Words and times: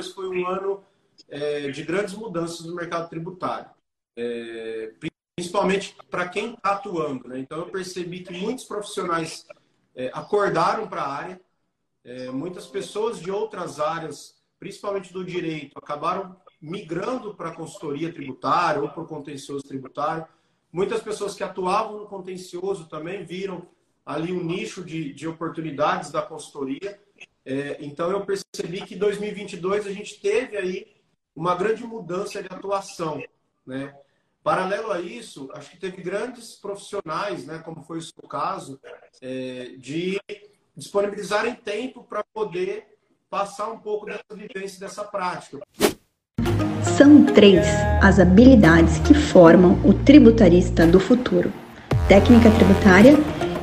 2022 0.00 0.12
foi 0.12 0.28
um 0.28 0.46
ano 0.46 0.82
é, 1.28 1.70
de 1.70 1.82
grandes 1.84 2.14
mudanças 2.14 2.66
no 2.66 2.74
mercado 2.74 3.08
tributário, 3.08 3.70
é, 4.16 4.92
principalmente 5.36 5.96
para 6.10 6.28
quem 6.28 6.54
está 6.54 6.72
atuando. 6.72 7.28
Né? 7.28 7.38
Então, 7.40 7.58
eu 7.58 7.66
percebi 7.66 8.20
que 8.20 8.32
muitos 8.32 8.64
profissionais 8.64 9.46
é, 9.94 10.10
acordaram 10.12 10.88
para 10.88 11.02
a 11.02 11.12
área, 11.12 11.40
é, 12.02 12.30
muitas 12.30 12.66
pessoas 12.66 13.20
de 13.20 13.30
outras 13.30 13.78
áreas, 13.78 14.36
principalmente 14.58 15.12
do 15.12 15.24
direito, 15.24 15.78
acabaram 15.78 16.36
migrando 16.60 17.34
para 17.34 17.50
a 17.50 17.54
consultoria 17.54 18.12
tributária 18.12 18.82
ou 18.82 18.88
para 18.88 19.02
o 19.02 19.06
contencioso 19.06 19.66
tributário. 19.66 20.26
Muitas 20.72 21.02
pessoas 21.02 21.34
que 21.34 21.42
atuavam 21.42 21.98
no 21.98 22.06
contencioso 22.06 22.88
também 22.88 23.24
viram 23.24 23.66
ali 24.04 24.32
um 24.32 24.42
nicho 24.42 24.84
de, 24.84 25.12
de 25.12 25.28
oportunidades 25.28 26.10
da 26.10 26.22
consultoria. 26.22 27.00
É, 27.44 27.78
então, 27.80 28.10
eu 28.10 28.24
percebi 28.24 28.82
que 28.82 28.94
em 28.94 28.98
2022 28.98 29.86
a 29.86 29.92
gente 29.92 30.20
teve 30.20 30.56
aí 30.56 30.86
uma 31.34 31.54
grande 31.54 31.84
mudança 31.84 32.42
de 32.42 32.48
atuação. 32.50 33.22
Né? 33.66 33.94
Paralelo 34.42 34.90
a 34.90 35.00
isso, 35.00 35.50
acho 35.54 35.70
que 35.70 35.78
teve 35.78 36.02
grandes 36.02 36.54
profissionais, 36.54 37.46
né, 37.46 37.58
como 37.58 37.82
foi 37.82 37.98
o 37.98 38.02
seu 38.02 38.26
caso, 38.28 38.80
é, 39.20 39.74
de 39.76 40.18
disponibilizarem 40.74 41.54
tempo 41.54 42.02
para 42.02 42.24
poder 42.32 42.86
passar 43.28 43.70
um 43.70 43.78
pouco 43.78 44.06
dessa 44.06 44.34
vivência, 44.34 44.80
dessa 44.80 45.04
prática. 45.04 45.60
São 46.96 47.24
três 47.26 47.66
as 48.02 48.18
habilidades 48.18 48.98
que 49.00 49.14
formam 49.14 49.78
o 49.84 49.92
tributarista 49.92 50.86
do 50.86 50.98
futuro: 50.98 51.52
técnica 52.08 52.50
tributária, 52.50 53.14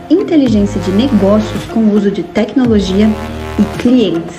inteligência 0.10 0.80
de 0.82 0.92
negócios 0.92 1.66
com 1.66 1.92
uso 1.92 2.12
de 2.12 2.24
tecnologia 2.24 3.08
e 3.60 3.82
clientes. 3.82 4.36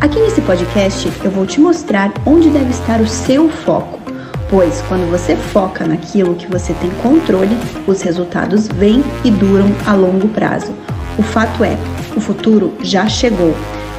Aqui 0.00 0.18
nesse 0.18 0.40
podcast 0.40 1.08
eu 1.24 1.30
vou 1.30 1.46
te 1.46 1.60
mostrar 1.60 2.12
onde 2.26 2.50
deve 2.50 2.70
estar 2.70 3.00
o 3.00 3.06
seu 3.06 3.48
foco, 3.48 4.00
pois 4.48 4.82
quando 4.82 5.10
você 5.10 5.36
foca 5.36 5.86
naquilo 5.86 6.34
que 6.34 6.46
você 6.46 6.74
tem 6.74 6.90
controle, 7.02 7.54
os 7.86 8.02
resultados 8.02 8.68
vêm 8.68 9.02
e 9.24 9.30
duram 9.30 9.68
a 9.86 9.94
longo 9.94 10.28
prazo. 10.28 10.72
O 11.18 11.22
fato 11.22 11.62
é, 11.62 11.76
o 12.16 12.20
futuro 12.20 12.74
já 12.80 13.08
chegou. 13.08 13.54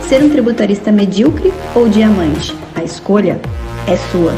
Ser 0.08 0.24
um 0.24 0.30
tributarista 0.30 0.92
medíocre 0.92 1.54
ou 1.76 1.88
diamante? 1.88 2.54
A 2.76 2.84
escolha 2.84 3.40
é 3.88 3.96
sua. 4.12 4.34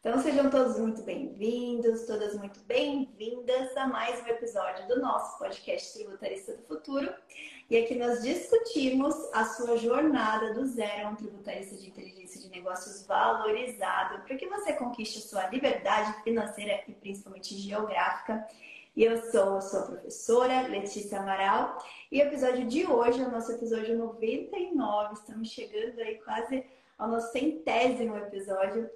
Então 0.00 0.18
sejam 0.22 0.48
todos 0.48 0.78
muito 0.78 1.02
bem-vindos, 1.02 2.06
todas 2.06 2.34
muito 2.38 2.60
bem-vindas 2.66 3.76
a 3.76 3.86
mais 3.86 4.22
um 4.24 4.28
episódio 4.28 4.88
do 4.88 5.00
nosso 5.00 5.38
podcast 5.38 5.92
Tributarista 5.92 6.52
do 6.52 6.62
Futuro. 6.62 7.10
E 7.70 7.76
aqui 7.76 7.94
nós 7.96 8.22
discutimos 8.22 9.14
a 9.34 9.44
sua 9.44 9.76
jornada 9.76 10.54
do 10.54 10.64
zero 10.64 11.08
a 11.08 11.10
um 11.10 11.16
tributarista 11.16 11.76
de 11.76 11.88
inteligência 11.88 12.40
de 12.40 12.48
negócios 12.48 13.04
valorizado, 13.06 14.22
para 14.22 14.36
que 14.36 14.46
você 14.46 14.72
conquiste 14.72 15.18
a 15.18 15.22
sua 15.22 15.46
liberdade 15.48 16.22
financeira 16.22 16.82
e 16.88 16.94
principalmente 16.94 17.54
geográfica. 17.58 18.48
E 18.96 19.04
eu 19.04 19.20
sou 19.30 19.58
a 19.58 19.60
sua 19.60 19.82
professora, 19.82 20.66
Letícia 20.66 21.20
Amaral, 21.20 21.78
e 22.10 22.22
o 22.22 22.22
episódio 22.22 22.66
de 22.66 22.86
hoje 22.86 23.20
é 23.20 23.26
o 23.26 23.30
nosso 23.30 23.52
episódio 23.52 23.98
99. 23.98 25.12
Estamos 25.12 25.50
chegando 25.50 26.00
aí 26.00 26.14
quase 26.24 26.64
ao 26.96 27.08
nosso 27.08 27.30
centésimo 27.32 28.16
episódio. 28.16 28.88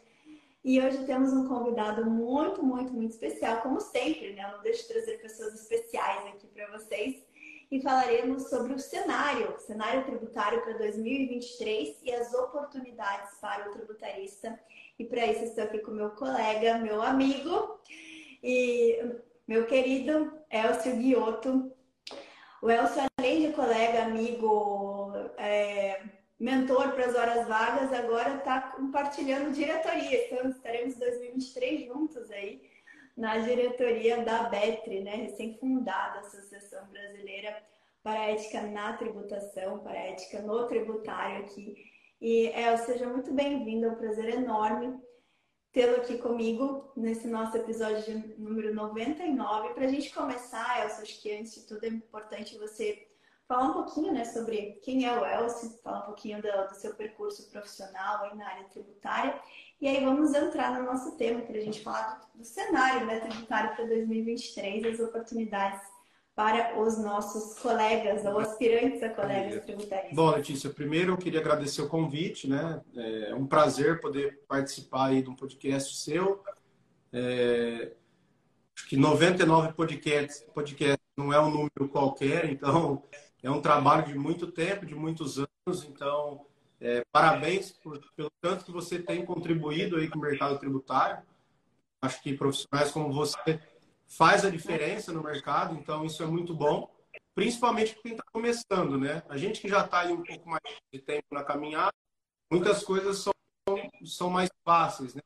E 0.64 0.80
hoje 0.80 1.04
temos 1.04 1.34
um 1.34 1.46
convidado 1.46 2.06
muito, 2.06 2.64
muito, 2.64 2.90
muito 2.90 3.10
especial, 3.10 3.60
como 3.60 3.80
sempre, 3.80 4.32
né? 4.32 4.44
Eu 4.46 4.56
não 4.56 4.62
deixo 4.62 4.82
de 4.82 4.94
trazer 4.94 5.18
pessoas 5.18 5.52
especiais 5.54 6.26
aqui 6.28 6.46
para 6.46 6.70
vocês. 6.70 7.22
E 7.72 7.80
falaremos 7.80 8.50
sobre 8.50 8.74
o 8.74 8.78
cenário, 8.78 9.58
cenário 9.58 10.04
tributário 10.04 10.60
para 10.60 10.74
2023 10.74 12.02
e 12.02 12.12
as 12.12 12.34
oportunidades 12.34 13.38
para 13.40 13.66
o 13.66 13.72
tributarista. 13.72 14.60
E 14.98 15.06
para 15.06 15.26
isso 15.26 15.44
estou 15.44 15.64
aqui 15.64 15.78
com 15.78 15.90
meu 15.90 16.10
colega, 16.10 16.76
meu 16.76 17.00
amigo 17.00 17.80
e 18.42 18.98
meu 19.48 19.64
querido 19.64 20.38
Elcio 20.50 20.96
Guiotto. 20.96 21.72
O 22.60 22.70
Elcio, 22.70 23.04
além 23.18 23.46
de 23.46 23.54
colega, 23.54 24.02
amigo, 24.02 25.14
é, 25.38 26.02
mentor 26.38 26.92
para 26.92 27.06
as 27.06 27.14
horas 27.14 27.48
vagas, 27.48 27.90
agora 27.90 28.34
está 28.34 28.60
compartilhando 28.60 29.50
diretoria. 29.50 30.26
Então, 30.26 30.50
estaremos 30.50 30.96
em 30.96 30.98
2023 30.98 31.86
juntos 31.86 32.30
aí 32.32 32.70
na 33.16 33.38
diretoria 33.38 34.22
da 34.24 34.44
BETRE, 34.44 35.02
né? 35.02 35.16
recém-fundada 35.16 36.20
Associação 36.20 36.86
Brasileira 36.88 37.62
para 38.02 38.20
a 38.20 38.30
Ética 38.30 38.62
na 38.62 38.94
Tributação, 38.94 39.78
para 39.78 39.92
a 39.92 40.08
Ética 40.08 40.40
no 40.40 40.66
Tributário 40.66 41.44
aqui. 41.44 41.76
E, 42.20 42.46
El, 42.48 42.78
seja 42.78 43.06
muito 43.06 43.32
bem-vindo, 43.32 43.86
é 43.86 43.90
um 43.90 43.96
prazer 43.96 44.28
enorme 44.28 45.00
tê-lo 45.72 45.96
aqui 45.96 46.18
comigo 46.18 46.92
nesse 46.94 47.26
nosso 47.26 47.56
episódio 47.56 48.34
número 48.38 48.74
99. 48.74 49.74
Para 49.74 49.86
a 49.86 49.88
gente 49.88 50.12
começar, 50.12 50.84
Elcio, 50.84 51.02
acho 51.02 51.22
que 51.22 51.34
antes 51.34 51.54
de 51.54 51.66
tudo 51.66 51.84
é 51.84 51.88
importante 51.88 52.58
você 52.58 53.08
falar 53.46 53.68
um 53.68 53.72
pouquinho 53.72 54.12
né, 54.12 54.24
sobre 54.24 54.78
quem 54.82 55.06
é 55.06 55.12
o 55.18 55.24
Elcio, 55.24 55.78
falar 55.82 56.00
um 56.00 56.06
pouquinho 56.06 56.40
do, 56.40 56.48
do, 56.68 56.74
seu 56.74 56.94
percurso 56.94 57.50
profissional 57.50 58.24
aí 58.24 58.36
na 58.36 58.48
área 58.48 58.64
tributária. 58.64 59.38
E 59.80 59.88
aí 59.88 60.04
vamos 60.04 60.32
entrar 60.34 60.78
no 60.78 60.86
nosso 60.86 61.16
tema 61.16 61.40
para 61.42 61.58
a 61.58 61.60
gente 61.60 61.82
falar 61.82 62.28
do, 62.34 62.38
do 62.38 62.44
cenário 62.44 63.06
né, 63.06 63.20
tributário 63.20 63.74
para 63.74 63.86
2023, 63.86 64.84
as 64.84 65.00
oportunidades 65.00 65.80
para 66.34 66.80
os 66.80 66.98
nossos 66.98 67.58
colegas 67.58 68.24
ou 68.24 68.38
aspirantes 68.38 69.02
a 69.02 69.10
colegas 69.10 69.64
tributários. 69.64 70.14
Bom, 70.14 70.30
Letícia, 70.30 70.70
primeiro 70.70 71.12
eu 71.12 71.18
queria 71.18 71.40
agradecer 71.40 71.82
o 71.82 71.88
convite, 71.88 72.48
né? 72.48 72.80
É 72.96 73.34
um 73.34 73.46
prazer 73.46 74.00
poder 74.00 74.40
participar 74.48 75.08
aí 75.08 75.22
de 75.22 75.28
um 75.28 75.36
podcast 75.36 75.94
seu. 75.94 76.42
É, 77.12 77.92
acho 78.74 78.88
que 78.88 78.96
99 78.96 79.74
podcasts, 79.74 80.42
podcast 80.54 80.98
não 81.18 81.30
é 81.32 81.38
um 81.38 81.50
número 81.50 81.88
qualquer, 81.90 82.46
então 82.46 83.02
é 83.42 83.50
um 83.50 83.60
trabalho 83.60 84.06
de 84.06 84.14
muito 84.14 84.50
tempo, 84.50 84.86
de 84.86 84.94
muitos 84.94 85.38
anos, 85.38 85.84
então 85.84 86.46
é, 86.80 87.02
parabéns 87.12 87.72
por, 87.72 88.00
pelo 88.14 88.30
tanto 88.40 88.64
que 88.64 88.72
você 88.72 88.98
tem 88.98 89.24
contribuído 89.24 89.96
aí 89.96 90.08
com 90.08 90.18
o 90.18 90.22
mercado 90.22 90.58
tributário. 90.58 91.22
Acho 92.00 92.22
que 92.22 92.34
profissionais 92.34 92.90
como 92.90 93.12
você 93.12 93.60
faz 94.06 94.44
a 94.44 94.50
diferença 94.50 95.12
no 95.12 95.22
mercado, 95.22 95.74
então 95.74 96.04
isso 96.04 96.22
é 96.22 96.26
muito 96.26 96.54
bom, 96.54 96.90
principalmente 97.34 97.94
para 97.94 98.02
quem 98.02 98.12
está 98.12 98.24
começando, 98.32 98.98
né? 98.98 99.22
A 99.28 99.36
gente 99.36 99.60
que 99.60 99.68
já 99.68 99.84
está 99.84 100.00
aí 100.00 100.12
um 100.12 100.22
pouco 100.22 100.48
mais 100.48 100.62
de 100.92 101.00
tempo 101.00 101.26
na 101.30 101.42
caminhada, 101.42 101.92
muitas 102.50 102.82
coisas 102.82 103.18
são, 103.18 103.32
são 104.04 104.28
mais 104.28 104.50
fáceis, 104.64 105.14
né? 105.14 105.22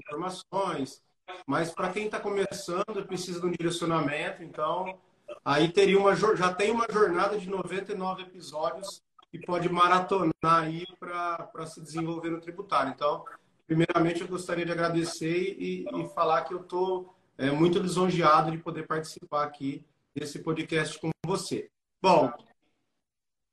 Informações, 0.00 1.02
mas 1.46 1.70
para 1.70 1.92
quem 1.92 2.06
está 2.06 2.20
começando 2.20 3.06
precisa 3.06 3.40
de 3.40 3.46
um 3.46 3.50
direcionamento, 3.50 4.42
então 4.42 4.98
aí 5.44 5.70
teria 5.70 5.98
uma 5.98 6.14
já 6.14 6.52
tem 6.52 6.70
uma 6.70 6.86
jornada 6.90 7.38
de 7.38 7.48
99 7.48 8.22
episódios 8.22 9.02
e 9.32 9.38
pode 9.38 9.68
maratonar 9.68 10.64
aí 10.64 10.86
para 10.98 11.66
se 11.66 11.80
desenvolver 11.80 12.30
no 12.30 12.40
tributário. 12.40 12.92
Então, 12.92 13.24
primeiramente 13.66 14.20
eu 14.20 14.28
gostaria 14.28 14.64
de 14.64 14.72
agradecer 14.72 15.56
e, 15.58 15.84
e 15.84 16.08
falar 16.14 16.42
que 16.44 16.54
eu 16.54 16.62
estou 16.62 17.14
é, 17.36 17.50
muito 17.50 17.78
lisonjeado 17.78 18.50
de 18.50 18.58
poder 18.58 18.86
participar 18.86 19.44
aqui 19.44 19.84
desse 20.14 20.40
podcast 20.40 20.98
com 20.98 21.10
você. 21.24 21.70
Bom, 22.02 22.32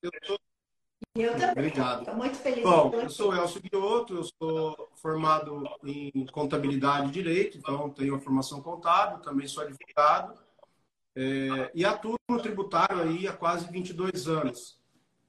eu 0.02 0.12
tô... 0.26 0.40
Eu 1.16 1.32
também. 1.32 1.52
Obrigado. 1.52 2.00
Estou 2.00 2.16
muito 2.16 2.38
feliz. 2.38 2.64
Bom, 2.64 2.92
eu 2.94 3.10
sou 3.10 3.34
Elcio 3.34 3.62
Guioto, 3.62 4.16
eu 4.16 4.24
sou 4.24 4.90
formado 4.96 5.64
em 5.86 6.26
contabilidade 6.28 7.08
e 7.08 7.12
direito, 7.12 7.58
então 7.58 7.90
tenho 7.90 8.16
a 8.16 8.20
formação 8.20 8.62
contábil, 8.62 9.20
também 9.20 9.48
sou 9.48 9.64
advogado. 9.64 10.45
É, 11.16 11.72
e 11.74 11.86
atuo 11.86 12.16
no 12.30 12.42
tributário 12.42 13.00
aí 13.00 13.28
há 13.28 13.34
quase 13.34 13.72
22 13.72 14.28
anos. 14.28 14.78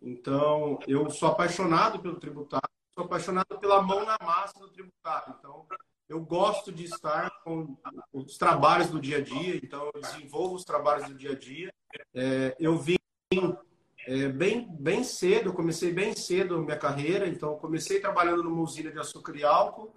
Então, 0.02 0.78
eu 0.86 1.08
sou 1.10 1.28
apaixonado 1.28 2.00
pelo 2.00 2.18
tributário, 2.18 2.68
sou 2.94 3.04
apaixonado 3.04 3.58
pela 3.58 3.80
mão 3.82 4.04
na 4.04 4.16
massa 4.20 4.58
do 4.58 4.68
tributário. 4.68 5.34
Então, 5.38 5.66
eu 6.08 6.20
gosto 6.20 6.72
de 6.72 6.84
estar 6.84 7.30
com 7.42 7.76
os 8.12 8.36
trabalhos 8.36 8.88
do 8.88 9.00
dia 9.00 9.18
a 9.18 9.20
dia, 9.20 9.56
então 9.56 9.90
eu 9.94 10.00
desenvolvo 10.00 10.54
os 10.54 10.64
trabalhos 10.64 11.08
do 11.08 11.14
dia 11.14 11.32
a 11.32 11.38
dia. 11.38 11.72
É, 12.14 12.56
eu 12.58 12.76
vim 12.78 12.96
é, 14.06 14.28
bem, 14.28 14.68
bem 14.78 15.02
cedo, 15.02 15.52
comecei 15.52 15.92
bem 15.92 16.14
cedo 16.14 16.56
a 16.56 16.60
minha 16.60 16.78
carreira, 16.78 17.26
então 17.26 17.58
comecei 17.58 18.00
trabalhando 18.00 18.44
numa 18.44 18.62
usina 18.62 18.90
de 18.90 18.98
açúcar 18.98 19.36
e 19.36 19.44
álcool 19.44 19.92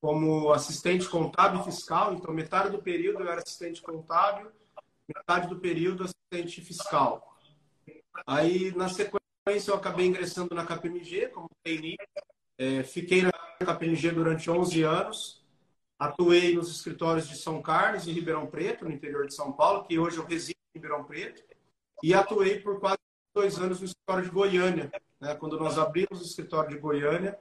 como 0.00 0.52
assistente 0.52 1.08
contábil 1.08 1.62
fiscal, 1.62 2.12
então 2.12 2.34
metade 2.34 2.70
do 2.70 2.82
período 2.82 3.22
eu 3.22 3.30
era 3.30 3.40
assistente 3.40 3.80
contábil 3.80 4.50
metade 5.08 5.48
do 5.48 5.58
período 5.58 6.04
assistente 6.04 6.60
fiscal. 6.60 7.36
Aí, 8.26 8.74
na 8.76 8.88
sequência, 8.88 9.70
eu 9.70 9.74
acabei 9.74 10.06
ingressando 10.06 10.54
na 10.54 10.66
KPMG 10.66 11.28
como 11.28 11.48
trainee. 11.62 11.96
É, 12.58 12.82
fiquei 12.82 13.22
na 13.22 13.32
KPMG 13.58 14.12
durante 14.12 14.50
11 14.50 14.82
anos. 14.82 15.42
Atuei 15.98 16.54
nos 16.54 16.70
escritórios 16.70 17.28
de 17.28 17.36
São 17.36 17.62
Carlos 17.62 18.06
e 18.06 18.12
Ribeirão 18.12 18.46
Preto, 18.46 18.84
no 18.84 18.90
interior 18.90 19.26
de 19.26 19.34
São 19.34 19.52
Paulo, 19.52 19.84
que 19.84 19.98
hoje 19.98 20.18
eu 20.18 20.24
resido 20.24 20.58
em 20.74 20.78
Ribeirão 20.78 21.04
Preto. 21.04 21.42
E 22.02 22.12
atuei 22.12 22.58
por 22.58 22.80
quase 22.80 22.98
dois 23.34 23.58
anos 23.58 23.80
no 23.80 23.86
escritório 23.86 24.24
de 24.24 24.30
Goiânia, 24.30 24.92
né, 25.20 25.34
quando 25.36 25.58
nós 25.58 25.78
abrimos 25.78 26.20
o 26.20 26.24
escritório 26.24 26.70
de 26.70 26.78
Goiânia, 26.78 27.38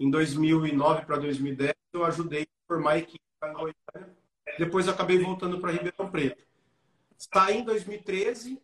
em 0.00 0.10
2009 0.10 1.06
para 1.06 1.16
2010, 1.16 1.72
eu 1.92 2.04
ajudei 2.04 2.42
a 2.42 2.66
formar 2.66 2.92
a 2.92 2.98
equipe 2.98 3.22
em 3.44 3.52
Goiânia. 3.52 4.16
Depois 4.58 4.88
acabei 4.88 5.18
voltando 5.18 5.60
para 5.60 5.70
Ribeirão 5.70 6.10
Preto. 6.10 6.44
Saí 7.30 7.58
em 7.58 7.64
2013 7.64 8.60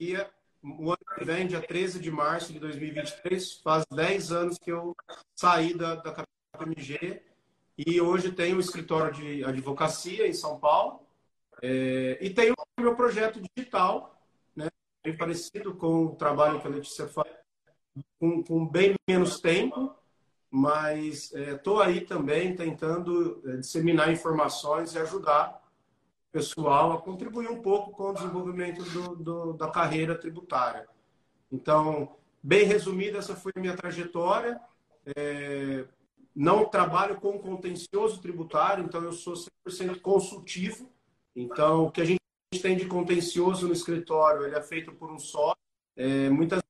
e 0.00 0.16
o 0.62 0.90
ano 0.90 0.98
que 1.14 1.24
vem, 1.24 1.46
dia 1.46 1.60
13 1.60 2.00
de 2.00 2.10
março 2.10 2.52
de 2.52 2.58
2023, 2.58 3.60
faz 3.62 3.84
10 3.94 4.32
anos 4.32 4.58
que 4.58 4.72
eu 4.72 4.96
saí 5.36 5.76
da, 5.76 5.96
da 5.96 6.24
KPMG 6.54 7.22
e 7.76 8.00
hoje 8.00 8.32
tenho 8.32 8.56
um 8.56 8.60
escritório 8.60 9.12
de 9.12 9.44
advocacia 9.44 10.26
em 10.26 10.32
São 10.32 10.58
Paulo 10.58 11.02
é, 11.62 12.18
e 12.20 12.30
tenho 12.30 12.54
o 12.78 12.80
meu 12.80 12.96
projeto 12.96 13.40
digital, 13.54 14.18
né, 14.56 14.68
bem 15.04 15.14
parecido 15.14 15.74
com 15.74 16.06
o 16.06 16.16
trabalho 16.16 16.60
que 16.60 16.66
a 16.66 16.70
Letícia 16.70 17.06
faz, 17.08 17.30
com, 18.18 18.42
com 18.42 18.66
bem 18.66 18.94
menos 19.06 19.38
tempo, 19.38 19.94
mas 20.50 21.30
estou 21.32 21.82
é, 21.82 21.86
aí 21.86 22.00
também 22.00 22.56
tentando 22.56 23.42
é, 23.44 23.56
disseminar 23.58 24.10
informações 24.10 24.94
e 24.94 24.98
ajudar 24.98 25.67
pessoal 26.32 26.92
a 26.92 27.00
contribuir 27.00 27.48
um 27.48 27.60
pouco 27.62 27.90
com 27.92 28.10
o 28.10 28.14
desenvolvimento 28.14 28.82
do, 28.84 29.16
do, 29.16 29.52
da 29.54 29.68
carreira 29.68 30.14
tributária. 30.16 30.86
Então, 31.50 32.16
bem 32.42 32.64
resumida, 32.64 33.18
essa 33.18 33.34
foi 33.34 33.52
a 33.56 33.60
minha 33.60 33.76
trajetória. 33.76 34.60
É, 35.16 35.86
não 36.34 36.66
trabalho 36.66 37.20
com 37.20 37.38
contencioso 37.38 38.20
tributário, 38.20 38.84
então 38.84 39.02
eu 39.02 39.12
sou 39.12 39.34
100% 39.66 40.00
consultivo. 40.00 40.90
Então, 41.34 41.84
o 41.84 41.90
que 41.90 42.00
a 42.00 42.04
gente 42.04 42.20
tem 42.62 42.76
de 42.76 42.86
contencioso 42.86 43.66
no 43.66 43.72
escritório, 43.72 44.44
ele 44.44 44.56
é 44.56 44.62
feito 44.62 44.92
por 44.92 45.10
um 45.10 45.18
só. 45.18 45.54
É, 45.96 46.28
muitas 46.28 46.60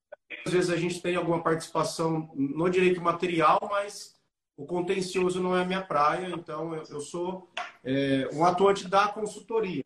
vezes 0.46 0.70
a 0.70 0.76
gente 0.76 1.02
tem 1.02 1.16
alguma 1.16 1.42
participação 1.42 2.30
no 2.34 2.68
direito 2.68 3.00
material, 3.00 3.58
mas 3.70 4.17
o 4.58 4.66
contencioso 4.66 5.40
não 5.40 5.56
é 5.56 5.64
minha 5.64 5.80
praia, 5.80 6.26
então 6.34 6.74
eu, 6.74 7.00
sou 7.00 7.48
é, 7.84 8.28
um 8.32 8.44
atuante 8.44 8.88
da 8.88 9.06
consultoria. 9.06 9.84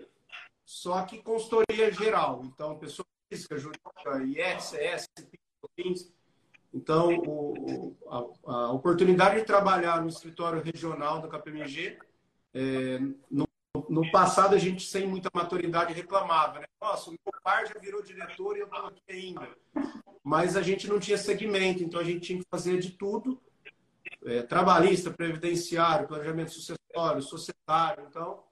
Só 0.64 1.02
que 1.02 1.18
consultoria 1.18 1.92
geral, 1.92 2.42
então 2.46 2.78
pessoa 2.78 3.04
física, 3.30 3.58
jurídica, 3.58 4.24
IES, 4.24 4.64
CS, 4.64 5.08
PINs. 5.76 6.10
Então, 6.72 7.14
o, 7.18 7.94
a, 8.08 8.50
a, 8.50 8.72
oportunidade 8.72 9.40
de 9.40 9.44
trabalhar 9.44 10.00
no 10.00 10.08
escritório 10.08 10.62
regional 10.62 11.20
da 11.20 11.28
KPMG, 11.28 11.98
é, 12.54 12.98
no, 13.30 13.46
no, 13.90 14.10
passado 14.10 14.54
a 14.54 14.58
gente 14.58 14.86
sem 14.86 15.06
muita 15.06 15.28
maturidade 15.34 15.92
reclamava, 15.92 16.60
né? 16.60 16.66
Nossa, 16.80 17.10
o 17.10 17.12
meu 17.12 17.42
pai 17.44 17.66
já 17.66 17.78
virou 17.78 18.02
diretor 18.02 18.56
e 18.56 18.60
eu 18.60 18.66
estou 18.66 18.86
aqui 18.86 19.02
ainda 19.10 19.48
mas 20.22 20.56
a 20.56 20.62
gente 20.62 20.86
não 20.86 21.00
tinha 21.00 21.18
segmento, 21.18 21.82
então 21.82 22.00
a 22.00 22.04
gente 22.04 22.20
tinha 22.20 22.38
que 22.38 22.46
fazer 22.48 22.78
de 22.78 22.92
tudo, 22.92 23.40
é, 24.24 24.42
trabalhista, 24.42 25.10
previdenciário, 25.10 26.06
planejamento 26.06 26.52
sucessório, 26.52 27.22
societário. 27.22 28.04
Então, 28.08 28.42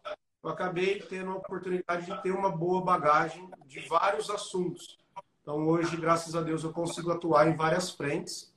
eu 0.42 0.50
acabei 0.50 1.00
tendo 1.00 1.30
a 1.30 1.36
oportunidade 1.36 2.06
de 2.06 2.22
ter 2.22 2.32
uma 2.32 2.50
boa 2.50 2.82
bagagem 2.82 3.48
de 3.66 3.80
vários 3.88 4.30
assuntos. 4.30 4.98
Então, 5.42 5.66
hoje, 5.66 5.96
graças 5.96 6.34
a 6.34 6.40
Deus, 6.40 6.64
eu 6.64 6.72
consigo 6.72 7.10
atuar 7.10 7.48
em 7.48 7.56
várias 7.56 7.90
frentes. 7.90 8.54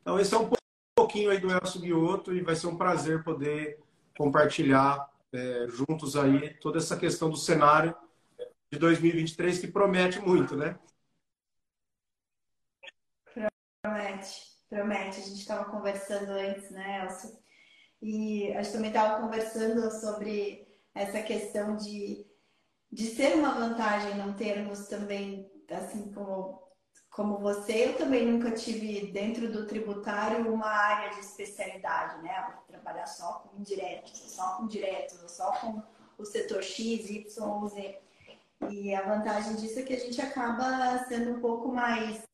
Então, 0.00 0.18
esse 0.18 0.34
é 0.34 0.38
um 0.38 0.50
pouquinho 0.96 1.30
aí 1.30 1.38
do 1.38 1.50
Elcio 1.50 1.80
Guioto 1.80 2.34
e 2.34 2.42
vai 2.42 2.56
ser 2.56 2.66
um 2.66 2.76
prazer 2.76 3.22
poder 3.22 3.78
compartilhar 4.16 5.08
é, 5.32 5.66
juntos 5.68 6.16
aí 6.16 6.54
toda 6.54 6.78
essa 6.78 6.96
questão 6.96 7.30
do 7.30 7.36
cenário 7.36 7.94
de 8.70 8.78
2023 8.78 9.58
que 9.58 9.68
promete 9.68 10.20
muito, 10.20 10.56
né? 10.56 10.78
Promete, 13.82 14.47
promete. 14.68 15.20
A 15.20 15.24
gente 15.24 15.40
estava 15.40 15.64
conversando 15.66 16.30
antes, 16.30 16.70
né, 16.70 17.04
Elcio? 17.04 17.38
E 18.00 18.52
a 18.52 18.62
gente 18.62 18.72
também 18.72 18.90
estava 18.90 19.20
conversando 19.20 19.90
sobre 19.90 20.68
essa 20.94 21.20
questão 21.22 21.76
de, 21.76 22.26
de 22.90 23.06
ser 23.06 23.34
uma 23.34 23.54
vantagem 23.54 24.16
não 24.16 24.34
termos 24.34 24.86
também, 24.86 25.50
assim 25.70 26.12
como, 26.12 26.62
como 27.10 27.38
você, 27.38 27.86
eu 27.86 27.96
também 27.96 28.24
nunca 28.24 28.52
tive 28.52 29.10
dentro 29.12 29.50
do 29.50 29.66
tributário 29.66 30.52
uma 30.52 30.68
área 30.68 31.10
de 31.10 31.20
especialidade, 31.20 32.22
né? 32.22 32.56
Trabalhar 32.68 33.06
só 33.06 33.40
com 33.40 33.58
indireto, 33.58 34.16
só 34.16 34.56
com 34.56 34.66
direto, 34.66 35.28
só 35.28 35.52
com 35.52 35.82
o 36.16 36.24
setor 36.24 36.62
X, 36.62 37.10
Y, 37.10 37.68
Z. 37.68 38.00
E 38.70 38.94
a 38.94 39.02
vantagem 39.02 39.56
disso 39.56 39.78
é 39.78 39.82
que 39.82 39.94
a 39.94 39.98
gente 39.98 40.20
acaba 40.20 40.98
sendo 41.08 41.32
um 41.32 41.40
pouco 41.40 41.68
mais 41.72 42.27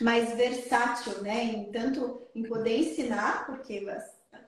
mais 0.00 0.32
versátil, 0.34 1.22
né? 1.22 1.44
Em, 1.44 1.72
tanto 1.72 2.28
em 2.34 2.42
poder 2.44 2.78
ensinar, 2.78 3.46
porque, 3.46 3.86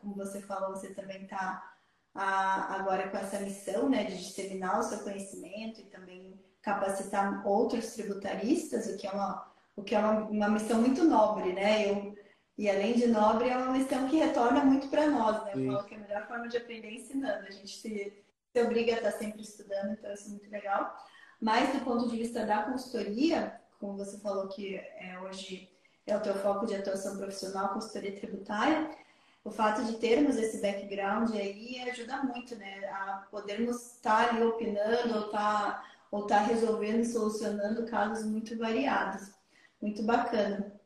como 0.00 0.14
você 0.14 0.40
falou, 0.40 0.70
você 0.70 0.94
também 0.94 1.22
está 1.22 1.70
agora 2.14 3.08
com 3.08 3.16
essa 3.16 3.38
missão, 3.40 3.88
né, 3.88 4.04
de 4.04 4.16
disseminar 4.16 4.80
o 4.80 4.82
seu 4.82 4.98
conhecimento 5.00 5.80
e 5.80 5.84
também 5.84 6.40
capacitar 6.60 7.46
outros 7.46 7.94
tributaristas, 7.94 8.88
o 8.88 8.96
que 8.96 9.06
é 9.06 9.10
uma, 9.10 9.46
o 9.76 9.82
que 9.82 9.94
é 9.94 9.98
uma, 9.98 10.24
uma 10.24 10.48
missão 10.48 10.80
muito 10.80 11.04
nobre, 11.04 11.52
né? 11.52 11.90
Eu, 11.90 12.14
e 12.58 12.68
além 12.68 12.92
de 12.94 13.06
nobre, 13.06 13.48
é 13.48 13.56
uma 13.56 13.72
missão 13.72 14.06
que 14.08 14.16
retorna 14.16 14.62
muito 14.62 14.88
para 14.88 15.06
nós, 15.08 15.42
né? 15.44 15.52
Eu 15.54 15.58
Sim. 15.58 15.66
falo 15.72 15.84
que 15.84 15.94
é 15.94 15.96
a 15.96 16.00
melhor 16.00 16.28
forma 16.28 16.48
de 16.48 16.56
aprender 16.58 16.88
é 16.88 16.94
ensinando. 16.94 17.46
A 17.46 17.50
gente 17.50 17.78
se, 17.78 18.22
se 18.52 18.62
obriga 18.62 18.92
a 18.92 18.96
estar 18.96 19.12
sempre 19.12 19.40
estudando, 19.40 19.92
então 19.92 20.12
isso 20.12 20.26
é 20.26 20.30
muito 20.30 20.50
legal. 20.50 20.94
Mas 21.40 21.72
do 21.72 21.82
ponto 21.82 22.08
de 22.10 22.16
vista 22.18 22.44
da 22.44 22.64
consultoria, 22.64 23.58
como 23.80 23.96
você 23.96 24.18
falou 24.18 24.46
que 24.48 24.76
é, 24.76 25.18
hoje 25.20 25.68
é 26.06 26.16
o 26.16 26.20
teu 26.20 26.34
foco 26.34 26.66
de 26.66 26.76
atuação 26.76 27.16
profissional, 27.16 27.72
consultoria 27.72 28.14
tributária, 28.14 28.90
o 29.42 29.50
fato 29.50 29.82
de 29.84 29.94
termos 29.94 30.36
esse 30.36 30.60
background 30.60 31.30
aí 31.30 31.80
ajuda 31.88 32.22
muito, 32.22 32.54
né? 32.56 32.84
A 32.90 33.26
podermos 33.30 33.94
estar 33.94 34.28
ali 34.28 34.44
opinando 34.44 35.14
ou 35.14 35.26
estar, 35.26 35.30
tá, 35.32 35.84
ou 36.10 36.26
tá 36.26 36.40
resolvendo 36.40 37.00
e 37.00 37.06
solucionando 37.06 37.86
casos 37.86 38.24
muito 38.26 38.56
variados. 38.58 39.30
Muito 39.80 40.02
bacana. 40.02 40.78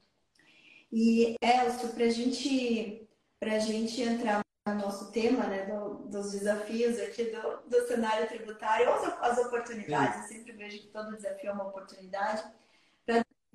E, 0.92 1.34
Elcio, 1.42 1.88
para 1.88 2.08
gente, 2.08 3.08
a 3.40 3.58
gente 3.58 4.00
entrar 4.00 4.40
no 4.68 4.74
nosso 4.76 5.10
tema, 5.10 5.44
né, 5.48 5.66
do, 5.66 6.06
dos 6.06 6.30
desafios 6.30 7.00
aqui 7.00 7.24
do, 7.24 7.68
do 7.68 7.86
cenário 7.88 8.28
tributário, 8.28 8.88
ou 8.88 8.94
as 8.94 9.36
oportunidades, 9.38 10.22
eu 10.22 10.28
sempre 10.28 10.52
vejo 10.52 10.78
que 10.78 10.86
todo 10.86 11.16
desafio 11.16 11.50
é 11.50 11.52
uma 11.52 11.66
oportunidade. 11.66 12.44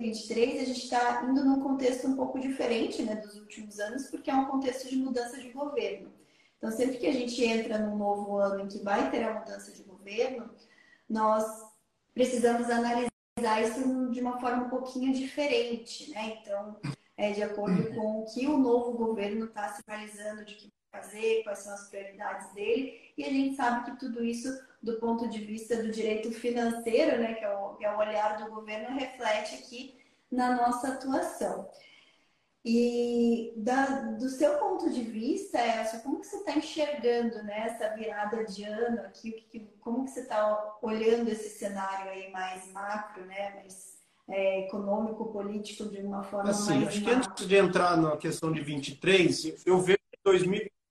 Para 0.00 0.06
2023, 0.06 0.62
a 0.62 0.64
gente 0.64 0.82
está 0.82 1.22
indo 1.24 1.44
num 1.44 1.60
contexto 1.60 2.08
um 2.08 2.16
pouco 2.16 2.40
diferente 2.40 3.02
né, 3.02 3.16
dos 3.16 3.36
últimos 3.36 3.78
anos, 3.78 4.06
porque 4.06 4.30
é 4.30 4.34
um 4.34 4.46
contexto 4.46 4.88
de 4.88 4.96
mudança 4.96 5.36
de 5.36 5.50
governo. 5.50 6.10
Então, 6.56 6.70
sempre 6.70 6.96
que 6.96 7.06
a 7.06 7.12
gente 7.12 7.44
entra 7.44 7.78
num 7.78 7.96
novo 7.98 8.38
ano 8.38 8.64
em 8.64 8.68
que 8.68 8.78
vai 8.78 9.10
ter 9.10 9.22
a 9.24 9.38
mudança 9.38 9.72
de 9.72 9.82
governo, 9.82 10.50
nós 11.06 11.44
precisamos 12.14 12.70
analisar 12.70 13.10
isso 13.62 14.10
de 14.10 14.20
uma 14.20 14.40
forma 14.40 14.64
um 14.64 14.70
pouquinho 14.70 15.12
diferente, 15.12 16.10
né? 16.10 16.38
Então, 16.40 16.80
é 17.16 17.32
de 17.32 17.42
acordo 17.42 17.94
com 17.94 18.22
o 18.22 18.24
que 18.24 18.46
o 18.46 18.56
novo 18.56 18.92
governo 18.92 19.46
está 19.46 19.68
sinalizando 19.68 20.46
de 20.46 20.54
que 20.54 20.72
fazer, 20.90 21.42
quais 21.44 21.60
são 21.60 21.72
as 21.72 21.88
prioridades 21.88 22.52
dele, 22.52 23.00
e 23.16 23.24
a 23.24 23.28
gente 23.28 23.56
sabe 23.56 23.90
que 23.90 23.98
tudo 23.98 24.24
isso 24.24 24.48
do 24.82 24.98
ponto 24.98 25.28
de 25.28 25.38
vista 25.44 25.76
do 25.76 25.90
direito 25.90 26.30
financeiro, 26.32 27.18
né, 27.18 27.34
que 27.34 27.44
é 27.44 27.54
o, 27.54 27.74
que 27.74 27.84
é 27.84 27.94
o 27.94 27.98
olhar 27.98 28.38
do 28.38 28.50
governo, 28.50 28.98
reflete 28.98 29.56
aqui 29.56 29.94
na 30.30 30.54
nossa 30.54 30.88
atuação. 30.88 31.68
E 32.64 33.54
da, 33.56 33.86
do 34.12 34.28
seu 34.28 34.58
ponto 34.58 34.90
de 34.90 35.02
vista, 35.02 35.58
Elcio, 35.58 36.00
como 36.00 36.20
que 36.20 36.26
você 36.26 36.36
está 36.36 36.52
enxergando 36.52 37.42
né, 37.42 37.66
essa 37.66 37.94
virada 37.94 38.44
de 38.44 38.64
ano 38.64 39.00
aqui? 39.00 39.32
Que, 39.50 39.60
como 39.80 40.04
que 40.04 40.10
você 40.10 40.20
está 40.20 40.78
olhando 40.82 41.30
esse 41.30 41.58
cenário 41.58 42.10
aí 42.10 42.30
mais 42.30 42.70
macro, 42.70 43.24
né, 43.24 43.54
mais 43.56 43.98
é, 44.28 44.66
econômico, 44.66 45.32
político, 45.32 45.88
de 45.88 46.02
uma 46.02 46.22
forma 46.22 46.50
assim, 46.50 46.80
mais 46.80 46.88
acho 46.88 47.04
macro? 47.04 47.20
que 47.22 47.30
antes 47.30 47.46
de 47.46 47.56
entrar 47.56 47.96
na 47.96 48.16
questão 48.18 48.52
de 48.52 48.60
23, 48.60 49.64
eu 49.64 49.78
vejo 49.78 49.98
que 49.98 50.18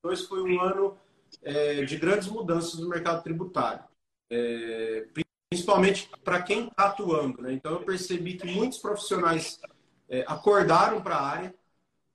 2022 0.03 0.27
foi 0.27 0.41
um 0.41 0.61
ano 0.61 0.97
é, 1.43 1.83
de 1.83 1.97
grandes 1.97 2.27
mudanças 2.27 2.79
no 2.79 2.89
mercado 2.89 3.21
tributário, 3.21 3.83
é, 4.29 5.07
principalmente 5.49 6.09
para 6.23 6.41
quem 6.41 6.67
está 6.67 6.85
atuando. 6.85 7.41
Né? 7.41 7.53
Então, 7.53 7.73
eu 7.73 7.83
percebi 7.83 8.35
que 8.35 8.47
muitos 8.47 8.79
profissionais 8.79 9.59
é, 10.07 10.23
acordaram 10.27 11.01
para 11.01 11.15
a 11.15 11.27
área, 11.27 11.55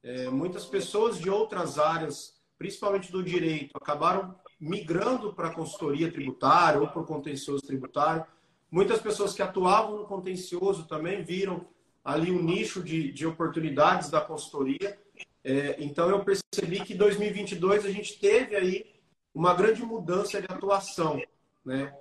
é, 0.03 0.29
muitas 0.29 0.64
pessoas 0.64 1.19
de 1.19 1.31
outras 1.31 1.79
áreas, 1.79 2.35
principalmente 2.59 3.12
do 3.12 3.23
direito, 3.23 3.76
acabaram 3.76 4.35
migrando 4.61 5.33
para 5.33 5.49
a 5.49 5.55
consultoria 5.55 6.11
tributária 6.11 6.81
ou 6.81 6.88
para 6.88 7.03
o 7.03 7.07
contencioso 7.07 7.62
tributário. 7.62 8.25
Muitas 8.71 9.00
pessoas 9.00 9.35
que 9.35 9.43
atuavam 9.43 9.99
no 9.99 10.07
contencioso 10.07 10.87
também 10.87 11.23
viram 11.23 11.67
ali 12.05 12.31
um 12.31 12.43
nicho 12.43 12.83
de, 12.83 13.12
de 13.12 13.26
oportunidades 13.26 14.11
da 14.11 14.21
consultoria. 14.21 14.99
É, 15.45 15.77
então, 15.79 16.09
eu 16.09 16.25
percebi 16.25 16.81
que 16.81 16.95
em 16.95 16.97
2022 16.97 17.85
a 17.85 17.91
gente 17.91 18.19
teve 18.19 18.57
aí 18.57 18.95
uma 19.35 19.53
grande 19.53 19.83
mudança 19.83 20.41
de 20.41 20.47
atuação, 20.51 21.23
né? 21.65 21.95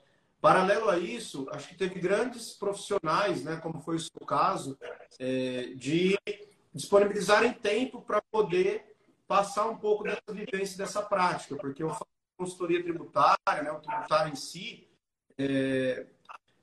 Paralelo 0.43 0.89
a 0.89 0.99
isso, 0.99 1.47
acho 1.51 1.69
que 1.69 1.75
teve 1.75 2.01
grandes 2.01 2.51
profissionais, 2.51 3.45
né, 3.45 3.55
como 3.63 3.79
foi 3.79 3.95
o 3.95 3.99
seu 3.99 4.27
caso, 4.27 4.77
é, 5.17 5.73
de 5.75 6.19
disponibilizarem 6.73 7.53
tempo 7.53 8.01
para 8.01 8.21
poder 8.29 8.93
passar 9.25 9.69
um 9.69 9.77
pouco 9.77 10.03
dessa 10.03 10.33
vivência, 10.33 10.77
dessa 10.77 11.01
prática, 11.01 11.55
porque 11.55 11.81
eu 11.81 11.89
faço 11.91 12.05
consultoria 12.37 12.83
tributária, 12.83 13.63
né, 13.63 13.71
o 13.71 13.79
tributário 13.79 14.33
em 14.33 14.35
si, 14.35 14.85
é, 15.37 16.07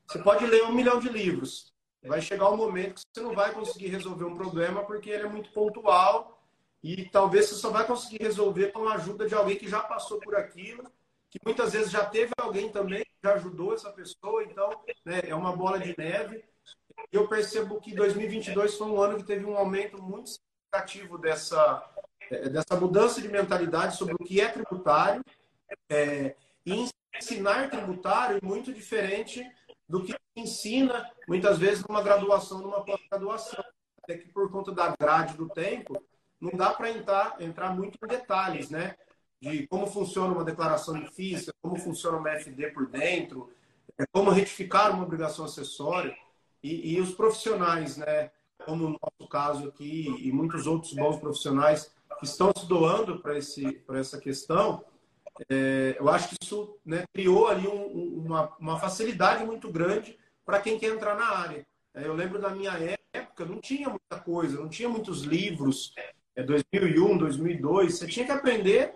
você 0.06 0.18
pode 0.18 0.44
ler 0.44 0.64
um 0.64 0.74
milhão 0.74 1.00
de 1.00 1.08
livros, 1.08 1.72
vai 2.02 2.20
chegar 2.20 2.50
um 2.50 2.58
momento 2.58 2.96
que 2.96 3.00
você 3.14 3.22
não 3.22 3.34
vai 3.34 3.50
conseguir 3.54 3.88
resolver 3.88 4.24
um 4.24 4.36
problema 4.36 4.84
porque 4.84 5.08
ele 5.08 5.24
é 5.24 5.28
muito 5.28 5.50
pontual 5.52 6.39
e 6.82 7.04
talvez 7.08 7.46
você 7.46 7.56
só 7.56 7.70
vai 7.70 7.86
conseguir 7.86 8.22
resolver 8.22 8.68
com 8.68 8.88
a 8.88 8.94
ajuda 8.94 9.28
de 9.28 9.34
alguém 9.34 9.56
que 9.56 9.68
já 9.68 9.80
passou 9.80 10.18
por 10.18 10.34
aquilo, 10.34 10.84
que 11.28 11.38
muitas 11.44 11.72
vezes 11.72 11.90
já 11.90 12.04
teve 12.04 12.32
alguém 12.38 12.70
também 12.70 13.04
que 13.04 13.12
já 13.22 13.34
ajudou 13.34 13.74
essa 13.74 13.90
pessoa, 13.90 14.42
então 14.44 14.70
né, 15.04 15.20
é 15.24 15.34
uma 15.34 15.54
bola 15.54 15.78
de 15.78 15.94
neve. 15.96 16.42
Eu 17.12 17.28
percebo 17.28 17.80
que 17.80 17.94
2022 17.94 18.76
foi 18.76 18.86
um 18.86 19.00
ano 19.00 19.18
que 19.18 19.24
teve 19.24 19.44
um 19.44 19.56
aumento 19.56 20.02
muito 20.02 20.30
significativo 20.30 21.18
dessa, 21.18 21.84
é, 22.30 22.48
dessa 22.48 22.76
mudança 22.78 23.20
de 23.20 23.28
mentalidade 23.28 23.96
sobre 23.96 24.14
o 24.14 24.18
que 24.18 24.40
é 24.40 24.48
tributário 24.48 25.22
é, 25.88 26.34
e 26.64 26.88
ensinar 27.16 27.70
tributário 27.70 28.38
é 28.42 28.46
muito 28.46 28.72
diferente 28.72 29.44
do 29.88 30.02
que 30.02 30.14
ensina 30.36 31.10
muitas 31.28 31.58
vezes 31.58 31.84
numa 31.84 32.02
graduação, 32.02 32.60
numa 32.60 32.84
pós-graduação. 32.84 33.62
Até 34.02 34.16
que 34.16 34.28
por 34.32 34.50
conta 34.50 34.72
da 34.72 34.94
grade 34.98 35.36
do 35.36 35.48
tempo, 35.48 36.02
não 36.40 36.52
dá 36.52 36.72
para 36.72 36.90
entrar, 36.90 37.36
entrar 37.40 37.74
muito 37.74 37.98
em 38.02 38.08
detalhes, 38.08 38.70
né? 38.70 38.96
De 39.40 39.66
como 39.66 39.86
funciona 39.86 40.32
uma 40.32 40.44
declaração 40.44 40.98
de 40.98 41.10
física, 41.10 41.52
como 41.62 41.76
funciona 41.76 42.18
uma 42.18 42.30
FD 42.30 42.70
por 42.70 42.86
dentro, 42.86 43.50
é, 43.98 44.04
como 44.12 44.30
retificar 44.30 44.92
uma 44.94 45.04
obrigação 45.04 45.44
acessória. 45.44 46.16
E, 46.62 46.94
e 46.94 47.00
os 47.00 47.14
profissionais, 47.14 47.96
né? 47.96 48.30
Como 48.64 48.88
no 48.88 48.98
nosso 49.00 49.30
caso 49.30 49.68
aqui, 49.68 50.14
e 50.20 50.30
muitos 50.30 50.66
outros 50.66 50.92
bons 50.92 51.18
profissionais 51.18 51.90
que 52.18 52.26
estão 52.26 52.52
se 52.54 52.66
doando 52.66 53.20
para 53.20 53.36
essa 53.98 54.20
questão, 54.20 54.84
é, 55.48 55.96
eu 55.98 56.08
acho 56.08 56.28
que 56.28 56.36
isso 56.42 56.78
né, 56.84 57.04
criou 57.14 57.48
ali 57.48 57.66
um, 57.66 58.24
uma, 58.26 58.54
uma 58.58 58.78
facilidade 58.78 59.44
muito 59.44 59.70
grande 59.70 60.18
para 60.44 60.60
quem 60.60 60.78
quer 60.78 60.94
entrar 60.94 61.14
na 61.14 61.30
área. 61.30 61.66
É, 61.94 62.06
eu 62.06 62.14
lembro 62.14 62.38
da 62.40 62.50
minha 62.50 62.72
época, 63.12 63.44
não 63.44 63.60
tinha 63.60 63.88
muita 63.88 64.20
coisa, 64.20 64.60
não 64.60 64.68
tinha 64.68 64.88
muitos 64.88 65.22
livros. 65.22 65.94
É 66.36 66.42
2001, 66.42 67.18
2002, 67.18 67.98
você 67.98 68.06
tinha 68.06 68.26
que 68.26 68.32
aprender 68.32 68.94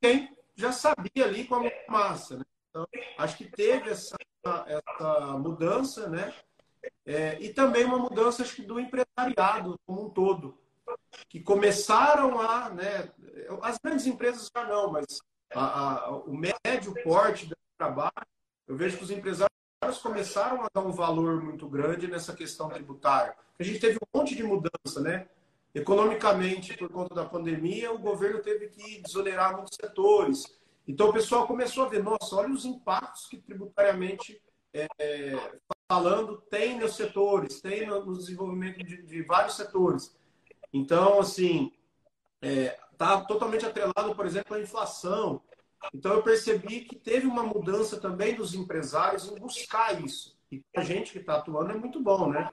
quem 0.00 0.36
já 0.54 0.72
sabia 0.72 1.24
ali 1.24 1.44
com 1.44 1.56
a 1.56 1.70
massa. 1.88 2.36
Né? 2.36 2.44
Então, 2.70 2.86
acho 3.18 3.36
que 3.36 3.44
teve 3.44 3.90
essa, 3.90 4.16
essa 4.66 5.38
mudança, 5.38 6.08
né? 6.08 6.32
É, 7.04 7.40
e 7.40 7.52
também 7.52 7.84
uma 7.84 7.98
mudança 7.98 8.42
acho 8.42 8.56
que 8.56 8.62
do 8.62 8.78
empresariado 8.78 9.78
como 9.86 10.06
um 10.06 10.10
todo, 10.10 10.58
que 11.28 11.40
começaram 11.40 12.40
a, 12.40 12.70
né? 12.70 13.10
As 13.60 13.78
grandes 13.78 14.06
empresas 14.06 14.50
já 14.54 14.64
não, 14.64 14.90
mas 14.90 15.04
a, 15.54 16.04
a, 16.06 16.16
o 16.16 16.36
médio 16.36 16.94
porte 17.02 17.46
do 17.46 17.56
trabalho, 17.78 18.26
eu 18.66 18.76
vejo 18.76 18.96
que 18.96 19.04
os 19.04 19.10
empresários 19.10 19.50
começaram 20.02 20.62
a 20.62 20.68
dar 20.72 20.80
um 20.80 20.92
valor 20.92 21.42
muito 21.42 21.68
grande 21.68 22.06
nessa 22.06 22.34
questão 22.34 22.68
tributária. 22.68 23.34
A 23.58 23.62
gente 23.62 23.80
teve 23.80 23.96
um 23.96 24.18
monte 24.18 24.34
de 24.34 24.42
mudança, 24.42 25.00
né? 25.00 25.28
Economicamente, 25.74 26.76
por 26.76 26.90
conta 26.90 27.14
da 27.14 27.24
pandemia, 27.24 27.92
o 27.92 27.98
governo 27.98 28.42
teve 28.42 28.68
que 28.68 29.00
desonerar 29.00 29.56
muitos 29.56 29.76
setores. 29.80 30.44
Então, 30.86 31.08
o 31.08 31.12
pessoal 31.12 31.46
começou 31.46 31.84
a 31.84 31.88
ver, 31.88 32.02
nossa, 32.02 32.36
olha 32.36 32.52
os 32.52 32.66
impactos 32.66 33.26
que 33.26 33.38
tributariamente, 33.38 34.42
é, 34.74 35.34
falando, 35.88 36.42
tem 36.50 36.78
nos 36.78 36.94
setores, 36.94 37.60
tem 37.60 37.86
no 37.86 38.16
desenvolvimento 38.16 38.84
de, 38.84 39.02
de 39.02 39.22
vários 39.22 39.56
setores. 39.56 40.14
Então, 40.72 41.20
assim, 41.20 41.72
está 42.42 43.14
é, 43.14 43.26
totalmente 43.26 43.64
atrelado, 43.64 44.14
por 44.14 44.26
exemplo, 44.26 44.54
à 44.54 44.60
inflação. 44.60 45.40
Então, 45.94 46.12
eu 46.12 46.22
percebi 46.22 46.80
que 46.80 46.96
teve 46.96 47.26
uma 47.26 47.42
mudança 47.42 47.98
também 47.98 48.34
dos 48.34 48.54
empresários 48.54 49.26
em 49.26 49.36
buscar 49.36 50.04
isso. 50.04 50.36
E 50.50 50.62
a 50.76 50.82
gente 50.82 51.12
que 51.12 51.18
está 51.18 51.36
atuando 51.36 51.72
é 51.72 51.76
muito 51.76 51.98
bom, 51.98 52.28
né? 52.28 52.50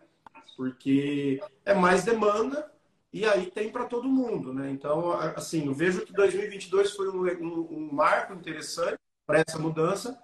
Porque 0.55 1.41
é 1.65 1.73
mais 1.73 2.05
demanda 2.05 2.78
e 3.11 3.25
aí 3.25 3.49
tem 3.49 3.71
para 3.71 3.85
todo 3.85 4.07
mundo, 4.07 4.53
né? 4.53 4.69
Então, 4.69 5.11
assim, 5.11 5.65
eu 5.65 5.73
vejo 5.73 6.05
que 6.05 6.13
2022 6.13 6.91
foi 6.91 7.09
um, 7.09 7.25
um, 7.25 7.67
um 7.71 7.89
marco 7.91 8.33
interessante 8.33 8.99
para 9.25 9.43
essa 9.47 9.57
mudança. 9.57 10.21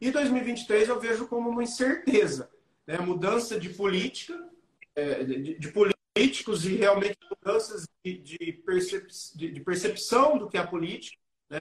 E 0.00 0.10
2023 0.10 0.88
eu 0.88 0.98
vejo 0.98 1.26
como 1.26 1.50
uma 1.50 1.62
incerteza, 1.62 2.50
né? 2.86 2.98
Mudança 2.98 3.60
de 3.60 3.68
política, 3.68 4.48
é, 4.94 5.24
de, 5.24 5.58
de, 5.58 5.72
políticos 5.72 6.64
e 6.64 6.76
realmente 6.76 7.18
mudanças 7.30 7.86
de, 8.02 8.16
de, 8.16 8.52
percep, 8.64 9.06
de, 9.34 9.60
percepção 9.60 10.38
do 10.38 10.48
que 10.48 10.56
é 10.56 10.60
a 10.60 10.66
política, 10.66 11.18
né? 11.50 11.60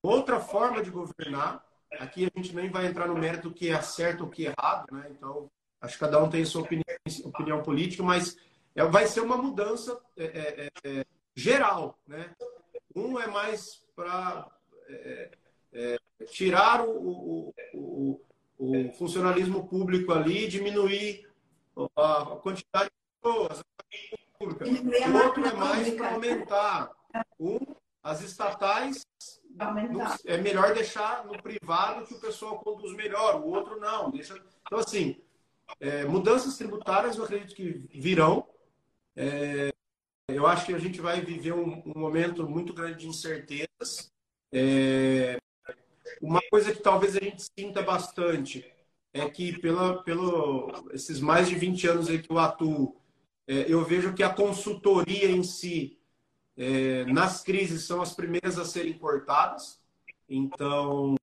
outra 0.00 0.38
forma 0.38 0.80
de 0.82 0.90
governar. 0.90 1.64
Aqui 1.98 2.24
a 2.24 2.38
gente 2.38 2.54
nem 2.54 2.70
vai 2.70 2.86
entrar 2.86 3.08
no 3.08 3.18
mérito 3.18 3.52
que 3.52 3.68
é 3.68 3.82
certo 3.82 4.22
ou 4.22 4.30
que 4.30 4.46
é 4.46 4.54
errado, 4.56 4.86
né? 4.92 5.08
Então, 5.10 5.50
acho 5.80 5.94
que 5.94 6.00
cada 6.00 6.22
um 6.22 6.30
tem 6.30 6.44
sua 6.44 6.62
opinião, 6.62 6.84
opinião 7.24 7.62
política, 7.62 8.02
mas 8.04 8.36
vai 8.90 9.06
ser 9.06 9.20
uma 9.20 9.36
mudança 9.36 10.00
é, 10.16 10.24
é, 10.24 10.70
é, 10.84 11.06
geral, 11.34 11.98
né? 12.06 12.34
Um 12.94 13.18
é 13.18 13.26
mais 13.26 13.84
para 13.94 14.50
é, 14.88 15.30
é, 15.72 15.98
tirar 16.30 16.84
o, 16.84 16.90
o, 16.90 17.54
o, 17.74 18.20
o, 18.58 18.92
funcionalismo 18.94 19.68
público 19.68 20.12
ali, 20.12 20.48
diminuir 20.48 21.28
a 21.96 22.36
quantidade 22.42 22.90
pessoas, 23.20 23.62
pública. 24.38 24.64
O 24.64 25.24
outro 25.24 25.44
é 25.46 25.52
mais 25.52 25.94
para 25.94 26.12
aumentar. 26.12 26.90
Um, 27.38 27.58
as 28.02 28.22
estatais 28.22 29.06
é 30.24 30.36
melhor 30.38 30.74
deixar 30.74 31.24
no 31.26 31.40
privado 31.42 32.06
que 32.06 32.14
o 32.14 32.20
pessoal 32.20 32.58
conduz 32.60 32.94
melhor, 32.96 33.40
o 33.40 33.48
outro 33.48 33.78
não. 33.78 34.10
Deixa... 34.10 34.40
Então, 34.66 34.78
assim, 34.78 35.20
é, 35.78 36.04
mudanças 36.04 36.56
tributárias 36.56 37.16
eu 37.16 37.24
acredito 37.24 37.54
que 37.54 37.70
virão. 37.92 38.46
É, 39.22 39.70
eu 40.28 40.46
acho 40.46 40.64
que 40.64 40.72
a 40.72 40.78
gente 40.78 40.98
vai 40.98 41.20
viver 41.20 41.52
um, 41.52 41.82
um 41.84 41.98
momento 41.98 42.48
muito 42.48 42.72
grande 42.72 43.00
de 43.00 43.06
incertezas. 43.06 44.10
É, 44.50 45.36
uma 46.22 46.40
coisa 46.50 46.72
que 46.72 46.82
talvez 46.82 47.14
a 47.16 47.20
gente 47.20 47.46
sinta 47.58 47.82
bastante 47.82 48.64
é 49.12 49.28
que, 49.28 49.58
pela, 49.58 50.02
pelo 50.02 50.72
esses 50.92 51.20
mais 51.20 51.50
de 51.50 51.54
20 51.54 51.86
anos 51.86 52.08
aí 52.08 52.22
que 52.22 52.32
eu 52.32 52.38
atuo, 52.38 52.96
é, 53.46 53.70
eu 53.70 53.84
vejo 53.84 54.14
que 54.14 54.22
a 54.22 54.32
consultoria 54.32 55.30
em 55.30 55.42
si, 55.42 55.98
é, 56.56 57.04
nas 57.04 57.42
crises, 57.42 57.84
são 57.84 58.00
as 58.00 58.14
primeiras 58.14 58.58
a 58.58 58.64
serem 58.64 58.94
cortadas. 58.94 59.78
Então, 60.26 61.14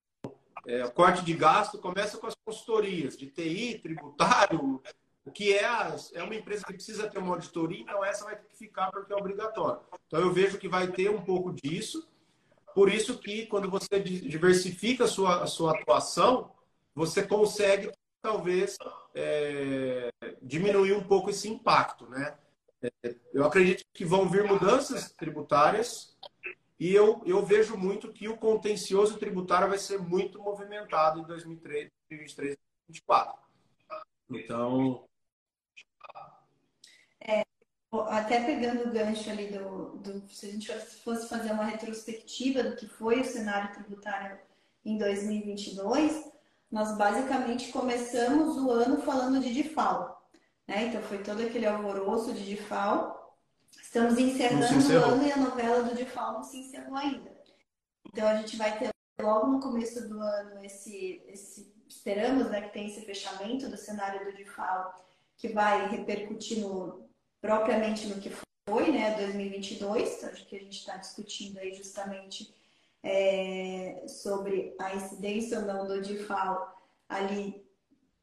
é, 0.67 0.87
corte 0.89 1.25
de 1.25 1.33
gasto 1.33 1.79
começa 1.79 2.19
com 2.19 2.27
as 2.27 2.35
consultorias 2.45 3.17
de 3.17 3.25
TI, 3.25 3.79
tributário, 3.79 4.83
que 5.31 5.53
é, 5.53 5.65
é 6.13 6.23
uma 6.23 6.35
empresa 6.35 6.65
que 6.65 6.73
precisa 6.73 7.09
ter 7.09 7.17
uma 7.17 7.33
auditoria, 7.33 7.81
então 7.81 8.03
essa 8.03 8.25
vai 8.25 8.35
ter 8.35 8.47
que 8.47 8.57
ficar 8.57 8.91
porque 8.91 9.11
é 9.11 9.15
obrigatório. 9.15 9.81
Então, 10.07 10.19
eu 10.19 10.31
vejo 10.31 10.57
que 10.57 10.67
vai 10.67 10.87
ter 10.87 11.09
um 11.09 11.21
pouco 11.21 11.53
disso. 11.53 12.07
Por 12.73 12.91
isso 12.91 13.17
que, 13.17 13.45
quando 13.47 13.69
você 13.69 13.99
diversifica 13.99 15.05
a 15.05 15.07
sua, 15.07 15.43
a 15.43 15.47
sua 15.47 15.71
atuação, 15.71 16.51
você 16.93 17.23
consegue 17.23 17.91
talvez 18.21 18.77
é, 19.15 20.09
diminuir 20.41 20.93
um 20.93 21.03
pouco 21.03 21.29
esse 21.29 21.47
impacto, 21.47 22.07
né? 22.07 22.37
É, 22.81 23.15
eu 23.33 23.43
acredito 23.43 23.83
que 23.93 24.05
vão 24.05 24.29
vir 24.29 24.43
mudanças 24.43 25.11
tributárias 25.11 26.15
e 26.79 26.93
eu, 26.93 27.23
eu 27.25 27.43
vejo 27.43 27.75
muito 27.75 28.13
que 28.13 28.27
o 28.27 28.37
contencioso 28.37 29.17
tributário 29.17 29.69
vai 29.69 29.79
ser 29.79 29.97
muito 29.97 30.39
movimentado 30.39 31.19
em 31.19 31.23
2023, 31.23 31.89
2023 32.09 32.53
e 32.53 32.57
2024. 32.87 33.39
Então. 34.29 35.06
Até 38.01 38.43
pegando 38.43 38.87
o 38.87 38.91
gancho 38.91 39.29
ali 39.29 39.47
do, 39.47 39.97
do. 39.97 40.29
Se 40.29 40.47
a 40.47 40.51
gente 40.51 40.71
fosse 41.03 41.27
fazer 41.27 41.51
uma 41.51 41.65
retrospectiva 41.65 42.63
do 42.63 42.75
que 42.75 42.87
foi 42.87 43.21
o 43.21 43.25
cenário 43.25 43.73
tributário 43.73 44.37
em 44.83 44.97
2022, 44.97 46.31
nós 46.71 46.97
basicamente 46.97 47.71
começamos 47.71 48.57
o 48.57 48.71
ano 48.71 49.01
falando 49.01 49.39
de 49.39 49.53
DIFAL. 49.53 50.27
Né? 50.67 50.85
Então 50.85 51.01
foi 51.01 51.19
todo 51.19 51.41
aquele 51.41 51.65
alvoroço 51.65 52.33
de 52.33 52.45
DIFAL. 52.45 53.35
Estamos 53.81 54.17
encerrando 54.17 54.65
o 54.65 55.03
ano 55.03 55.25
e 55.25 55.31
a 55.31 55.37
novela 55.37 55.83
do 55.83 55.95
DIFAL 55.95 56.33
não 56.33 56.43
se 56.43 56.57
encerrou 56.57 56.95
ainda. 56.95 57.31
Então 58.05 58.27
a 58.27 58.35
gente 58.35 58.57
vai 58.57 58.77
ter 58.77 58.89
logo 59.19 59.47
no 59.47 59.59
começo 59.59 60.07
do 60.07 60.19
ano 60.19 60.63
esse, 60.63 61.21
esse 61.27 61.73
esperamos 61.87 62.49
né, 62.49 62.61
que 62.61 62.73
tenha 62.73 62.87
esse 62.87 63.01
fechamento 63.01 63.69
do 63.69 63.77
cenário 63.77 64.25
do 64.25 64.35
DIFAL 64.35 64.93
que 65.37 65.49
vai 65.49 65.87
repercutir 65.89 66.59
no, 66.59 67.06
propriamente 67.41 68.07
no 68.07 68.19
que 68.19 68.31
foi, 68.67 68.91
né, 68.91 69.15
2022, 69.15 70.17
então, 70.17 70.29
que 70.31 70.55
a 70.55 70.59
gente 70.59 70.79
está 70.79 70.97
discutindo 70.97 71.57
aí 71.57 71.73
justamente 71.73 72.53
é, 73.03 74.03
sobre 74.07 74.75
a 74.79 74.95
incidência 74.95 75.59
ou 75.59 75.65
não 75.65 75.87
do 75.87 76.01
DIFAL 76.01 76.75
ali, 77.07 77.65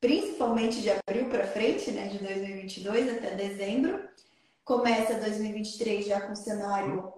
principalmente 0.01 0.83
de 0.83 0.91
abril 0.91 1.31
para 1.31 1.47
frente, 1.47 1.91
né, 1.91 2.09
de 2.09 2.19
2022 2.19 3.17
até 3.17 3.35
dezembro. 3.35 4.07
começa 4.65 5.15
2023 5.15 6.07
já 6.07 6.21
com 6.23 6.35
cenário 6.35 7.13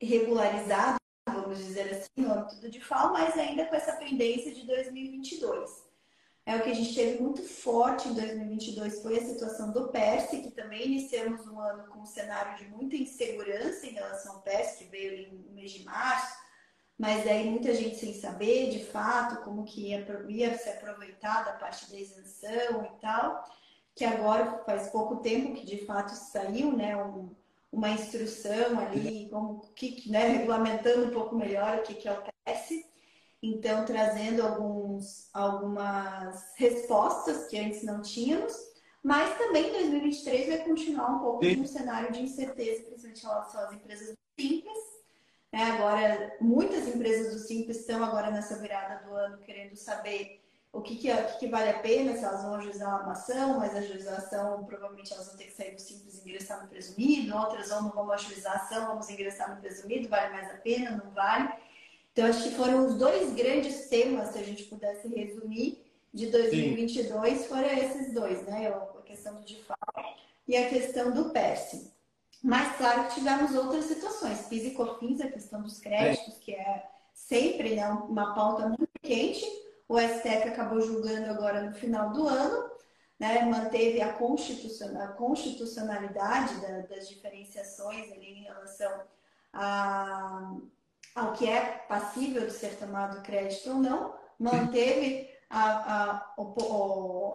regularizado, 0.00 0.98
vamos 1.28 1.58
dizer 1.58 1.90
assim, 1.90 2.08
no 2.16 2.32
âmbito 2.32 2.70
de 2.70 2.80
FAO, 2.80 3.12
mas 3.12 3.36
ainda 3.36 3.66
com 3.66 3.74
essa 3.74 3.96
pendência 3.96 4.52
de 4.52 4.64
2022. 4.66 5.87
É 6.48 6.56
o 6.56 6.62
que 6.62 6.70
a 6.70 6.74
gente 6.74 6.94
teve 6.94 7.22
muito 7.22 7.42
forte 7.42 8.08
em 8.08 8.14
2022 8.14 9.02
foi 9.02 9.18
a 9.18 9.22
situação 9.22 9.70
do 9.70 9.88
PERS, 9.88 10.30
que 10.30 10.50
também 10.50 10.86
iniciamos 10.86 11.46
um 11.46 11.60
ano 11.60 11.86
com 11.88 11.98
um 11.98 12.06
cenário 12.06 12.56
de 12.56 12.70
muita 12.70 12.96
insegurança 12.96 13.84
em 13.84 13.90
relação 13.90 14.36
ao 14.36 14.40
PERS, 14.40 14.76
que 14.76 14.84
veio 14.84 15.30
no 15.30 15.52
mês 15.52 15.72
de 15.72 15.84
março, 15.84 16.38
mas 16.98 17.26
aí 17.26 17.50
muita 17.50 17.74
gente 17.74 17.96
sem 17.96 18.14
saber 18.14 18.70
de 18.70 18.82
fato 18.82 19.44
como 19.44 19.62
que 19.62 19.88
ia, 19.88 20.06
ia 20.26 20.56
se 20.56 20.70
aproveitar 20.70 21.44
da 21.44 21.52
parte 21.52 21.90
da 21.90 21.98
isenção 21.98 22.82
e 22.82 22.98
tal, 22.98 23.44
que 23.94 24.06
agora 24.06 24.62
faz 24.64 24.88
pouco 24.88 25.16
tempo 25.16 25.52
que 25.52 25.66
de 25.66 25.84
fato 25.84 26.12
saiu, 26.12 26.74
né, 26.74 26.96
um, 26.96 27.28
uma 27.70 27.90
instrução 27.90 28.80
ali, 28.80 29.28
como 29.28 29.60
que, 29.76 30.10
né, 30.10 30.26
regulamentando 30.28 31.08
um 31.08 31.10
pouco 31.10 31.36
melhor 31.36 31.76
o 31.76 31.82
que, 31.82 31.92
que 31.92 32.08
é 32.08 32.12
o 32.12 32.22
PERS 32.22 32.88
então 33.42 33.84
trazendo 33.84 34.42
alguns, 34.42 35.28
algumas 35.32 36.54
respostas 36.56 37.46
que 37.46 37.58
antes 37.58 37.82
não 37.84 38.02
tínhamos, 38.02 38.52
mas 39.02 39.38
também 39.38 39.72
2023 39.72 40.48
vai 40.48 40.58
continuar 40.58 41.16
um 41.16 41.18
pouco 41.20 41.44
Sim. 41.44 41.60
um 41.60 41.66
cenário 41.66 42.12
de 42.12 42.22
incerteza, 42.22 42.82
principalmente 42.82 43.22
em 43.22 43.26
relação 43.26 43.60
às 43.60 43.72
empresas 43.72 44.14
simples. 44.38 44.78
Né? 45.52 45.62
Agora, 45.62 46.36
muitas 46.40 46.86
empresas 46.88 47.32
do 47.32 47.38
Simples 47.38 47.78
estão 47.78 48.04
agora 48.04 48.30
nessa 48.30 48.56
virada 48.56 49.06
do 49.06 49.14
ano 49.14 49.38
querendo 49.38 49.76
saber 49.76 50.42
o 50.70 50.82
que, 50.82 50.96
que, 50.96 51.10
é, 51.10 51.22
o 51.22 51.26
que, 51.26 51.38
que 51.38 51.48
vale 51.48 51.70
a 51.70 51.78
pena, 51.78 52.12
se 52.12 52.22
elas 52.22 52.42
vão 52.42 52.56
ajuizar 52.56 53.02
uma 53.02 53.12
ação, 53.12 53.58
mas 53.58 53.74
a 53.74 53.78
ajuização 53.78 54.64
provavelmente 54.64 55.12
elas 55.12 55.26
vão 55.26 55.36
ter 55.36 55.44
que 55.44 55.54
sair 55.54 55.74
do 55.74 55.80
Simples 55.80 56.18
e 56.18 56.20
ingressar 56.20 56.62
no 56.62 56.68
presumido, 56.68 57.34
outras 57.34 57.70
ou 57.70 57.82
não 57.82 57.90
vamos 57.90 58.12
ajuizar 58.12 58.52
a 58.52 58.56
ação, 58.56 58.86
vamos 58.88 59.08
ingressar 59.08 59.54
no 59.54 59.60
presumido, 59.60 60.08
vale 60.08 60.34
mais 60.34 60.50
a 60.50 60.58
pena, 60.58 60.90
não 60.90 61.10
vale. 61.12 61.50
Então, 62.18 62.30
acho 62.30 62.42
que 62.42 62.56
foram 62.56 62.84
os 62.84 62.96
dois 62.96 63.32
grandes 63.32 63.88
temas, 63.88 64.30
se 64.30 64.40
a 64.40 64.42
gente 64.42 64.64
pudesse 64.64 65.06
resumir, 65.06 65.80
de 66.12 66.26
2022, 66.26 67.38
Sim. 67.38 67.44
foram 67.44 67.68
esses 67.68 68.12
dois, 68.12 68.44
né? 68.44 68.66
A 68.66 69.02
questão 69.02 69.36
do 69.36 69.44
DIFAL 69.44 70.16
e 70.48 70.56
a 70.56 70.68
questão 70.68 71.12
do 71.12 71.30
PERS. 71.30 71.92
Mas, 72.42 72.76
claro 72.76 73.08
tivemos 73.14 73.54
outras 73.54 73.84
situações. 73.84 74.48
PIS 74.48 74.64
e 74.64 74.72
COFINS, 74.72 75.20
a 75.20 75.28
questão 75.28 75.62
dos 75.62 75.78
créditos, 75.78 76.38
é. 76.38 76.40
que 76.40 76.56
é 76.56 76.90
sempre 77.14 77.76
né, 77.76 77.88
uma 77.88 78.34
pauta 78.34 78.66
muito 78.66 78.88
quente. 79.00 79.46
O 79.88 79.96
STF 79.96 80.48
acabou 80.48 80.80
julgando 80.80 81.30
agora 81.30 81.62
no 81.62 81.76
final 81.76 82.10
do 82.10 82.26
ano, 82.26 82.68
né, 83.16 83.44
manteve 83.44 84.00
a, 84.00 84.12
constitucionalidade 84.12 86.54
das 86.88 87.08
diferenciações 87.08 88.10
ali 88.10 88.40
em 88.40 88.42
relação 88.42 89.02
a 89.52 90.56
ao 91.18 91.32
que 91.32 91.48
é 91.48 91.84
passível 91.88 92.46
de 92.46 92.52
ser 92.52 92.76
tomado 92.76 93.22
crédito 93.22 93.70
ou 93.70 93.76
não, 93.76 94.14
manteve 94.38 95.28
a, 95.50 96.12
a, 96.12 96.34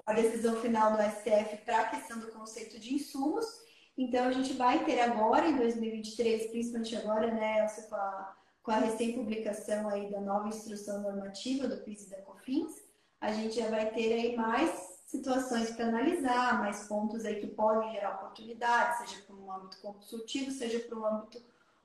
a 0.06 0.14
decisão 0.14 0.56
final 0.58 0.92
do 0.92 1.02
STF 1.02 1.58
para 1.66 1.82
a 1.82 1.90
questão 1.90 2.20
do 2.20 2.32
conceito 2.32 2.80
de 2.80 2.94
insumos. 2.96 3.46
Então, 3.98 4.26
a 4.26 4.32
gente 4.32 4.54
vai 4.54 4.84
ter 4.86 5.00
agora, 5.02 5.48
em 5.48 5.58
2023, 5.58 6.52
principalmente 6.52 6.96
agora, 6.96 7.32
né, 7.32 7.68
com 7.90 7.96
a, 7.96 8.36
com 8.64 8.72
a 8.72 8.78
recém-publicação 8.78 9.90
aí 9.90 10.10
da 10.10 10.22
nova 10.22 10.48
instrução 10.48 11.02
normativa 11.02 11.68
do 11.68 11.78
PIS 11.78 12.08
e 12.08 12.10
da 12.10 12.22
COFINS, 12.22 12.84
a 13.22 13.32
gente 13.32 13.56
já 13.56 13.70
vai 13.70 13.92
ter 13.92 14.14
aí 14.14 14.36
mais 14.36 14.94
situações 15.06 15.70
para 15.72 15.88
analisar, 15.88 16.60
mais 16.60 16.88
pontos 16.88 17.24
aí 17.24 17.40
que 17.40 17.48
podem 17.48 17.92
gerar 17.92 18.16
oportunidades, 18.16 18.98
seja 18.98 19.24
para 19.24 19.36
um 19.36 19.52
âmbito 19.52 19.78
consultivo, 19.80 20.52
seja 20.52 20.80
para 20.80 20.98
um 20.98 21.06
âmbito 21.06 21.44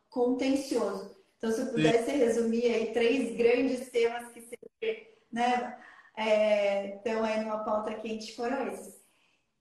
contencioso. 0.08 1.17
Então, 1.38 1.52
se 1.52 1.60
eu 1.60 1.66
pudesse 1.68 2.10
Sim. 2.10 2.18
resumir 2.18 2.66
aí 2.66 2.92
três 2.92 3.36
grandes 3.36 3.88
temas 3.90 4.28
que 4.32 4.40
sempre, 4.40 5.08
né, 5.32 5.78
é, 6.16 6.96
estão 6.96 7.22
aí 7.22 7.40
numa 7.40 7.64
pauta 7.64 7.94
quente 7.94 8.34
foram 8.34 8.66
esses. 8.68 8.98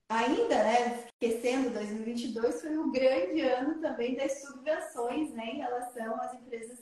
Ainda, 0.09 0.63
né, 0.63 1.05
esquecendo, 1.05 1.69
2022 1.69 2.61
foi 2.61 2.77
um 2.77 2.91
grande 2.91 3.41
ano 3.41 3.79
também 3.79 4.15
das 4.15 4.41
subvenções, 4.41 5.31
né, 5.33 5.45
em 5.45 5.57
relação 5.57 6.19
às 6.21 6.33
empresas 6.33 6.79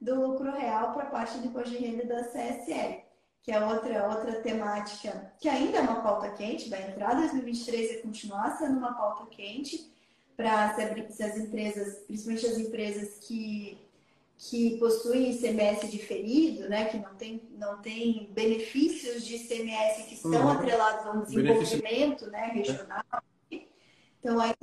do 0.00 0.14
lucro 0.14 0.50
real 0.52 0.94
para 0.94 1.02
a 1.02 1.10
parte 1.10 1.38
de 1.38 1.48
imposto 1.48 1.70
de 1.70 1.76
renda 1.76 2.06
da 2.06 2.24
CSL, 2.24 3.04
que 3.42 3.52
é 3.52 3.62
outra, 3.62 4.08
outra 4.08 4.40
temática 4.40 5.34
que 5.38 5.48
ainda 5.48 5.78
é 5.78 5.80
uma 5.82 6.00
pauta 6.00 6.30
quente, 6.30 6.70
vai 6.70 6.88
entrar 6.88 7.14
2023 7.14 7.92
e 7.92 8.02
continuar 8.02 8.56
sendo 8.56 8.78
uma 8.78 8.94
pauta 8.94 9.26
quente 9.26 9.92
para 10.34 10.74
se 10.74 11.22
as 11.22 11.36
empresas, 11.36 11.98
principalmente 12.06 12.46
as 12.46 12.58
empresas 12.58 13.18
que 13.18 13.89
que 14.40 14.78
possuem 14.78 15.32
ICMS 15.32 15.86
diferido, 15.88 16.66
né, 16.66 16.86
que 16.86 16.96
não 16.96 17.14
tem, 17.14 17.42
não 17.58 17.82
tem 17.82 18.30
benefícios 18.32 19.26
de 19.26 19.36
ICMS 19.36 20.04
que 20.04 20.14
estão 20.14 20.46
uhum. 20.46 20.48
atrelados 20.48 21.06
a 21.06 21.10
um 21.10 21.22
desenvolvimento 21.22 22.26
né, 22.30 22.46
regional. 22.46 23.04
Então, 24.18 24.40
ainda... 24.40 24.56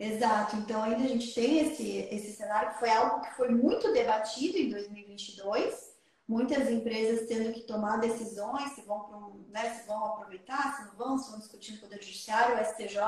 Exato. 0.00 0.56
Então, 0.56 0.82
ainda 0.82 1.04
a 1.04 1.08
gente 1.08 1.32
tem 1.32 1.60
esse, 1.60 2.08
esse 2.10 2.32
cenário 2.32 2.72
que 2.72 2.80
foi 2.80 2.90
algo 2.90 3.20
que 3.20 3.34
foi 3.34 3.50
muito 3.50 3.92
debatido 3.92 4.56
em 4.58 4.70
2022. 4.70 5.90
Muitas 6.26 6.68
empresas 6.70 7.28
tendo 7.28 7.52
que 7.52 7.60
tomar 7.60 7.98
decisões 7.98 8.72
se 8.72 8.82
vão, 8.82 8.98
um, 9.12 9.50
né, 9.52 9.74
se 9.74 9.86
vão 9.86 10.04
aproveitar, 10.06 10.76
se 10.76 10.86
não 10.86 10.96
vão, 10.96 11.18
se 11.18 11.30
vão 11.30 11.38
discutir 11.38 11.74
no 11.74 11.78
Poder 11.78 12.02
Judiciário, 12.02 12.56
o 12.56 12.64
STJ 12.64 12.98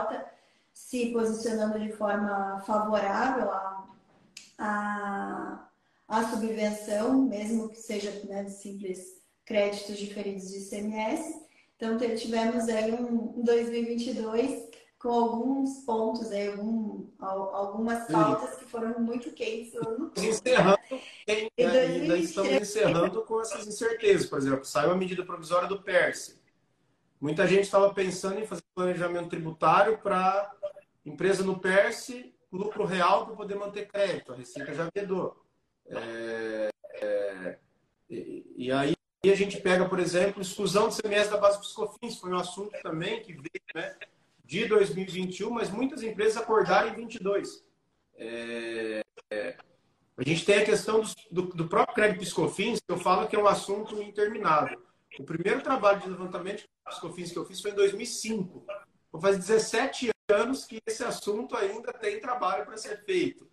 se 0.72 1.12
posicionando 1.12 1.81
de 1.81 1.92
forma 1.92 2.62
favorável 2.64 3.51
a 3.51 3.92
a, 4.58 5.68
a 6.08 6.30
subvenção, 6.30 7.22
mesmo 7.22 7.68
que 7.68 7.78
seja 7.78 8.10
né, 8.26 8.44
de 8.44 8.52
simples 8.52 9.22
créditos 9.44 9.98
diferidos 9.98 10.50
de 10.50 10.58
ICMS. 10.58 11.42
Então, 11.76 11.98
tivemos 12.16 12.68
aí 12.68 12.92
um 12.92 13.42
2022 13.42 14.70
com 15.02 15.10
alguns 15.10 15.84
pontos, 15.84 16.30
aí, 16.30 16.46
algum, 16.46 17.08
algumas 17.18 18.06
pautas 18.06 18.56
que 18.56 18.64
foram 18.66 19.00
muito 19.00 19.32
quentes. 19.32 19.74
Encerrando, 20.16 20.78
tem, 21.26 21.50
ainda 21.58 22.16
estamos 22.16 22.52
encerrando 22.52 23.22
com 23.22 23.40
essas 23.40 23.66
incertezas. 23.66 24.26
Por 24.26 24.38
exemplo, 24.38 24.64
saiu 24.64 24.92
a 24.92 24.96
medida 24.96 25.24
provisória 25.24 25.66
do 25.66 25.82
PERSE. 25.82 26.40
Muita 27.20 27.48
gente 27.48 27.64
estava 27.64 27.92
pensando 27.92 28.38
em 28.38 28.46
fazer 28.46 28.62
planejamento 28.74 29.28
tributário 29.28 29.98
para 29.98 30.52
empresa 31.04 31.42
no 31.42 31.58
PERSE 31.58 32.31
lucro 32.52 32.84
real 32.84 33.26
para 33.26 33.36
poder 33.36 33.54
manter 33.54 33.88
crédito. 33.88 34.32
A 34.32 34.36
Receita 34.36 34.74
já 34.74 34.88
vedou. 34.94 35.42
É, 35.86 36.68
é, 36.94 37.58
e, 38.08 38.44
e, 38.56 38.72
aí 38.72 38.94
a 39.24 39.34
gente 39.34 39.60
pega, 39.60 39.88
por 39.88 39.98
exemplo, 39.98 40.42
exclusão 40.42 40.88
de 40.88 40.96
CMS 40.96 41.30
da 41.30 41.38
base 41.38 41.58
dos 41.58 41.72
COFINS, 41.72 42.18
foi 42.18 42.30
um 42.30 42.38
assunto 42.38 42.70
também 42.82 43.22
que 43.22 43.32
veio 43.32 43.62
né, 43.74 43.96
de 44.44 44.66
2021, 44.66 45.50
mas 45.50 45.70
muitas 45.70 46.02
empresas 46.02 46.36
acordaram 46.36 46.88
em 46.88 46.94
2022. 46.94 47.64
É, 48.16 49.02
é, 49.30 49.56
a 50.16 50.22
gente 50.22 50.44
tem 50.44 50.58
a 50.58 50.64
questão 50.64 51.00
do, 51.00 51.10
do, 51.30 51.42
do 51.54 51.68
próprio 51.68 51.94
crédito 51.94 52.20
PiscoFins, 52.20 52.80
que 52.80 52.92
eu 52.92 52.98
falo 52.98 53.26
que 53.26 53.34
é 53.34 53.38
um 53.38 53.46
assunto 53.46 54.00
interminável. 54.02 54.80
O 55.18 55.24
primeiro 55.24 55.60
trabalho 55.62 56.00
de 56.00 56.08
levantamento 56.08 56.60
de 56.60 56.68
PiscoFins 56.86 57.32
que 57.32 57.38
eu 57.38 57.44
fiz 57.44 57.60
foi 57.60 57.70
em 57.70 57.74
2005. 57.74 58.64
Vou 59.10 59.20
fazer 59.20 59.38
17 59.38 60.10
anos 60.28 60.64
que 60.64 60.80
esse 60.87 61.04
assunto 61.04 61.56
ainda 61.56 61.92
tem 61.92 62.20
trabalho 62.20 62.64
para 62.64 62.76
ser 62.76 63.04
feito. 63.04 63.48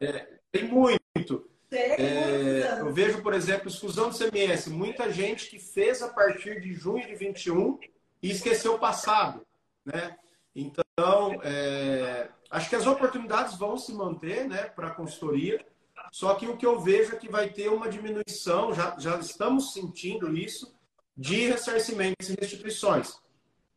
É, 0.00 0.38
tem 0.50 0.64
muito. 0.64 1.48
É, 1.70 2.80
eu 2.80 2.92
vejo, 2.92 3.22
por 3.22 3.32
exemplo, 3.32 3.68
exclusão 3.68 4.10
do 4.10 4.16
CMS. 4.16 4.68
Muita 4.68 5.10
gente 5.10 5.48
que 5.48 5.58
fez 5.58 6.02
a 6.02 6.08
partir 6.08 6.60
de 6.60 6.74
junho 6.74 7.06
de 7.06 7.14
21 7.14 7.78
e 8.22 8.30
esqueceu 8.30 8.74
o 8.74 8.78
passado. 8.78 9.46
Né? 9.84 10.16
Então, 10.54 11.40
é, 11.42 12.28
acho 12.50 12.68
que 12.68 12.76
as 12.76 12.86
oportunidades 12.86 13.56
vão 13.56 13.78
se 13.78 13.92
manter 13.94 14.46
né, 14.46 14.64
para 14.64 14.88
a 14.88 14.94
consultoria. 14.94 15.64
Só 16.10 16.34
que 16.34 16.46
o 16.46 16.56
que 16.58 16.66
eu 16.66 16.78
vejo 16.78 17.14
é 17.14 17.18
que 17.18 17.28
vai 17.28 17.48
ter 17.48 17.70
uma 17.70 17.88
diminuição, 17.88 18.74
já, 18.74 18.94
já 18.98 19.18
estamos 19.18 19.72
sentindo 19.72 20.36
isso, 20.36 20.74
de 21.16 21.46
ressarcimentos 21.46 22.28
e 22.28 22.36
restituições. 22.38 23.18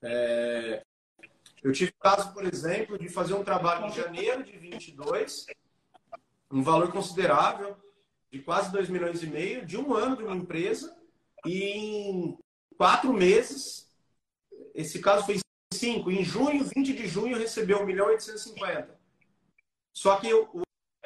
É, 0.01 0.83
eu 1.65 1.71
tive 1.71 1.91
caso, 1.93 2.31
por 2.31 2.45
exemplo, 2.45 2.95
de 2.95 3.09
fazer 3.09 3.33
um 3.33 3.43
trabalho 3.43 3.87
em 3.87 3.91
janeiro 3.91 4.43
de 4.43 4.55
22, 4.55 5.47
um 6.51 6.61
valor 6.61 6.91
considerável, 6.91 7.75
de 8.31 8.37
quase 8.37 8.71
2 8.71 8.87
milhões 8.87 9.23
e 9.23 9.25
meio, 9.25 9.65
de 9.65 9.75
um 9.75 9.95
ano 9.95 10.15
de 10.15 10.21
uma 10.21 10.35
empresa, 10.35 10.95
e 11.43 11.63
em 11.63 12.37
quatro 12.77 13.11
meses, 13.11 13.89
esse 14.75 14.99
caso 14.99 15.25
foi 15.25 15.39
cinco, 15.73 16.11
em 16.11 16.23
junho, 16.23 16.63
20 16.63 16.93
de 16.93 17.07
junho, 17.07 17.35
recebeu 17.35 17.81
1 17.81 17.85
milhão 17.87 18.09
e 18.09 18.11
850. 18.11 18.99
Só 19.91 20.17
que 20.17 20.31
o, 20.31 20.61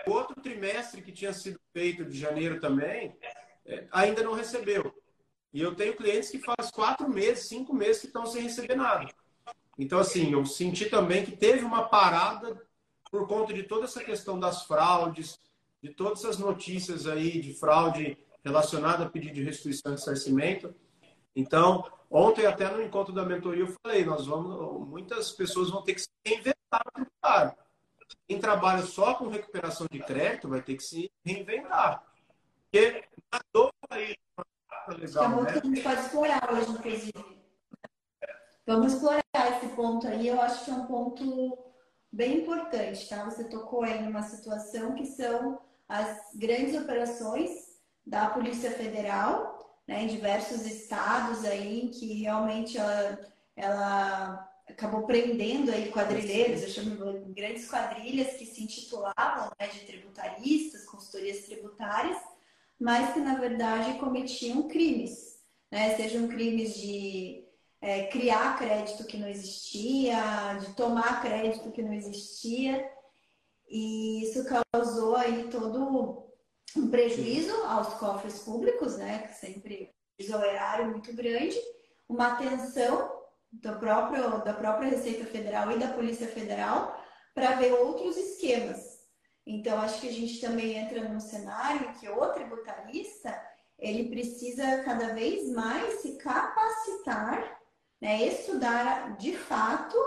o 0.07 0.11
outro 0.11 0.41
trimestre 0.41 1.01
que 1.01 1.13
tinha 1.13 1.31
sido 1.31 1.57
feito 1.71 2.03
de 2.03 2.19
janeiro 2.19 2.59
também, 2.59 3.17
é, 3.65 3.87
ainda 3.93 4.23
não 4.23 4.33
recebeu. 4.33 4.93
E 5.53 5.61
eu 5.61 5.73
tenho 5.73 5.95
clientes 5.95 6.29
que 6.29 6.39
faz 6.39 6.69
quatro 6.69 7.07
meses, 7.07 7.47
cinco 7.47 7.73
meses 7.73 8.01
que 8.01 8.07
estão 8.07 8.25
sem 8.25 8.41
receber 8.41 8.75
nada. 8.75 9.09
Então, 9.79 9.97
assim, 9.97 10.33
eu 10.33 10.45
senti 10.45 10.89
também 10.89 11.23
que 11.23 11.31
teve 11.31 11.63
uma 11.63 11.87
parada 11.87 12.61
por 13.09 13.25
conta 13.29 13.53
de 13.53 13.63
toda 13.63 13.85
essa 13.85 14.03
questão 14.03 14.37
das 14.37 14.65
fraudes, 14.65 15.39
de 15.81 15.93
todas 15.93 16.19
essas 16.19 16.37
notícias 16.37 17.07
aí 17.07 17.39
de 17.39 17.53
fraude 17.53 18.17
relacionada 18.43 19.05
a 19.05 19.09
pedido 19.09 19.35
de 19.35 19.43
restituição 19.43 19.93
e 19.93 19.95
ressarcimento. 19.95 20.75
Então, 21.33 21.89
ontem 22.11 22.45
até 22.45 22.69
no 22.69 22.83
encontro 22.83 23.13
da 23.13 23.23
mentoria 23.23 23.63
eu 23.63 23.73
falei, 23.81 24.03
nós 24.03 24.27
vamos, 24.27 24.85
muitas 24.85 25.31
pessoas 25.31 25.69
vão 25.69 25.81
ter 25.81 25.93
que 25.93 26.01
se 26.01 26.09
reinventar 26.25 26.83
tributário. 26.93 27.53
Quem 28.27 28.37
trabalha 28.37 28.83
só 28.83 29.13
com 29.13 29.29
recuperação 29.29 29.87
de 29.89 29.99
crédito 29.99 30.49
vai 30.49 30.61
ter 30.61 30.75
que 30.75 30.83
se 30.83 31.09
reinventar. 31.25 32.03
Porque 32.63 33.05
nadou 33.31 33.71
aí. 33.89 34.13
Legal, 34.89 35.23
é 35.23 35.41
né? 35.41 35.51
que 35.53 35.59
a 35.59 35.61
gente 35.61 35.81
pode 35.81 36.01
explorar 36.01 36.53
hoje, 36.53 36.71
inclusive. 36.71 37.38
Vamos 38.69 38.93
explorar 38.93 39.23
esse 39.33 39.65
ponto 39.75 40.07
aí. 40.07 40.27
Eu 40.27 40.39
acho 40.39 40.63
que 40.63 40.69
é 40.69 40.73
um 40.75 40.85
ponto 40.85 41.57
bem 42.11 42.43
importante, 42.43 43.09
tá? 43.09 43.25
Você 43.25 43.45
tocou 43.45 43.81
aí 43.81 43.99
numa 43.99 44.21
situação 44.21 44.93
que 44.93 45.07
são 45.07 45.59
as 45.87 46.35
grandes 46.35 46.79
operações 46.79 47.49
da 48.05 48.29
Polícia 48.29 48.69
Federal, 48.69 49.81
né, 49.87 50.03
em 50.03 50.07
diversos 50.07 50.67
estados 50.67 51.45
aí, 51.45 51.89
que 51.89 52.21
realmente 52.21 52.77
ela, 52.77 53.19
ela 53.55 54.51
acabou 54.67 55.01
prendendo 55.01 55.71
aí 55.71 55.91
quadrilheiros, 55.91 56.61
eu 56.61 56.69
chamo 56.69 57.25
de 57.25 57.33
grandes 57.33 57.67
quadrilhas 57.67 58.33
que 58.33 58.45
se 58.45 58.63
intitulavam 58.63 59.51
né, 59.59 59.67
de 59.67 59.79
tributaristas, 59.79 60.85
consultorias 60.85 61.43
tributárias, 61.47 62.19
mas 62.79 63.13
que 63.15 63.19
na 63.19 63.33
verdade 63.33 63.97
cometiam 63.97 64.67
crimes, 64.67 65.39
né? 65.71 65.95
Sejam 65.95 66.27
crimes 66.27 66.75
de 66.75 67.48
é, 67.81 68.07
criar 68.07 68.57
crédito 68.57 69.05
que 69.05 69.17
não 69.17 69.27
existia, 69.27 70.53
de 70.59 70.73
tomar 70.73 71.21
crédito 71.21 71.71
que 71.71 71.81
não 71.81 71.93
existia, 71.93 72.89
e 73.67 74.23
isso 74.23 74.45
causou 74.73 75.15
aí 75.15 75.47
todo 75.49 76.27
um 76.75 76.89
prejuízo 76.89 77.55
aos 77.63 77.93
cofres 77.95 78.39
públicos, 78.39 78.97
né? 78.97 79.27
Que 79.27 79.33
sempre 79.35 79.93
um 80.19 80.43
erário 80.43 80.89
muito 80.89 81.15
grande, 81.15 81.57
uma 82.07 82.33
atenção 82.33 83.19
do 83.51 83.79
próprio, 83.79 84.43
da 84.43 84.53
própria 84.53 84.89
Receita 84.89 85.25
Federal 85.25 85.71
e 85.71 85.79
da 85.79 85.93
Polícia 85.93 86.27
Federal 86.27 86.99
para 87.33 87.55
ver 87.55 87.73
outros 87.73 88.17
esquemas. 88.17 88.99
Então, 89.45 89.79
acho 89.79 90.01
que 90.01 90.09
a 90.09 90.11
gente 90.11 90.39
também 90.41 90.75
entra 90.75 91.07
num 91.07 91.19
cenário 91.19 91.93
que 91.93 92.07
o 92.09 92.33
tributarista 92.33 93.39
ele 93.77 94.09
precisa 94.09 94.83
cada 94.83 95.13
vez 95.13 95.49
mais 95.49 96.01
se 96.01 96.17
capacitar, 96.17 97.58
né, 98.01 98.25
estudar 98.25 99.17
de 99.17 99.35
fato, 99.35 99.97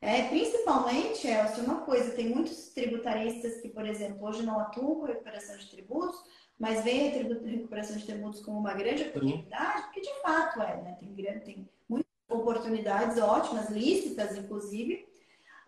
é, 0.00 0.28
principalmente, 0.28 1.28
é 1.28 1.44
uma 1.58 1.82
coisa, 1.82 2.10
tem 2.10 2.28
muitos 2.28 2.70
tributaristas 2.70 3.60
que, 3.60 3.68
por 3.68 3.86
exemplo, 3.86 4.26
hoje 4.26 4.42
não 4.42 4.58
atuam 4.58 4.96
com 4.96 5.06
recuperação 5.06 5.56
de 5.56 5.70
tributos, 5.70 6.20
mas 6.58 6.82
veem 6.82 7.10
a 7.10 7.48
recuperação 7.48 7.96
de 7.96 8.04
tributos 8.04 8.40
como 8.40 8.58
uma 8.58 8.74
grande 8.74 9.04
oportunidade, 9.04 9.82
porque 9.84 10.00
de 10.00 10.20
fato 10.20 10.60
é, 10.60 10.76
né? 10.82 10.96
Tem, 10.98 11.40
tem 11.40 11.68
muitas 11.88 12.10
oportunidades 12.28 13.18
ótimas, 13.18 13.70
lícitas, 13.70 14.36
inclusive, 14.36 15.06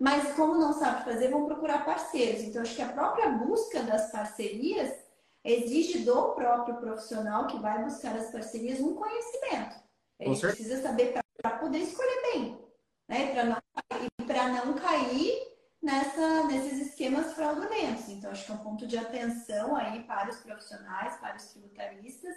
mas 0.00 0.34
como 0.34 0.56
não 0.56 0.72
sabe 0.72 1.04
fazer, 1.04 1.28
vão 1.28 1.46
procurar 1.46 1.84
parceiros. 1.84 2.42
Então, 2.42 2.62
acho 2.62 2.74
que 2.74 2.82
a 2.82 2.92
própria 2.92 3.30
busca 3.30 3.82
das 3.82 4.10
parcerias 4.10 4.92
exige 5.44 6.00
do 6.00 6.32
próprio 6.32 6.76
profissional 6.76 7.46
que 7.46 7.58
vai 7.60 7.84
buscar 7.84 8.16
as 8.16 8.30
parcerias 8.30 8.80
um 8.80 8.94
conhecimento. 8.94 9.76
Ele 10.18 10.38
precisa 10.38 10.80
saber 10.82 11.12
para 11.12 11.23
poder 11.59 11.79
escolher 11.79 12.23
bem, 12.33 12.59
né? 13.09 13.33
Para 14.27 14.49
não, 14.49 14.66
não 14.66 14.75
cair 14.75 15.55
nessa, 15.83 16.44
nesses 16.44 16.88
esquemas 16.88 17.35
fraudulentos. 17.35 18.09
Então, 18.09 18.31
acho 18.31 18.47
que 18.47 18.53
é 18.53 18.55
um 18.55 18.59
ponto 18.59 18.87
de 18.87 18.97
atenção 18.97 19.77
aí 19.77 20.03
para 20.05 20.31
os 20.31 20.38
profissionais, 20.38 21.16
para 21.18 21.37
os 21.37 21.44
tributaristas, 21.44 22.35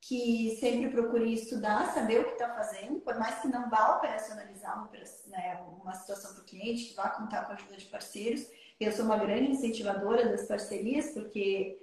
que 0.00 0.56
sempre 0.58 0.90
procurem 0.90 1.32
estudar, 1.32 1.92
saber 1.92 2.20
o 2.20 2.24
que 2.24 2.32
está 2.32 2.52
fazendo, 2.54 3.00
por 3.00 3.16
mais 3.18 3.38
que 3.40 3.48
não 3.48 3.70
vá 3.70 3.96
operacionalizar 3.98 4.76
uma, 4.78 4.90
né, 5.28 5.62
uma 5.80 5.94
situação 5.94 6.34
para 6.34 6.42
o 6.42 6.46
cliente, 6.46 6.86
que 6.86 6.94
vá 6.94 7.10
contar 7.10 7.44
com 7.44 7.52
a 7.52 7.54
ajuda 7.54 7.76
de 7.76 7.84
parceiros. 7.84 8.44
Eu 8.80 8.90
sou 8.90 9.04
uma 9.04 9.16
grande 9.16 9.52
incentivadora 9.52 10.28
das 10.28 10.48
parcerias, 10.48 11.10
porque 11.10 11.78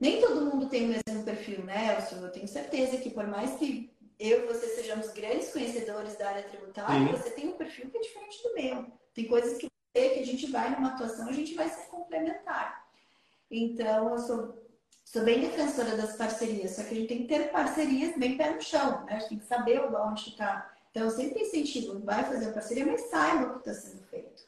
nem 0.00 0.20
todo 0.20 0.46
mundo 0.46 0.68
tem 0.68 0.86
o 0.86 0.88
mesmo 0.88 1.24
perfil, 1.24 1.64
né, 1.64 1.94
Elcio? 1.94 2.18
Eu 2.18 2.32
tenho 2.32 2.48
certeza 2.48 2.96
que 2.96 3.10
por 3.10 3.26
mais 3.28 3.54
que 3.54 3.95
eu 4.18 4.44
e 4.44 4.46
você 4.46 4.68
sejamos 4.68 5.12
grandes 5.12 5.52
conhecedores 5.52 6.16
da 6.16 6.28
área 6.28 6.42
tributária, 6.42 7.06
Sim. 7.06 7.12
você 7.12 7.30
tem 7.30 7.48
um 7.48 7.56
perfil 7.56 7.90
que 7.90 7.98
é 7.98 8.00
diferente 8.00 8.42
do 8.42 8.54
meu. 8.54 8.86
Tem 9.14 9.26
coisas 9.26 9.58
que, 9.58 9.68
que 9.94 10.20
a 10.20 10.24
gente 10.24 10.50
vai 10.50 10.70
numa 10.70 10.88
atuação, 10.88 11.28
a 11.28 11.32
gente 11.32 11.54
vai 11.54 11.68
ser 11.68 11.86
complementar. 11.88 12.86
Então, 13.50 14.10
eu 14.10 14.18
sou 14.18 14.66
sou 15.04 15.22
bem 15.22 15.40
defensora 15.40 15.96
das 15.96 16.16
parcerias, 16.16 16.72
só 16.72 16.82
que 16.82 16.92
a 16.92 16.96
gente 16.96 17.08
tem 17.08 17.18
que 17.18 17.28
ter 17.28 17.52
parcerias 17.52 18.18
bem 18.18 18.36
pé 18.36 18.50
no 18.50 18.60
chão, 18.60 19.04
né? 19.04 19.14
A 19.14 19.18
gente 19.20 19.28
tem 19.28 19.38
que 19.38 19.46
saber 19.46 19.80
onde 19.80 20.30
está. 20.30 20.68
Então, 20.90 21.04
eu 21.04 21.10
sempre 21.10 21.42
incentivo, 21.42 22.00
vai 22.00 22.24
fazer 22.24 22.48
a 22.48 22.52
parceria, 22.52 22.84
mas 22.84 23.02
saiba 23.02 23.44
o 23.44 23.52
que 23.60 23.68
está 23.68 23.74
sendo 23.74 24.02
feito. 24.04 24.42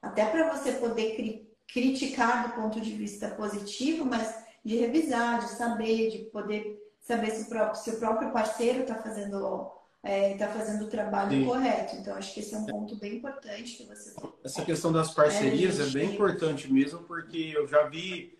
Até 0.00 0.26
para 0.26 0.54
você 0.54 0.72
poder 0.72 1.16
cri 1.16 1.44
criticar 1.66 2.48
do 2.48 2.62
ponto 2.62 2.80
de 2.80 2.92
vista 2.92 3.30
positivo, 3.30 4.04
mas 4.04 4.44
de 4.64 4.76
revisar, 4.76 5.40
de 5.40 5.48
saber, 5.48 6.10
de 6.10 6.18
poder 6.26 6.83
saber 7.04 7.30
se 7.30 7.42
o 7.42 7.48
próprio, 7.48 7.80
se 7.80 7.90
o 7.90 7.98
próprio 7.98 8.32
parceiro 8.32 8.80
está 8.80 8.96
fazendo 8.96 9.70
é, 10.02 10.36
tá 10.36 10.48
fazendo 10.48 10.84
o 10.84 10.90
trabalho 10.90 11.30
Sim. 11.30 11.44
correto. 11.46 11.96
Então, 11.96 12.14
acho 12.14 12.34
que 12.34 12.40
esse 12.40 12.54
é 12.54 12.58
um 12.58 12.66
ponto 12.66 12.96
bem 12.96 13.16
importante 13.16 13.76
que 13.76 13.84
você. 13.84 14.14
Essa 14.42 14.64
questão 14.64 14.92
das 14.92 15.14
parcerias 15.14 15.80
é, 15.80 15.84
é 15.84 15.86
bem 15.86 16.14
importante 16.14 16.70
mesmo, 16.70 17.02
porque 17.04 17.52
eu 17.54 17.66
já 17.66 17.88
vi 17.88 18.36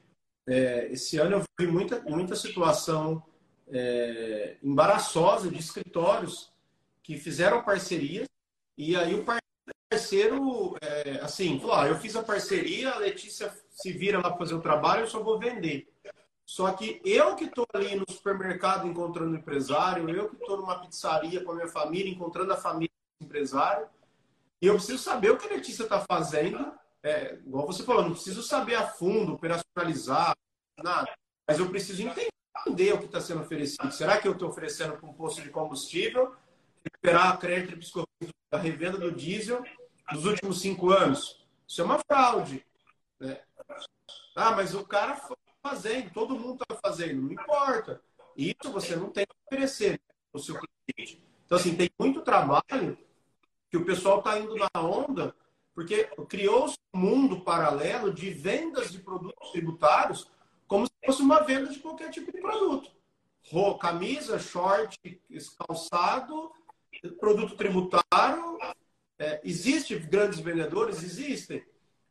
é, 0.47 0.89
esse 0.93 1.17
ano 1.19 1.37
eu 1.37 1.43
vi 1.59 1.67
muita, 1.67 2.01
muita 2.03 2.37
situação 2.37 3.23
é, 3.69 4.57
embaraçosa 4.63 5.49
de 5.51 5.59
escritórios 5.59 6.53
que 7.03 7.17
fizeram 7.17 7.63
parcerias 7.63 8.29
e 8.77 8.95
aí 8.95 9.15
o 9.15 9.25
parceiro, 9.91 10.77
é, 10.83 11.21
assim, 11.23 11.59
falou: 11.61 11.77
ah, 11.77 11.89
eu 11.89 11.97
fiz 11.97 12.15
a 12.17 12.23
parceria, 12.23 12.91
a 12.91 12.99
Letícia 12.99 13.53
se 13.71 13.93
vira 13.93 14.19
lá 14.19 14.25
para 14.31 14.39
fazer 14.39 14.55
o 14.55 14.61
trabalho, 14.61 15.03
eu 15.03 15.09
só 15.09 15.23
vou 15.23 15.39
vender. 15.39 15.94
Só 16.47 16.71
que 16.73 17.01
eu 17.05 17.35
que 17.37 17.45
estou 17.45 17.67
ali 17.73 17.97
no 17.97 18.05
supermercado 18.09 18.87
encontrando 18.87 19.37
empresário, 19.37 20.09
eu 20.11 20.29
que 20.29 20.37
estou 20.37 20.59
numa 20.59 20.79
pizzaria 20.79 21.43
com 21.43 21.53
a 21.53 21.55
minha 21.55 21.69
família, 21.69 22.13
encontrando 22.13 22.53
a 22.53 22.57
família 22.57 22.93
do 23.19 23.27
empresário, 23.27 23.89
e 24.61 24.67
eu 24.67 24.75
preciso 24.75 25.03
saber 25.03 25.31
o 25.31 25.37
que 25.37 25.47
a 25.47 25.51
Letícia 25.51 25.85
está 25.85 26.01
fazendo 26.01 26.73
é, 27.05 27.35
igual 27.35 27.67
você 27.67 27.83
falou, 27.83 28.03
não 28.03 28.13
preciso 28.13 28.43
saber 28.43 28.77
a 28.77 28.87
fundo, 28.87 29.35
operacionalizar, 29.35 30.35
nada. 30.83 31.15
Mas 31.47 31.59
eu 31.59 31.69
preciso 31.69 32.03
entender 32.03 32.95
o 32.95 32.99
que 32.99 33.05
está 33.05 33.21
sendo 33.21 33.43
oferecido. 33.43 33.93
Será 33.93 34.19
que 34.19 34.27
eu 34.27 34.33
estou 34.33 34.49
oferecendo 34.49 34.97
com 34.97 35.09
um 35.09 35.13
posto 35.13 35.43
de 35.43 35.51
combustível, 35.51 36.35
recuperar 36.83 37.39
crédito 37.39 38.09
da 38.51 38.59
revenda 38.59 38.97
do 38.97 39.13
diesel 39.13 39.63
nos 40.11 40.25
últimos 40.25 40.63
cinco 40.63 40.91
anos? 40.91 41.45
Isso 41.69 41.83
é 41.83 41.85
uma 41.85 42.01
fraude. 42.11 42.65
Né? 43.21 43.39
Ah, 44.35 44.53
mas 44.53 44.75
o 44.75 44.83
cara 44.87 45.21
fazendo, 45.65 46.13
todo 46.13 46.39
mundo 46.39 46.63
está 46.63 46.79
fazendo, 46.85 47.23
não 47.23 47.33
importa. 47.33 48.03
Isso 48.37 48.71
você 48.71 48.95
não 48.95 49.09
tem 49.09 49.25
que 49.25 49.35
oferecer 49.47 49.99
para 50.31 50.39
o 50.39 50.43
seu 50.43 50.57
cliente. 50.57 51.25
Então, 51.47 51.57
assim, 51.57 51.75
tem 51.75 51.91
muito 51.99 52.21
trabalho 52.21 52.99
que 53.71 53.77
o 53.79 53.85
pessoal 53.85 54.19
está 54.19 54.39
indo 54.39 54.55
na 54.55 54.81
onda 54.81 55.35
porque 55.75 56.05
criou-se 56.29 56.77
um 56.95 56.99
mundo 56.99 57.41
paralelo 57.41 58.13
de 58.13 58.31
vendas 58.31 58.93
de 58.93 58.99
produtos 58.99 59.51
tributários 59.51 60.31
como 60.69 60.87
se 60.87 60.93
fosse 61.05 61.23
uma 61.23 61.41
venda 61.43 61.69
de 61.73 61.81
qualquer 61.81 62.11
tipo 62.11 62.31
de 62.31 62.41
produto. 62.41 62.91
Camisa, 63.81 64.39
short, 64.39 64.97
calçado, 65.59 66.53
produto 67.19 67.57
tributário. 67.57 68.59
É, 69.19 69.41
Existem 69.45 69.99
grandes 70.01 70.39
vendedores? 70.41 71.03
Existem. 71.03 71.65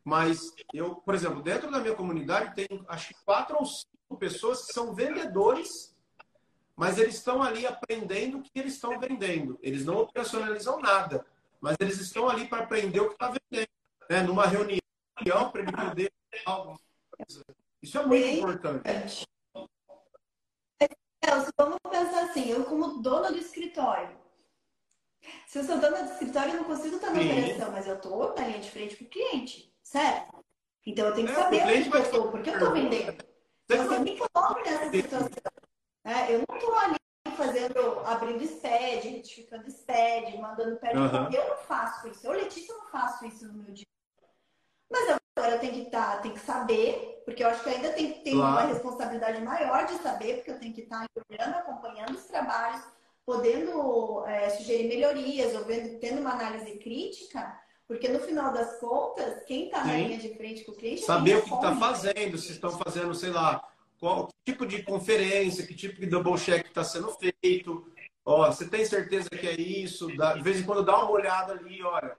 Mas 0.03 0.53
eu, 0.73 0.95
por 0.95 1.15
exemplo, 1.15 1.41
dentro 1.41 1.71
da 1.71 1.79
minha 1.79 1.95
comunidade 1.95 2.55
tem 2.55 2.67
acho 2.87 3.09
que 3.09 3.23
quatro 3.23 3.57
ou 3.57 3.65
cinco 3.65 4.17
pessoas 4.17 4.65
que 4.65 4.73
são 4.73 4.93
vendedores, 4.93 5.95
mas 6.75 6.97
eles 6.97 7.15
estão 7.15 7.41
ali 7.41 7.65
aprendendo 7.65 8.39
o 8.39 8.41
que 8.41 8.51
eles 8.55 8.73
estão 8.73 8.99
vendendo. 8.99 9.57
Eles 9.61 9.85
não 9.85 9.97
operacionalizam 9.99 10.79
nada 10.79 11.25
mas 11.63 11.77
eles 11.79 11.97
estão 11.97 12.27
ali 12.27 12.45
para 12.45 12.65
aprender 12.65 12.99
o 12.99 13.07
que 13.07 13.13
está 13.13 13.29
vendendo. 13.29 13.69
Né? 14.09 14.21
Numa 14.21 14.45
reunião, 14.45 14.81
para 15.49 15.61
ele 15.61 15.71
poder 15.71 16.11
algo. 16.45 16.77
Isso 17.81 17.97
é 17.97 18.05
muito 18.05 18.27
importante. 18.27 19.25
vamos 21.57 21.77
pensar 21.89 22.25
assim, 22.25 22.49
eu 22.49 22.65
como 22.65 23.01
dona 23.01 23.31
do 23.31 23.37
escritório, 23.37 24.13
se 25.47 25.59
eu 25.59 25.63
sou 25.63 25.79
dona 25.79 26.03
do 26.03 26.11
escritório, 26.11 26.51
eu 26.51 26.57
não 26.57 26.65
consigo 26.65 26.97
estar 26.97 27.11
na 27.11 27.21
Sim. 27.21 27.31
operação, 27.31 27.71
mas 27.71 27.87
eu 27.87 27.95
estou 27.95 28.35
na 28.35 28.45
linha 28.45 28.59
de 28.59 28.69
frente 28.69 28.97
com 28.97 29.05
o 29.05 29.09
cliente, 29.09 29.72
certo? 29.83 30.43
Então 30.85 31.07
eu 31.07 31.13
tenho 31.13 31.27
que 31.27 31.33
é, 31.33 31.35
saber 31.35 31.63
onde 31.63 31.89
eu 31.89 32.01
estou, 32.01 32.31
porque 32.31 32.49
eu 32.49 32.53
estou 32.53 32.71
vendendo. 32.73 33.23
Então 33.65 33.93
eu 33.93 34.01
me 34.01 34.17
coloco 34.17 34.59
nessa 34.61 34.91
situação. 34.91 35.29
É, 36.05 36.33
eu 36.33 36.43
não 36.47 36.57
estou 36.57 36.75
ali 36.75 36.95
fazendo, 37.37 37.99
abrindo 38.05 38.43
SPED, 38.43 39.09
retificando 39.09 39.69
SPED, 39.69 40.37
mandando 40.37 40.77
pé 40.77 40.93
uhum. 40.93 41.31
Eu 41.31 41.49
não 41.49 41.57
faço 41.57 42.07
isso. 42.07 42.25
Eu, 42.25 42.33
Letícia, 42.33 42.75
não 42.75 42.85
faço 42.87 43.25
isso 43.25 43.47
no 43.47 43.53
meu 43.53 43.73
dia. 43.73 43.85
Mas 44.91 45.17
agora 45.37 45.55
eu 45.55 45.59
tenho 45.59 45.73
que 45.73 45.81
estar, 45.83 46.17
tá, 46.17 46.21
tenho 46.21 46.35
que 46.35 46.39
saber, 46.41 47.23
porque 47.25 47.43
eu 47.43 47.47
acho 47.47 47.63
que 47.63 47.69
ainda 47.69 47.93
tem, 47.93 48.21
tem 48.21 48.35
claro. 48.35 48.51
uma 48.51 48.73
responsabilidade 48.73 49.41
maior 49.41 49.85
de 49.85 49.93
saber, 49.95 50.35
porque 50.35 50.51
eu 50.51 50.59
tenho 50.59 50.73
que 50.73 50.81
estar 50.81 51.07
tá 51.07 51.21
olhando, 51.29 51.55
acompanhando 51.55 52.15
os 52.15 52.25
trabalhos, 52.25 52.83
podendo 53.25 54.25
é, 54.27 54.49
sugerir 54.49 54.87
melhorias, 54.87 55.55
ou 55.55 55.63
vendo, 55.65 55.99
tendo 55.99 56.21
uma 56.21 56.33
análise 56.33 56.77
crítica, 56.77 57.59
porque 57.87 58.07
no 58.07 58.19
final 58.19 58.53
das 58.53 58.79
contas, 58.79 59.43
quem 59.45 59.65
está 59.65 59.83
na 59.83 59.95
linha 59.95 60.17
de 60.17 60.35
frente 60.35 60.63
com 60.63 60.71
o 60.71 60.75
cliente. 60.75 61.03
Saber 61.03 61.37
o 61.37 61.43
que 61.43 61.53
está 61.53 61.75
fazendo, 61.75 62.37
se 62.37 62.51
estão 62.51 62.71
fazendo, 62.71 63.13
sei 63.13 63.29
lá, 63.29 63.61
qual 63.99 64.29
tipo 64.45 64.65
de 64.65 64.83
conferência, 64.83 65.65
que 65.65 65.75
tipo 65.75 65.99
de 65.99 66.07
double 66.07 66.37
check 66.37 66.65
está 66.65 66.83
sendo 66.83 67.09
feito. 67.11 67.91
Ó, 68.25 68.49
você 68.49 68.67
tem 68.67 68.85
certeza 68.85 69.29
que 69.29 69.47
é 69.47 69.59
isso? 69.59 70.07
de 70.07 70.41
vez 70.41 70.59
em 70.59 70.63
quando 70.63 70.83
dá 70.83 70.97
uma 70.97 71.11
olhada 71.11 71.53
ali, 71.53 71.83
olha. 71.83 72.17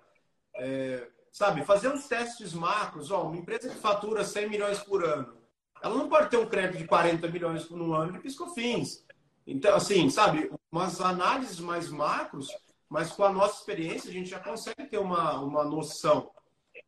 É, 0.57 1.09
sabe, 1.33 1.64
fazer 1.64 1.88
uns 1.88 2.07
testes 2.07 2.53
macros. 2.53 3.11
Ó, 3.11 3.24
uma 3.24 3.37
empresa 3.37 3.68
que 3.68 3.77
fatura 3.77 4.24
100 4.24 4.48
milhões 4.48 4.79
por 4.79 5.05
ano, 5.05 5.37
ela 5.83 5.96
não 5.96 6.09
pode 6.09 6.31
ter 6.31 6.37
um 6.37 6.46
crédito 6.46 6.79
de 6.79 6.87
40 6.87 7.29
milhões 7.29 7.68
no 7.70 7.92
ano 7.92 8.12
de 8.12 8.20
piscofins. 8.20 9.05
Então, 9.46 9.74
assim, 9.74 10.09
sabe, 10.09 10.50
umas 10.72 11.00
análises 11.00 11.61
mais 11.61 11.90
macros, 11.90 12.48
mas 12.94 13.11
com 13.11 13.24
a 13.24 13.33
nossa 13.33 13.59
experiência 13.59 14.09
a 14.09 14.12
gente 14.12 14.30
já 14.30 14.38
consegue 14.38 14.87
ter 14.87 14.98
uma, 14.98 15.40
uma 15.40 15.64
noção. 15.64 16.30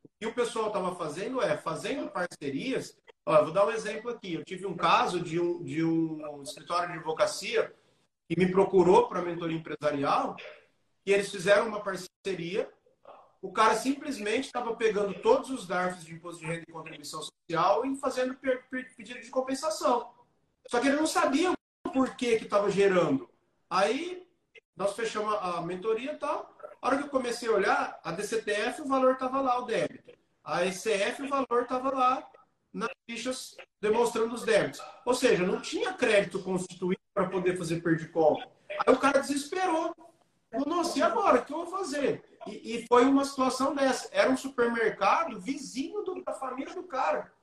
O 0.05 0.09
que 0.19 0.25
o 0.25 0.33
pessoal 0.33 0.67
estava 0.67 0.95
fazendo 0.95 1.41
é 1.41 1.57
fazendo 1.57 2.09
parcerias 2.09 2.97
Ó, 3.29 3.43
vou 3.43 3.51
dar 3.51 3.65
um 3.65 3.71
exemplo 3.71 4.09
aqui. 4.09 4.35
Eu 4.35 4.45
tive 4.45 4.65
um 4.65 4.77
caso 4.77 5.19
de 5.19 5.37
um, 5.37 5.61
de 5.61 5.83
um 5.83 6.41
escritório 6.41 6.87
de 6.87 6.97
advocacia 6.99 7.75
que 8.25 8.39
me 8.39 8.49
procurou 8.49 9.09
para 9.09 9.21
mentoria 9.21 9.57
empresarial 9.57 10.37
e 11.05 11.11
eles 11.11 11.29
fizeram 11.29 11.67
uma 11.67 11.83
parceria. 11.83 12.71
O 13.41 13.51
cara 13.51 13.75
simplesmente 13.75 14.45
estava 14.45 14.73
pegando 14.77 15.13
todos 15.15 15.49
os 15.49 15.67
DARFs 15.67 16.05
de 16.05 16.13
imposto 16.13 16.39
de 16.39 16.45
renda 16.45 16.63
e 16.69 16.71
contribuição 16.71 17.21
social 17.21 17.85
e 17.85 17.97
fazendo 17.97 18.33
pedido 18.95 19.19
de 19.19 19.29
compensação. 19.29 20.09
Só 20.69 20.79
que 20.79 20.87
ele 20.87 20.95
não 20.95 21.05
sabia 21.05 21.51
o 21.51 21.91
porquê 21.91 22.37
que 22.37 22.45
estava 22.45 22.71
gerando. 22.71 23.29
Aí 23.69 24.25
nós 24.77 24.95
fechamos 24.95 25.33
a 25.41 25.59
mentoria 25.61 26.13
e 26.13 26.17
tal. 26.17 26.55
A 26.79 26.87
hora 26.87 26.97
que 26.97 27.03
eu 27.05 27.09
comecei 27.09 27.49
a 27.49 27.53
olhar, 27.53 27.99
a 28.03 28.11
DCTF, 28.11 28.83
o 28.83 28.87
valor 28.87 29.13
estava 29.13 29.41
lá, 29.41 29.59
o 29.59 29.65
débito. 29.65 30.15
A 30.43 30.65
ECF, 30.65 31.23
o 31.23 31.29
valor 31.29 31.63
estava 31.63 31.93
lá, 31.93 32.29
nas 32.71 32.91
fichas 33.09 33.57
demonstrando 33.81 34.35
os 34.35 34.43
débitos. 34.43 34.79
Ou 35.03 35.15
seja, 35.15 35.45
não 35.45 35.59
tinha 35.59 35.93
crédito 35.93 36.41
constituído 36.43 37.01
para 37.13 37.27
poder 37.27 37.57
fazer 37.57 37.81
perdicol. 37.81 38.39
Aí 38.69 38.93
o 38.93 38.99
cara 38.99 39.19
desesperou. 39.19 39.95
Falou, 40.51 40.67
nossa, 40.67 40.97
e 40.97 41.01
agora? 41.01 41.41
O 41.41 41.45
que 41.45 41.51
eu 41.51 41.65
vou 41.65 41.79
fazer? 41.79 42.23
E, 42.45 42.75
e, 42.75 42.87
foi 42.87 43.03
uma 43.05 43.25
situação 43.25 43.75
dessa. 43.75 44.07
Era 44.11 44.29
um 44.29 44.37
supermercado 44.37 45.39
vizinho 45.41 46.03
do, 46.03 46.23
da 46.23 46.33
família 46.33 46.73
do 46.73 46.83
cara. 46.83 47.33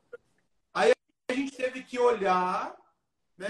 Aí 0.73 0.93
a 1.29 1.33
gente 1.35 1.57
teve 1.57 1.83
que 1.83 1.99
olhar 1.99 2.75
né, 3.37 3.49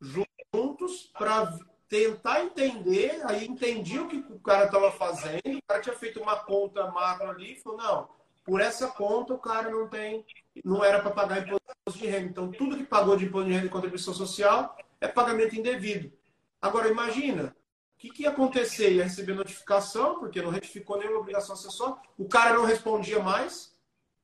juntos 0.00 1.12
para 1.16 1.56
tentar 1.88 2.44
entender. 2.44 3.20
Aí 3.24 3.46
entendi 3.46 3.98
o 3.98 4.08
que 4.08 4.16
o 4.16 4.38
cara 4.40 4.66
estava 4.66 4.92
fazendo. 4.92 5.40
O 5.46 5.62
cara 5.66 5.80
tinha 5.80 5.96
feito 5.96 6.20
uma 6.20 6.36
conta 6.36 6.90
macro 6.90 7.30
ali 7.30 7.52
e 7.52 7.60
falou, 7.60 7.78
não, 7.78 8.08
por 8.44 8.60
essa 8.60 8.88
conta 8.88 9.34
o 9.34 9.38
cara 9.38 9.70
não 9.70 9.88
tem 9.88 10.24
não 10.64 10.84
era 10.84 11.00
para 11.00 11.10
pagar 11.10 11.38
imposto 11.38 11.98
de 11.98 12.06
renda. 12.06 12.26
Então, 12.26 12.50
tudo 12.50 12.76
que 12.76 12.84
pagou 12.84 13.16
de 13.16 13.26
imposto 13.26 13.48
de 13.48 13.54
renda 13.54 13.66
e 13.66 13.70
contribuição 13.70 14.12
social 14.12 14.76
é 15.00 15.06
pagamento 15.06 15.54
indevido. 15.54 16.12
Agora, 16.60 16.88
imagina, 16.88 17.56
o 17.94 17.98
que, 17.98 18.10
que 18.10 18.22
ia 18.22 18.30
acontecer? 18.30 18.92
Ia 18.92 19.04
receber 19.04 19.34
notificação, 19.34 20.18
porque 20.18 20.42
não 20.42 20.50
retificou 20.50 20.98
nenhuma 20.98 21.20
obrigação 21.20 21.54
acessória, 21.54 21.96
o 22.16 22.28
cara 22.28 22.54
não 22.54 22.64
respondia 22.64 23.20
mais. 23.20 23.74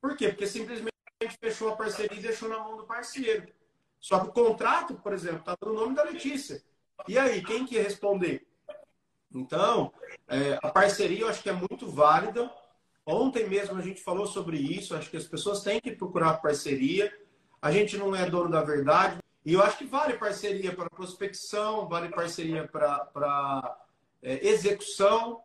Por 0.01 0.15
quê? 0.17 0.29
Porque 0.29 0.47
simplesmente 0.47 0.91
fechou 1.39 1.69
a 1.69 1.75
parceria 1.75 2.17
e 2.17 2.21
deixou 2.21 2.49
na 2.49 2.59
mão 2.59 2.77
do 2.77 2.83
parceiro. 2.83 3.47
Só 3.99 4.19
que 4.19 4.27
o 4.27 4.31
contrato, 4.31 4.95
por 4.95 5.13
exemplo, 5.13 5.39
estava 5.39 5.57
no 5.65 5.73
nome 5.73 5.95
da 5.95 6.03
Letícia. 6.03 6.61
E 7.07 7.17
aí, 7.17 7.43
quem 7.43 7.65
que 7.65 7.75
ia 7.75 7.83
responder? 7.83 8.47
Então, 9.33 9.91
é, 10.27 10.57
a 10.63 10.69
parceria 10.69 11.21
eu 11.21 11.29
acho 11.29 11.43
que 11.43 11.49
é 11.49 11.53
muito 11.53 11.87
válida. 11.87 12.51
Ontem 13.05 13.47
mesmo 13.47 13.77
a 13.77 13.81
gente 13.81 14.01
falou 14.01 14.25
sobre 14.25 14.57
isso. 14.57 14.95
Acho 14.95 15.09
que 15.09 15.17
as 15.17 15.25
pessoas 15.25 15.61
têm 15.61 15.79
que 15.79 15.91
procurar 15.91 16.35
parceria. 16.35 17.13
A 17.61 17.71
gente 17.71 17.97
não 17.97 18.15
é 18.15 18.29
dono 18.29 18.49
da 18.49 18.63
verdade. 18.63 19.19
E 19.45 19.53
eu 19.53 19.61
acho 19.61 19.77
que 19.77 19.85
vale 19.85 20.17
parceria 20.17 20.75
para 20.75 20.89
prospecção, 20.89 21.87
vale 21.87 22.09
parceria 22.09 22.67
para 22.67 23.77
é, 24.23 24.47
execução, 24.47 25.39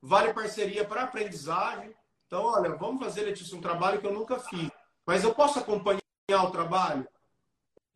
vale 0.00 0.32
parceria 0.32 0.84
para 0.84 1.02
aprendizagem. 1.02 1.92
Então, 2.26 2.44
olha, 2.44 2.76
vamos 2.76 3.02
fazer, 3.02 3.22
Letícia, 3.22 3.56
um 3.56 3.60
trabalho 3.60 4.00
que 4.00 4.06
eu 4.06 4.12
nunca 4.12 4.38
fiz. 4.38 4.70
Mas 5.04 5.24
eu 5.24 5.34
posso 5.34 5.58
acompanhar 5.58 6.00
o 6.44 6.50
trabalho? 6.52 7.08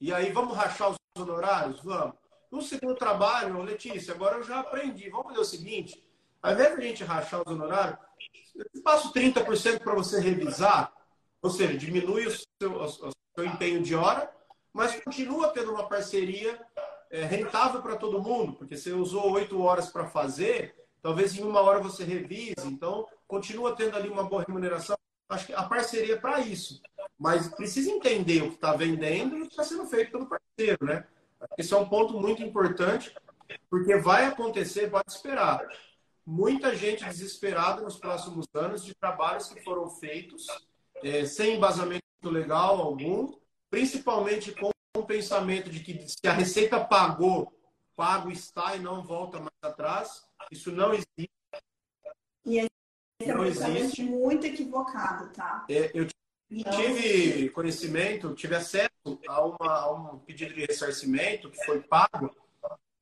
E 0.01 0.13
aí, 0.13 0.33
vamos 0.33 0.57
rachar 0.57 0.91
os 0.91 0.97
honorários? 1.17 1.81
Vamos. 1.81 2.24
No 2.55 2.63
segundo 2.63 2.95
trabalho, 2.95 3.61
Letícia, 3.63 4.15
agora 4.15 4.37
eu 4.37 4.45
já 4.45 4.61
aprendi. 4.61 5.11
Vamos 5.11 5.27
fazer 5.27 5.41
o 5.41 5.45
seguinte: 5.45 6.07
ao 6.41 6.53
invés 6.53 6.77
de 6.77 6.81
a 6.81 6.87
gente 6.87 7.03
rachar 7.03 7.41
os 7.41 7.53
honorários, 7.53 7.99
eu 8.55 8.81
passo 8.81 9.13
30% 9.13 9.81
para 9.81 9.93
você 9.93 10.21
revisar, 10.21 10.93
ou 11.43 11.51
seja, 11.51 11.77
diminui 11.77 12.29
o 12.29 12.31
seu, 12.31 12.81
o 12.81 12.89
seu, 12.89 13.45
empenho 13.45 13.83
de 13.83 13.97
hora, 13.97 14.33
mas 14.73 14.95
continua 15.03 15.49
tendo 15.49 15.73
uma 15.73 15.89
parceria 15.89 16.65
é, 17.11 17.25
rentável 17.25 17.83
para 17.83 17.97
todo 17.97 18.23
mundo, 18.23 18.53
porque 18.53 18.77
você 18.77 18.93
usou 18.93 19.33
oito 19.33 19.61
horas 19.61 19.91
para 19.91 20.07
fazer, 20.07 20.77
talvez 21.03 21.37
em 21.37 21.43
uma 21.43 21.61
hora 21.61 21.81
você 21.81 22.05
revise, 22.05 22.55
então 22.67 23.05
continua 23.27 23.75
tendo 23.75 23.97
ali 23.97 24.09
uma 24.09 24.23
boa 24.23 24.45
remuneração. 24.47 24.97
Acho 25.29 25.47
que 25.47 25.55
a 25.55 25.65
parceria 25.65 26.15
é 26.15 26.19
para 26.19 26.39
isso, 26.39 26.81
mas 27.19 27.49
precisa 27.49 27.91
entender 27.91 28.43
o 28.43 28.51
que 28.51 28.55
está 28.55 28.77
vendendo 28.77 29.39
e 29.39 29.43
o 29.43 29.47
que 29.47 29.51
está 29.51 29.65
sendo 29.65 29.87
feito 29.87 30.13
pelo 30.13 30.29
parceiro, 30.29 30.79
né? 30.87 31.05
Esse 31.57 31.75
é 31.75 31.77
um 31.77 31.89
ponto 31.89 32.19
muito 32.19 32.43
importante, 32.43 33.15
porque 33.71 33.97
vai 33.97 34.27
acontecer, 34.27 34.91
pode 34.91 35.11
esperar 35.11 35.61
muita 36.27 36.75
gente 36.75 37.05
desesperada 37.05 37.83
nos 37.83 37.97
próximos 37.97 38.47
anos 38.55 38.85
de 38.85 38.95
trabalhos 38.95 39.49
que 39.49 39.63
foram 39.63 39.89
feitos 39.91 40.47
é, 41.03 41.25
sem 41.27 41.57
embasamento 41.57 42.03
legal 42.25 42.81
algum, 42.81 43.35
principalmente 43.71 44.53
com 44.53 44.71
o 44.97 45.03
pensamento 45.03 45.71
de 45.71 45.81
que 45.81 46.09
se 46.09 46.27
a 46.27 46.33
Receita 46.33 46.83
pagou, 46.83 47.53
pago 47.95 48.31
está 48.31 48.75
e 48.75 48.81
não 48.81 49.03
volta 49.03 49.39
mais 49.39 49.51
atrás. 49.63 50.25
Isso 50.51 50.73
não 50.73 50.95
existe. 50.95 51.31
E 52.47 52.59
esse 52.59 52.71
é 53.31 53.37
um 53.37 53.45
existe. 53.45 54.03
muito 54.03 54.47
equivocado, 54.47 55.31
tá? 55.33 55.65
É, 55.69 55.91
eu 55.95 56.07
tive 56.49 57.49
conhecimento, 57.51 58.35
tive 58.35 58.55
acesso 58.55 58.91
a, 59.29 59.45
uma, 59.45 59.73
a 59.73 59.93
um 59.93 60.19
pedido 60.19 60.55
de 60.55 60.67
ressarcimento 60.67 61.51
que 61.51 61.65
foi 61.65 61.81
pago, 61.81 62.35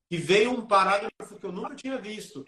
e 0.09 0.17
veio 0.17 0.51
um 0.51 0.65
parágrafo 0.65 1.39
que 1.39 1.45
eu 1.45 1.51
nunca 1.51 1.75
tinha 1.75 1.97
visto 1.97 2.45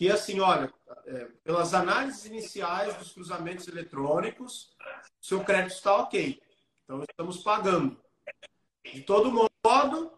que 0.00 0.10
assim, 0.10 0.40
olha, 0.40 0.72
é, 1.06 1.26
pelas 1.44 1.74
análises 1.74 2.24
iniciais 2.24 2.96
dos 2.96 3.12
cruzamentos 3.12 3.68
eletrônicos, 3.68 4.74
seu 5.20 5.44
crédito 5.44 5.74
está 5.74 5.94
ok. 5.96 6.40
Então 6.84 7.02
estamos 7.02 7.42
pagando. 7.42 8.00
De 8.82 9.02
todo 9.02 9.30
modo, 9.30 10.10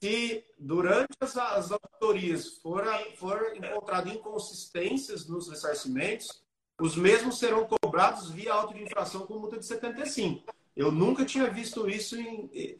se 0.00 0.44
durante 0.56 1.16
as, 1.20 1.36
as 1.36 1.72
auditorias 1.72 2.58
for, 2.58 2.84
for 3.16 3.56
encontrado 3.56 4.08
inconsistências 4.08 5.26
nos 5.26 5.48
ressarcimentos, 5.48 6.40
os 6.80 6.96
mesmos 6.96 7.38
serão 7.38 7.66
cobrados 7.66 8.30
via 8.30 8.52
auto 8.52 8.74
de 8.74 8.82
infração 8.82 9.26
com 9.26 9.38
multa 9.38 9.58
de 9.58 9.66
75. 9.66 10.44
Eu 10.76 10.92
nunca 10.92 11.24
tinha 11.24 11.50
visto 11.50 11.88
isso. 11.88 12.18
Em, 12.20 12.78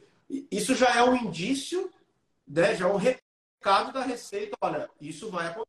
isso 0.51 0.75
já 0.75 0.95
é 0.95 1.03
um 1.03 1.17
indício, 1.17 1.91
né, 2.47 2.75
já 2.77 2.87
é 2.89 2.93
um 2.93 2.97
recado 2.97 3.93
da 3.93 4.03
Receita. 4.03 4.57
Olha, 4.61 4.89
isso 5.01 5.31
vai 5.31 5.49
acontecer 5.49 5.69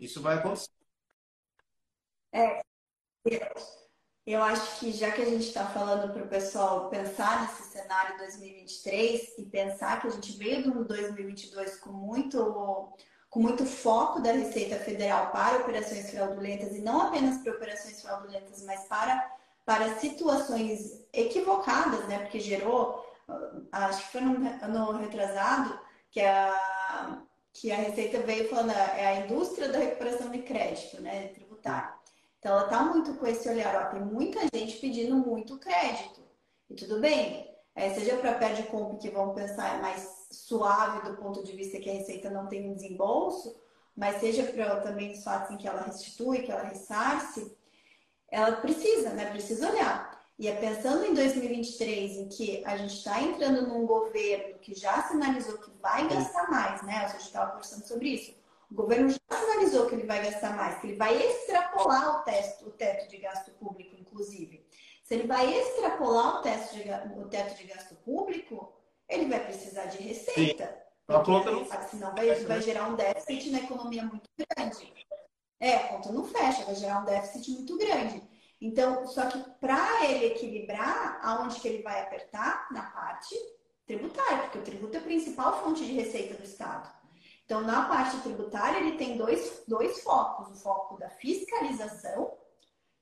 isso 0.00 0.20
vai 0.20 0.36
acontecer. 0.36 0.70
É, 2.32 2.62
eu 4.26 4.42
acho 4.42 4.78
que 4.78 4.92
já 4.92 5.10
que 5.10 5.22
a 5.22 5.24
gente 5.24 5.46
está 5.46 5.66
falando 5.66 6.12
para 6.12 6.24
o 6.24 6.28
pessoal 6.28 6.88
pensar 6.88 7.42
nesse 7.42 7.64
cenário 7.72 8.16
2023 8.18 9.38
e 9.38 9.44
pensar 9.46 10.00
que 10.00 10.06
a 10.06 10.10
gente 10.10 10.32
veio 10.36 10.62
do 10.62 10.84
2022 10.84 11.80
com 11.80 11.90
muito, 11.90 12.92
com 13.30 13.40
muito 13.40 13.64
foco 13.64 14.20
da 14.20 14.32
Receita 14.32 14.76
Federal 14.76 15.30
para 15.30 15.58
operações 15.58 16.10
fraudulentas 16.10 16.74
e 16.74 16.80
não 16.80 17.00
apenas 17.02 17.38
para 17.38 17.52
operações 17.52 18.02
fraudulentas, 18.02 18.62
mas 18.64 18.84
para, 18.86 19.30
para 19.64 19.94
situações 19.96 21.06
equivocadas, 21.12 22.06
né? 22.08 22.18
Porque 22.18 22.40
gerou, 22.40 23.06
acho 23.70 24.04
que 24.04 24.12
foi 24.12 24.20
no, 24.20 24.34
no 24.34 24.92
retrasado, 24.98 25.78
que 26.10 26.20
a 26.20 27.22
que 27.52 27.70
a 27.70 27.76
Receita 27.76 28.20
veio 28.20 28.48
falando, 28.48 28.70
é 28.70 29.06
a 29.06 29.20
indústria 29.20 29.68
da 29.68 29.78
recuperação 29.78 30.30
de 30.30 30.38
crédito, 30.38 31.00
né, 31.02 31.28
tributário. 31.28 31.92
Então, 32.38 32.52
ela 32.52 32.64
está 32.64 32.82
muito 32.82 33.14
com 33.14 33.26
esse 33.26 33.48
olhar, 33.48 33.74
ó, 33.76 33.90
tem 33.90 34.00
muita 34.00 34.40
gente 34.54 34.78
pedindo 34.78 35.16
muito 35.16 35.58
crédito. 35.58 36.22
E 36.70 36.74
tudo 36.74 37.00
bem, 37.00 37.54
é, 37.74 37.92
seja 37.92 38.16
para 38.16 38.34
pé 38.34 38.52
de 38.54 38.62
compra 38.64 38.98
que 38.98 39.10
vão 39.10 39.34
pensar 39.34 39.80
mais 39.82 40.19
suave 40.30 41.08
do 41.08 41.16
ponto 41.16 41.42
de 41.42 41.52
vista 41.52 41.78
que 41.78 41.90
a 41.90 41.94
Receita 41.94 42.30
não 42.30 42.46
tem 42.46 42.70
um 42.70 42.74
desembolso, 42.74 43.60
mas 43.96 44.20
seja 44.20 44.44
para 44.44 44.80
também 44.80 45.12
os 45.12 45.22
fatos 45.22 45.50
em 45.50 45.56
que 45.56 45.66
ela 45.66 45.82
restitui, 45.82 46.42
que 46.42 46.52
ela 46.52 46.62
ressarce, 46.62 47.56
ela 48.30 48.56
precisa, 48.56 49.10
né? 49.10 49.30
Precisa 49.30 49.70
olhar. 49.70 50.20
E 50.38 50.48
é 50.48 50.54
pensando 50.54 51.04
em 51.04 51.12
2023, 51.12 52.12
em 52.12 52.28
que 52.28 52.64
a 52.64 52.76
gente 52.76 52.94
está 52.94 53.20
entrando 53.20 53.66
num 53.66 53.84
governo 53.84 54.58
que 54.60 54.74
já 54.74 55.02
sinalizou 55.02 55.58
que 55.58 55.70
vai 55.82 56.08
gastar 56.08 56.50
mais, 56.50 56.82
né? 56.82 56.96
A 57.04 57.08
gente 57.08 57.24
estava 57.24 57.50
conversando 57.50 57.86
sobre 57.86 58.08
isso. 58.08 58.34
O 58.70 58.74
governo 58.74 59.10
já 59.10 59.38
sinalizou 59.38 59.86
que 59.86 59.96
ele 59.96 60.06
vai 60.06 60.22
gastar 60.22 60.56
mais, 60.56 60.80
que 60.80 60.86
ele 60.86 60.96
vai 60.96 61.14
extrapolar 61.14 62.20
o 62.20 62.22
teto, 62.22 62.68
o 62.68 62.70
teto 62.70 63.10
de 63.10 63.18
gasto 63.18 63.50
público, 63.52 63.96
inclusive. 63.98 64.64
Se 65.02 65.14
ele 65.14 65.26
vai 65.26 65.52
extrapolar 65.52 66.36
o 66.38 66.42
teto 66.42 66.72
de, 66.74 66.84
o 67.18 67.28
teto 67.28 67.56
de 67.56 67.64
gasto 67.64 67.96
público, 67.96 68.59
precisar 69.70 69.86
de 69.86 70.02
receita. 70.02 70.66
Sim. 70.66 71.24
Conta 71.24 71.50
não 71.50 71.64
Senão 71.88 72.14
vai, 72.14 72.34
vai 72.44 72.62
gerar 72.62 72.88
um 72.88 72.94
déficit 72.94 73.50
na 73.50 73.58
economia 73.58 74.04
muito 74.04 74.28
grande. 74.38 74.92
É, 75.58 75.74
a 75.74 75.88
conta 75.88 76.12
não 76.12 76.24
fecha, 76.24 76.64
vai 76.64 76.74
gerar 76.74 77.00
um 77.00 77.04
déficit 77.04 77.50
muito 77.50 77.76
grande. 77.76 78.22
Então, 78.60 79.06
só 79.08 79.26
que 79.26 79.38
para 79.60 80.06
ele 80.06 80.26
equilibrar, 80.26 81.18
aonde 81.22 81.58
que 81.60 81.66
ele 81.66 81.82
vai 81.82 82.00
apertar? 82.02 82.68
Na 82.70 82.82
parte 82.82 83.34
tributária, 83.86 84.42
porque 84.42 84.58
o 84.58 84.62
tributo 84.62 84.96
é 84.96 85.00
a 85.00 85.02
principal 85.02 85.64
fonte 85.64 85.84
de 85.84 85.92
receita 85.92 86.34
do 86.34 86.44
Estado. 86.44 86.88
Então, 87.44 87.62
na 87.62 87.88
parte 87.88 88.20
tributária, 88.20 88.78
ele 88.78 88.96
tem 88.96 89.16
dois, 89.16 89.64
dois 89.66 90.02
focos: 90.02 90.48
o 90.48 90.62
foco 90.62 90.96
da 90.96 91.10
fiscalização, 91.10 92.32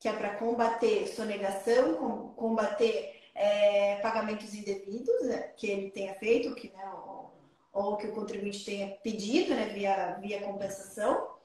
que 0.00 0.08
é 0.08 0.12
para 0.14 0.36
combater 0.36 1.06
sonegação, 1.08 2.32
combater 2.34 3.17
é, 3.38 4.00
pagamentos 4.02 4.52
indevidos 4.52 5.22
né, 5.22 5.52
que 5.56 5.68
ele 5.68 5.90
tenha 5.92 6.12
feito, 6.14 6.54
que, 6.56 6.68
né, 6.70 6.92
ou, 6.92 7.32
ou, 7.72 7.96
que 7.96 8.08
o 8.08 8.12
contribuinte 8.12 8.64
tenha 8.64 8.88
pedido 8.96 9.54
né, 9.54 9.68
via, 9.68 10.18
via 10.20 10.42
compensação. 10.42 11.38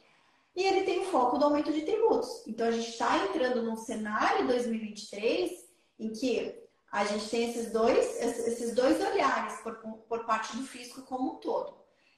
E 0.56 0.64
ele 0.64 0.84
tem 0.84 1.02
o 1.02 1.06
foco 1.06 1.38
do 1.38 1.46
aumento 1.46 1.72
de 1.72 1.84
tributos. 1.84 2.46
Então, 2.48 2.68
a 2.68 2.72
gente 2.72 2.90
está 2.90 3.26
entrando 3.26 3.62
num 3.62 3.76
cenário 3.76 4.48
2023 4.48 5.52
em 6.00 6.12
que 6.12 6.60
a 6.92 7.06
gente 7.06 7.30
tem 7.30 7.50
esses 7.50 7.72
dois, 7.72 8.20
esses 8.20 8.74
dois 8.74 9.00
olhares 9.00 9.62
por, 9.62 9.76
por 10.08 10.26
parte 10.26 10.56
do 10.58 10.64
fisco 10.64 11.04
como 11.04 11.34
um 11.34 11.36
todo. 11.36 11.76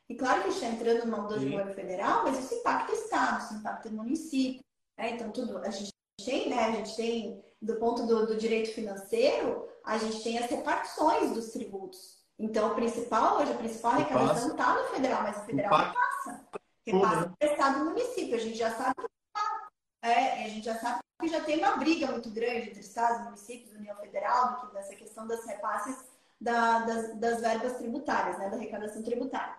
E 0.07 0.15
claro 0.15 0.41
que 0.41 0.49
a 0.49 0.51
gente 0.51 0.63
está 0.63 0.75
entrando 0.75 1.05
no 1.05 1.11
mão 1.11 1.27
do 1.27 1.35
governo 1.35 1.73
federal, 1.73 2.23
mas 2.23 2.39
isso 2.39 2.55
impacta 2.55 2.91
o 2.91 2.95
Estado, 2.95 3.43
isso 3.43 3.53
impacta 3.55 3.89
o 3.89 3.93
município. 3.93 4.61
Né? 4.97 5.11
Então, 5.11 5.31
tudo, 5.31 5.57
a 5.57 5.69
gente 5.69 5.91
tem, 6.23 6.49
né? 6.49 6.59
A 6.59 6.71
gente 6.71 6.95
tem, 6.95 7.43
do 7.61 7.75
ponto 7.75 8.05
do, 8.05 8.27
do 8.27 8.37
direito 8.37 8.73
financeiro, 8.73 9.67
a 9.83 9.97
gente 9.97 10.23
tem 10.23 10.37
as 10.37 10.49
repartições 10.49 11.31
dos 11.31 11.51
tributos. 11.51 12.15
Então, 12.37 12.71
o 12.71 12.75
principal, 12.75 13.37
hoje, 13.37 13.51
a 13.51 13.57
principal 13.57 13.93
arrecadação 13.93 14.51
está 14.51 14.75
no 14.75 14.89
federal, 14.89 15.23
mas 15.23 15.37
o 15.37 15.45
federal 15.45 15.77
não 15.77 15.93
passa. 15.93 16.45
Repassa 16.85 17.33
para 17.39 17.47
o 17.47 17.51
Estado 17.51 17.79
e 17.79 17.83
município. 17.83 18.35
A 18.35 18.39
gente 18.39 18.57
já 18.57 18.71
sabe 18.71 18.93
que 18.95 20.07
é, 20.07 20.45
a 20.45 20.49
gente 20.49 20.65
já 20.65 20.75
sabe 20.77 20.99
que 21.19 21.27
já 21.27 21.41
tem 21.41 21.59
uma 21.59 21.77
briga 21.77 22.07
muito 22.07 22.29
grande 22.29 22.69
entre 22.69 22.81
Estados, 22.81 23.23
municípios, 23.23 23.73
União 23.73 23.95
Federal, 23.97 24.59
que 24.59 24.73
dessa 24.73 24.95
questão 24.95 25.25
das 25.25 25.45
repasses 25.45 25.97
da, 26.39 26.79
das, 26.79 27.19
das 27.19 27.41
verbas 27.41 27.77
tributárias, 27.77 28.37
né, 28.37 28.49
da 28.49 28.57
arrecadação 28.57 29.01
tributária. 29.01 29.55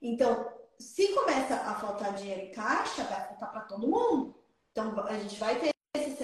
Então, 0.00 0.50
se 0.78 1.08
começa 1.14 1.54
a 1.54 1.74
faltar 1.74 2.14
dinheiro 2.14 2.42
em 2.42 2.52
caixa, 2.52 3.04
vai 3.04 3.28
faltar 3.28 3.52
para 3.52 3.60
todo 3.62 3.88
mundo. 3.88 4.34
Então, 4.72 4.98
a 5.06 5.18
gente 5.18 5.38
vai 5.38 5.58
ter 5.58 5.75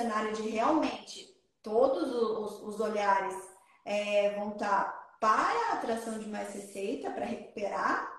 cenário 0.03 0.35
de 0.35 0.49
realmente 0.49 1.33
todos 1.63 2.13
os, 2.13 2.63
os 2.63 2.81
olhares 2.81 3.37
é, 3.85 4.35
vão 4.35 4.51
estar 4.53 5.01
para 5.21 5.71
a 5.71 5.73
atração 5.75 6.19
de 6.19 6.29
mais 6.29 6.53
receita, 6.53 7.11
para 7.11 7.25
recuperar 7.25 8.11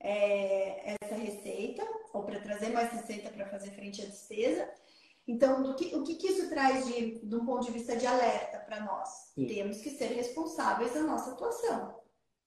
é, 0.00 0.96
essa 1.00 1.14
receita, 1.14 1.86
ou 2.12 2.24
para 2.24 2.40
trazer 2.40 2.70
mais 2.70 2.90
receita 2.90 3.30
para 3.30 3.48
fazer 3.48 3.70
frente 3.70 4.02
à 4.02 4.06
despesa. 4.06 4.68
Então, 5.26 5.62
do 5.62 5.76
que, 5.76 5.94
o 5.94 6.02
que, 6.02 6.16
que 6.16 6.28
isso 6.28 6.48
traz 6.48 6.86
de, 6.86 7.20
de 7.20 7.36
um 7.36 7.44
ponto 7.44 7.66
de 7.66 7.72
vista 7.72 7.96
de 7.96 8.06
alerta 8.06 8.58
para 8.60 8.80
nós? 8.80 9.08
Sim. 9.34 9.46
Temos 9.46 9.80
que 9.80 9.90
ser 9.90 10.06
responsáveis 10.06 10.94
da 10.94 11.02
nossa 11.02 11.32
atuação. 11.32 12.00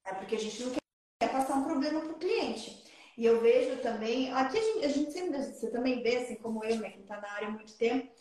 É 0.06 0.14
porque 0.14 0.36
a 0.36 0.40
gente 0.40 0.64
não 0.64 0.72
quer 0.72 1.32
passar 1.32 1.56
um 1.56 1.64
problema 1.64 2.02
para 2.02 2.12
o 2.12 2.20
cliente. 2.20 2.84
E 3.18 3.26
eu 3.26 3.40
vejo 3.40 3.82
também, 3.82 4.34
aqui 4.34 4.58
a 4.58 4.62
gente, 4.62 4.86
a 4.86 4.90
gente 4.90 5.12
sempre, 5.12 5.44
você 5.44 5.70
também 5.70 6.02
vê, 6.02 6.18
assim 6.18 6.36
como 6.36 6.66
eu, 6.66 6.78
né, 6.78 6.90
que 6.90 7.02
está 7.02 7.22
na 7.22 7.32
área 7.34 7.50
há 7.50 7.52
muito 7.52 7.78
tempo, 7.78 8.12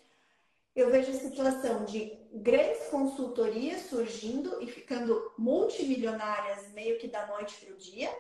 eu 0.83 0.91
vejo 0.91 1.11
a 1.11 1.15
situação 1.15 1.85
de 1.85 2.19
grandes 2.33 2.87
consultorias 2.89 3.83
surgindo 3.83 4.63
e 4.63 4.67
ficando 4.67 5.33
multimilionárias 5.37 6.73
meio 6.73 6.99
que 6.99 7.09
da 7.09 7.27
noite 7.27 7.65
para 7.65 7.75
o 7.75 7.77
dia, 7.77 8.11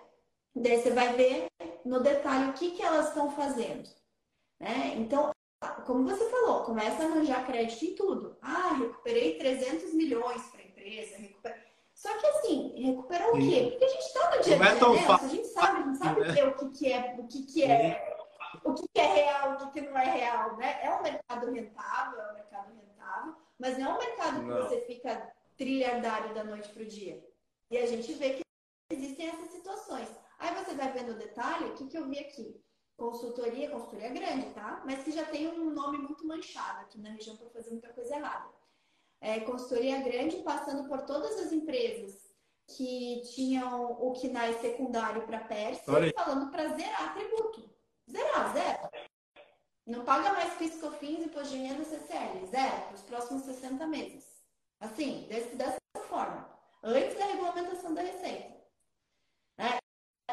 Daí 0.55 0.83
você 0.83 0.91
vai 0.91 1.15
ver 1.15 1.47
no 1.85 2.01
detalhe 2.01 2.51
o 2.51 2.53
que, 2.55 2.73
que 2.73 2.83
elas 2.83 3.09
estão 3.09 3.31
fazendo. 3.31 3.89
Né? 4.59 4.95
Então, 4.97 5.31
como 5.87 6.05
você 6.05 6.29
falou, 6.29 6.65
começa 6.65 7.03
a 7.03 7.07
arranjar 7.07 7.47
crédito 7.47 7.85
em 7.85 7.95
tudo. 7.95 8.37
Ah, 8.43 8.77
recuperei 8.79 9.39
300 9.39 9.95
milhões 9.95 10.43
para 10.47 10.61
a 10.61 10.65
empresa. 10.65 11.17
Só 11.95 12.17
que 12.19 12.27
assim, 12.27 12.73
recuperar 12.83 13.31
o 13.31 13.39
quê? 13.39 13.69
Porque 13.71 13.85
a 13.85 13.89
gente 13.89 14.07
está 14.07 14.37
no 14.37 14.43
dia 14.43 14.55
a 14.55 14.67
é 14.67 14.75
dia, 14.75 14.91
né? 14.91 15.19
a 15.21 15.29
gente 15.29 15.47
sabe, 15.49 15.79
a 15.79 15.83
gente 15.83 15.99
sabe 15.99 16.21
né? 16.21 16.45
o 16.45 16.55
que, 16.55 16.69
que 16.71 16.93
é, 16.93 17.17
o 17.19 17.27
que, 17.27 17.43
que 17.43 17.65
é, 17.65 18.20
o 18.65 18.75
que, 18.75 18.89
é 18.95 19.07
real, 19.07 19.53
o 19.63 19.71
que, 19.73 19.81
não 19.81 19.99
é 19.99 20.05
real, 20.05 20.57
né? 20.57 20.79
É 20.83 20.95
um 20.95 21.03
mercado 21.03 21.51
rentável, 21.51 22.21
é 22.21 22.31
um 22.31 22.35
mercado 22.35 22.73
rentável, 22.75 23.37
mas 23.59 23.79
não 23.79 23.91
é 23.91 23.95
um 23.95 23.99
mercado 23.99 24.41
que 24.41 24.53
você 24.53 24.81
fica 24.83 25.33
trilhardário 25.57 26.35
da 26.35 26.45
noite 26.45 26.69
para 26.71 26.83
o 26.83 26.87
dia. 26.87 27.25
E 27.71 27.79
a 27.79 27.87
gente 27.87 28.13
vê 28.15 28.35
que 28.35 28.43
existem 28.91 29.29
essas 29.29 29.51
situações. 29.51 30.09
Aí 30.39 30.55
você 30.55 30.75
vai 30.75 30.93
vendo 30.93 31.13
o 31.13 31.19
detalhe, 31.19 31.67
o 31.67 31.75
que, 31.75 31.87
que 31.87 31.99
eu 31.99 32.09
vi 32.09 32.19
aqui? 32.19 32.61
Consultoria, 32.97 33.71
consultoria 33.71 34.11
grande, 34.11 34.51
tá? 34.51 34.83
Mas 34.85 35.03
que 35.05 35.13
já 35.13 35.25
tem 35.25 35.49
um 35.49 35.71
nome 35.71 35.99
muito 35.99 36.27
manchado 36.27 36.81
aqui 36.81 36.99
na 36.99 37.11
região 37.11 37.37
para 37.37 37.51
fazer 37.51 37.71
muita 37.71 37.89
coisa 37.93 38.17
errada. 38.17 38.49
É, 39.21 39.41
consultoria 39.41 40.03
grande 40.03 40.37
passando 40.39 40.89
por 40.89 41.03
todas 41.03 41.39
as 41.39 41.53
empresas 41.53 42.31
que 42.77 43.23
tinham 43.35 43.93
o 43.93 44.13
KNAI 44.13 44.55
secundário 44.55 45.27
para 45.27 45.41
Pérsia, 45.41 46.13
falando 46.15 46.51
para 46.51 46.69
zerar 46.69 47.15
tributo. 47.15 47.70
Zerar, 48.11 48.53
zero. 48.53 48.91
Não 49.87 50.05
paga 50.05 50.33
mais 50.33 50.55
piscofins, 50.55 51.21
imposto 51.21 51.51
de 51.51 51.59
renda 51.59 51.85
CCL, 51.85 52.47
zero, 52.47 52.83
para 52.83 52.95
os 52.95 53.03
próximos 53.03 53.43
60 53.43 53.87
meses. 53.87 54.25
Assim, 54.81 55.27
desse, 55.29 55.57
dessa 55.57 55.79
forma. 56.09 56.49
Antes 56.83 57.19
da 57.19 57.27
regulamentação 57.27 57.93
da 57.95 58.03
Receita. 58.03 58.61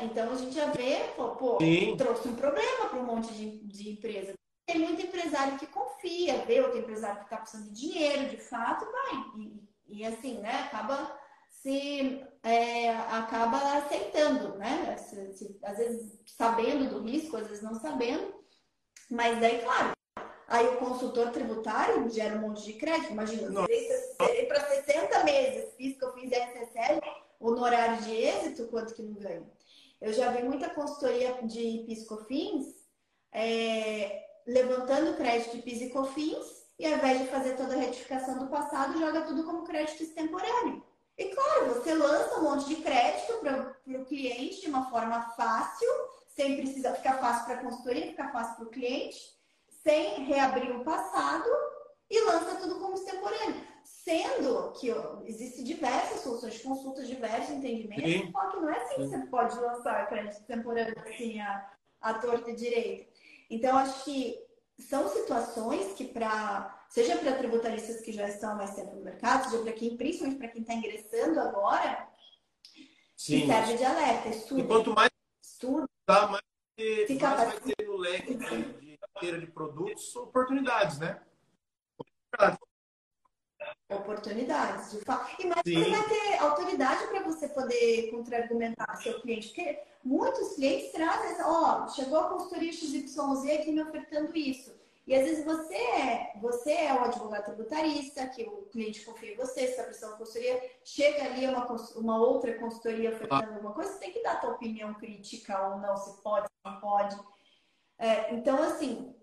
Então 0.03 0.31
a 0.31 0.35
gente 0.35 0.53
já 0.53 0.65
vê, 0.71 0.99
pô, 1.15 1.35
pô 1.35 1.57
trouxe 1.97 2.27
um 2.27 2.35
problema 2.35 2.89
para 2.89 2.99
um 2.99 3.05
monte 3.05 3.33
de, 3.33 3.59
de 3.65 3.89
empresa. 3.89 4.33
Tem 4.65 4.79
muito 4.79 5.01
empresário 5.01 5.57
que 5.57 5.65
confia, 5.67 6.45
vê 6.45 6.59
outro 6.59 6.79
empresário 6.79 7.19
que 7.19 7.23
está 7.23 7.37
precisando 7.37 7.69
de 7.69 7.79
dinheiro, 7.79 8.29
de 8.29 8.37
fato, 8.37 8.85
vai. 8.85 9.13
E, 9.37 9.69
e 9.87 10.05
assim, 10.05 10.39
né, 10.39 10.63
acaba 10.65 11.17
se 11.61 12.23
é, 12.43 12.89
acaba 12.89 13.77
aceitando, 13.77 14.57
né? 14.57 14.97
Se, 14.97 15.33
se, 15.33 15.59
às 15.63 15.77
vezes 15.77 16.19
sabendo 16.25 16.89
do 16.89 17.01
risco, 17.01 17.37
às 17.37 17.47
vezes 17.47 17.63
não 17.63 17.75
sabendo. 17.75 18.33
Mas 19.09 19.39
daí, 19.39 19.61
claro, 19.61 19.91
aí 20.47 20.67
o 20.67 20.77
consultor 20.77 21.31
tributário 21.31 22.09
gera 22.09 22.35
um 22.35 22.41
monte 22.41 22.63
de 22.63 22.73
crédito. 22.73 23.11
Imagina, 23.11 23.65
serei 24.21 24.45
para 24.45 24.67
60 24.67 25.23
meses, 25.23 25.73
fiz 25.75 25.97
que 25.97 26.05
eu 26.05 26.13
fiz 26.13 26.31
SSL, 26.31 27.01
honorário 27.39 28.01
de 28.03 28.15
êxito, 28.15 28.67
quanto 28.67 28.93
que 28.93 29.01
não 29.01 29.15
ganho? 29.15 29.49
Eu 29.99 30.13
já 30.13 30.31
vi 30.31 30.43
muita 30.43 30.69
consultoria 30.69 31.33
de 31.43 31.83
PIS/COFINS 31.87 32.75
é, 33.31 34.23
levantando 34.45 35.17
crédito 35.17 35.55
de 35.57 35.63
PIS 35.63 35.81
e 35.81 35.89
COFINS 35.89 36.67
e 36.79 36.85
ao 36.85 36.93
invés 36.93 37.19
de 37.19 37.27
fazer 37.27 37.55
toda 37.55 37.73
a 37.73 37.79
retificação 37.79 38.37
do 38.37 38.47
passado, 38.47 38.99
joga 38.99 39.21
tudo 39.21 39.43
como 39.43 39.63
crédito 39.63 40.03
extemporâneo. 40.03 40.83
E 41.17 41.25
claro, 41.29 41.73
você 41.73 41.95
lança 41.95 42.39
um 42.39 42.43
monte 42.43 42.67
de 42.67 42.75
crédito 42.77 43.39
para 43.39 43.75
o 43.87 44.05
cliente 44.05 44.61
de 44.61 44.67
uma 44.67 44.89
forma 44.89 45.21
fácil, 45.31 45.87
sem 46.27 46.57
precisar 46.57 46.93
ficar 46.93 47.17
fácil 47.17 47.45
para 47.45 47.55
a 47.55 47.63
consultoria, 47.63 48.07
ficar 48.07 48.31
fácil 48.31 48.55
para 48.55 48.65
o 48.65 48.69
cliente, 48.69 49.17
sem 49.67 50.25
reabrir 50.25 50.75
o 50.75 50.83
passado 50.83 51.49
e 52.09 52.21
lança 52.21 52.55
tudo 52.57 52.79
como 52.79 52.93
extemporâneo. 52.93 53.65
Sendo 53.83 54.73
que 54.73 54.93
existem 55.25 55.63
diversas 55.63 56.21
soluções 56.21 56.53
de 56.55 56.59
consultas, 56.59 57.07
diversos 57.07 57.49
entendimentos, 57.49 58.31
só 58.31 58.51
que 58.51 58.57
não 58.57 58.69
é 58.69 58.77
assim 58.77 58.95
que 58.95 59.07
você 59.07 59.25
pode 59.27 59.59
lançar 59.59 60.07
crédito 60.07 60.45
temporâneo 60.45 60.95
assim, 60.99 61.39
a, 61.39 61.71
a 62.01 62.13
torta 62.13 62.53
direita. 62.53 63.07
Então, 63.49 63.77
acho 63.77 64.03
que 64.03 64.37
são 64.77 65.07
situações 65.09 65.93
que, 65.93 66.05
para 66.05 66.76
seja 66.89 67.17
para 67.17 67.37
tributaristas 67.37 68.01
que 68.01 68.11
já 68.11 68.27
estão 68.27 68.51
há 68.51 68.55
mais 68.55 68.75
tempo 68.75 68.95
no 68.95 69.03
mercado, 69.03 69.49
seja 69.49 69.63
para 69.63 69.73
quem, 69.73 69.97
principalmente 69.97 70.37
para 70.37 70.47
quem 70.49 70.61
está 70.61 70.73
ingressando 70.73 71.39
agora, 71.39 72.09
Sim. 73.15 73.41
que 73.41 73.47
serve 73.47 73.77
de 73.77 73.85
alerta. 73.85 74.29
Estuda. 74.29 74.61
E 74.61 74.67
quanto 74.67 74.93
mais 74.93 75.09
estuda, 75.41 75.87
tá, 76.05 76.27
mais, 76.27 76.41
Fica 77.07 77.29
mais 77.29 77.49
vai 77.49 77.59
ter 77.61 77.87
no 77.87 77.97
leque 77.97 78.35
de, 78.35 78.97
de, 79.21 79.39
de 79.39 79.47
produtos 79.47 80.15
oportunidades, 80.15 80.99
né? 80.99 81.19
oportunidades 83.89 84.91
de 84.91 84.99
falar. 85.01 85.35
E 85.39 85.47
mas 85.47 85.61
Sim. 85.65 85.83
você 85.83 85.89
vai 85.89 86.09
ter 86.09 86.37
autoridade 86.39 87.07
para 87.07 87.23
você 87.23 87.47
poder 87.49 88.11
contra-argumentar 88.11 88.95
seu 88.97 89.19
cliente, 89.21 89.47
porque 89.47 89.79
muitos 90.03 90.55
clientes 90.55 90.91
trazem, 90.91 91.37
ó, 91.43 91.85
oh, 91.85 91.89
chegou 91.89 92.19
a 92.19 92.29
consultoria 92.29 92.71
XYZ 92.71 93.59
aqui 93.59 93.71
me 93.71 93.81
ofertando 93.81 94.35
isso. 94.35 94.75
E 95.07 95.15
às 95.15 95.23
vezes 95.23 95.45
você 95.45 95.73
é, 95.73 96.33
você 96.41 96.73
é 96.73 96.93
o 96.93 97.05
advogado 97.05 97.45
tributarista, 97.45 98.27
que 98.27 98.43
o 98.43 98.63
cliente 98.63 99.05
confia 99.05 99.31
em 99.31 99.37
você, 99.37 99.61
você 99.61 99.71
está 99.71 99.83
prestando 99.83 100.17
consultoria, 100.17 100.61
chega 100.83 101.23
ali 101.23 101.47
uma, 101.47 101.65
uma 101.95 102.17
outra 102.19 102.53
consultoria 102.59 103.11
ofertando 103.11 103.53
alguma 103.53 103.71
coisa, 103.71 103.93
você 103.93 103.99
tem 103.99 104.11
que 104.11 104.21
dar 104.21 104.33
a 104.33 104.35
tua 104.35 104.51
opinião 104.51 104.93
crítica 104.95 105.69
ou 105.69 105.77
não, 105.77 105.95
se 105.95 106.21
pode, 106.21 106.47
se 106.47 106.53
não 106.65 106.81
pode. 106.81 107.17
É, 107.97 108.33
então, 108.33 108.61
assim, 108.61 109.15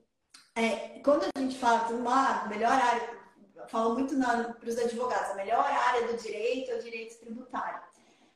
é, 0.57 1.01
quando 1.01 1.25
a 1.25 1.39
gente 1.39 1.59
fala 1.59 1.85
de 1.85 1.93
uma 1.93 2.47
melhor 2.49 2.73
área, 2.73 3.21
falo 3.69 3.93
muito 3.93 4.17
para 4.17 4.69
os 4.69 4.79
advogados, 4.79 5.33
a 5.33 5.35
melhor 5.35 5.67
área 5.71 6.07
do 6.07 6.17
direito 6.17 6.71
é 6.71 6.77
o 6.77 6.83
direito 6.83 7.21
tributário. 7.21 7.83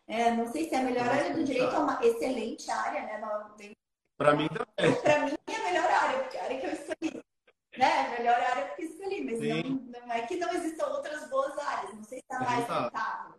É, 0.06 0.30
não 0.32 0.52
sei 0.52 0.68
se 0.68 0.74
é 0.74 0.80
a 0.80 0.82
melhor 0.82 1.08
área 1.08 1.34
do 1.34 1.42
direito 1.42 1.74
é 1.74 1.78
uma 1.78 1.98
excelente 2.04 2.70
área, 2.70 3.00
né? 3.02 3.18
Para 4.18 4.34
mim 4.34 4.48
também. 4.48 5.00
Para 5.00 5.20
mim 5.20 5.34
é 5.46 5.56
a 5.56 5.62
melhor 5.64 5.90
área, 5.90 6.18
porque 6.20 6.36
é 6.36 6.40
a 6.40 6.44
área 6.44 6.60
que 6.60 6.66
eu 6.66 6.72
escolhi 6.72 7.28
né? 7.78 8.18
Melhor 8.18 8.34
área 8.34 8.68
que 8.74 8.82
escolhi, 8.82 9.24
mas 9.24 9.40
não, 9.40 10.06
não, 10.06 10.12
é 10.12 10.22
que 10.22 10.36
não 10.36 10.52
existam 10.52 10.86
outras 10.86 11.28
boas 11.30 11.56
áreas. 11.58 11.94
Não 11.94 12.04
sei 12.04 12.18
se 12.18 12.24
está 12.24 12.36
é 12.36 12.46
mais 12.46 12.60
rentável. 12.60 12.84
rentável. 12.84 13.34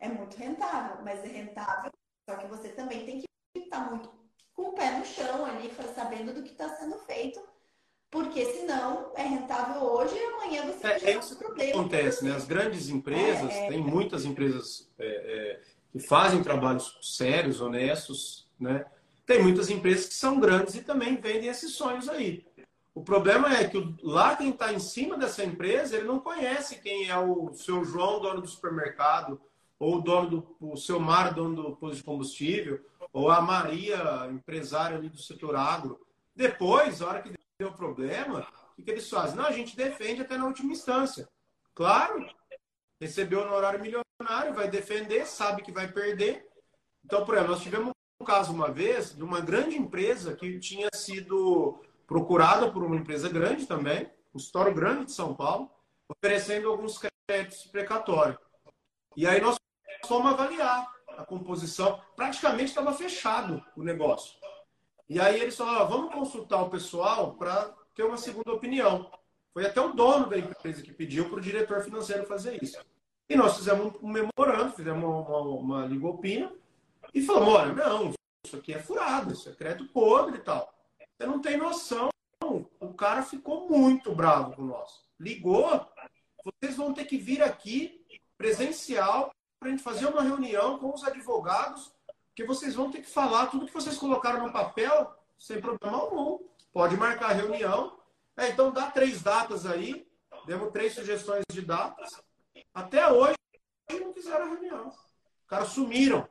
É 0.00 0.08
muito 0.08 0.36
rentável, 0.36 1.04
mas 1.04 1.24
é 1.24 1.28
rentável. 1.28 1.92
Só 2.28 2.36
que 2.36 2.46
você 2.46 2.68
também 2.70 3.04
tem 3.04 3.20
que 3.20 3.26
estar 3.54 3.90
muito 3.90 4.10
com 4.54 4.68
o 4.68 4.72
pé 4.72 4.98
no 4.98 5.04
chão 5.04 5.44
ali, 5.44 5.72
sabendo 5.94 6.34
do 6.34 6.42
que 6.42 6.52
está 6.52 6.68
sendo 6.76 6.98
feito. 7.00 7.40
Porque 8.10 8.44
senão 8.44 9.10
é 9.16 9.22
rentável 9.22 9.82
hoje 9.82 10.14
e 10.14 10.24
amanhã 10.24 10.66
você 10.66 10.86
é, 10.86 11.12
é 11.12 11.18
isso 11.18 11.38
que 11.38 11.70
acontece, 11.70 12.22
né? 12.22 12.36
As 12.36 12.44
grandes 12.44 12.90
empresas, 12.90 13.50
é, 13.50 13.66
é, 13.66 13.68
tem 13.70 13.80
muitas 13.80 14.26
empresas 14.26 14.90
é, 14.98 15.06
é, 15.06 15.60
que 15.90 15.98
fazem 15.98 16.42
trabalhos 16.42 16.98
sérios, 17.00 17.62
honestos, 17.62 18.46
né? 18.60 18.84
Tem 19.24 19.42
muitas 19.42 19.70
empresas 19.70 20.08
que 20.08 20.14
são 20.14 20.38
grandes 20.38 20.74
e 20.74 20.82
também 20.82 21.16
vendem 21.16 21.48
esses 21.48 21.72
sonhos 21.72 22.06
aí. 22.06 22.44
O 22.94 23.02
problema 23.02 23.54
é 23.56 23.66
que 23.66 23.96
lá 24.02 24.36
quem 24.36 24.50
está 24.50 24.72
em 24.72 24.78
cima 24.78 25.16
dessa 25.16 25.42
empresa, 25.42 25.96
ele 25.96 26.06
não 26.06 26.20
conhece 26.20 26.80
quem 26.80 27.08
é 27.08 27.18
o 27.18 27.52
seu 27.54 27.84
João, 27.84 28.20
dono 28.20 28.42
do 28.42 28.48
supermercado, 28.48 29.40
ou 29.78 29.96
o 29.96 30.00
dono 30.00 30.28
do 30.28 30.56
o 30.60 30.76
seu 30.76 31.00
Mar, 31.00 31.32
dono 31.32 31.56
do 31.56 31.76
posto 31.76 31.96
de 31.96 32.04
combustível, 32.04 32.84
ou 33.12 33.30
a 33.30 33.40
Maria, 33.40 34.28
empresária 34.30 34.96
ali 34.96 35.08
do 35.08 35.18
setor 35.18 35.56
agro. 35.56 36.06
Depois, 36.36 37.00
a 37.00 37.08
hora 37.08 37.22
que 37.22 37.32
deu 37.58 37.72
problema, 37.72 38.46
o 38.78 38.82
que, 38.82 38.90
eles 38.90 39.08
fazem? 39.08 39.36
Não, 39.36 39.46
a 39.46 39.52
gente 39.52 39.76
defende 39.76 40.22
até 40.22 40.36
na 40.36 40.46
última 40.46 40.72
instância. 40.72 41.28
Claro, 41.74 42.26
recebeu 43.00 43.46
no 43.46 43.54
horário 43.54 43.80
milionário, 43.80 44.54
vai 44.54 44.68
defender, 44.68 45.26
sabe 45.26 45.62
que 45.62 45.72
vai 45.72 45.90
perder. 45.90 46.46
Então, 47.04 47.24
por 47.24 47.34
exemplo, 47.34 47.52
nós 47.52 47.62
tivemos 47.62 47.92
um 48.20 48.24
caso 48.24 48.52
uma 48.52 48.70
vez 48.70 49.14
de 49.14 49.22
uma 49.22 49.40
grande 49.40 49.76
empresa 49.76 50.36
que 50.36 50.58
tinha 50.60 50.88
sido 50.94 51.80
procurada 52.06 52.70
por 52.70 52.82
uma 52.82 52.96
empresa 52.96 53.28
grande 53.28 53.66
também, 53.66 54.10
um 54.34 54.38
histórico 54.38 54.76
grande 54.76 55.06
de 55.06 55.12
São 55.12 55.34
Paulo, 55.34 55.70
oferecendo 56.08 56.68
alguns 56.68 57.00
créditos 57.28 57.64
precatórios. 57.66 58.38
E 59.16 59.26
aí 59.26 59.40
nós 59.40 59.56
fomos 60.06 60.32
avaliar 60.32 60.90
a 61.16 61.24
composição. 61.24 62.00
Praticamente 62.16 62.70
estava 62.70 62.92
fechado 62.92 63.62
o 63.76 63.82
negócio. 63.82 64.34
E 65.08 65.20
aí 65.20 65.40
eles 65.40 65.56
falaram, 65.56 65.88
vamos 65.88 66.14
consultar 66.14 66.62
o 66.62 66.70
pessoal 66.70 67.34
para 67.34 67.74
ter 67.94 68.04
uma 68.04 68.16
segunda 68.16 68.52
opinião. 68.52 69.10
Foi 69.52 69.66
até 69.66 69.80
o 69.80 69.92
dono 69.92 70.28
da 70.28 70.38
empresa 70.38 70.82
que 70.82 70.92
pediu 70.92 71.28
para 71.28 71.38
o 71.38 71.42
diretor 71.42 71.82
financeiro 71.82 72.26
fazer 72.26 72.62
isso. 72.62 72.78
E 73.28 73.36
nós 73.36 73.56
fizemos 73.56 73.94
um 74.02 74.08
memorando, 74.08 74.74
fizemos 74.74 75.04
uma, 75.04 75.18
uma, 75.18 75.38
uma 75.40 75.86
ligopina 75.86 76.52
e 77.12 77.20
falamos, 77.20 77.54
olha, 77.54 77.72
não, 77.74 78.14
isso 78.44 78.56
aqui 78.56 78.72
é 78.72 78.78
furado, 78.78 79.32
isso 79.32 79.48
é 79.48 79.52
crédito 79.52 79.92
podre 79.92 80.36
e 80.36 80.40
tal. 80.40 80.71
Você 81.22 81.26
não 81.26 81.40
tem 81.40 81.56
noção. 81.56 82.08
O 82.80 82.94
cara 82.94 83.22
ficou 83.22 83.68
muito 83.68 84.12
bravo 84.12 84.56
com 84.56 84.62
nós. 84.62 85.04
Ligou. 85.20 85.88
Vocês 86.44 86.76
vão 86.76 86.92
ter 86.92 87.04
que 87.04 87.16
vir 87.16 87.40
aqui 87.40 88.04
presencial 88.36 89.32
para 89.60 89.68
a 89.68 89.70
gente 89.70 89.84
fazer 89.84 90.06
uma 90.06 90.22
reunião 90.22 90.80
com 90.80 90.92
os 90.92 91.04
advogados, 91.04 91.92
que 92.34 92.44
vocês 92.44 92.74
vão 92.74 92.90
ter 92.90 93.02
que 93.02 93.08
falar 93.08 93.46
tudo 93.46 93.66
que 93.66 93.72
vocês 93.72 93.96
colocaram 93.96 94.44
no 94.44 94.52
papel, 94.52 95.14
sem 95.38 95.60
problema 95.60 95.96
algum. 95.96 96.40
Pode 96.72 96.96
marcar 96.96 97.30
a 97.30 97.34
reunião. 97.34 97.96
É, 98.36 98.48
então 98.48 98.72
dá 98.72 98.90
três 98.90 99.22
datas 99.22 99.64
aí. 99.64 100.04
Demos 100.44 100.72
três 100.72 100.92
sugestões 100.92 101.44
de 101.52 101.60
datas. 101.60 102.20
Até 102.74 103.06
hoje 103.06 103.36
não 103.92 104.12
fizeram 104.12 104.46
a 104.46 104.48
reunião. 104.48 104.88
Os 104.88 105.46
caras 105.46 105.68
sumiram. 105.68 106.26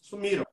Sumiram. 0.00 0.46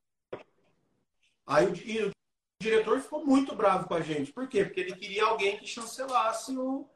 Aí 1.45 1.68
o, 1.68 2.16
o 2.60 2.64
diretor 2.64 2.99
ficou 2.99 3.24
muito 3.24 3.55
bravo 3.55 3.88
com 3.88 3.93
a 3.93 4.01
gente. 4.01 4.34
Por 4.34 4.47
quê? 4.47 4.66
Porque 4.66 4.80
ele 4.80 4.95
queria 4.95 5.26
alguém 5.26 5.58
que 5.58 5.68
chancelasse 5.68 6.58
o. 6.58 6.89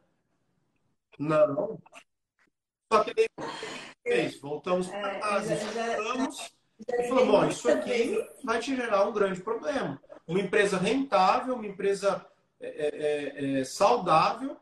Não. 1.20 1.80
Só 2.92 3.04
que 3.04 3.12
ele 3.12 3.28
fez. 4.04 4.40
Voltamos 4.42 4.88
para 4.88 5.14
é, 5.14 5.20
casa, 5.20 5.56
voltamos. 5.56 6.52
E 6.80 7.08
falou: 7.08 7.26
bom, 7.28 7.48
isso 7.48 7.70
aqui 7.70 8.18
vai 8.44 8.60
te 8.60 8.76
gerar 8.76 9.08
um 9.08 9.14
grande 9.14 9.40
problema. 9.42 10.02
Uma 10.28 10.40
empresa 10.40 10.78
rentável, 10.78 11.54
uma 11.54 11.68
empresa 11.68 12.26
é, 12.60 12.68
é, 12.68 13.58
é, 13.58 13.60
é 13.60 13.64
saudável, 13.64 14.58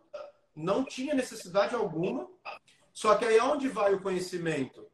não 0.53 0.83
tinha 0.83 1.13
necessidade 1.13 1.73
alguma. 1.73 2.29
Só 2.91 3.15
que 3.15 3.23
aí 3.23 3.39
onde 3.39 3.69
vai 3.69 3.93
o 3.93 4.01
conhecimento? 4.01 4.85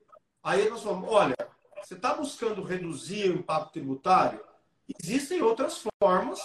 Aí 0.43 0.69
nós 0.69 0.83
falamos: 0.83 1.09
olha, 1.09 1.35
você 1.81 1.95
está 1.95 2.13
buscando 2.13 2.61
reduzir 2.61 3.31
o 3.31 3.39
impacto 3.39 3.73
tributário? 3.73 4.44
Existem 5.01 5.41
outras 5.41 5.83
formas 6.01 6.39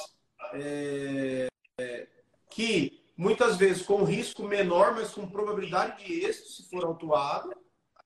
é, 0.54 1.46
é, 1.78 2.08
que, 2.50 3.04
muitas 3.16 3.56
vezes, 3.56 3.82
com 3.82 4.04
risco 4.04 4.42
menor, 4.44 4.94
mas 4.94 5.12
com 5.12 5.28
probabilidade 5.28 6.04
de 6.04 6.24
êxito, 6.24 6.48
se 6.48 6.68
for 6.68 6.84
autuado, 6.84 7.54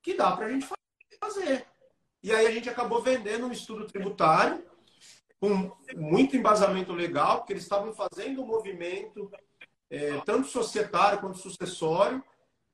que 0.02 0.14
dá 0.14 0.36
para 0.36 0.46
a 0.46 0.50
gente 0.50 0.66
fazer. 1.20 1.66
E 2.22 2.32
aí 2.32 2.46
a 2.46 2.50
gente 2.50 2.68
acabou 2.68 3.02
vendendo 3.02 3.46
um 3.46 3.52
estudo 3.52 3.86
tributário 3.86 4.64
com 5.40 5.70
muito 5.94 6.36
embasamento 6.36 6.92
legal, 6.92 7.38
porque 7.38 7.52
eles 7.52 7.64
estavam 7.64 7.92
fazendo 7.94 8.42
um 8.42 8.46
movimento 8.46 9.30
é, 9.90 10.18
tanto 10.22 10.48
societário 10.48 11.20
quanto 11.20 11.38
sucessório. 11.38 12.22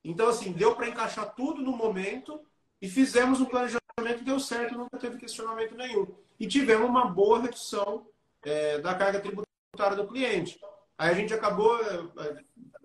Então, 0.05 0.29
assim, 0.29 0.53
deu 0.53 0.75
para 0.75 0.89
encaixar 0.89 1.35
tudo 1.35 1.63
no 1.63 1.77
momento 1.77 2.41
e 2.81 2.89
fizemos 2.89 3.41
um 3.41 3.45
planejamento 3.45 3.80
deu 4.25 4.41
certo, 4.41 4.77
nunca 4.77 4.99
teve 4.99 5.19
questionamento 5.19 5.75
nenhum 5.75 6.07
e 6.39 6.47
tivemos 6.47 6.89
uma 6.89 7.07
boa 7.07 7.41
redução 7.41 8.07
é, 8.43 8.79
da 8.79 8.95
carga 8.95 9.21
tributária 9.21 9.97
do 9.97 10.09
cliente. 10.09 10.59
Aí 10.97 11.11
a 11.11 11.15
gente 11.15 11.35
acabou 11.35 11.79
é, 11.83 11.97
é, 12.27 12.37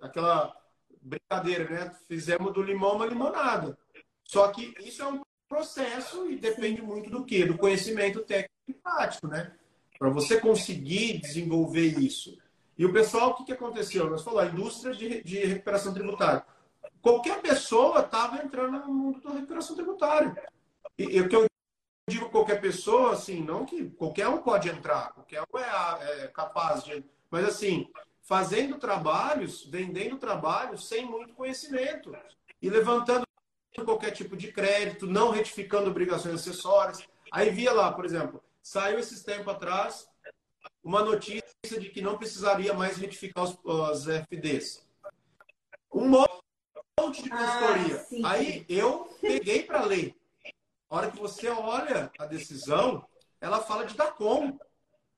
aquela 0.01 0.55
brincadeira, 1.01 1.69
né? 1.69 1.95
Fizemos 2.07 2.53
do 2.53 2.61
limão 2.61 2.95
uma 2.95 3.05
limonada. 3.05 3.77
Só 4.23 4.47
que 4.49 4.73
isso 4.79 5.01
é 5.01 5.07
um 5.07 5.21
processo 5.47 6.29
e 6.29 6.35
depende 6.35 6.81
muito 6.81 7.09
do 7.09 7.23
que? 7.23 7.45
Do 7.45 7.57
conhecimento 7.57 8.21
técnico 8.21 8.53
e 8.67 8.73
prático, 8.73 9.27
né? 9.27 9.53
Para 9.97 10.09
você 10.09 10.39
conseguir 10.39 11.19
desenvolver 11.19 11.97
isso. 11.99 12.37
E 12.77 12.85
o 12.85 12.91
pessoal, 12.91 13.29
o 13.29 13.33
que, 13.35 13.45
que 13.45 13.53
aconteceu? 13.53 14.09
Nós 14.09 14.23
falamos, 14.23 14.51
a 14.51 14.53
indústria 14.53 14.93
de, 14.93 15.23
de 15.23 15.45
recuperação 15.45 15.93
tributária. 15.93 16.43
Qualquer 17.01 17.39
pessoa 17.41 18.01
estava 18.01 18.43
entrando 18.43 18.79
no 18.79 18.93
mundo 18.93 19.21
da 19.21 19.31
recuperação 19.31 19.75
tributária. 19.75 20.35
E, 20.97 21.21
o 21.21 21.29
que 21.29 21.35
eu 21.35 21.45
digo 22.09 22.29
qualquer 22.29 22.61
pessoa, 22.61 23.13
assim, 23.13 23.43
não 23.43 23.65
que 23.65 23.89
qualquer 23.91 24.27
um 24.27 24.41
pode 24.41 24.69
entrar, 24.69 25.13
qualquer 25.13 25.41
um 25.41 25.57
é, 25.57 26.23
é 26.23 26.27
capaz 26.27 26.83
de. 26.83 27.03
Mas, 27.29 27.45
assim, 27.45 27.89
fazendo 28.21 28.77
trabalhos, 28.77 29.65
vendendo 29.65 30.17
trabalhos 30.17 30.87
sem 30.87 31.05
muito 31.05 31.33
conhecimento 31.33 32.15
e 32.61 32.69
levantando 32.69 33.25
qualquer 33.83 34.11
tipo 34.11 34.37
de 34.37 34.51
crédito, 34.51 35.05
não 35.05 35.31
retificando 35.31 35.89
obrigações 35.89 36.35
acessórias. 36.35 37.03
Aí 37.31 37.49
via 37.49 37.73
lá, 37.73 37.91
por 37.91 38.05
exemplo, 38.05 38.41
saiu 38.61 38.97
esses 38.97 39.23
tempos 39.23 39.53
atrás 39.53 40.07
uma 40.83 41.03
notícia 41.03 41.43
de 41.79 41.89
que 41.89 42.01
não 42.01 42.17
precisaria 42.17 42.73
mais 42.73 42.97
retificar 42.97 43.43
os, 43.43 43.57
os 43.63 44.07
FDs. 44.07 44.85
Um 45.91 46.07
monte 46.07 47.23
de 47.23 47.29
consultoria. 47.29 48.05
Ah, 48.23 48.31
Aí 48.31 48.65
eu 48.69 49.09
peguei 49.19 49.63
para 49.63 49.83
ler. 49.83 50.15
A 50.89 50.97
hora 50.97 51.11
que 51.11 51.19
você 51.19 51.49
olha 51.49 52.11
a 52.17 52.25
decisão, 52.25 53.05
ela 53.41 53.61
fala 53.61 53.85
de 53.85 53.95
DACOM. 53.95 54.57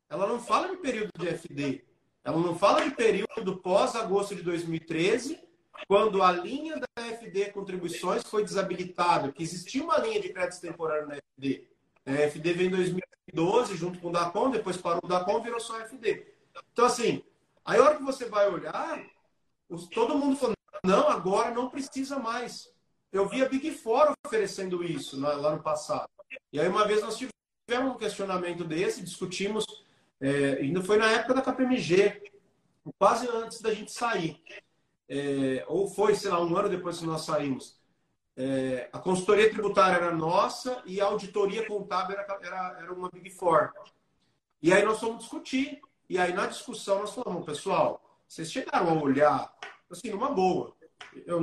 Ela 0.10 0.28
não 0.28 0.40
fala 0.40 0.70
de 0.70 0.78
período 0.78 1.12
de 1.18 1.28
FD. 1.28 1.86
Ela 2.24 2.38
não 2.38 2.58
fala 2.58 2.84
de 2.84 2.92
período 2.92 3.58
pós-agosto 3.58 4.36
de 4.36 4.42
2013, 4.42 5.40
quando 5.88 6.22
a 6.22 6.32
linha 6.32 6.78
da 6.78 7.04
FD 7.04 7.52
contribuições 7.52 8.24
foi 8.24 8.44
desabilitada, 8.44 9.32
que 9.32 9.44
existia 9.44 9.84
uma 9.84 9.98
linha 9.98 10.20
de 10.20 10.30
crédito 10.30 10.60
temporário 10.60 11.08
na 11.08 11.16
FD. 11.16 11.68
A 12.06 12.12
FD 12.12 12.54
veio 12.54 12.68
em 12.68 12.72
2012, 12.72 13.78
junto 13.78 14.00
com 14.00 14.10
o 14.10 14.12
DACOM, 14.12 14.52
depois 14.52 14.78
parou 14.78 15.02
o 15.04 15.08
DACOM 15.08 15.42
virou 15.42 15.60
só 15.60 15.80
FD. 15.82 16.26
Então, 16.74 16.86
assim, 16.86 17.24
aí 17.64 17.80
a 17.80 17.84
hora 17.84 17.96
que 17.98 18.04
você 18.04 18.26
vai 18.26 18.50
olhar, 18.50 19.06
todo 19.94 20.18
mundo 20.18 20.36
falando, 20.38 20.58
não, 20.84 21.08
agora 21.10 21.52
não 21.52 21.70
precisa 21.70 22.20
mais. 22.20 22.70
Eu 23.12 23.28
vi 23.28 23.44
a 23.44 23.50
Big 23.50 23.72
Four 23.72 24.14
oferecendo 24.26 24.84
isso 24.84 25.20
lá 25.20 25.56
no 25.56 25.62
passado. 25.62 26.10
E 26.52 26.60
aí, 26.60 26.68
uma 26.68 26.86
vez, 26.86 27.02
nós 27.02 27.18
tivemos 27.18 27.96
um 27.96 27.98
questionamento 27.98 28.64
desse, 28.64 29.04
discutimos, 29.04 29.66
é, 30.20 30.60
ainda 30.62 30.82
foi 30.84 30.98
na 30.98 31.12
época 31.12 31.34
da 31.36 31.42
KPMG, 31.42 32.32
quase 32.98 33.28
antes 33.28 33.62
da 33.62 33.74
gente 33.74 33.92
sair. 33.92 34.42
É, 35.10 35.64
ou 35.68 35.88
foi, 35.88 36.16
sei 36.16 36.30
lá, 36.30 36.42
um 36.42 36.56
ano 36.56 36.70
depois 36.70 37.00
que 37.00 37.06
nós 37.06 37.22
saímos. 37.22 37.78
É, 38.36 38.90
a 38.94 39.00
consultoria 39.00 39.50
tributária 39.50 39.96
era 39.96 40.14
nossa 40.14 40.84
e 40.86 41.02
a 41.02 41.06
auditoria 41.06 41.66
contábil 41.66 42.18
era, 42.18 42.40
era, 42.42 42.78
era 42.82 42.94
uma 42.94 43.10
Big 43.10 43.30
Four. 43.32 43.72
E 44.62 44.72
aí 44.74 44.84
nós 44.84 45.00
fomos 45.00 45.20
discutir. 45.20 45.82
E 46.10 46.18
aí, 46.18 46.34
na 46.34 46.46
discussão, 46.46 47.00
nós 47.00 47.14
falamos, 47.14 47.46
pessoal, 47.46 48.02
vocês 48.28 48.52
chegaram 48.52 48.90
a 48.90 49.02
olhar, 49.02 49.54
assim, 49.90 50.10
numa 50.10 50.30
boa. 50.30 50.77
Eu, 51.26 51.42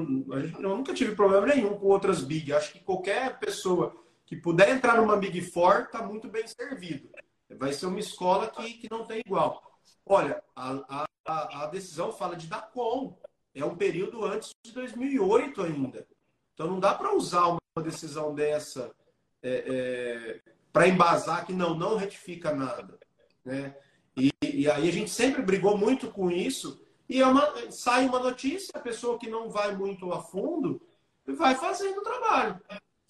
eu 0.60 0.76
nunca 0.76 0.94
tive 0.94 1.14
problema 1.14 1.46
nenhum 1.46 1.76
com 1.76 1.86
outras 1.86 2.22
Big. 2.22 2.52
Acho 2.52 2.72
que 2.72 2.80
qualquer 2.80 3.38
pessoa 3.38 3.94
que 4.26 4.36
puder 4.36 4.70
entrar 4.70 4.96
numa 4.96 5.16
Big 5.16 5.40
Four 5.42 5.82
está 5.82 6.02
muito 6.02 6.28
bem 6.28 6.44
servido. 6.46 7.08
Vai 7.50 7.72
ser 7.72 7.86
uma 7.86 8.00
escola 8.00 8.48
que, 8.48 8.74
que 8.74 8.90
não 8.90 9.04
tem 9.04 9.20
igual. 9.24 9.62
Olha, 10.06 10.42
a, 10.54 11.06
a, 11.26 11.64
a 11.64 11.66
decisão 11.66 12.12
fala 12.12 12.36
de 12.36 12.46
DACOM. 12.46 13.16
É 13.54 13.64
um 13.64 13.76
período 13.76 14.24
antes 14.24 14.50
de 14.64 14.72
2008 14.72 15.62
ainda. 15.62 16.06
Então 16.52 16.66
não 16.66 16.80
dá 16.80 16.94
para 16.94 17.14
usar 17.14 17.46
uma 17.46 17.84
decisão 17.84 18.34
dessa 18.34 18.94
é, 19.42 19.64
é, 19.66 20.40
para 20.72 20.88
embasar 20.88 21.46
que 21.46 21.52
não, 21.52 21.74
não 21.74 21.96
retifica 21.96 22.54
nada. 22.54 22.98
Né? 23.44 23.76
E, 24.16 24.32
e, 24.42 24.70
aí 24.70 24.88
a 24.88 24.92
gente 24.92 25.10
sempre 25.10 25.42
brigou 25.42 25.76
muito 25.76 26.10
com 26.10 26.30
isso. 26.30 26.83
E 27.08 27.20
é 27.20 27.26
uma, 27.26 27.70
sai 27.70 28.06
uma 28.06 28.18
notícia, 28.18 28.70
a 28.74 28.80
pessoa 28.80 29.18
que 29.18 29.28
não 29.28 29.50
vai 29.50 29.74
muito 29.74 30.12
a 30.12 30.22
fundo 30.22 30.80
vai 31.26 31.54
fazendo 31.54 31.98
o 31.98 32.02
trabalho. 32.02 32.60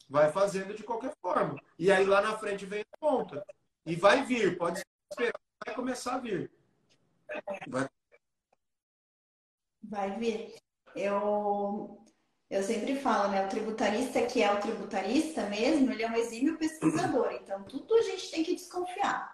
Vai 0.09 0.31
fazendo 0.31 0.75
de 0.75 0.83
qualquer 0.83 1.13
forma. 1.21 1.57
E 1.79 1.91
aí 1.91 2.05
lá 2.05 2.21
na 2.21 2.37
frente 2.37 2.67
vem 2.67 2.81
a 2.81 2.99
conta. 2.99 3.45
E 3.87 3.97
vai 3.97 4.25
vir, 4.25 4.57
pode 4.57 4.83
esperar, 5.11 5.41
vai 5.65 5.75
começar 5.75 6.15
a 6.15 6.19
vir. 6.19 6.51
Vai, 7.69 7.89
vai 9.83 10.19
vir. 10.19 10.55
Eu, 10.95 12.01
eu 12.49 12.63
sempre 12.63 12.97
falo, 12.97 13.31
né? 13.31 13.45
O 13.45 13.49
tributarista 13.49 14.25
que 14.27 14.43
é 14.43 14.53
o 14.53 14.61
tributarista 14.61 15.49
mesmo, 15.49 15.91
ele 15.91 16.03
é 16.03 16.11
um 16.11 16.17
exímio 16.17 16.59
pesquisador. 16.59 17.33
Então, 17.33 17.65
tudo 17.65 17.95
a 17.95 18.03
gente 18.03 18.31
tem 18.31 18.45
que 18.45 18.55
desconfiar. 18.55 19.34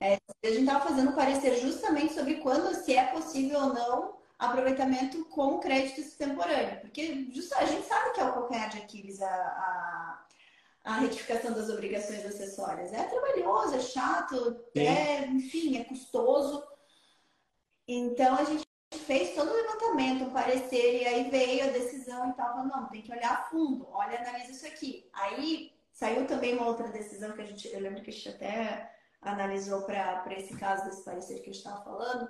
É, 0.00 0.18
a 0.44 0.48
gente 0.48 0.60
estava 0.60 0.86
fazendo 0.88 1.12
parecer 1.12 1.56
justamente 1.60 2.14
sobre 2.14 2.36
quando, 2.36 2.74
se 2.74 2.94
é 2.94 3.06
possível 3.06 3.60
ou 3.60 3.74
não, 3.74 4.18
aproveitamento 4.38 5.24
com 5.26 5.58
crédito 5.58 6.00
extemporâneo. 6.00 6.80
Porque 6.80 7.28
just, 7.32 7.52
a 7.54 7.64
gente 7.64 7.86
sabe 7.86 8.12
que 8.12 8.20
é 8.20 8.24
o 8.24 8.32
calcanhar 8.32 8.68
de 8.68 8.78
Aquiles 8.78 9.20
a, 9.20 9.28
a, 9.28 10.26
a 10.84 10.92
retificação 11.00 11.52
das 11.52 11.68
obrigações 11.68 12.24
acessórias. 12.24 12.92
É 12.92 13.02
trabalhoso, 13.04 13.74
é 13.74 13.80
chato, 13.80 14.64
é, 14.76 15.26
enfim, 15.26 15.78
é 15.78 15.84
custoso. 15.84 16.62
Então 17.86 18.36
a 18.36 18.44
gente 18.44 18.64
fez 18.92 19.34
todo 19.34 19.50
o 19.50 19.54
levantamento, 19.54 20.24
um 20.24 20.30
parecer, 20.30 21.02
e 21.02 21.06
aí 21.06 21.30
veio 21.30 21.64
a 21.64 21.72
decisão 21.72 22.30
e 22.30 22.32
tal, 22.34 22.64
não, 22.66 22.88
tem 22.88 23.02
que 23.02 23.12
olhar 23.12 23.32
a 23.32 23.42
fundo, 23.44 23.88
olha, 23.90 24.18
analisa 24.18 24.52
isso 24.52 24.66
aqui. 24.66 25.08
Aí 25.12 25.72
saiu 25.90 26.26
também 26.26 26.54
uma 26.54 26.66
outra 26.66 26.88
decisão 26.88 27.32
que 27.32 27.40
a 27.40 27.44
gente, 27.44 27.68
eu 27.68 27.80
lembro 27.80 28.02
que 28.02 28.10
a 28.10 28.12
gente 28.12 28.28
até 28.28 28.97
analisou 29.20 29.82
para 29.82 30.24
esse 30.36 30.56
caso 30.56 30.84
desse 30.84 31.04
parecer 31.04 31.36
que 31.36 31.50
a 31.50 31.52
gente 31.52 31.56
estava 31.56 31.82
falando, 31.82 32.28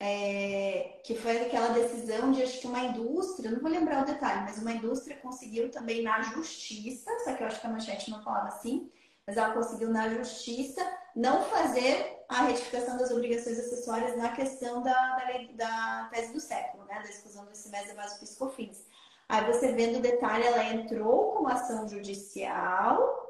é, 0.00 1.00
que 1.04 1.16
foi 1.16 1.40
aquela 1.40 1.68
decisão 1.70 2.30
de 2.30 2.42
acho 2.42 2.60
que 2.60 2.66
uma 2.66 2.84
indústria, 2.84 3.50
não 3.50 3.60
vou 3.60 3.70
lembrar 3.70 4.02
o 4.02 4.06
detalhe, 4.06 4.42
mas 4.42 4.58
uma 4.58 4.72
indústria 4.72 5.16
conseguiu 5.16 5.70
também 5.70 6.02
na 6.02 6.22
justiça, 6.22 7.10
só 7.24 7.34
que 7.34 7.42
eu 7.42 7.46
acho 7.46 7.60
que 7.60 7.66
a 7.66 7.70
manchete 7.70 8.10
não 8.10 8.22
falava 8.22 8.48
assim, 8.48 8.90
mas 9.26 9.36
ela 9.36 9.52
conseguiu 9.52 9.90
na 9.90 10.08
justiça 10.08 10.80
não 11.14 11.42
fazer 11.42 12.24
a 12.28 12.42
retificação 12.42 12.96
das 12.96 13.10
obrigações 13.10 13.58
acessórias 13.58 14.16
na 14.16 14.30
questão 14.32 14.82
da, 14.82 15.16
da, 15.16 15.24
da 15.54 16.08
tese 16.12 16.32
do 16.32 16.40
século, 16.40 16.84
né, 16.84 16.94
da 17.02 17.08
exclusão 17.08 17.44
do 17.44 17.50
ICMS 17.50 17.88
da 17.88 17.94
base 17.94 18.20
piscofins. 18.20 18.86
Aí 19.28 19.44
você 19.52 19.72
vendo 19.72 19.98
o 19.98 20.02
detalhe, 20.02 20.44
ela 20.44 20.64
entrou 20.64 21.32
com 21.32 21.48
ação 21.48 21.86
judicial 21.88 23.27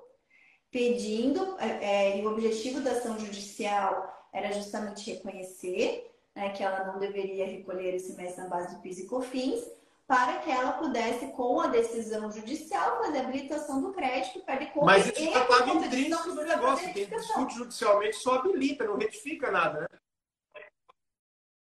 pedindo, 0.71 1.57
é, 1.59 1.85
é, 1.85 2.19
e 2.19 2.27
o 2.27 2.31
objetivo 2.31 2.81
da 2.81 2.93
ação 2.93 3.19
judicial 3.19 4.29
era 4.33 4.53
justamente 4.53 5.11
reconhecer 5.11 6.11
né, 6.35 6.51
que 6.51 6.62
ela 6.62 6.85
não 6.85 6.99
deveria 6.99 7.47
recolher 7.47 7.95
esse 7.95 8.14
mês 8.14 8.37
na 8.37 8.47
base 8.47 8.75
do 8.75 8.81
PIS 8.81 8.99
e 9.01 9.07
COFINS, 9.07 9.79
para 10.07 10.39
que 10.39 10.51
ela 10.51 10.73
pudesse, 10.73 11.27
com 11.33 11.61
a 11.61 11.66
decisão 11.66 12.31
judicial, 12.31 12.99
fazer 13.03 13.19
a 13.19 13.23
habilitação 13.23 13.83
do 13.83 13.93
crédito 13.93 14.41
para 14.41 14.57
ele 14.57 14.71
Mas 14.83 15.07
isso 15.07 15.31
já 15.31 15.43
estava 15.43 15.71
intrínseco 15.71 16.33
do 16.33 16.45
negócio. 16.45 16.93
Quem 16.95 17.07
discute 17.07 17.55
judicialmente 17.57 18.16
só 18.16 18.37
habilita, 18.37 18.85
não 18.85 18.97
retifica 18.97 19.51
nada, 19.51 19.81
né? 19.81 19.89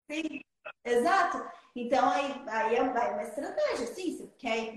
Sim, 0.08 0.40
exato. 0.84 1.44
Então, 1.74 2.08
aí, 2.08 2.42
aí 2.46 2.76
é 2.76 2.82
uma 2.82 3.22
estratégia, 3.22 3.86
sim. 3.86 4.16
Você 4.16 4.28
quer 4.38 4.74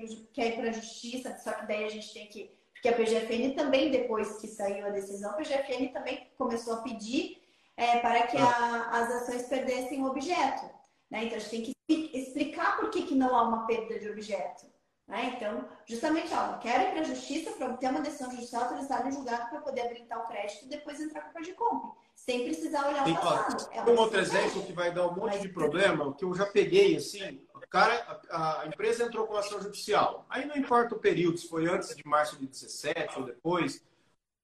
ir 0.48 0.56
para 0.56 0.70
a 0.70 0.74
justiça, 0.74 1.38
só 1.38 1.52
que 1.54 1.68
daí 1.68 1.84
a 1.84 1.90
gente 1.90 2.12
tem 2.12 2.28
que 2.28 2.63
que 2.84 2.90
a 2.90 2.94
PGFN 2.94 3.56
também, 3.56 3.90
depois 3.90 4.40
que 4.40 4.48
saiu 4.48 4.86
a 4.86 4.90
decisão, 4.90 5.32
a 5.32 5.36
PGFN 5.36 5.88
também 5.94 6.30
começou 6.38 6.74
a 6.74 6.82
pedir 6.82 7.42
é, 7.78 8.00
para 8.00 8.28
que 8.28 8.36
a, 8.38 8.90
as 8.90 9.10
ações 9.22 9.44
perdessem 9.44 10.04
o 10.04 10.08
objeto. 10.08 10.70
Né? 11.10 11.24
Então, 11.24 11.38
a 11.38 11.40
gente 11.40 11.72
tem 11.88 12.10
que 12.10 12.18
explicar 12.18 12.76
por 12.76 12.90
que, 12.90 13.04
que 13.04 13.16
não 13.16 13.34
há 13.34 13.44
uma 13.44 13.66
perda 13.66 13.98
de 13.98 14.10
objeto. 14.10 14.66
Né? 15.08 15.34
Então, 15.34 15.66
justamente, 15.86 16.34
ó, 16.34 16.58
quero 16.58 16.84
ir 16.84 16.92
para 16.92 17.00
a 17.00 17.04
justiça 17.06 17.52
para 17.52 17.68
obter 17.70 17.90
uma 17.90 18.02
decisão 18.02 18.30
judicial 18.32 18.64
autorizada 18.64 19.08
em 19.08 19.14
julgado 19.14 19.50
para 19.50 19.62
poder 19.62 19.82
habilitar 19.84 20.22
o 20.22 20.28
crédito 20.28 20.66
e 20.66 20.68
depois 20.68 21.00
entrar 21.00 21.32
com 21.32 21.40
a 21.40 21.54
compra, 21.56 21.92
sem 22.14 22.44
precisar 22.44 22.86
olhar 22.90 23.08
o 23.08 23.16
passado. 23.16 23.70
É 23.72 23.82
um 23.82 23.98
outro 23.98 24.20
exemplo 24.20 24.62
que 24.62 24.74
vai 24.74 24.94
dar 24.94 25.08
um 25.08 25.16
monte 25.16 25.36
Mas... 25.36 25.42
de 25.42 25.48
problema, 25.48 26.14
que 26.16 26.26
eu 26.26 26.36
já 26.36 26.48
peguei, 26.48 26.98
assim, 26.98 27.48
cara, 27.74 28.22
a, 28.30 28.62
a, 28.62 28.68
empresa 28.68 29.04
entrou 29.04 29.26
com 29.26 29.36
ação 29.36 29.60
judicial. 29.60 30.28
Aí 30.30 30.46
não 30.46 30.56
importa 30.56 30.94
o 30.94 31.00
período, 31.00 31.40
se 31.40 31.48
foi 31.48 31.68
antes 31.68 31.96
de 31.96 32.06
março 32.06 32.38
de 32.38 32.46
17 32.46 33.18
ou 33.18 33.26
depois. 33.26 33.84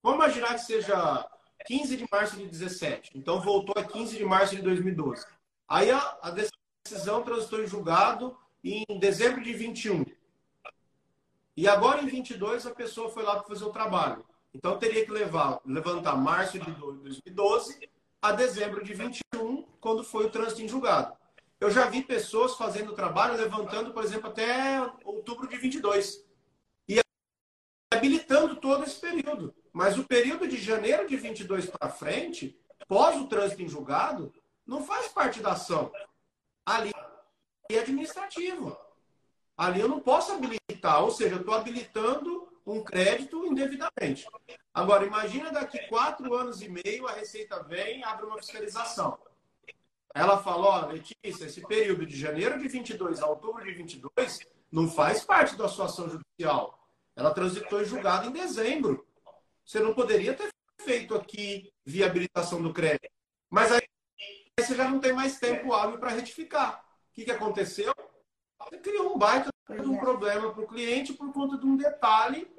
Vamos 0.02 0.18
imaginar 0.18 0.54
que 0.54 0.62
seja 0.62 1.30
15 1.64 1.96
de 1.96 2.08
março 2.10 2.36
de 2.36 2.48
17. 2.48 3.12
Então 3.16 3.40
voltou 3.40 3.80
a 3.80 3.84
15 3.84 4.18
de 4.18 4.24
março 4.24 4.56
de 4.56 4.62
2012. 4.62 5.24
Aí 5.68 5.92
a, 5.92 6.18
a 6.20 6.34
decisão 6.84 7.22
transitou 7.22 7.62
em 7.62 7.68
julgado 7.68 8.36
em 8.64 8.84
dezembro 8.98 9.40
de 9.40 9.52
21. 9.52 10.04
E 11.56 11.68
agora 11.68 12.02
em 12.02 12.08
22 12.08 12.66
a 12.66 12.74
pessoa 12.74 13.10
foi 13.10 13.22
lá 13.22 13.36
para 13.36 13.46
fazer 13.46 13.64
o 13.64 13.70
trabalho. 13.70 14.26
Então 14.52 14.76
teria 14.76 15.06
que 15.06 15.12
levar, 15.12 15.60
levantar 15.64 16.16
março 16.16 16.58
de 16.58 16.68
2012 16.72 17.88
a 18.20 18.32
dezembro 18.32 18.82
de 18.82 18.92
21, 18.92 19.62
quando 19.80 20.02
foi 20.02 20.26
o 20.26 20.30
trânsito 20.30 20.62
em 20.62 20.68
julgado. 20.68 21.19
Eu 21.60 21.70
já 21.70 21.84
vi 21.90 22.02
pessoas 22.02 22.56
fazendo 22.56 22.94
trabalho, 22.94 23.36
levantando, 23.36 23.92
por 23.92 24.02
exemplo, 24.02 24.30
até 24.30 24.80
outubro 25.04 25.46
de 25.46 25.58
22. 25.58 26.24
E 26.88 26.98
habilitando 27.92 28.56
todo 28.56 28.84
esse 28.84 28.98
período. 28.98 29.54
Mas 29.70 29.98
o 29.98 30.04
período 30.04 30.48
de 30.48 30.56
janeiro 30.56 31.06
de 31.06 31.16
22 31.18 31.66
para 31.66 31.90
frente, 31.90 32.58
pós 32.88 33.20
o 33.20 33.28
trânsito 33.28 33.60
em 33.60 33.68
julgado, 33.68 34.32
não 34.66 34.82
faz 34.82 35.08
parte 35.08 35.40
da 35.40 35.52
ação. 35.52 35.92
Ali 36.64 36.92
é 37.70 37.78
administrativo. 37.78 38.74
Ali 39.54 39.80
eu 39.80 39.88
não 39.88 40.00
posso 40.00 40.32
habilitar, 40.32 41.02
ou 41.02 41.10
seja, 41.10 41.34
eu 41.34 41.40
estou 41.40 41.54
habilitando 41.54 42.48
um 42.64 42.82
crédito 42.82 43.44
indevidamente. 43.44 44.26
Agora, 44.72 45.04
imagina 45.04 45.52
daqui 45.52 45.78
quatro 45.88 46.32
anos 46.34 46.62
e 46.62 46.68
meio 46.70 47.06
a 47.06 47.12
Receita 47.12 47.62
vem 47.64 48.02
abre 48.02 48.24
uma 48.24 48.38
fiscalização. 48.38 49.18
Ela 50.14 50.38
falou, 50.38 50.70
ó, 50.70 50.86
Letícia, 50.86 51.44
esse 51.44 51.60
período 51.66 52.04
de 52.04 52.16
janeiro 52.16 52.58
de 52.58 52.68
22 52.68 53.20
a 53.22 53.26
outubro 53.26 53.64
de 53.64 53.72
22 53.72 54.40
não 54.70 54.88
faz 54.88 55.24
parte 55.24 55.56
da 55.56 55.68
sua 55.68 55.86
ação 55.86 56.08
judicial. 56.08 56.78
Ela 57.14 57.32
transitou 57.32 57.80
em 57.80 57.84
julgado 57.84 58.28
em 58.28 58.32
dezembro. 58.32 59.06
Você 59.64 59.78
não 59.78 59.94
poderia 59.94 60.34
ter 60.34 60.48
feito 60.82 61.14
aqui 61.14 61.72
viabilitação 61.84 62.60
do 62.62 62.72
crédito. 62.72 63.10
Mas 63.48 63.70
aí 63.72 63.82
você 64.58 64.74
já 64.74 64.88
não 64.88 65.00
tem 65.00 65.12
mais 65.12 65.38
tempo 65.38 65.72
hábil 65.72 65.98
para 65.98 66.10
retificar. 66.10 66.84
O 67.10 67.14
que, 67.14 67.24
que 67.24 67.30
aconteceu? 67.30 67.94
Você 68.58 68.78
criou 68.78 69.14
um 69.14 69.18
baita 69.18 69.50
de 69.68 69.86
um 69.86 69.96
é. 69.96 70.00
problema 70.00 70.52
para 70.52 70.62
o 70.62 70.66
cliente 70.66 71.12
por 71.12 71.32
conta 71.32 71.56
de 71.56 71.66
um 71.66 71.76
detalhe 71.76 72.50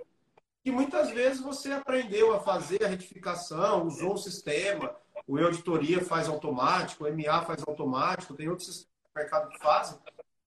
que 0.63 0.71
muitas 0.71 1.09
vezes 1.09 1.41
você 1.41 1.71
aprendeu 1.71 2.33
a 2.33 2.39
fazer 2.39 2.83
a 2.83 2.87
retificação, 2.87 3.87
usou 3.87 4.13
o 4.13 4.17
sistema, 4.17 4.95
o 5.28 5.39
e-auditoria 5.39 6.03
faz 6.03 6.28
automático, 6.28 7.05
o 7.05 7.07
MA 7.07 7.41
faz 7.43 7.63
automático, 7.67 8.34
tem 8.34 8.49
outros 8.49 8.67
sistemas 8.67 8.91
do 9.13 9.19
mercado 9.19 9.49
que 9.49 9.59
fazem, 9.59 9.99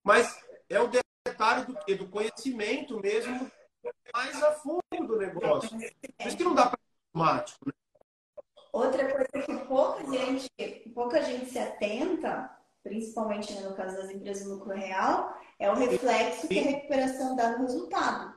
mas 0.02 0.44
é 0.68 0.80
o 0.80 0.90
detalhe 1.26 1.66
do, 1.66 1.96
do 1.96 2.08
conhecimento 2.08 3.00
mesmo 3.00 3.50
mais 4.12 4.42
a 4.42 4.52
fundo 4.52 5.06
do 5.06 5.18
negócio. 5.18 5.70
Por 5.70 6.26
isso 6.26 6.36
que 6.36 6.44
não 6.44 6.54
dá 6.54 6.66
para 6.66 6.78
automático. 7.14 7.66
Né? 7.66 7.72
Outra 8.72 9.04
coisa 9.10 9.46
que 9.46 9.66
pouca 9.66 10.04
gente, 10.10 10.50
pouca 10.94 11.22
gente 11.22 11.46
se 11.46 11.58
atenta 11.58 12.50
principalmente 12.84 13.52
né, 13.54 13.62
no 13.62 13.74
caso 13.74 13.96
das 13.96 14.10
empresas 14.10 14.46
no 14.46 14.56
lucro 14.56 14.74
real, 14.74 15.34
é 15.58 15.70
o 15.70 15.74
reflexo 15.74 16.46
que 16.46 16.58
a 16.58 16.62
recuperação 16.62 17.34
dá 17.34 17.56
no 17.56 17.64
resultado. 17.64 18.34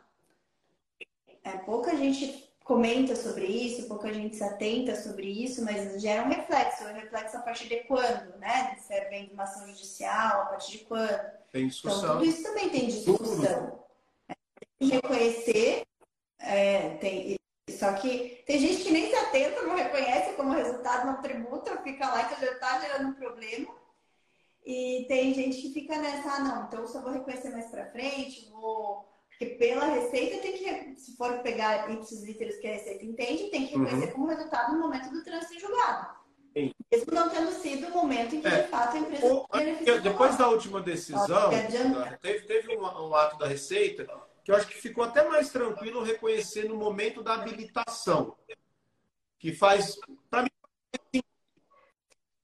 É, 1.44 1.58
pouca 1.58 1.96
gente 1.96 2.47
comenta 2.68 3.16
sobre 3.16 3.46
isso, 3.46 3.88
pouca 3.88 4.14
gente 4.14 4.36
se 4.36 4.44
atenta 4.44 4.94
sobre 4.96 5.26
isso, 5.26 5.64
mas 5.64 6.02
gera 6.02 6.24
um 6.24 6.30
reflexo. 6.30 6.84
O 6.84 6.94
reflexo 6.94 7.38
a 7.38 7.42
partir 7.42 7.70
de 7.70 7.78
quando, 7.86 8.38
né? 8.38 8.76
Se 8.76 8.94
é 8.94 9.24
de 9.24 9.34
uma 9.34 9.44
ação 9.44 9.66
judicial, 9.68 10.42
a 10.42 10.46
partir 10.48 10.80
de 10.80 10.86
quando. 10.86 11.32
Tem 11.52 11.68
discussão. 11.68 12.00
Então, 12.00 12.18
tudo 12.18 12.26
isso 12.26 12.44
também 12.44 12.70
tem 12.70 12.88
discussão. 12.88 13.86
É, 14.28 14.36
tem 14.78 14.90
que 14.90 14.96
reconhecer, 14.96 15.84
é, 16.40 16.90
tem, 16.98 17.38
só 17.70 17.94
que 17.94 18.44
tem 18.46 18.60
gente 18.60 18.84
que 18.84 18.92
nem 18.92 19.10
se 19.10 19.16
atenta, 19.16 19.62
não 19.62 19.76
reconhece 19.76 20.36
como 20.36 20.52
resultado, 20.52 21.08
não 21.08 21.22
tributa, 21.22 21.82
fica 21.82 22.06
lá 22.06 22.26
que 22.28 22.46
já 22.46 22.52
está 22.52 22.80
gerando 22.82 23.10
um 23.10 23.14
problema. 23.14 23.74
E 24.66 25.06
tem 25.08 25.34
gente 25.34 25.62
que 25.62 25.74
fica 25.74 25.98
nessa, 25.98 26.30
ah, 26.30 26.40
não, 26.42 26.66
então 26.66 26.86
só 26.86 27.02
vou 27.02 27.14
reconhecer 27.14 27.50
mais 27.52 27.72
para 27.72 27.90
frente, 27.92 28.50
vou. 28.50 29.07
Porque 29.38 29.54
pela 29.56 29.86
receita 29.86 30.42
tem 30.42 30.54
que, 30.58 31.00
se 31.00 31.16
for 31.16 31.40
pegar 31.44 31.92
ipsos 31.92 32.24
literos 32.24 32.56
que 32.56 32.68
a 32.68 32.74
receita 32.74 33.06
entende, 33.06 33.52
tem 33.52 33.68
que 33.68 33.78
reconhecer 33.78 34.08
uhum. 34.08 34.12
como 34.14 34.28
resultado 34.28 34.74
no 34.74 34.80
momento 34.80 35.12
do 35.12 35.24
trânsito 35.24 35.60
julgado. 35.60 36.18
Sim. 36.58 36.74
Mesmo 36.92 37.14
não 37.14 37.30
tendo 37.30 37.52
sido 37.52 37.88
o 37.88 37.92
momento 37.92 38.36
em 38.36 38.42
que, 38.42 38.48
é. 38.48 38.64
de 38.64 38.68
fato, 38.70 38.96
a 38.96 39.00
empresa 39.00 39.26
o, 39.28 39.48
Depois 40.02 40.36
da 40.38 40.50
última 40.50 40.82
decisão, 40.82 41.52
teve, 42.20 42.48
teve 42.48 42.76
um, 42.76 42.82
um 42.82 43.14
ato 43.14 43.38
da 43.38 43.48
Receita 43.48 44.08
que 44.44 44.52
eu 44.52 44.56
acho 44.56 44.68
que 44.68 44.82
ficou 44.82 45.04
até 45.04 45.28
mais 45.28 45.50
tranquilo 45.50 46.02
reconhecer 46.02 46.70
no 46.70 46.76
momento 46.78 47.22
da 47.22 47.34
habilitação, 47.34 48.34
que 49.38 49.54
faz, 49.54 50.00
para 50.30 50.44
mim, 50.44 50.50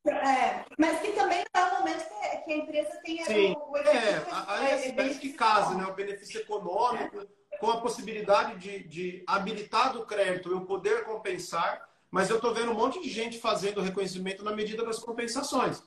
é, 0.05 0.65
mas 0.77 0.99
que 0.99 1.11
também 1.13 1.43
é 1.53 1.63
o 1.63 1.79
momento 1.79 2.05
que 2.43 2.53
a 2.53 2.57
empresa 2.57 3.01
tenha 3.03 3.25
Sim. 3.25 3.53
o, 3.53 3.71
o 3.71 3.77
é, 3.77 4.25
aí 4.47 4.65
é, 4.67 4.87
é 4.87 5.13
que 5.15 5.33
casa, 5.33 5.75
né? 5.75 5.85
O 5.85 5.93
benefício 5.93 6.41
econômico 6.41 7.21
é. 7.21 7.57
com 7.57 7.71
a 7.71 7.79
possibilidade 7.79 8.57
de, 8.57 8.83
de 8.83 9.23
habilitar 9.25 9.93
do 9.93 10.05
crédito 10.05 10.49
e 10.49 10.53
o 10.53 10.65
poder 10.65 11.05
compensar, 11.05 11.89
mas 12.11 12.29
eu 12.29 12.35
estou 12.35 12.53
vendo 12.53 12.71
um 12.71 12.75
monte 12.75 13.01
de 13.01 13.09
gente 13.09 13.39
fazendo 13.39 13.81
reconhecimento 13.81 14.43
na 14.43 14.51
medida 14.51 14.83
das 14.83 14.99
compensações. 14.99 15.81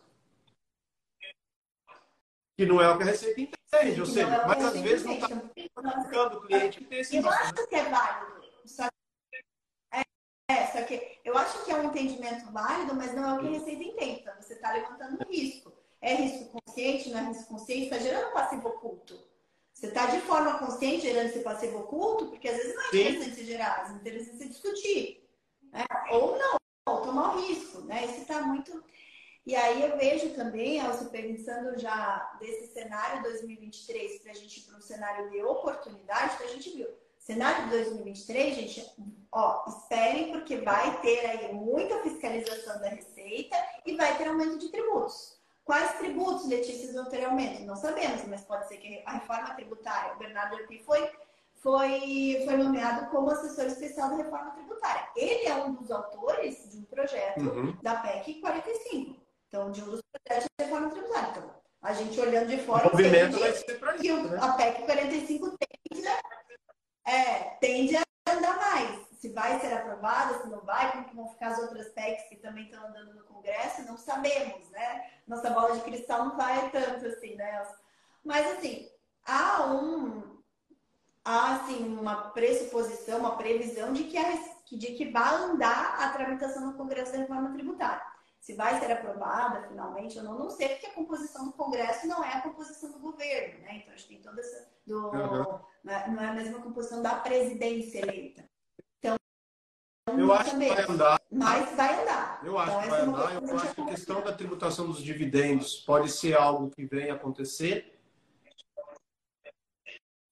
Que 2.56 2.64
não 2.64 2.80
é 2.80 2.88
o 2.88 2.96
que 2.96 3.02
a 3.02 3.06
Receita 3.06 3.38
entende, 3.38 4.00
ou 4.00 4.06
seja, 4.06 4.34
é 4.34 4.46
mas 4.46 4.64
às 4.64 4.80
vezes 4.80 5.04
não 5.04 5.12
está 5.12 5.28
comunicando 5.74 6.38
o 6.38 6.40
cliente 6.40 6.78
que 6.78 6.84
tem 6.86 7.00
esse 7.00 7.16
Eu 7.16 7.28
acho 7.28 7.66
que 7.66 7.74
é 7.74 7.84
válido, 7.84 8.35
é, 10.48 10.66
só 10.68 10.82
que 10.82 11.18
eu 11.24 11.36
acho 11.36 11.64
que 11.64 11.72
é 11.72 11.76
um 11.76 11.84
entendimento 11.84 12.50
válido, 12.52 12.94
mas 12.94 13.12
não 13.14 13.28
é 13.28 13.34
o 13.34 13.40
que 13.40 13.48
a 13.48 13.58
Receita 13.58 13.82
entende. 13.82 14.20
Então, 14.20 14.34
você 14.40 14.54
está 14.54 14.72
levantando 14.72 15.18
um 15.20 15.28
risco. 15.28 15.72
É 16.00 16.14
risco 16.14 16.60
consciente, 16.60 17.10
não 17.10 17.18
é 17.18 17.22
risco 17.24 17.48
consciente? 17.48 17.84
Está 17.84 17.98
gerando 17.98 18.32
passivo 18.32 18.68
oculto. 18.68 19.18
Você 19.72 19.88
está 19.88 20.06
de 20.06 20.20
forma 20.20 20.58
consciente 20.58 21.02
gerando 21.02 21.26
esse 21.26 21.40
passivo 21.40 21.80
oculto, 21.80 22.28
porque 22.28 22.48
às 22.48 22.56
vezes 22.56 22.74
não 22.76 22.82
é 22.82 22.86
interessante 22.86 23.34
se 23.34 23.44
gerar, 23.44 23.90
é 23.90 23.94
interessante 23.94 24.38
se 24.38 24.48
discutir. 24.48 25.28
Né? 25.72 25.84
Ou 26.12 26.38
não, 26.38 26.56
ou 26.88 27.02
tomar 27.02 27.34
o 27.34 27.40
risco. 27.40 27.80
Né? 27.80 28.04
Isso 28.04 28.20
está 28.22 28.40
muito. 28.42 28.84
E 29.44 29.56
aí 29.56 29.82
eu 29.82 29.96
vejo 29.96 30.32
também, 30.34 30.78
Elcio, 30.78 31.10
pensando 31.10 31.76
já 31.78 32.36
desse 32.38 32.72
cenário 32.72 33.22
2023 33.22 34.20
para 34.20 34.30
a 34.30 34.34
gente 34.34 34.60
ir 34.60 34.62
para 34.62 34.78
um 34.78 34.80
cenário 34.80 35.30
de 35.30 35.42
oportunidade, 35.42 36.36
que 36.36 36.44
a 36.44 36.48
gente 36.48 36.70
viu 36.70 37.05
Cenário 37.26 37.64
de 37.64 37.70
2023, 37.70 38.54
gente, 38.54 38.94
ó, 39.32 39.64
esperem 39.66 40.30
porque 40.30 40.58
vai 40.58 41.00
ter 41.00 41.26
aí 41.26 41.52
muita 41.52 42.00
fiscalização 42.02 42.80
da 42.80 42.88
receita 42.88 43.56
e 43.84 43.96
vai 43.96 44.16
ter 44.16 44.28
aumento 44.28 44.58
de 44.58 44.68
tributos. 44.68 45.36
Quais 45.64 45.98
tributos, 45.98 46.46
Letícia, 46.46 46.92
vão 46.92 47.06
ter 47.06 47.24
aumento? 47.24 47.64
Não 47.64 47.74
sabemos, 47.74 48.24
mas 48.28 48.42
pode 48.42 48.68
ser 48.68 48.76
que 48.76 49.02
a 49.04 49.14
reforma 49.14 49.56
tributária, 49.56 50.14
o 50.14 50.18
Bernardo 50.18 50.54
aqui 50.54 50.78
foi, 50.84 51.10
foi, 51.54 52.42
foi 52.44 52.56
nomeado 52.58 53.10
como 53.10 53.28
assessor 53.28 53.64
especial 53.64 54.10
da 54.10 54.18
reforma 54.18 54.52
tributária. 54.52 55.08
Ele 55.16 55.46
é 55.46 55.56
um 55.56 55.74
dos 55.74 55.90
autores 55.90 56.70
de 56.70 56.78
um 56.78 56.84
projeto 56.84 57.40
uhum. 57.40 57.76
da 57.82 57.96
PEC 57.96 58.40
45. 58.40 59.16
Então, 59.48 59.72
de 59.72 59.82
um 59.82 59.86
dos 59.86 60.00
projetos 60.12 60.48
da 60.56 60.64
reforma 60.64 60.90
tributária. 60.90 61.30
Então, 61.30 61.50
a 61.82 61.92
gente 61.92 62.20
olhando 62.20 62.46
de 62.46 62.58
fora, 62.58 62.86
o 62.86 62.92
movimento 62.92 63.36
vai 63.40 63.52
ser 63.52 63.80
para 63.80 63.96
isso, 63.96 64.28
né? 64.28 64.38
a 64.40 64.52
PEC 64.52 64.82
45 64.84 65.58
tem 65.58 65.66
é, 67.06 67.56
tende 67.60 67.96
a 67.96 68.02
andar 68.28 68.56
mais. 68.56 69.06
Se 69.12 69.30
vai 69.30 69.58
ser 69.60 69.72
aprovada, 69.72 70.42
se 70.42 70.48
não 70.48 70.60
vai, 70.60 70.92
como 70.92 71.04
que 71.04 71.16
vão 71.16 71.28
ficar 71.28 71.52
as 71.52 71.58
outras 71.58 71.88
PECs 71.88 72.28
que 72.28 72.36
também 72.36 72.64
estão 72.64 72.86
andando 72.86 73.14
no 73.14 73.24
Congresso, 73.24 73.86
não 73.86 73.96
sabemos, 73.96 74.68
né? 74.70 75.10
Nossa 75.26 75.50
bola 75.50 75.74
de 75.74 75.82
cristal 75.82 76.26
não 76.26 76.36
vai 76.36 76.70
tanto 76.70 77.06
assim, 77.06 77.34
né? 77.36 77.66
Mas 78.22 78.46
assim, 78.52 78.90
há 79.24 79.66
um 79.66 80.36
há 81.24 81.54
assim 81.54 81.82
uma 81.98 82.30
pressuposição, 82.30 83.20
uma 83.20 83.36
previsão 83.36 83.92
de 83.92 84.04
que, 84.04 84.18
a, 84.18 84.38
de 84.70 84.86
que 84.92 85.10
vai 85.10 85.34
andar 85.34 85.96
a 85.98 86.10
tramitação 86.10 86.66
no 86.66 86.76
Congresso 86.76 87.12
da 87.12 87.18
reforma 87.18 87.52
tributária 87.52 88.15
se 88.46 88.54
vai 88.54 88.78
ser 88.78 88.92
aprovada 88.92 89.66
finalmente 89.66 90.16
ou 90.18 90.22
não, 90.22 90.38
não 90.38 90.50
sei, 90.50 90.68
porque 90.68 90.86
a 90.86 90.92
composição 90.92 91.46
do 91.46 91.52
Congresso 91.54 92.06
não 92.06 92.22
é 92.22 92.34
a 92.34 92.42
composição 92.42 92.92
do 92.92 93.00
governo, 93.00 93.60
né? 93.62 93.78
Então, 93.78 93.92
a 93.92 93.96
gente 93.96 94.06
tem 94.06 94.22
toda 94.22 94.40
essa. 94.40 94.70
Do, 94.86 95.08
uhum. 95.08 95.60
não 95.82 96.22
é 96.22 96.28
a 96.28 96.32
mesma 96.32 96.62
composição 96.62 97.02
da 97.02 97.16
presidência 97.16 97.98
eleita. 97.98 98.48
Então, 99.00 99.16
eu 100.16 100.32
acho 100.32 100.56
que 100.56 100.68
vai 100.68 100.84
andar. 100.84 101.20
Mas 101.28 101.74
vai 101.74 102.02
andar. 102.02 102.40
Eu 102.44 102.56
acho 102.56 102.70
então, 102.70 102.82
que 102.82 102.88
vai 102.88 103.00
é 103.00 103.02
andar. 103.02 103.42
Eu 103.42 103.56
acho 103.56 103.74
que 103.74 103.80
a 103.80 103.86
questão 103.86 104.20
da 104.22 104.32
tributação 104.32 104.86
dos 104.86 105.02
dividendos 105.02 105.80
pode 105.80 106.08
ser 106.12 106.36
algo 106.36 106.70
que 106.70 106.86
venha 106.86 107.14
acontecer. 107.14 107.98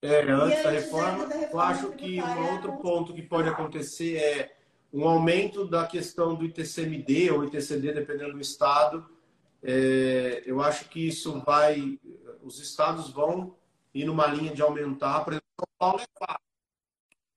É, 0.01 0.21
antes, 0.21 0.31
antes 0.31 0.63
da, 0.63 0.71
reforma, 0.71 1.27
da 1.27 1.35
reforma, 1.35 1.51
eu 1.53 1.61
acho 1.61 1.93
que 1.95 2.23
um 2.23 2.53
outro 2.53 2.77
ponto 2.77 3.13
que 3.13 3.23
pode 3.23 3.49
acontecer 3.49 4.19
é 4.19 4.64
um 4.95 5.09
aumento 5.09 5.67
da 5.67 5.85
questão 5.89 6.37
do 6.37 6.45
ITCMD 6.45 7.33
ou 7.33 7.45
ITCD, 7.45 7.93
dependendo 7.93 8.35
do 8.35 8.41
estado. 8.41 9.05
É, 9.61 10.45
eu 10.47 10.63
acho 10.63 10.89
que 10.89 11.09
isso 11.09 11.41
vai, 11.41 11.99
os 12.41 12.61
estados 12.61 13.11
vão 13.11 13.57
ir 13.93 14.05
numa 14.05 14.29
linha 14.29 14.55
de 14.55 14.63
aumentar. 14.63 15.25
Por 15.25 15.33
exemplo, 15.33 15.49
São 15.59 15.69
Paulo 15.77 16.01
é 16.01 16.05
4. 16.15 16.43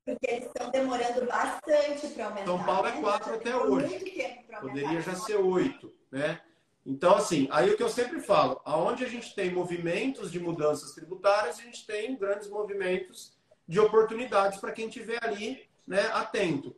Porque 0.06 0.28
eles 0.30 0.46
estão 0.46 0.70
demorando 0.70 1.26
bastante 1.26 2.08
para 2.10 2.26
aumentar. 2.26 2.46
São 2.46 2.64
Paulo 2.64 2.88
é 2.88 3.02
4 3.02 3.32
né? 3.32 3.38
até 3.38 3.56
hoje. 3.56 4.40
Poderia 4.62 5.02
já 5.02 5.16
ser 5.16 5.38
8, 5.38 5.94
né? 6.12 6.40
Então, 6.86 7.16
assim, 7.16 7.48
aí 7.52 7.72
o 7.72 7.76
que 7.76 7.84
eu 7.84 7.90
sempre 7.90 8.22
falo, 8.22 8.62
aonde 8.64 9.04
a 9.04 9.10
gente 9.10 9.34
tem 9.34 9.52
movimentos 9.52 10.32
de 10.32 10.40
mudanças 10.40 10.92
tributárias, 10.94 11.60
a 11.60 11.64
gente 11.64 11.86
tem 11.88 12.16
grandes 12.16 12.48
movimentos 12.50 13.36
de 13.68 13.80
oportunidades 13.80 14.60
para 14.60 14.72
quem 14.72 14.88
estiver 14.88 15.20
ali 15.24 15.68
né, 15.86 16.06
atento. 16.14 16.76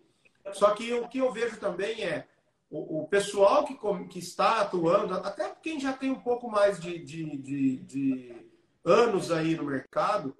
Só 0.54 0.72
que 0.72 0.94
o 0.94 1.08
que 1.08 1.20
eu 1.20 1.32
vejo 1.32 1.58
também 1.58 2.04
é 2.04 2.28
o, 2.70 3.02
o 3.02 3.08
pessoal 3.08 3.66
que, 3.66 3.78
que 4.10 4.20
está 4.20 4.62
atuando, 4.62 5.16
até 5.16 5.50
quem 5.62 5.80
já 5.80 5.94
tem 5.94 6.12
um 6.12 6.20
pouco 6.20 6.50
mais 6.50 6.80
de, 6.80 7.00
de, 7.00 7.38
de, 7.38 7.78
de 7.78 8.36
anos 8.86 9.32
aí 9.32 9.56
no 9.56 9.64
mercado, 9.64 10.36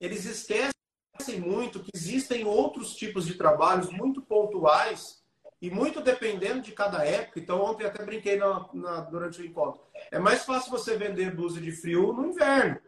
eles 0.00 0.24
esquecem 0.24 1.40
muito 1.40 1.80
que 1.80 1.90
existem 1.94 2.44
outros 2.44 2.94
tipos 2.94 3.26
de 3.26 3.34
trabalhos 3.34 3.90
muito 3.90 4.22
pontuais 4.22 5.22
e 5.60 5.70
muito 5.70 6.00
dependendo 6.00 6.62
de 6.62 6.72
cada 6.72 7.04
época. 7.04 7.38
Então, 7.38 7.62
ontem 7.62 7.84
até 7.84 8.04
brinquei 8.04 8.36
na, 8.36 8.68
na, 8.72 9.00
durante 9.00 9.40
o 9.40 9.44
encontro. 9.44 9.82
É 10.10 10.18
mais 10.18 10.44
fácil 10.44 10.70
você 10.70 10.96
vender 10.96 11.34
blusa 11.34 11.60
de 11.60 11.72
frio 11.72 12.12
no 12.12 12.28
inverno, 12.28 12.78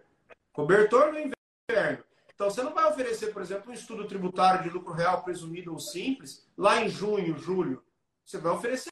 cobertor 0.52 1.12
no 1.12 1.18
inverno. 1.18 2.04
Então, 2.42 2.50
você 2.50 2.62
não 2.64 2.74
vai 2.74 2.90
oferecer, 2.90 3.32
por 3.32 3.40
exemplo, 3.40 3.70
um 3.70 3.74
estudo 3.74 4.04
tributário 4.04 4.64
de 4.64 4.68
lucro 4.68 4.92
real 4.92 5.22
presumido 5.22 5.72
ou 5.72 5.78
simples 5.78 6.44
lá 6.58 6.82
em 6.82 6.88
junho, 6.88 7.38
julho. 7.38 7.84
Você 8.24 8.36
vai 8.36 8.50
oferecer 8.50 8.90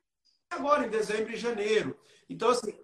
agora, 0.49 0.87
em 0.87 0.89
dezembro 0.89 1.33
e 1.33 1.37
janeiro. 1.37 1.99
Então, 2.29 2.51
assim. 2.51 2.79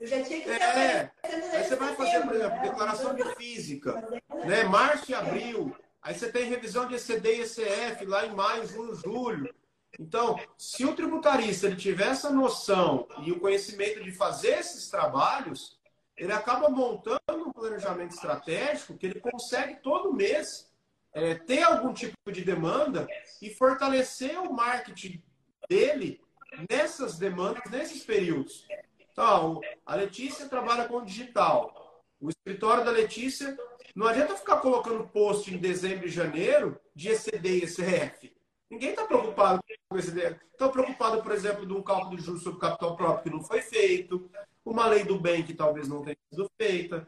Eu 0.00 0.06
já 0.08 0.24
tinha 0.24 0.40
que 0.40 0.50
é, 0.50 1.12
aí 1.22 1.62
você 1.62 1.76
vai 1.76 1.94
fazer, 1.94 2.22
por 2.22 2.34
exemplo, 2.34 2.62
declaração 2.62 3.14
de 3.14 3.22
física, 3.36 4.20
né? 4.44 4.64
Março 4.64 5.12
e 5.12 5.14
abril. 5.14 5.72
Aí 6.02 6.18
você 6.18 6.32
tem 6.32 6.50
revisão 6.50 6.88
de 6.88 6.96
ECD 6.96 7.36
e 7.36 7.40
ECF 7.42 8.04
lá 8.06 8.26
em 8.26 8.34
maio, 8.34 8.66
junho, 8.66 8.96
julho. 8.96 9.54
Então, 10.00 10.36
se 10.58 10.84
o 10.84 10.96
tributarista 10.96 11.68
ele 11.68 11.76
tiver 11.76 12.08
essa 12.08 12.28
noção 12.28 13.06
e 13.24 13.30
o 13.30 13.38
conhecimento 13.38 14.02
de 14.02 14.10
fazer 14.10 14.58
esses 14.58 14.90
trabalhos, 14.90 15.78
ele 16.16 16.32
acaba 16.32 16.68
montando 16.68 17.21
planejamento 17.62 18.14
estratégico 18.14 18.98
que 18.98 19.06
ele 19.06 19.20
consegue 19.20 19.76
todo 19.76 20.12
mês 20.12 20.68
é, 21.14 21.36
ter 21.36 21.62
algum 21.62 21.92
tipo 21.94 22.16
de 22.32 22.42
demanda 22.42 23.06
e 23.40 23.50
fortalecer 23.50 24.36
o 24.40 24.52
marketing 24.52 25.22
dele 25.68 26.20
nessas 26.68 27.18
demandas, 27.18 27.62
nesses 27.70 28.04
períodos. 28.04 28.66
Então, 29.12 29.60
a 29.86 29.94
Letícia 29.94 30.48
trabalha 30.48 30.88
com 30.88 31.04
digital. 31.04 32.02
O 32.20 32.30
escritório 32.30 32.84
da 32.84 32.90
Letícia 32.90 33.56
não 33.94 34.06
adianta 34.06 34.36
ficar 34.36 34.56
colocando 34.56 35.06
post 35.08 35.52
em 35.54 35.58
dezembro 35.58 36.06
e 36.06 36.10
janeiro 36.10 36.80
de 36.94 37.10
ECD 37.10 37.58
e 37.58 37.64
ECF. 37.64 38.32
Ninguém 38.70 38.90
está 38.90 39.04
preocupado 39.04 39.60
com 39.88 39.98
esse. 39.98 40.10
Estão 40.18 40.70
preocupados, 40.70 41.22
por 41.22 41.32
exemplo, 41.32 41.66
de 41.66 41.72
um 41.72 41.82
cálculo 41.82 42.16
de 42.16 42.24
juros 42.24 42.42
sobre 42.42 42.60
capital 42.60 42.96
próprio 42.96 43.24
que 43.24 43.36
não 43.36 43.44
foi 43.44 43.60
feito, 43.60 44.30
uma 44.64 44.86
lei 44.86 45.04
do 45.04 45.20
bem 45.20 45.44
que 45.44 45.52
talvez 45.52 45.88
não 45.88 46.02
tenha 46.02 46.16
sido 46.30 46.50
feita, 46.56 47.06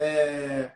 é, 0.00 0.72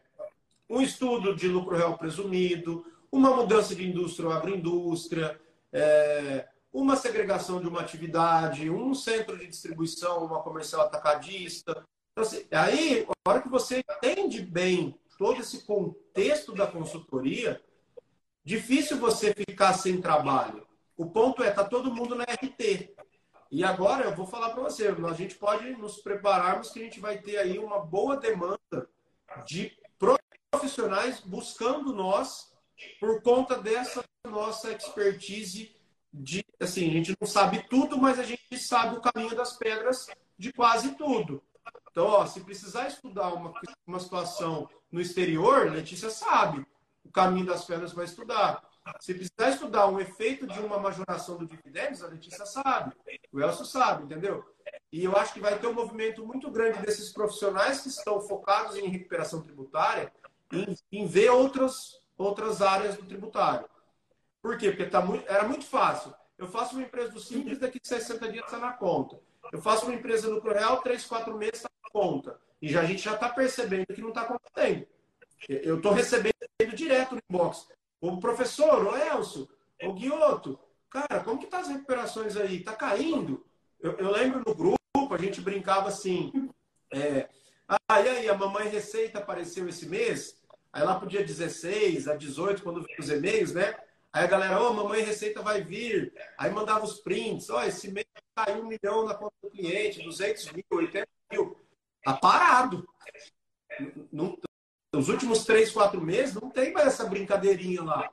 um 0.69 0.81
estudo 0.81 1.35
de 1.35 1.49
lucro 1.49 1.77
real 1.77 1.99
presumido, 1.99 2.85
uma 3.11 3.35
mudança 3.35 3.75
de 3.75 3.89
indústria 3.89 4.29
ou 4.29 4.35
agroindústria, 4.35 5.41
é, 5.73 6.49
uma 6.73 6.95
segregação 6.95 7.61
de 7.61 7.67
uma 7.67 7.81
atividade, 7.81 8.71
um 8.71 8.95
centro 8.95 9.37
de 9.37 9.47
distribuição, 9.49 10.25
uma 10.25 10.43
comercial 10.43 10.83
atacadista. 10.83 11.85
Então, 12.13 12.25
assim, 12.25 12.47
aí, 12.53 13.07
a 13.09 13.31
hora 13.31 13.43
que 13.43 13.49
você 13.49 13.79
entende 13.79 14.41
bem 14.43 14.97
todo 15.19 15.41
esse 15.41 15.65
contexto 15.65 16.55
da 16.55 16.67
consultoria, 16.67 17.61
difícil 18.45 18.97
você 18.99 19.35
ficar 19.35 19.75
sem 19.75 20.01
trabalho. 20.01 20.67
O 20.97 21.07
ponto 21.07 21.43
é, 21.43 21.51
tá 21.51 21.65
todo 21.65 21.95
mundo 21.95 22.15
na 22.15 22.25
RT. 22.25 22.95
E 23.51 23.65
agora 23.65 24.05
eu 24.05 24.15
vou 24.15 24.27
falar 24.27 24.51
para 24.51 24.63
você, 24.63 24.87
a 24.87 25.13
gente 25.13 25.35
pode 25.35 25.69
nos 25.73 25.97
prepararmos 25.97 26.71
que 26.71 26.79
a 26.79 26.85
gente 26.85 27.01
vai 27.01 27.19
ter 27.19 27.37
aí 27.39 27.59
uma 27.59 27.81
boa 27.81 28.17
demanda 28.17 28.89
de 29.47 29.73
profissionais 30.51 31.21
buscando 31.21 31.95
nós 31.95 32.53
por 32.99 33.23
conta 33.23 33.57
dessa 33.57 34.05
nossa 34.27 34.73
expertise 34.73 35.75
de 36.13 36.45
assim, 36.59 36.89
a 36.89 36.93
gente 36.93 37.17
não 37.21 37.29
sabe 37.29 37.67
tudo, 37.69 37.97
mas 37.97 38.19
a 38.19 38.25
gente 38.25 38.59
sabe 38.59 38.97
o 38.97 39.01
caminho 39.01 39.35
das 39.35 39.57
pedras 39.57 40.07
de 40.37 40.53
quase 40.53 40.95
tudo. 40.97 41.43
Então, 41.91 42.07
ó, 42.07 42.27
se 42.27 42.41
precisar 42.41 42.89
estudar 42.89 43.33
uma, 43.33 43.53
uma 43.87 44.01
situação 44.01 44.69
no 44.91 45.01
exterior, 45.01 45.71
Letícia 45.71 46.11
sabe 46.11 46.65
o 47.05 47.11
caminho 47.11 47.47
das 47.47 47.65
pedras 47.65 47.93
vai 47.93 48.05
estudar. 48.05 48.63
Se 49.01 49.15
precisar 49.15 49.51
estudar 49.51 49.87
um 49.87 50.01
efeito 50.01 50.47
de 50.47 50.59
uma 50.61 50.79
majoração 50.79 51.37
do 51.37 51.47
dividendos, 51.47 52.03
a 52.03 52.09
Letícia 52.09 52.47
sabe, 52.47 52.95
o 53.33 53.41
Elcio 53.41 53.65
sabe, 53.65 54.05
entendeu? 54.05 54.45
E 54.93 55.05
eu 55.05 55.17
acho 55.17 55.33
que 55.33 55.41
vai 55.41 55.59
ter 55.59 55.67
um 55.67 55.73
movimento 55.73 56.27
muito 56.27 56.51
grande 56.51 56.81
desses 56.81 57.13
profissionais 57.13 57.81
que 57.81 57.89
estão 57.89 58.21
focados 58.21 58.77
em 58.77 58.89
recuperação 58.89 59.41
tributária 59.41 60.13
em, 60.53 60.77
em 60.91 61.07
ver 61.07 61.31
outras, 61.31 62.01
outras 62.19 62.61
áreas 62.61 62.97
do 62.97 63.05
tributário. 63.05 63.69
Por 64.43 64.59
quê? 64.59 64.71
Porque 64.71 64.87
tá 64.87 65.01
muito, 65.01 65.29
era 65.31 65.47
muito 65.47 65.65
fácil. 65.65 66.13
Eu 66.37 66.49
faço 66.49 66.75
uma 66.75 66.83
empresa 66.83 67.11
do 67.13 67.21
Simples, 67.21 67.59
daqui 67.59 67.79
de 67.79 67.87
60 67.87 68.33
dias 68.33 68.45
está 68.45 68.59
na 68.59 68.73
conta. 68.73 69.21
Eu 69.53 69.61
faço 69.61 69.87
uma 69.87 69.95
empresa 69.95 70.29
no 70.29 70.41
Real, 70.41 70.81
3, 70.81 71.05
4 71.05 71.37
meses 71.37 71.57
está 71.57 71.71
na 71.85 71.91
conta. 71.91 72.41
E 72.61 72.69
já, 72.69 72.81
a 72.81 72.85
gente 72.85 73.03
já 73.03 73.15
está 73.15 73.29
percebendo 73.29 73.87
que 73.87 74.01
não 74.01 74.09
está 74.09 74.23
acontecendo. 74.23 74.87
Eu 75.49 75.77
estou 75.77 75.93
recebendo 75.93 76.35
direto 76.75 77.15
no 77.15 77.23
inbox. 77.31 77.69
O 78.01 78.19
professor, 78.19 78.87
o 78.87 78.97
Elcio, 78.97 79.49
o 79.83 79.93
Guioto, 79.93 80.59
cara, 80.89 81.21
como 81.23 81.39
que 81.39 81.47
tá 81.47 81.61
as 81.61 81.69
recuperações 81.69 82.37
aí? 82.37 82.61
Tá 82.61 82.73
caindo? 82.73 83.45
Eu, 83.81 83.93
eu 83.93 84.11
lembro 84.11 84.43
no 84.47 84.55
grupo, 84.55 84.80
a 85.15 85.19
gente 85.19 85.41
brincava 85.41 85.89
assim, 85.89 86.33
é, 86.93 87.29
ah, 87.89 88.01
e 88.01 88.09
aí, 88.09 88.29
a 88.29 88.37
mamãe 88.37 88.69
Receita 88.69 89.21
apareceu 89.21 89.69
esse 89.69 89.87
mês? 89.87 90.37
Aí 90.73 90.83
lá 90.83 90.99
pro 90.99 91.09
dia 91.09 91.25
16, 91.25 92.09
a 92.09 92.17
18, 92.17 92.63
quando 92.65 92.83
veio 92.83 92.99
os 92.99 93.09
e-mails, 93.09 93.53
né? 93.53 93.77
Aí 94.13 94.25
a 94.25 94.27
galera, 94.27 94.61
ô, 94.61 94.71
oh, 94.71 94.73
mamãe 94.73 95.03
Receita 95.03 95.41
vai 95.41 95.63
vir. 95.63 96.13
Aí 96.37 96.51
mandava 96.51 96.85
os 96.85 96.99
prints, 97.01 97.49
ó, 97.49 97.59
oh, 97.59 97.63
esse 97.63 97.93
mês 97.93 98.07
caiu 98.35 98.65
um 98.65 98.67
milhão 98.67 99.05
na 99.05 99.15
conta 99.15 99.35
do 99.43 99.51
cliente, 99.51 100.03
200 100.03 100.51
mil, 100.53 100.65
80 100.69 101.09
mil. 101.31 101.57
Tá 102.03 102.15
parado. 102.15 102.85
Nos 104.93 105.09
últimos 105.09 105.45
três, 105.45 105.71
quatro 105.71 106.01
meses, 106.01 106.35
não 106.35 106.51
tem 106.51 106.73
mais 106.73 106.89
essa 106.89 107.07
brincadeirinha 107.07 107.83
lá. 107.83 108.13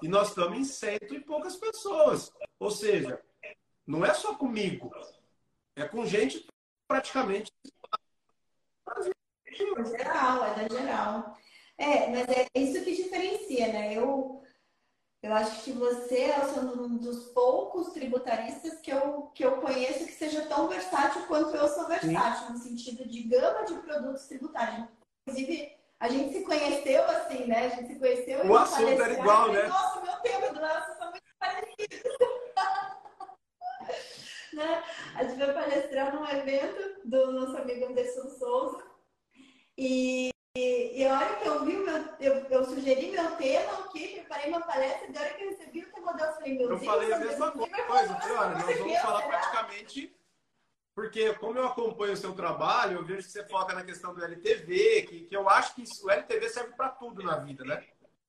E 0.00 0.06
nós 0.06 0.28
estamos 0.28 0.56
em 0.56 0.64
cento 0.64 1.14
e 1.14 1.20
poucas 1.20 1.56
pessoas. 1.56 2.32
Ou 2.60 2.70
seja, 2.70 3.20
não 3.84 4.04
é 4.04 4.14
só 4.14 4.36
comigo, 4.36 4.92
é 5.76 5.84
com 5.84 6.06
gente 6.06 6.46
praticamente. 6.88 7.52
Geral, 9.96 10.44
é 10.44 10.54
da 10.54 10.68
geral. 10.68 11.38
É, 11.76 12.08
mas 12.10 12.28
é 12.28 12.46
isso 12.54 12.84
que 12.84 12.94
diferencia, 12.94 13.72
né? 13.72 13.94
Eu, 13.94 14.42
eu 15.22 15.34
acho 15.34 15.64
que 15.64 15.72
você 15.72 16.24
é 16.24 16.44
um 16.60 16.96
dos 16.98 17.26
poucos 17.32 17.92
tributaristas 17.92 18.80
que 18.80 18.92
eu, 18.92 19.30
que 19.34 19.44
eu 19.44 19.60
conheço 19.60 20.06
que 20.06 20.12
seja 20.12 20.46
tão 20.46 20.68
versátil 20.68 21.26
quanto 21.26 21.56
eu 21.56 21.68
sou 21.68 21.88
versátil, 21.88 22.46
Sim. 22.46 22.52
no 22.52 22.58
sentido 22.58 23.08
de 23.08 23.22
gama 23.22 23.64
de 23.64 23.74
produtos 23.74 24.26
tributários. 24.26 24.86
Inclusive, 25.26 25.72
a 25.98 26.08
gente 26.08 26.32
se 26.34 26.44
conheceu 26.44 27.04
assim, 27.04 27.46
né? 27.46 27.66
A 27.66 27.68
gente 27.70 27.94
se 27.94 27.98
conheceu. 27.98 28.46
O 28.46 28.56
assunto 28.56 29.02
era 29.02 29.12
igual, 29.14 29.50
né? 29.52 29.62
Nossa, 29.66 30.00
meu 30.00 30.16
tema 30.20 30.52
do 30.52 30.60
nosso 30.60 30.98
são 30.98 31.10
muito 31.10 31.24
parecidos. 31.38 32.16
né? 34.54 34.82
A 35.14 35.24
gente 35.24 35.36
foi 35.36 35.52
palestrar 35.52 36.14
num 36.14 36.26
evento 36.28 37.00
do 37.04 37.32
nosso 37.32 37.56
amigo 37.56 37.86
Anderson 37.86 38.28
Souza. 38.30 38.82
E, 39.76 40.30
e, 40.56 41.00
e 41.00 41.06
a 41.06 41.18
hora 41.18 41.36
que 41.36 41.48
eu 41.48 41.64
vi, 41.64 41.76
meu, 41.76 42.04
eu, 42.20 42.34
eu 42.48 42.64
sugeri 42.64 43.10
meu 43.10 43.30
tema, 43.36 43.72
ok, 43.80 44.20
preparei 44.20 44.50
uma 44.50 44.60
palestra, 44.60 45.10
e 45.10 45.16
a 45.16 45.20
hora 45.20 45.34
que 45.34 45.42
eu 45.42 45.50
recebi 45.50 45.80
o 45.80 45.92
tema 45.92 46.12
dela, 46.14 46.30
eu 46.30 46.34
falei, 46.34 46.52
meu 46.54 46.62
Eu 46.62 46.78
Deus, 46.78 46.84
falei 46.84 47.12
a 47.12 47.18
mesma 47.18 47.50
coisa. 47.50 47.76
Falei, 47.76 48.36
olha, 48.36 48.50
nós 48.50 48.78
vamos 48.78 48.98
falar 48.98 49.22
praticamente 49.26 50.14
porque, 50.94 51.34
como 51.34 51.58
eu 51.58 51.66
acompanho 51.66 52.12
o 52.12 52.16
seu 52.16 52.32
trabalho, 52.34 52.98
eu 52.98 53.04
vejo 53.04 53.26
que 53.26 53.32
você 53.32 53.44
foca 53.44 53.74
na 53.74 53.82
questão 53.82 54.14
do 54.14 54.22
LTV, 54.22 55.02
que, 55.02 55.20
que 55.22 55.36
eu 55.36 55.48
acho 55.48 55.74
que 55.74 55.82
o 56.04 56.10
LTV 56.10 56.48
serve 56.48 56.72
para 56.76 56.88
tudo 56.88 57.20
na 57.22 57.36
vida, 57.36 57.64
né? 57.64 57.82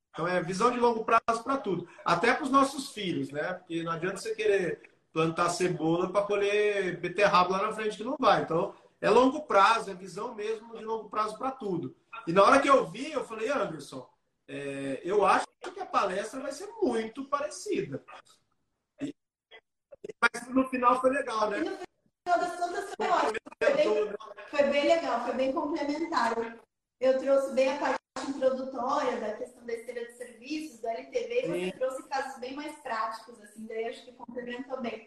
Então, 0.10 0.28
é 0.28 0.42
visão 0.42 0.72
de 0.72 0.80
longo 0.80 1.06
prazo 1.06 1.44
para 1.44 1.58
tudo. 1.58 1.88
Até 2.04 2.34
para 2.34 2.44
os 2.44 2.50
nossos 2.50 2.92
filhos, 2.92 3.30
né? 3.30 3.54
Porque 3.54 3.84
não 3.84 3.92
adianta 3.92 4.18
você 4.18 4.34
querer 4.34 4.82
plantar 5.16 5.50
cebola 5.50 6.12
para 6.12 6.26
colher 6.26 7.00
beterraba 7.00 7.52
lá 7.52 7.68
na 7.68 7.74
frente, 7.74 7.96
que 7.96 8.04
não 8.04 8.18
vai. 8.20 8.42
Então, 8.42 8.76
é 9.00 9.10
longo 9.10 9.44
prazo, 9.44 9.90
é 9.90 9.94
visão 9.94 10.36
mesmo 10.36 10.76
de 10.76 10.84
longo 10.84 11.10
prazo 11.10 11.38
para 11.38 11.52
tudo. 11.52 11.96
E 12.28 12.34
na 12.34 12.44
hora 12.44 12.60
que 12.62 12.70
eu 12.70 12.86
vi, 12.86 13.14
eu 13.14 13.24
falei, 13.24 13.50
Anderson, 13.50 14.06
é, 14.46 15.00
eu 15.06 15.26
acho 15.26 15.46
que 15.74 15.80
a 15.80 15.86
palestra 15.86 16.42
vai 16.42 16.52
ser 16.52 16.68
muito 16.82 17.24
parecida. 17.30 18.04
E, 19.02 19.16
mas 20.22 20.50
no 20.50 20.68
final 20.68 21.00
foi 21.00 21.12
legal, 21.12 21.50
né? 21.50 21.60
final 21.60 22.40
das 22.40 22.60
contas 22.60 22.94
foi 22.98 23.08
ótimo. 23.08 23.40
Foi 23.64 23.74
bem, 23.74 24.16
foi 24.50 24.64
bem 24.64 24.88
legal, 24.88 25.24
foi 25.24 25.34
bem 25.36 25.54
complementar. 25.54 26.34
Eu 27.00 27.20
trouxe 27.20 27.54
bem 27.54 27.74
a 27.74 27.80
parte 27.80 28.00
introdutória 28.28 29.20
da 29.20 29.34
questão 29.34 29.66
da 29.66 29.74
esteira 29.74 30.06
de 30.06 30.14
serviços, 30.14 30.80
do 30.80 30.88
LTV, 30.88 31.48
e 31.48 31.72
você 31.72 31.78
trouxe 31.78 32.10
casos 32.10 32.40
bem 32.40 32.54
mais 32.54 32.78
práticos, 32.80 33.42
assim, 33.42 33.66
daí 33.66 33.86
acho 33.86 34.06
que 34.06 34.14
complementou 34.14 34.82
bem. 34.82 35.05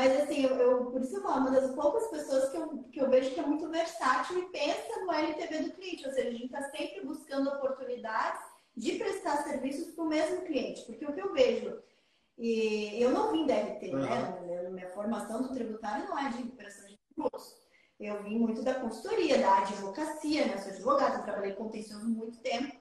Mas, 0.00 0.18
assim, 0.22 0.44
eu, 0.44 0.56
eu, 0.56 0.86
por 0.86 1.02
isso 1.02 1.14
eu 1.14 1.22
falo, 1.22 1.40
uma 1.42 1.50
das 1.50 1.74
poucas 1.74 2.06
pessoas 2.06 2.48
que 2.48 2.56
eu, 2.56 2.84
que 2.90 3.00
eu 3.02 3.10
vejo 3.10 3.34
que 3.34 3.40
é 3.40 3.44
muito 3.44 3.68
versátil 3.68 4.38
e 4.38 4.46
pensa 4.46 5.04
no 5.04 5.12
LTV 5.12 5.58
do 5.58 5.72
cliente, 5.72 6.06
ou 6.06 6.14
seja, 6.14 6.28
a 6.28 6.32
gente 6.32 6.46
está 6.46 6.62
sempre 6.70 7.04
buscando 7.04 7.50
oportunidades 7.50 8.40
de 8.74 8.92
prestar 8.92 9.42
serviços 9.42 9.92
para 9.94 10.02
o 10.02 10.08
mesmo 10.08 10.40
cliente, 10.46 10.86
porque 10.86 11.04
o 11.04 11.12
que 11.12 11.20
eu 11.20 11.34
vejo 11.34 11.82
e 12.38 12.98
eu 12.98 13.10
não 13.10 13.30
vim 13.30 13.46
da 13.46 13.54
RT, 13.54 13.90
uhum. 13.92 13.98
né? 13.98 14.70
Minha 14.70 14.90
formação 14.92 15.42
do 15.42 15.52
tributário 15.52 16.08
não 16.08 16.18
é 16.18 16.30
de 16.30 16.38
recuperação 16.38 16.88
de 16.88 16.96
tributos. 16.96 17.54
Eu 17.98 18.22
vim 18.22 18.38
muito 18.38 18.62
da 18.62 18.76
consultoria, 18.76 19.36
da 19.36 19.58
advocacia, 19.58 20.46
né? 20.46 20.54
Eu 20.54 20.58
sou 20.60 20.72
advogada, 20.72 21.22
trabalhei 21.22 21.52
com 21.52 21.64
contencioso 21.64 22.08
muito 22.08 22.38
tempo. 22.38 22.74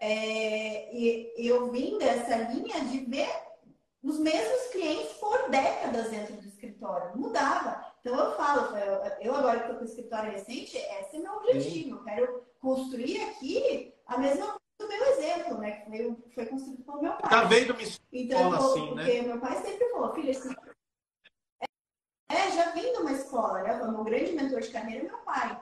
É, 0.00 0.96
e 0.96 1.30
eu 1.36 1.70
vim 1.70 1.98
dessa 1.98 2.34
linha 2.50 2.82
de 2.86 3.00
ver 3.00 3.28
os 4.02 4.18
mesmos 4.18 4.68
clientes 4.72 5.12
por 5.14 5.50
décadas 5.50 6.10
dentro 6.10 6.36
do 6.36 6.46
escritório. 6.46 7.16
Mudava. 7.16 7.84
Então 8.00 8.18
eu 8.18 8.36
falo, 8.36 8.76
eu 9.20 9.34
agora 9.34 9.58
que 9.58 9.64
estou 9.64 9.78
com 9.78 9.84
o 9.84 9.88
escritório 9.88 10.32
recente, 10.32 10.76
esse 10.76 11.16
é 11.16 11.18
meu 11.18 11.32
objetivo. 11.34 11.96
Eu 11.96 12.04
quero 12.04 12.46
construir 12.60 13.22
aqui 13.22 13.94
a 14.06 14.18
mesma 14.18 14.56
do 14.78 14.88
meu 14.88 15.04
exemplo, 15.06 15.58
né? 15.58 15.72
Que 15.72 15.90
foi, 15.90 16.16
foi 16.34 16.46
construído 16.46 16.84
pelo 16.84 17.02
meu 17.02 17.12
pai. 17.14 17.30
Tá 17.30 17.44
vendo 17.44 17.72
uma 17.72 17.82
então, 18.12 18.52
assim, 18.52 18.94
né? 18.94 19.04
Porque 19.04 19.22
meu 19.22 19.40
pai 19.40 19.62
sempre 19.62 19.90
falou, 19.90 20.14
filha, 20.14 20.30
assim, 20.30 20.54
é, 22.28 22.50
já 22.52 22.70
vim 22.72 22.92
de 22.92 22.98
uma 22.98 23.12
escola, 23.12 23.62
né? 23.62 23.82
O 23.82 23.92
meu 23.92 24.04
grande 24.04 24.32
mentor 24.32 24.60
de 24.60 24.70
carreira 24.70 25.04
é 25.04 25.08
meu 25.08 25.18
pai. 25.18 25.60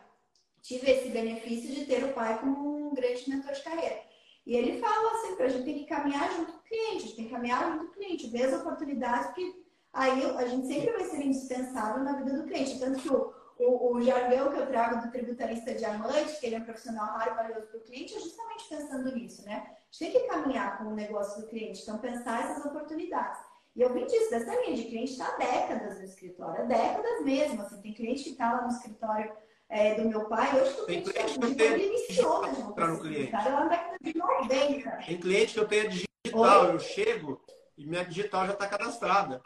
Tive 0.63 0.91
esse 0.91 1.11
benefício 1.11 1.75
de 1.75 1.87
ter 1.87 2.05
o 2.05 2.13
pai 2.15 2.39
como 2.41 2.89
um 2.89 2.95
grande 2.95 3.29
mentor 3.29 3.53
de 3.53 3.63
carreira. 3.63 4.03
E 4.47 4.57
ele 4.57 4.79
fala 4.79 5.13
assim, 5.13 5.43
a 5.43 5.49
gente 5.49 5.65
tem 5.65 5.79
que 5.79 5.87
caminhar 5.87 6.31
junto 6.33 6.53
com 6.53 6.59
o 6.59 6.63
cliente, 6.63 6.97
a 6.97 7.01
gente 7.01 7.17
tem 7.17 7.25
que 7.27 7.31
caminhar 7.31 7.73
junto 7.73 7.85
com 7.87 7.91
o 7.91 7.95
cliente, 7.95 8.27
ver 8.29 8.45
as 8.45 8.61
oportunidades, 8.61 9.27
porque 9.29 9.65
aí 9.93 10.23
a 10.37 10.47
gente 10.47 10.67
sempre 10.67 10.93
vai 10.93 11.05
ser 11.05 11.25
indispensável 11.25 12.05
na 12.05 12.13
vida 12.17 12.37
do 12.37 12.45
cliente. 12.45 12.79
Tanto 12.79 13.01
que 13.01 13.09
o, 13.09 13.33
o, 13.59 13.95
o, 13.95 14.03
jargão 14.03 14.53
que 14.53 14.59
eu 14.59 14.67
trago 14.67 15.01
do 15.01 15.11
tributarista 15.11 15.75
diamante, 15.75 16.39
que 16.39 16.47
ele 16.47 16.57
é 16.57 16.59
um 16.59 16.65
profissional 16.65 17.07
raro 17.07 17.33
e 17.33 17.35
valioso 17.35 17.67
para 17.69 17.79
o 17.79 17.83
cliente, 17.85 18.15
é 18.15 18.21
justamente 18.21 18.69
pensando 18.69 19.15
nisso, 19.15 19.45
né? 19.47 19.65
A 19.67 19.97
gente 19.97 20.13
tem 20.13 20.23
que 20.23 20.29
caminhar 20.29 20.79
com 20.79 20.85
o 20.85 20.95
negócio 20.95 21.41
do 21.41 21.49
cliente, 21.49 21.83
então 21.83 21.99
pensar 21.99 22.45
essas 22.45 22.67
oportunidades. 22.67 23.41
E 23.75 23.81
eu 23.81 23.93
vim 23.93 24.07
disso, 24.07 24.31
dessa 24.31 24.55
linha 24.61 24.77
de 24.77 24.85
cliente 24.85 25.13
está 25.13 25.27
há 25.27 25.37
décadas 25.37 25.99
no 25.99 26.05
escritório, 26.05 26.63
há 26.63 26.65
décadas 26.65 27.25
mesmo. 27.25 27.63
Assim, 27.63 27.81
tem 27.81 27.95
cliente 27.95 28.25
que 28.25 28.31
está 28.31 28.53
lá 28.53 28.63
no 28.63 28.69
escritório 28.69 29.33
é, 29.69 29.95
do 29.95 30.09
meu 30.09 30.29
pai, 30.29 30.61
hoje 30.61 30.81
o 30.81 30.87
cliente 30.87 31.11
tem 31.11 31.41
cliente 31.41 31.57
que 31.57 31.63
ele 31.63 31.87
iniciou 31.87 32.43
na 32.43 32.87
no 32.89 33.01
cliente. 33.01 33.33
Lá 33.33 33.51
na 33.51 33.69
década 33.69 33.99
de 34.01 34.17
90. 34.17 34.91
Tem 35.07 35.21
cliente 35.21 35.55
que 35.55 35.61
eu 35.61 35.69
tenho 35.69 35.91
digital, 35.91 36.67
Oi? 36.67 36.75
eu 36.75 36.79
chego 36.79 37.45
e 37.77 37.87
minha 37.87 38.05
digital 38.05 38.47
já 38.47 38.53
está 38.53 38.69
cadastrada. 38.69 39.43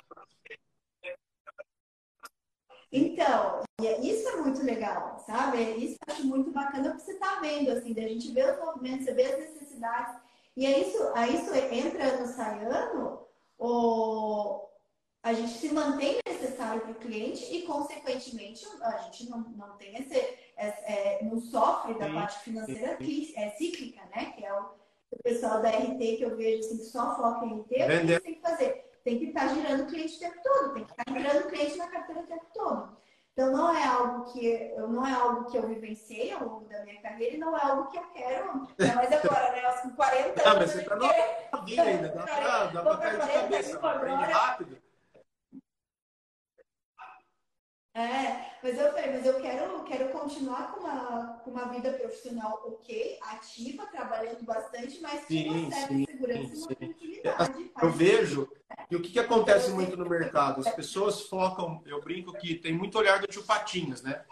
Então, 2.90 3.62
isso 4.00 4.28
é 4.28 4.36
muito 4.36 4.62
legal, 4.62 5.18
sabe? 5.26 5.58
Isso 5.76 5.96
eu 6.06 6.14
acho 6.14 6.26
muito 6.26 6.50
bacana 6.50 6.90
porque 6.90 7.04
você 7.04 7.12
está 7.12 7.38
vendo, 7.40 7.70
assim, 7.70 7.92
da 7.92 8.02
gente 8.02 8.32
vê 8.32 8.50
os 8.50 8.58
movimentos, 8.58 9.04
você 9.04 9.12
vê 9.12 9.24
as 9.24 9.38
necessidades. 9.38 10.20
E 10.56 10.66
é 10.66 10.80
isso, 10.80 11.12
aí 11.14 11.36
isso 11.36 11.54
entra 11.54 12.04
ano, 12.04 12.26
sai 12.26 12.64
ano, 12.64 13.26
ou 13.58 14.68
a 15.22 15.32
gente 15.32 15.52
se 15.52 15.72
mantém 15.72 16.18
necessário 16.26 16.80
para 16.82 16.92
o 16.92 16.94
cliente 16.94 17.44
e, 17.54 17.62
consequentemente, 17.62 18.66
a 18.82 18.98
gente 18.98 19.28
não, 19.28 19.40
não 19.56 19.76
tem 19.76 19.96
esse, 19.96 20.16
é, 20.16 20.66
é, 20.66 21.24
não 21.24 21.40
sofre 21.40 21.94
da 21.94 22.08
parte 22.12 22.38
financeira 22.40 22.96
que 22.96 23.34
é 23.36 23.50
cíclica, 23.50 24.00
né? 24.14 24.32
Que 24.36 24.44
é 24.44 24.52
o, 24.52 24.66
o 25.10 25.22
pessoal 25.22 25.60
da 25.60 25.70
RT 25.70 25.98
que 25.98 26.22
eu 26.22 26.36
vejo 26.36 26.60
assim, 26.60 26.78
que 26.78 26.84
só 26.84 27.16
foca 27.16 27.46
em 27.46 27.60
RT, 27.60 27.62
o 27.62 27.66
que 27.66 28.06
você 28.06 28.20
tem 28.20 28.34
que 28.34 28.40
fazer? 28.40 28.84
Tem 29.04 29.18
que 29.18 29.24
estar 29.26 29.48
tá 29.48 29.54
girando 29.54 29.82
o 29.82 29.86
cliente 29.86 30.16
o 30.16 30.20
tempo 30.20 30.36
todo, 30.42 30.74
tem 30.74 30.84
que 30.84 30.90
estar 30.90 31.04
tá 31.04 31.12
girando 31.12 31.44
o 31.44 31.48
cliente 31.48 31.76
na 31.76 31.88
carteira 31.88 32.20
o 32.22 32.26
tempo 32.26 32.46
todo. 32.54 32.98
Então 33.32 33.52
não 33.52 33.72
é 33.72 33.86
algo 33.86 34.32
que 34.32 34.74
não 34.76 35.06
é 35.06 35.12
algo 35.12 35.44
que 35.44 35.56
eu 35.56 35.68
vivenciei 35.68 36.32
ao 36.32 36.44
longo 36.44 36.68
da 36.68 36.84
minha 36.84 37.00
carreira 37.00 37.36
e 37.36 37.38
não 37.38 37.56
é 37.56 37.62
algo 37.62 37.88
que 37.88 37.96
eu 37.96 38.02
quero. 38.12 38.66
Mas 38.76 39.12
agora, 39.12 39.52
né? 39.52 39.62
Com 39.80 39.90
40 39.90 40.28
anos. 40.28 40.42
Ah, 40.44 40.54
mas 40.56 40.70
você 40.72 40.78
está 40.80 40.96
novinha 40.96 41.82
ainda, 41.84 42.08
dá 42.08 42.82
pra 42.82 42.96
cair 42.96 43.20
de 43.20 43.32
cabeça, 43.32 43.78
aprende 43.78 44.24
rápido. 44.24 44.87
É, 47.98 48.52
mas 48.62 48.78
eu 48.78 48.92
falei, 48.92 49.10
mas 49.10 49.26
eu 49.26 49.40
quero, 49.40 49.82
quero 49.82 50.08
continuar 50.10 50.72
com 50.72 50.80
uma, 50.80 51.26
com 51.42 51.50
uma 51.50 51.64
vida 51.64 51.92
profissional 51.94 52.62
ok, 52.64 53.18
ativa, 53.22 53.86
trabalhando 53.86 54.44
bastante, 54.44 55.00
mas 55.00 55.24
com 55.24 55.34
uma 55.34 55.70
certa 55.72 55.94
sim, 55.94 56.04
segurança 56.06 56.46
sim, 56.46 56.54
e 56.54 56.56
uma 56.56 56.74
tranquilidade. 56.76 57.70
Eu 57.82 57.90
vejo 57.90 58.48
e 58.88 58.94
o 58.94 59.02
que, 59.02 59.10
que 59.10 59.18
acontece 59.18 59.70
muito 59.70 59.96
no 59.96 60.08
mercado? 60.08 60.60
As 60.60 60.72
pessoas 60.74 61.22
focam, 61.22 61.82
eu 61.84 62.00
brinco 62.00 62.32
que 62.38 62.54
tem 62.54 62.72
muito 62.72 62.96
olhar 62.96 63.20
do 63.20 63.26
tio 63.26 63.42
Patinhas, 63.42 64.00
né? 64.00 64.22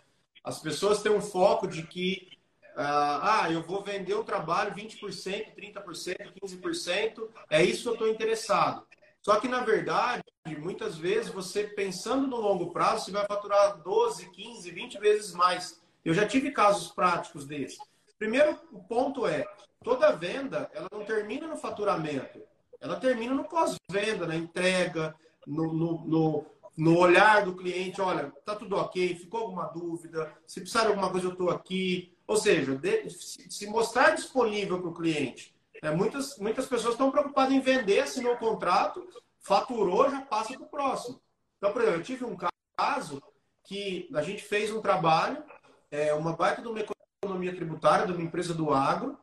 As 0.45 0.61
pessoas 0.61 1.03
têm 1.03 1.11
um 1.11 1.21
foco 1.21 1.67
de 1.67 1.83
que, 1.83 2.29
ah, 2.77 3.43
ah 3.43 3.53
eu 3.53 3.63
vou 3.63 3.83
vender 3.83 4.15
o 4.15 4.23
trabalho 4.23 4.73
20%, 4.75 5.55
30%, 5.57 6.33
15%, 6.41 7.29
é 7.51 7.65
isso 7.65 7.83
que 7.83 7.89
eu 7.89 7.93
estou 7.95 8.09
interessado. 8.09 8.86
Só 9.27 9.41
que, 9.41 9.49
na 9.49 9.59
verdade, 9.65 10.23
muitas 10.57 10.97
vezes, 10.97 11.33
você 11.33 11.65
pensando 11.65 12.29
no 12.29 12.37
longo 12.37 12.71
prazo, 12.71 13.07
você 13.07 13.11
vai 13.11 13.27
faturar 13.27 13.83
12, 13.83 14.31
15, 14.31 14.71
20 14.71 14.99
vezes 15.01 15.33
mais. 15.33 15.83
Eu 16.05 16.15
já 16.15 16.25
tive 16.25 16.53
casos 16.53 16.93
práticos 16.93 17.45
desses. 17.45 17.77
Primeiro, 18.17 18.57
o 18.71 18.79
ponto 18.85 19.27
é, 19.27 19.45
toda 19.83 20.15
venda, 20.15 20.71
ela 20.73 20.87
não 20.93 21.05
termina 21.05 21.49
no 21.49 21.57
faturamento 21.57 22.41
ela 22.81 23.01
termina 23.01 23.35
no 23.35 23.43
pós-venda, 23.43 24.29
na 24.29 24.37
entrega, 24.37 25.13
no, 25.45 25.73
no, 25.73 26.05
no, 26.05 26.47
no, 26.77 26.99
olhar 26.99 27.45
do 27.45 27.57
cliente, 27.57 28.01
olha, 28.01 28.33
tá 28.45 28.55
tudo 28.55 28.77
ok, 28.77 29.17
ficou 29.17 29.41
alguma 29.41 29.65
dúvida, 29.65 30.33
se 30.47 30.61
precisar 30.61 30.83
de 30.83 30.89
alguma 30.89 31.11
coisa 31.11 31.27
eu 31.27 31.33
estou 31.33 31.51
aqui. 31.51 32.13
Ou 32.29 32.37
seja, 32.37 32.77
de, 32.77 33.09
se 33.11 33.67
mostrar 33.67 34.11
disponível 34.11 34.79
para 34.79 34.91
o 34.91 34.95
cliente. 34.95 35.56
É, 35.83 35.91
muitas, 35.91 36.39
muitas 36.39 36.67
pessoas 36.67 36.95
estão 36.95 37.11
preocupadas 37.11 37.53
em 37.53 37.61
vender, 37.61 38.01
assinou 38.01 38.35
o 38.35 38.39
contrato, 38.39 39.07
faturou, 39.41 40.11
já 40.11 40.23
passa 40.23 40.55
para 40.55 40.63
o 40.63 40.69
próximo. 40.69 41.21
Então, 41.59 41.73
por 41.73 41.83
exemplo, 41.83 42.01
eu 42.01 42.05
tive 42.05 42.25
um 42.25 42.37
caso 42.79 43.23
que 43.65 44.09
a 44.15 44.23
gente 44.23 44.43
fez 44.43 44.73
um 44.73 44.81
trabalho, 44.81 45.43
é, 45.91 46.13
uma 46.15 46.35
baita 46.35 46.63
de 46.63 46.69
uma 46.69 46.81
economia 47.23 47.55
tributária 47.55 48.07
de 48.07 48.13
uma 48.13 48.23
empresa 48.23 48.55
do 48.55 48.73
agro, 48.73 49.19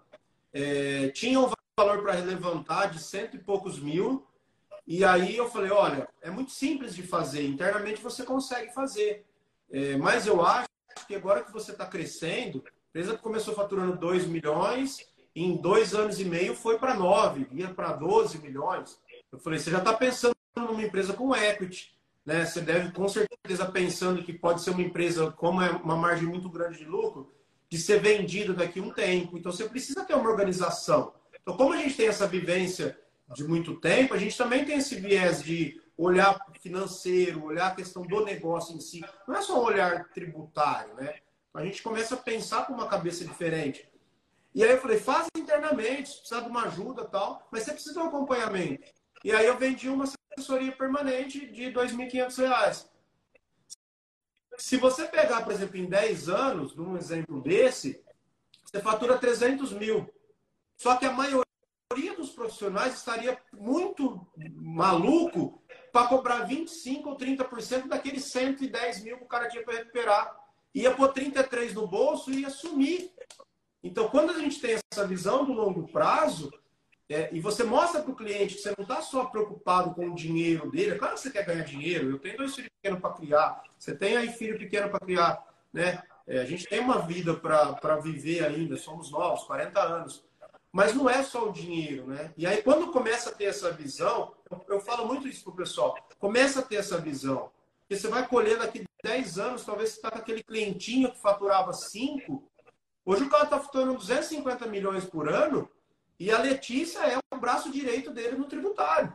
é, 0.51 1.09
tinha 1.09 1.39
um 1.39 1.51
valor 1.77 2.03
para 2.03 2.13
levantar 2.13 2.87
de 2.87 2.99
cento 2.99 3.35
e 3.35 3.39
poucos 3.39 3.79
mil. 3.79 4.27
E 4.85 5.03
aí 5.03 5.35
eu 5.35 5.49
falei, 5.49 5.71
olha, 5.71 6.07
é 6.21 6.29
muito 6.29 6.51
simples 6.51 6.93
de 6.93 7.03
fazer, 7.03 7.47
internamente 7.47 8.01
você 8.01 8.23
consegue 8.23 8.73
fazer. 8.73 9.25
É, 9.71 9.95
mas 9.97 10.27
eu 10.27 10.45
acho 10.45 10.67
que 11.07 11.15
agora 11.15 11.43
que 11.43 11.51
você 11.51 11.71
está 11.71 11.85
crescendo, 11.85 12.63
a 12.67 12.71
empresa 12.89 13.17
começou 13.17 13.55
faturando 13.55 13.97
2 13.97 14.27
milhões, 14.27 15.07
em 15.35 15.55
dois 15.57 15.93
anos 15.93 16.19
e 16.19 16.25
meio 16.25 16.55
foi 16.55 16.77
para 16.77 16.93
9, 16.93 17.47
ia 17.51 17.69
para 17.69 17.93
12 17.93 18.37
milhões. 18.39 18.99
Eu 19.31 19.39
falei, 19.39 19.59
você 19.59 19.71
já 19.71 19.79
está 19.79 19.93
pensando 19.93 20.35
numa 20.55 20.83
empresa 20.83 21.13
com 21.13 21.35
equity, 21.35 21.93
né? 22.25 22.45
Você 22.45 22.61
deve 22.61 22.91
com 22.91 23.07
certeza 23.09 23.65
pensando 23.65 24.23
que 24.23 24.33
pode 24.33 24.61
ser 24.61 24.69
uma 24.69 24.81
empresa, 24.81 25.31
como 25.31 25.61
é 25.61 25.71
uma 25.71 25.95
margem 25.95 26.27
muito 26.27 26.49
grande 26.49 26.77
de 26.77 26.85
lucro, 26.85 27.31
de 27.69 27.77
ser 27.77 27.99
vendida 27.99 28.53
daqui 28.53 28.79
a 28.79 28.83
um 28.83 28.91
tempo. 28.91 29.37
Então 29.37 29.51
você 29.51 29.67
precisa 29.67 30.05
ter 30.05 30.13
uma 30.13 30.29
organização. 30.29 31.13
Então, 31.41 31.57
como 31.57 31.73
a 31.73 31.77
gente 31.77 31.95
tem 31.95 32.07
essa 32.07 32.27
vivência 32.27 32.97
de 33.33 33.43
muito 33.43 33.75
tempo, 33.79 34.13
a 34.13 34.17
gente 34.17 34.37
também 34.37 34.63
tem 34.63 34.77
esse 34.77 34.95
viés 34.95 35.41
de 35.41 35.81
olhar 35.97 36.39
financeiro, 36.61 37.43
olhar 37.43 37.67
a 37.67 37.75
questão 37.75 38.03
do 38.03 38.23
negócio 38.23 38.75
em 38.75 38.79
si. 38.79 39.03
Não 39.27 39.35
é 39.35 39.41
só 39.41 39.61
olhar 39.61 40.09
tributário, 40.09 40.93
né? 40.95 41.15
A 41.53 41.63
gente 41.63 41.83
começa 41.83 42.15
a 42.15 42.17
pensar 42.17 42.65
com 42.65 42.73
uma 42.73 42.87
cabeça 42.87 43.25
diferente. 43.25 43.87
E 44.53 44.63
aí 44.63 44.71
eu 44.71 44.81
falei, 44.81 44.99
faz 44.99 45.27
internamente, 45.35 46.09
se 46.09 46.17
precisar 46.17 46.41
de 46.41 46.49
uma 46.49 46.65
ajuda 46.65 47.05
tal, 47.05 47.47
mas 47.51 47.63
você 47.63 47.73
precisa 47.73 47.93
de 47.93 47.99
um 47.99 48.07
acompanhamento. 48.07 48.87
E 49.23 49.31
aí 49.31 49.45
eu 49.45 49.57
vendi 49.57 49.89
uma 49.89 50.05
assessoria 50.35 50.71
permanente 50.71 51.45
de 51.47 51.65
R$ 51.65 51.73
2.500. 51.73 52.87
Se 54.57 54.77
você 54.77 55.05
pegar, 55.05 55.41
por 55.41 55.51
exemplo, 55.51 55.77
em 55.77 55.85
10 55.85 56.29
anos, 56.29 56.75
num 56.75 56.95
exemplo 56.95 57.41
desse, 57.41 58.03
você 58.63 58.79
fatura 58.79 59.17
300 59.17 59.73
mil. 59.73 60.07
Só 60.77 60.95
que 60.97 61.05
a 61.05 61.11
maioria 61.11 61.45
dos 62.15 62.31
profissionais 62.31 62.95
estaria 62.95 63.39
muito 63.51 64.27
maluco 64.55 65.63
para 65.91 66.07
cobrar 66.07 66.47
25% 66.47 67.05
ou 67.05 67.17
30% 67.17 67.87
daqueles 67.87 68.25
110 68.25 69.03
mil 69.03 69.17
que 69.17 69.23
o 69.23 69.27
cara 69.27 69.47
tinha 69.47 69.63
para 69.63 69.77
recuperar. 69.77 70.43
Ia 70.73 70.93
pôr 70.93 71.07
33 71.09 71.73
no 71.73 71.87
bolso 71.87 72.31
e 72.31 72.41
ia 72.41 72.49
sumir. 72.49 73.11
Então, 73.83 74.07
quando 74.07 74.31
a 74.31 74.39
gente 74.39 74.61
tem 74.61 74.79
essa 74.91 75.05
visão 75.05 75.43
do 75.43 75.51
longo 75.51 75.87
prazo, 75.89 76.51
é, 77.09 77.29
e 77.33 77.39
você 77.39 77.63
mostra 77.63 78.01
para 78.01 78.11
o 78.11 78.15
cliente 78.15 78.55
que 78.55 78.61
você 78.61 78.73
não 78.77 78.83
está 78.83 79.01
só 79.01 79.25
preocupado 79.25 79.93
com 79.93 80.07
o 80.07 80.15
dinheiro 80.15 80.71
dele, 80.71 80.91
é 80.91 80.97
claro 80.97 81.15
que 81.15 81.19
você 81.19 81.29
quer 81.29 81.45
ganhar 81.45 81.63
dinheiro, 81.63 82.09
eu 82.09 82.19
tenho 82.19 82.37
dois 82.37 82.55
filhos 82.55 82.71
pequenos 82.81 83.01
para 83.01 83.13
criar, 83.13 83.63
você 83.77 83.93
tem 83.93 84.15
aí 84.15 84.29
filho 84.29 84.57
pequeno 84.57 84.89
para 84.89 85.05
criar, 85.05 85.45
né? 85.71 86.01
É, 86.25 86.39
a 86.39 86.45
gente 86.45 86.65
tem 86.65 86.79
uma 86.79 86.99
vida 86.99 87.33
para 87.33 87.97
viver 87.97 88.45
ainda, 88.45 88.77
somos 88.77 89.11
novos, 89.11 89.43
40 89.43 89.79
anos. 89.81 90.23
Mas 90.71 90.95
não 90.95 91.09
é 91.09 91.21
só 91.21 91.49
o 91.49 91.51
dinheiro, 91.51 92.07
né? 92.07 92.33
E 92.37 92.47
aí, 92.47 92.63
quando 92.63 92.91
começa 92.91 93.29
a 93.29 93.33
ter 93.33 93.45
essa 93.45 93.71
visão, 93.71 94.33
eu, 94.49 94.65
eu 94.69 94.79
falo 94.79 95.05
muito 95.05 95.27
isso 95.27 95.43
pro 95.43 95.53
pessoal, 95.53 95.95
começa 96.17 96.61
a 96.61 96.63
ter 96.63 96.77
essa 96.77 96.97
visão. 96.97 97.51
Porque 97.81 97.97
você 97.97 98.07
vai 98.07 98.25
colher 98.25 98.57
daqui 98.57 98.85
10 99.03 99.37
anos, 99.37 99.65
talvez 99.65 99.89
você 99.89 99.95
está 99.97 100.09
com 100.09 100.17
aquele 100.17 100.41
clientinho 100.41 101.11
que 101.11 101.21
faturava 101.21 101.73
5, 101.73 102.41
hoje 103.05 103.23
o 103.23 103.29
cara 103.29 103.43
está 103.45 103.59
faturando 103.59 103.95
250 103.95 104.67
milhões 104.67 105.05
por 105.05 105.29
ano, 105.29 105.69
e 106.19 106.31
a 106.31 106.39
Letícia 106.39 106.99
é 106.99 107.17
o 107.33 107.37
braço 107.37 107.71
direito 107.71 108.11
dele 108.11 108.37
no 108.37 108.45
tributário. 108.45 109.13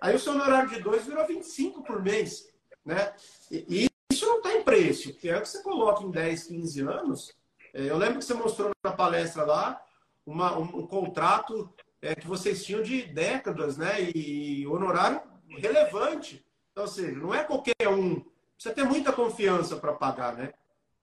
Aí 0.00 0.14
o 0.14 0.18
seu 0.18 0.32
honorário 0.32 0.68
de 0.68 0.80
2 0.80 1.06
virou 1.06 1.26
25 1.26 1.82
por 1.82 2.02
mês, 2.02 2.52
né? 2.84 3.14
E, 3.50 3.86
isso 4.12 4.26
não 4.26 4.40
tem 4.40 4.62
preço, 4.62 5.12
que 5.14 5.28
é 5.28 5.36
o 5.36 5.42
que 5.42 5.48
você 5.48 5.62
coloca 5.62 6.04
em 6.04 6.10
10, 6.10 6.44
15 6.44 6.80
anos. 6.82 7.34
É, 7.72 7.90
eu 7.90 7.96
lembro 7.96 8.18
que 8.18 8.24
você 8.24 8.34
mostrou 8.34 8.70
na 8.84 8.92
palestra 8.92 9.44
lá, 9.44 9.82
uma, 10.24 10.56
um, 10.56 10.62
um 10.62 10.86
contrato 10.86 11.72
é, 12.00 12.14
que 12.14 12.26
vocês 12.26 12.64
tinham 12.64 12.82
de 12.82 13.02
décadas, 13.02 13.76
né? 13.76 13.96
E 14.14 14.66
honorário 14.66 15.20
relevante. 15.48 16.44
Então, 16.70 16.84
ou 16.84 16.88
seja, 16.88 17.18
não 17.18 17.34
é 17.34 17.42
qualquer 17.42 17.88
um. 17.88 18.20
Precisa 18.54 18.74
ter 18.74 18.84
muita 18.84 19.12
confiança 19.12 19.76
para 19.76 19.92
pagar, 19.92 20.36
né? 20.36 20.52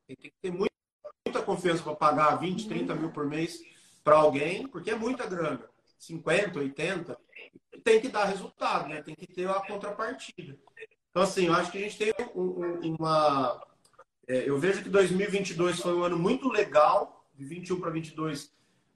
Tem 0.07 0.15
que 0.15 0.31
ter 0.41 0.51
muita, 0.51 0.70
muita 1.31 1.41
confiança 1.41 1.81
para 1.81 1.95
pagar 1.95 2.35
20, 2.35 2.67
30 2.67 2.95
mil 2.95 3.11
por 3.11 3.25
mês 3.25 3.61
para 4.03 4.17
alguém, 4.17 4.67
porque 4.67 4.91
é 4.91 4.95
muita 4.95 5.25
grana. 5.25 5.63
50, 5.97 6.59
80. 6.59 7.17
Tem 7.83 8.01
que 8.01 8.09
dar 8.09 8.25
resultado, 8.25 8.89
né? 8.89 9.01
Tem 9.01 9.15
que 9.15 9.27
ter 9.27 9.49
a 9.49 9.61
contrapartida. 9.61 10.57
Então, 11.09 11.23
assim, 11.23 11.47
eu 11.47 11.53
acho 11.53 11.71
que 11.71 11.77
a 11.77 11.81
gente 11.81 11.97
tem 11.97 12.13
um, 12.35 12.41
um, 12.41 12.95
uma. 12.95 13.63
É, 14.27 14.49
eu 14.49 14.59
vejo 14.59 14.83
que 14.83 14.89
2022 14.89 15.79
foi 15.79 15.93
um 15.93 16.03
ano 16.03 16.19
muito 16.19 16.49
legal, 16.49 17.25
de 17.33 17.45
21 17.45 17.79
para 17.79 17.89
22 17.89 18.51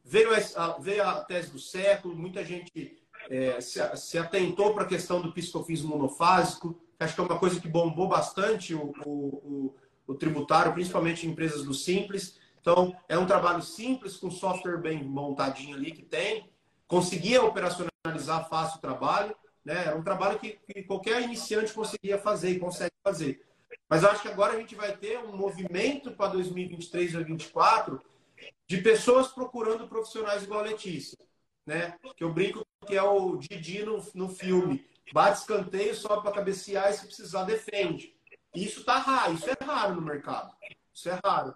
Veio 0.08 0.30
a, 0.56 0.78
veio 0.78 1.04
a 1.04 1.24
tese 1.24 1.50
do 1.50 1.58
século, 1.58 2.16
muita 2.16 2.46
gente 2.46 2.96
é, 3.28 3.60
se, 3.60 3.80
se, 3.98 4.20
atentou 4.20 4.72
para 4.76 4.84
a 4.84 4.88
questão 4.88 5.20
do 5.20 5.34
piscofins 5.34 5.82
monofásico, 5.82 6.80
acho 7.00 7.16
que 7.16 7.22
é 7.22 7.24
uma 7.24 7.40
coisa 7.40 7.60
que 7.60 7.68
bombou 7.68 8.08
bastante 8.08 8.76
o, 8.76 8.94
o, 9.04 9.76
o, 10.08 10.14
tributário, 10.14 10.74
principalmente 10.74 11.26
em 11.26 11.32
empresas 11.32 11.64
do 11.64 11.74
Simples. 11.74 12.40
Então, 12.62 12.96
é 13.08 13.18
um 13.18 13.26
trabalho 13.26 13.62
simples, 13.62 14.18
com 14.18 14.32
software 14.32 14.78
bem 14.78 15.04
montadinho 15.04 15.76
ali 15.76 15.92
que 15.92 16.02
tem. 16.02 16.50
Conseguia 16.88 17.44
operacionalizar 17.44 18.50
fácil 18.50 18.78
o 18.78 18.82
trabalho. 18.82 19.36
Né? 19.64 19.86
Era 19.86 19.96
um 19.96 20.04
trabalho 20.04 20.40
que, 20.40 20.60
que 20.68 20.84
qualquer 20.84 21.22
iniciante 21.22 21.74
conseguia 21.74 22.18
fazer 22.18 22.52
e 22.52 22.60
consegue 22.60 22.94
fazer. 23.04 23.46
Mas 23.88 24.04
acho 24.04 24.22
que 24.22 24.28
agora 24.28 24.54
a 24.54 24.60
gente 24.60 24.76
vai 24.76 24.96
ter 24.96 25.20
um 25.20 25.36
movimento 25.36 26.12
para 26.12 26.32
2023 26.32 27.10
e 27.10 27.14
2024 27.14 28.02
de 28.68 28.78
pessoas 28.82 29.28
procurando 29.28 29.88
profissionais 29.88 30.44
igual 30.44 30.62
a 30.62 30.64
Letícia, 30.64 31.18
né? 31.66 31.96
Que 32.16 32.24
eu 32.24 32.34
brinco 32.34 32.66
que 32.86 32.96
é 32.96 33.04
o 33.04 33.38
Didi 33.38 33.84
no, 33.84 34.04
no 34.14 34.30
filme. 34.30 34.86
Bate 35.14 35.40
escanteio 35.40 35.96
só 35.96 36.20
para 36.20 36.32
cabecear 36.32 36.90
e 36.90 36.94
se 36.94 37.06
precisar 37.06 37.44
defende. 37.44 38.15
Isso 38.56 38.84
tá 38.84 38.98
raro, 38.98 39.34
isso 39.34 39.50
é 39.50 39.64
raro 39.64 39.96
no 39.96 40.02
mercado. 40.02 40.56
Isso 40.94 41.10
é 41.10 41.20
raro. 41.24 41.56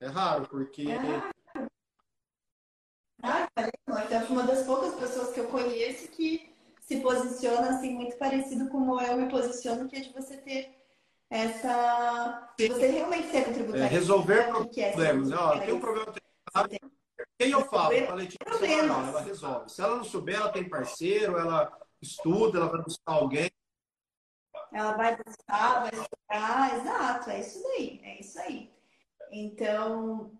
É 0.00 0.06
raro, 0.06 0.48
porque. 0.48 0.82
É 0.82 0.96
raro. 0.96 1.32
Ah, 3.22 3.48
é 3.56 4.18
uma 4.30 4.44
das 4.44 4.64
poucas 4.64 4.94
pessoas 4.94 5.32
que 5.32 5.40
eu 5.40 5.48
conheço 5.48 6.08
que 6.08 6.54
se 6.80 7.00
posiciona 7.00 7.70
assim 7.70 7.94
muito 7.94 8.16
parecido 8.16 8.68
como 8.68 9.00
eu 9.00 9.16
me 9.16 9.28
posiciono, 9.28 9.88
que 9.88 9.96
é 9.96 10.00
de 10.00 10.12
você 10.12 10.36
ter 10.36 10.78
essa. 11.28 12.48
Você 12.58 12.86
realmente 12.86 13.28
ser 13.28 13.52
tributário. 13.52 13.84
É, 13.84 13.88
resolver 13.88 14.48
problemas. 14.48 15.32
Ó, 15.32 15.58
tem 15.58 15.74
um 15.74 15.80
problema. 15.80 16.14
Quem 17.38 17.50
eu 17.50 17.64
falo? 17.66 17.94
A 18.10 18.14
Letícia 18.14 18.82
não, 18.84 19.08
ela 19.08 19.20
resolve. 19.20 19.70
Se 19.70 19.80
ela 19.80 19.96
não 19.96 20.04
souber, 20.04 20.36
ela 20.36 20.50
tem 20.50 20.68
parceiro, 20.68 21.36
ela 21.36 21.70
estuda, 22.00 22.58
ela 22.58 22.68
vai 22.68 22.82
buscar 22.82 23.12
alguém. 23.12 23.50
Ela 24.72 24.92
vai 24.92 25.16
buscar, 25.16 25.82
vai 25.82 25.90
estudar, 25.90 26.76
exato, 26.76 27.30
é 27.30 27.40
isso 27.40 27.62
daí, 27.62 28.00
é 28.04 28.20
isso 28.20 28.38
aí. 28.40 28.70
Então, 29.30 30.32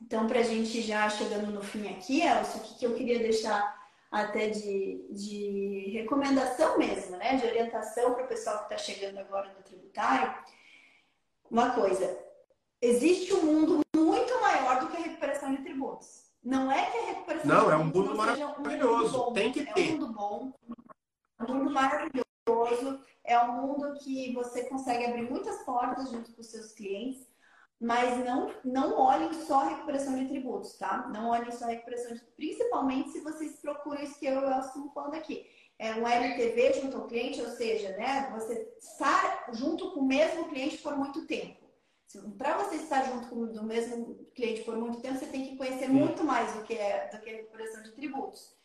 então 0.00 0.26
para 0.26 0.40
a 0.40 0.44
gente 0.44 0.80
já 0.82 1.08
chegando 1.08 1.50
no 1.50 1.62
fim 1.62 1.88
aqui, 1.88 2.22
Elcio, 2.22 2.60
o 2.60 2.78
que, 2.78 2.86
eu 2.86 2.94
queria 2.94 3.18
deixar 3.18 3.80
até 4.10 4.50
de, 4.50 5.06
de 5.10 5.90
recomendação 5.92 6.78
mesmo, 6.78 7.16
né? 7.16 7.36
De 7.36 7.46
orientação 7.46 8.14
para 8.14 8.24
o 8.24 8.28
pessoal 8.28 8.58
que 8.58 8.74
está 8.74 8.78
chegando 8.78 9.18
agora 9.18 9.52
no 9.52 9.62
tributário. 9.62 10.34
Uma 11.50 11.70
coisa, 11.70 12.18
existe 12.80 13.32
um 13.32 13.44
mundo 13.44 13.80
muito 13.96 14.40
maior 14.40 14.80
do 14.80 14.88
que 14.88 14.96
a 14.96 15.00
recuperação 15.00 15.54
de 15.54 15.62
tributos. 15.62 16.30
Não 16.42 16.70
é 16.70 16.90
que 16.90 16.98
a 16.98 17.06
recuperação 17.06 17.48
não, 17.48 17.66
de 17.66 17.72
é 17.72 17.76
um 17.76 17.84
mundo 17.84 18.14
maravilhoso. 18.16 19.30
Um 19.30 19.32
Tem 19.32 19.52
que 19.52 19.64
ter. 19.72 19.90
É 19.90 19.94
um 19.94 19.98
mundo 19.98 20.12
bom, 20.12 20.52
um 21.40 21.54
mundo 21.54 21.70
maravilhoso. 21.70 23.00
É 23.32 23.42
um 23.42 23.66
mundo 23.66 23.94
que 24.00 24.32
você 24.34 24.64
consegue 24.64 25.06
abrir 25.06 25.30
muitas 25.30 25.64
portas 25.64 26.10
junto 26.10 26.32
com 26.32 26.40
os 26.40 26.50
seus 26.50 26.72
clientes 26.72 27.32
mas 27.82 28.24
não, 28.24 28.54
não 28.64 28.96
olhem 28.96 29.32
só 29.32 29.58
a 29.58 29.68
recuperação 29.70 30.16
de 30.16 30.28
tributos, 30.28 30.74
tá? 30.74 31.08
Não 31.08 31.30
olhem 31.30 31.50
só 31.50 31.64
a 31.64 31.70
recuperação 31.70 32.14
de 32.14 32.20
principalmente 32.36 33.10
se 33.10 33.20
vocês 33.22 33.56
procuram 33.56 34.00
isso 34.00 34.20
que 34.20 34.26
eu, 34.26 34.48
estou 34.60 34.88
falando 34.94 35.16
aqui. 35.16 35.44
É 35.80 35.92
um 35.94 36.06
LTV 36.06 36.80
junto 36.80 36.96
ao 36.96 37.08
cliente, 37.08 37.40
ou 37.40 37.48
seja, 37.48 37.88
né, 37.96 38.30
você 38.30 38.72
estar 38.78 39.46
junto 39.52 39.90
com 39.90 39.98
o 39.98 40.06
mesmo 40.06 40.48
cliente 40.48 40.78
por 40.78 40.96
muito 40.96 41.26
tempo. 41.26 41.60
Para 42.38 42.56
você 42.58 42.76
estar 42.76 43.02
junto 43.02 43.26
com 43.26 43.34
o 43.34 43.64
mesmo 43.64 44.14
cliente 44.32 44.62
por 44.62 44.76
muito 44.76 45.00
tempo, 45.00 45.18
você 45.18 45.26
tem 45.26 45.48
que 45.48 45.56
conhecer 45.56 45.86
Sim. 45.86 45.92
muito 45.92 46.22
mais 46.22 46.54
do 46.54 46.62
que, 46.62 46.74
é, 46.74 47.08
do 47.08 47.18
que 47.20 47.30
a 47.30 47.32
recuperação 47.32 47.82
de 47.82 47.90
tributos. 47.92 48.56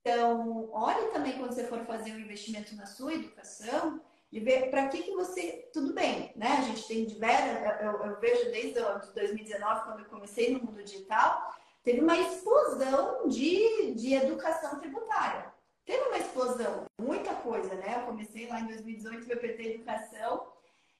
Então, 0.00 0.70
olhe 0.72 1.08
também 1.08 1.38
quando 1.38 1.52
você 1.52 1.64
for 1.64 1.84
fazer 1.84 2.12
um 2.12 2.18
investimento 2.18 2.74
na 2.74 2.86
sua 2.86 3.14
educação, 3.14 4.00
de 4.32 4.40
ver 4.40 4.70
para 4.70 4.88
que, 4.88 5.02
que 5.02 5.14
você. 5.14 5.68
Tudo 5.72 5.92
bem, 5.92 6.32
né? 6.36 6.48
A 6.58 6.62
gente 6.62 6.86
tem 6.86 7.04
diversas. 7.04 7.80
Eu, 7.80 8.04
eu 8.04 8.20
vejo 8.20 8.50
desde 8.50 8.80
2019, 9.14 9.84
quando 9.84 9.98
eu 10.00 10.04
comecei 10.06 10.52
no 10.52 10.64
mundo 10.64 10.82
digital, 10.82 11.52
teve 11.82 12.00
uma 12.00 12.16
explosão 12.16 13.28
de, 13.28 13.94
de 13.94 14.14
educação 14.14 14.78
tributária. 14.78 15.52
Teve 15.84 16.04
uma 16.04 16.18
explosão, 16.18 16.86
muita 17.00 17.34
coisa, 17.34 17.74
né? 17.74 17.96
Eu 18.00 18.06
comecei 18.06 18.46
lá 18.46 18.60
em 18.60 18.68
2018, 18.68 19.26
VPT 19.26 19.74
Educação, 19.74 20.46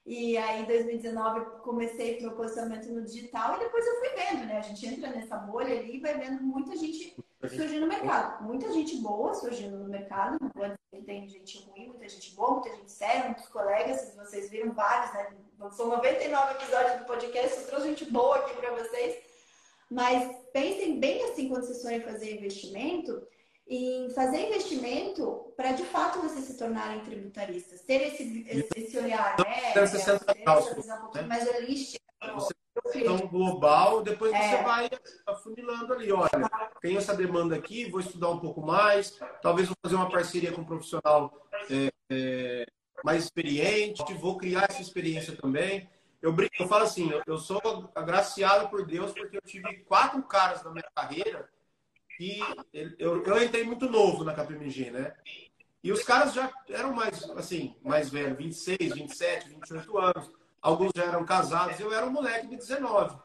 e 0.05 0.37
aí 0.37 0.63
em 0.63 0.65
2019 0.65 1.61
comecei 1.61 2.15
com 2.15 2.23
meu 2.23 2.35
posicionamento 2.35 2.91
no 2.91 3.05
digital, 3.05 3.55
e 3.55 3.59
depois 3.59 3.85
eu 3.85 3.99
fui 3.99 4.09
vendo, 4.09 4.45
né? 4.47 4.57
A 4.57 4.61
gente 4.61 4.85
entra 4.85 5.09
nessa 5.09 5.37
bolha 5.37 5.79
ali 5.79 5.95
e 5.95 6.01
vai 6.01 6.17
vendo 6.17 6.43
muita 6.43 6.75
gente 6.75 7.15
surgindo 7.49 7.81
no 7.81 7.87
mercado. 7.87 8.43
Muita 8.43 8.71
gente 8.71 8.97
boa 8.97 9.33
surgindo 9.33 9.77
no 9.77 9.89
mercado, 9.89 10.37
não 10.39 10.49
vou 10.53 10.65
dizer 10.65 10.77
que 10.91 11.01
tem 11.01 11.27
gente 11.27 11.63
ruim, 11.63 11.87
muita 11.87 12.07
gente 12.07 12.35
boa, 12.35 12.51
muita 12.51 12.69
gente 12.75 12.91
séria, 12.91 13.25
muitos 13.25 13.47
colegas, 13.47 14.13
vocês 14.15 14.49
viram 14.49 14.71
vários, 14.73 15.13
né? 15.13 15.27
São 15.71 15.87
99 15.87 16.53
episódios 16.53 16.99
do 16.99 17.05
podcast, 17.05 17.57
eu 17.57 17.67
trouxe 17.67 17.87
gente 17.87 18.05
boa 18.11 18.37
aqui 18.37 18.55
para 18.55 18.71
vocês. 18.71 19.17
Mas 19.89 20.35
pensem 20.53 20.99
bem 20.99 21.23
assim 21.25 21.49
quando 21.49 21.65
vocês 21.65 21.81
forem 21.81 22.01
fazer 22.01 22.37
investimento, 22.37 23.27
em 23.67 24.09
fazer 24.11 24.47
investimento 24.47 25.53
para 25.55 25.73
de 25.73 25.83
fato 25.83 26.21
vocês 26.21 26.45
se 26.45 26.57
tornarem 26.57 27.01
tributaristas, 27.01 27.81
ter 27.81 28.01
esse, 28.07 28.45
esse, 28.49 28.69
esse 28.75 28.97
olhar, 28.97 29.37
né? 29.39 29.73
Ter 29.73 29.79
essa 29.79 29.97
visão 30.75 30.97
um 30.97 31.01
pouquinho 31.01 31.23
né? 31.23 31.27
mais 31.27 31.47
holística. 31.47 32.01
Você 32.35 32.53
então, 32.95 33.17
global, 33.27 34.01
depois 34.01 34.33
é. 34.33 34.39
você 34.39 34.63
vai 34.63 34.89
afunilando 35.27 35.93
ali. 35.93 36.11
Olha, 36.11 36.29
tem 36.81 36.95
essa 36.95 37.13
demanda 37.15 37.55
aqui, 37.55 37.89
vou 37.89 37.99
estudar 37.99 38.29
um 38.29 38.39
pouco 38.39 38.61
mais, 38.61 39.19
talvez 39.41 39.67
vou 39.67 39.75
fazer 39.83 39.95
uma 39.95 40.09
parceria 40.09 40.51
com 40.51 40.61
um 40.61 40.65
profissional 40.65 41.47
é, 41.69 41.91
é, 42.09 42.65
mais 43.03 43.25
experiente, 43.25 44.13
vou 44.13 44.37
criar 44.37 44.67
essa 44.69 44.81
experiência 44.81 45.35
também. 45.35 45.89
Eu, 46.21 46.31
brinco, 46.31 46.53
eu 46.59 46.67
falo 46.67 46.83
assim, 46.83 47.11
eu, 47.11 47.21
eu 47.25 47.37
sou 47.37 47.89
agraciado 47.95 48.69
por 48.69 48.85
Deus 48.85 49.11
porque 49.11 49.37
eu 49.37 49.41
tive 49.41 49.79
quatro 49.85 50.21
caras 50.23 50.63
na 50.63 50.71
minha 50.71 50.87
carreira 50.95 51.49
e 52.19 52.39
eu, 52.99 53.23
eu 53.23 53.43
entrei 53.43 53.63
muito 53.63 53.89
novo 53.89 54.23
na 54.23 54.33
KPMG, 54.33 54.91
né? 54.91 55.13
E 55.83 55.91
os 55.91 56.03
caras 56.03 56.33
já 56.33 56.53
eram 56.69 56.93
mais, 56.93 57.27
assim, 57.31 57.75
mais 57.81 58.09
velhos, 58.09 58.37
26, 58.37 58.93
27, 58.93 59.49
28 59.49 59.97
anos 59.97 60.40
alguns 60.61 60.91
já 60.95 61.05
eram 61.05 61.25
casados, 61.25 61.79
eu 61.79 61.91
era 61.91 62.05
um 62.05 62.11
moleque 62.11 62.47
de 62.47 62.57
19. 62.57 63.17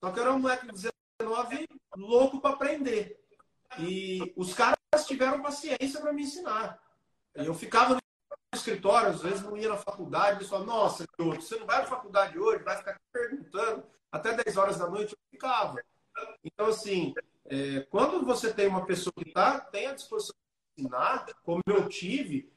Só 0.00 0.10
que 0.10 0.18
eu 0.18 0.22
era 0.22 0.32
um 0.32 0.38
moleque 0.38 0.66
de 0.66 0.90
19 1.18 1.68
louco 1.96 2.40
para 2.40 2.54
aprender. 2.54 3.18
E 3.78 4.32
os 4.36 4.52
caras 4.52 4.76
tiveram 5.06 5.40
paciência 5.40 6.00
para 6.00 6.12
me 6.12 6.22
ensinar. 6.22 6.78
Eu 7.34 7.54
ficava 7.54 7.94
no 7.94 8.00
escritório, 8.54 9.08
às 9.10 9.22
vezes 9.22 9.42
não 9.42 9.56
ia 9.56 9.70
na 9.70 9.78
faculdade, 9.78 10.38
eles 10.38 10.48
falavam, 10.48 10.74
nossa, 10.74 11.06
você 11.16 11.58
não 11.58 11.66
vai 11.66 11.78
na 11.78 11.86
faculdade 11.86 12.38
hoje, 12.38 12.62
vai 12.62 12.76
ficar 12.76 13.00
perguntando. 13.10 13.84
Até 14.10 14.34
10 14.34 14.56
horas 14.58 14.76
da 14.76 14.88
noite 14.88 15.12
eu 15.12 15.18
ficava. 15.30 15.82
Então, 16.44 16.66
assim, 16.66 17.14
é, 17.46 17.80
quando 17.90 18.24
você 18.26 18.52
tem 18.52 18.66
uma 18.66 18.84
pessoa 18.84 19.12
que 19.16 19.32
tá, 19.32 19.58
tem 19.58 19.86
a 19.86 19.94
disposição 19.94 20.34
de 20.76 20.82
ensinar, 20.82 21.26
como 21.42 21.62
eu 21.66 21.88
tive, 21.88 22.52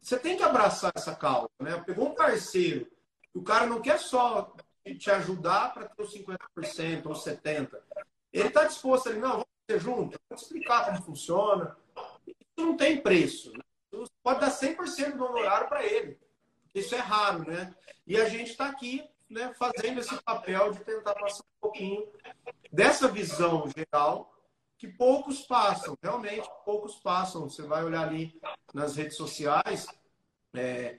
você 0.00 0.18
tem 0.18 0.36
que 0.36 0.42
abraçar 0.42 0.92
essa 0.94 1.14
causa. 1.14 1.48
Né? 1.58 1.82
Pegou 1.86 2.08
um 2.08 2.14
parceiro 2.14 2.86
o 3.34 3.42
cara 3.42 3.66
não 3.66 3.80
quer 3.80 3.98
só 3.98 4.54
te 4.98 5.10
ajudar 5.10 5.72
para 5.72 5.88
ter 5.88 6.02
os 6.02 6.14
50% 6.14 7.06
ou 7.06 7.12
70%. 7.12 7.76
Ele 8.32 8.48
está 8.48 8.64
disposto 8.64 9.08
ali, 9.08 9.18
não, 9.18 9.30
vamos 9.30 9.46
ser 9.68 9.80
junto, 9.80 10.18
te 10.18 10.34
explicar 10.34 10.86
como 10.86 11.02
funciona. 11.02 11.76
Isso 12.26 12.66
não 12.66 12.76
tem 12.76 13.00
preço. 13.00 13.52
Né? 13.52 13.62
Você 13.92 14.12
pode 14.22 14.40
dar 14.40 14.50
100% 14.50 15.16
do 15.16 15.24
honorário 15.24 15.68
para 15.68 15.84
ele. 15.84 16.18
Isso 16.74 16.94
é 16.94 16.98
raro, 16.98 17.48
né? 17.48 17.74
E 18.06 18.16
a 18.16 18.28
gente 18.28 18.50
está 18.50 18.66
aqui 18.66 19.04
né, 19.28 19.52
fazendo 19.54 20.00
esse 20.00 20.14
papel 20.22 20.72
de 20.72 20.80
tentar 20.84 21.14
passar 21.14 21.42
um 21.42 21.60
pouquinho 21.60 22.08
dessa 22.72 23.08
visão 23.08 23.68
geral 23.76 24.34
que 24.78 24.88
poucos 24.88 25.42
passam, 25.42 25.96
realmente 26.02 26.48
poucos 26.64 26.96
passam. 26.96 27.48
Você 27.48 27.62
vai 27.62 27.84
olhar 27.84 28.08
ali 28.08 28.40
nas 28.72 28.96
redes 28.96 29.16
sociais, 29.16 29.86
é, 30.54 30.98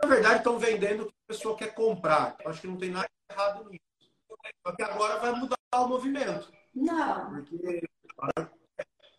na 0.00 0.08
verdade, 0.08 0.38
estão 0.38 0.58
vendendo 0.58 1.02
o 1.02 1.06
que 1.06 1.12
a 1.12 1.32
pessoa 1.32 1.56
quer 1.56 1.74
comprar. 1.74 2.36
Eu 2.40 2.50
acho 2.50 2.60
que 2.60 2.66
não 2.66 2.76
tem 2.76 2.90
nada 2.90 3.08
errado 3.30 3.68
nisso. 3.70 3.82
Só 4.66 4.72
que 4.74 4.82
agora 4.82 5.18
vai 5.18 5.32
mudar 5.32 5.56
o 5.74 5.88
movimento. 5.88 6.52
Não. 6.74 7.30
Porque... 7.30 7.88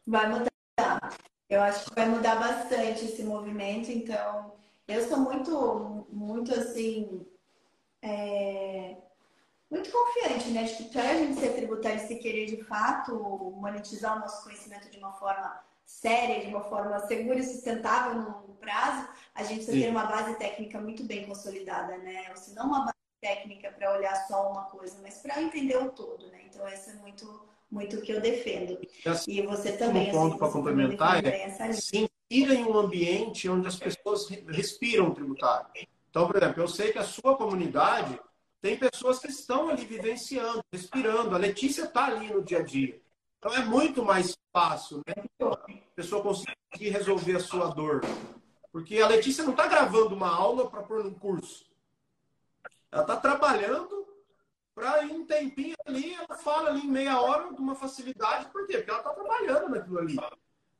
Vai 0.05 0.27
mudar. 0.29 1.17
Eu 1.49 1.61
acho 1.61 1.85
que 1.85 1.95
vai 1.95 2.07
mudar 2.07 2.35
bastante 2.35 3.05
esse 3.05 3.23
movimento. 3.23 3.89
Então, 3.89 4.53
eu 4.87 5.07
sou 5.07 5.17
muito, 5.17 6.07
muito 6.09 6.53
assim. 6.53 7.25
É... 8.01 8.97
Muito 9.69 9.91
confiante, 9.91 10.49
né? 10.51 10.63
De 10.63 10.75
que 10.75 10.83
para 10.85 11.09
a 11.09 11.15
gente 11.15 11.39
ser 11.39 11.55
tributário 11.55 11.97
e 11.97 12.07
se 12.07 12.15
querer 12.15 12.45
de 12.45 12.63
fato 12.63 13.13
monetizar 13.57 14.15
o 14.15 14.19
nosso 14.19 14.43
conhecimento 14.43 14.89
de 14.89 14.97
uma 14.97 15.11
forma 15.13 15.66
séria, 15.87 16.41
de 16.41 16.47
uma 16.47 16.61
forma 16.65 16.99
segura 17.07 17.39
e 17.39 17.43
sustentável 17.43 18.21
no 18.21 18.25
longo 18.25 18.53
prazo, 18.55 19.07
a 19.33 19.43
gente 19.43 19.63
precisa 19.63 19.77
Sim. 19.77 19.83
ter 19.83 19.89
uma 19.89 20.05
base 20.05 20.35
técnica 20.35 20.81
muito 20.81 21.03
bem 21.05 21.25
consolidada, 21.25 21.97
né? 21.99 22.25
Ou 22.29 22.35
se 22.35 22.53
não 22.53 22.67
uma 22.67 22.81
base 22.81 22.93
técnica 23.21 23.71
para 23.71 23.97
olhar 23.97 24.13
só 24.27 24.51
uma 24.51 24.65
coisa, 24.65 24.99
mas 25.01 25.17
para 25.19 25.41
entender 25.41 25.77
o 25.77 25.89
todo, 25.89 26.27
né? 26.27 26.41
Então, 26.45 26.67
essa 26.67 26.91
é 26.91 26.95
muito, 26.95 27.41
muito 27.71 27.95
o 27.95 28.01
que 28.01 28.11
eu 28.11 28.19
defendo. 28.19 28.77
Assim, 29.05 29.31
e 29.31 29.41
você 29.43 29.77
também. 29.77 30.09
Um 30.09 30.11
ponto 30.11 30.27
assim, 30.27 30.37
para 30.37 30.51
complementar 30.51 31.25
é 31.25 31.73
sentir 31.73 32.09
em 32.29 32.65
um 32.65 32.77
ambiente 32.77 33.47
onde 33.47 33.67
as 33.67 33.77
pessoas 33.77 34.27
respiram 34.49 35.13
tributário. 35.13 35.67
Então, 36.09 36.27
por 36.27 36.35
exemplo, 36.35 36.63
eu 36.63 36.67
sei 36.67 36.91
que 36.91 36.99
a 36.99 37.03
sua 37.03 37.37
comunidade 37.37 38.19
tem 38.61 38.77
pessoas 38.77 39.19
que 39.19 39.29
estão 39.29 39.69
ali 39.69 39.85
vivenciando, 39.85 40.61
respirando. 40.71 41.33
A 41.33 41.37
Letícia 41.37 41.85
está 41.85 42.07
ali 42.07 42.27
no 42.27 42.43
dia 42.43 42.59
a 42.59 42.63
dia. 42.63 42.99
Então 43.39 43.53
é 43.53 43.63
muito 43.63 44.03
mais 44.03 44.35
fácil, 44.57 45.03
né? 45.05 45.13
A 45.39 45.95
pessoa 45.95 46.23
conseguir 46.23 46.89
resolver 46.89 47.35
a 47.35 47.39
sua 47.39 47.67
dor. 47.67 48.01
Porque 48.71 48.99
a 48.99 49.07
Letícia 49.07 49.43
não 49.43 49.51
está 49.51 49.67
gravando 49.67 50.15
uma 50.15 50.29
aula 50.29 50.67
para 50.69 50.81
pôr 50.81 51.03
num 51.03 51.13
curso. 51.13 51.65
Ela 52.91 53.03
está 53.03 53.15
trabalhando 53.17 54.07
para 54.73 55.03
em 55.03 55.11
um 55.11 55.25
tempinho 55.25 55.75
ali, 55.85 56.13
ela 56.13 56.37
fala 56.37 56.69
ali 56.69 56.81
em 56.81 56.89
meia 56.89 57.19
hora 57.21 57.53
de 57.53 57.61
uma 57.61 57.75
facilidade. 57.75 58.47
Por 58.49 58.65
quê? 58.65 58.77
Porque 58.77 58.89
ela 58.89 58.99
está 58.99 59.13
trabalhando 59.13 59.69
naquilo 59.69 59.99
ali. 59.99 60.15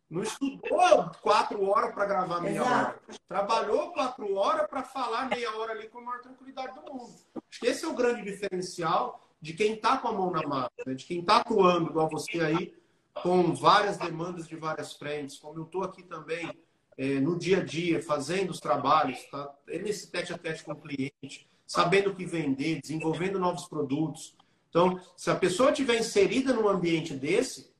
Não 0.09 0.23
estudou 0.23 1.11
quatro 1.21 1.63
horas 1.69 1.93
para 1.93 2.05
gravar 2.05 2.41
meia 2.41 2.61
Exato. 2.61 2.71
hora. 2.71 3.19
Trabalhou 3.27 3.91
quatro 3.91 4.33
horas 4.35 4.67
para 4.67 4.83
falar 4.83 5.29
meia 5.29 5.55
hora 5.55 5.73
ali 5.73 5.87
com 5.89 5.99
a 5.99 6.01
maior 6.01 6.21
tranquilidade 6.21 6.79
do 6.79 6.93
mundo. 6.93 7.13
Acho 7.35 7.59
que 7.59 7.67
esse 7.67 7.85
é 7.85 7.87
o 7.87 7.93
grande 7.95 8.23
diferencial 8.23 9.27
de 9.41 9.53
quem 9.53 9.73
está 9.73 9.97
com 9.97 10.07
a 10.07 10.13
mão 10.13 10.31
na 10.31 10.41
massa, 10.47 10.71
né? 10.85 10.93
de 10.93 11.05
quem 11.05 11.19
está 11.19 11.37
atuando, 11.37 11.89
igual 11.89 12.09
você 12.09 12.39
aí, 12.39 12.76
com 13.21 13.53
várias 13.53 13.97
demandas 13.97 14.47
de 14.47 14.55
várias 14.55 14.93
frentes, 14.93 15.37
como 15.37 15.59
eu 15.59 15.63
estou 15.63 15.83
aqui 15.83 16.03
também 16.03 16.51
é, 16.97 17.19
no 17.19 17.37
dia 17.37 17.59
a 17.59 17.63
dia, 17.63 18.01
fazendo 18.01 18.49
os 18.49 18.59
trabalhos, 18.59 19.23
tá? 19.25 19.53
nesse 19.67 20.09
tete 20.09 20.33
a 20.33 20.37
tete 20.37 20.63
com 20.63 20.71
o 20.71 20.81
cliente, 20.81 21.47
sabendo 21.65 22.09
o 22.09 22.15
que 22.15 22.25
vender, 22.25 22.81
desenvolvendo 22.81 23.37
novos 23.37 23.67
produtos. 23.67 24.35
Então, 24.69 24.99
se 25.15 25.29
a 25.29 25.35
pessoa 25.35 25.71
estiver 25.71 25.99
inserida 25.99 26.53
num 26.53 26.67
ambiente 26.67 27.13
desse, 27.13 27.73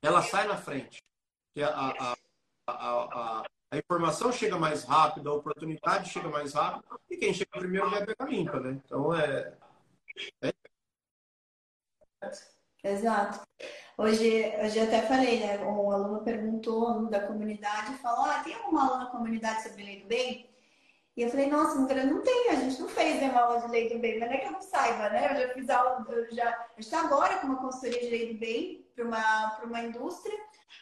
ela 0.00 0.22
sai 0.22 0.46
na 0.46 0.56
frente. 0.56 1.02
A, 1.58 2.12
a, 2.12 2.16
a, 2.66 3.44
a, 3.70 3.78
informação 3.78 4.32
chega 4.32 4.58
mais 4.58 4.84
rápido, 4.84 5.30
a 5.30 5.34
oportunidade 5.34 6.10
chega 6.10 6.28
mais 6.28 6.54
rápido, 6.54 7.00
e 7.10 7.16
quem 7.16 7.34
chega 7.34 7.50
primeiro 7.52 7.90
vai 7.90 8.04
pegar 8.04 8.28
limpa, 8.28 8.58
né? 8.60 8.80
Então, 8.84 9.14
é, 9.14 9.56
é 10.42 10.52
Exato. 12.84 13.40
Hoje, 13.96 14.52
hoje 14.62 14.80
até 14.80 15.00
falei, 15.02 15.40
né? 15.40 15.58
Um 15.64 15.90
aluno 15.90 16.22
perguntou 16.22 17.06
da 17.08 17.26
comunidade, 17.26 17.96
falou: 17.96 18.26
Ah, 18.26 18.42
tem 18.44 18.54
alguma 18.54 18.86
aula 18.86 18.98
na 18.98 19.06
comunidade 19.06 19.62
sobre 19.62 19.84
lei 19.84 20.00
do 20.02 20.06
bem? 20.06 20.50
E 21.16 21.22
eu 21.22 21.30
falei, 21.30 21.46
nossa, 21.46 21.78
não, 21.78 22.22
tem, 22.22 22.50
a 22.50 22.56
gente 22.56 22.80
não 22.80 22.88
fez 22.88 23.20
nenhuma 23.20 23.40
aula 23.42 23.60
de 23.60 23.68
lei 23.68 23.88
do 23.88 24.00
bem, 24.00 24.18
mas 24.18 24.28
não 24.28 24.36
é 24.36 24.40
que 24.40 24.46
eu 24.48 24.52
não 24.52 24.60
saiba, 24.60 25.10
né? 25.10 25.30
Eu 25.30 25.46
já 25.46 25.54
fiz 25.54 25.70
aula, 25.70 26.04
eu 26.08 26.34
já, 26.34 26.66
está 26.76 27.02
agora 27.02 27.38
com 27.38 27.46
uma 27.46 27.62
consultoria 27.62 28.00
de 28.00 28.10
lei 28.10 28.32
do 28.32 28.40
bem 28.40 28.84
para 28.96 29.04
uma, 29.04 29.58
uma 29.62 29.80
indústria. 29.80 30.36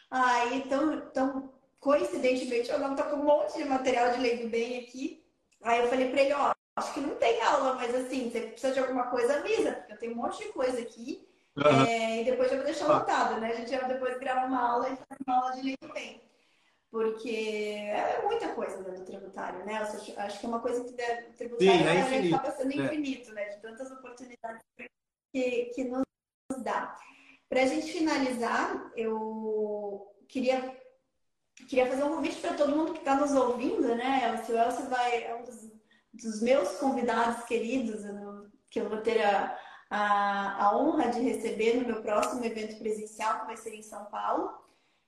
Aí, 0.09 0.57
então, 0.57 0.93
então, 0.95 1.53
coincidentemente, 1.79 2.71
eu 2.71 2.79
não 2.79 2.95
tô 2.95 3.03
com 3.03 3.17
um 3.17 3.25
monte 3.25 3.57
de 3.57 3.65
material 3.65 4.11
de 4.11 4.21
lei 4.21 4.37
do 4.43 4.49
bem 4.49 4.79
aqui. 4.79 5.23
Aí 5.61 5.81
eu 5.81 5.87
falei 5.87 6.09
para 6.09 6.21
ele, 6.21 6.33
ó, 6.33 6.51
acho 6.77 6.93
que 6.95 6.99
não 6.99 7.15
tem 7.15 7.39
aula, 7.43 7.75
mas 7.75 7.93
assim, 7.93 8.31
você 8.31 8.41
precisa 8.41 8.73
de 8.73 8.79
alguma 8.79 9.11
coisa, 9.11 9.37
avisa, 9.37 9.73
porque 9.73 9.93
eu 9.93 9.99
tenho 9.99 10.13
um 10.13 10.17
monte 10.17 10.39
de 10.39 10.51
coisa 10.51 10.81
aqui. 10.81 11.27
Uhum. 11.55 11.85
É, 11.85 12.21
e 12.21 12.25
depois 12.25 12.51
eu 12.51 12.57
vou 12.57 12.65
deixar 12.65 12.85
anotado, 12.85 13.39
né? 13.39 13.51
A 13.51 13.55
gente 13.55 13.75
vai 13.75 13.87
depois 13.87 14.17
gravar 14.19 14.47
uma 14.47 14.71
aula 14.71 14.89
e 14.89 14.95
fazer 14.95 15.21
uma 15.27 15.35
aula 15.35 15.55
de 15.55 15.61
lei 15.61 15.77
bem 15.93 16.21
porque 16.93 17.75
é 17.89 18.21
muita 18.21 18.49
coisa 18.49 18.79
né, 18.83 18.91
do 18.91 19.03
tributário, 19.03 19.65
né? 19.65 19.77
Acho 19.77 20.39
que 20.39 20.45
é 20.45 20.47
uma 20.47 20.59
coisa 20.59 20.83
que 20.83 20.91
o 20.91 21.33
tributário 21.35 21.59
Sim, 21.59 21.87
é 21.87 21.99
infinito. 22.01 22.35
acaba 22.35 22.55
sendo 22.55 22.71
é. 22.71 22.85
infinito, 22.85 23.33
né? 23.33 23.45
De 23.49 23.61
tantas 23.63 23.89
oportunidades 23.89 24.61
que, 25.33 25.71
que 25.73 25.85
nos 25.85 26.03
dá. 26.59 26.95
Para 27.49 27.63
a 27.63 27.65
gente 27.65 27.91
finalizar, 27.91 28.91
eu 28.95 30.07
queria, 30.29 30.77
queria 31.67 31.87
fazer 31.87 32.03
um 32.03 32.15
convite 32.15 32.39
para 32.39 32.53
todo 32.53 32.75
mundo 32.75 32.93
que 32.93 32.99
está 32.99 33.15
nos 33.15 33.31
ouvindo, 33.31 33.95
né? 33.95 34.31
O 34.47 34.55
Elcio 34.55 34.87
vai, 34.87 35.23
é 35.23 35.35
um 35.35 35.45
dos, 35.45 35.71
dos 36.13 36.43
meus 36.43 36.77
convidados 36.77 37.43
queridos, 37.45 38.03
que 38.69 38.79
eu 38.79 38.87
vou 38.87 38.99
ter 38.99 39.19
a, 39.23 39.59
a, 39.95 40.65
a 40.65 40.77
honra 40.77 41.09
de 41.09 41.19
receber 41.19 41.75
no 41.75 41.87
meu 41.87 42.01
próximo 42.01 42.43
evento 42.43 42.77
presencial, 42.79 43.41
que 43.41 43.45
vai 43.45 43.57
ser 43.57 43.75
em 43.75 43.83
São 43.83 44.05
Paulo 44.05 44.63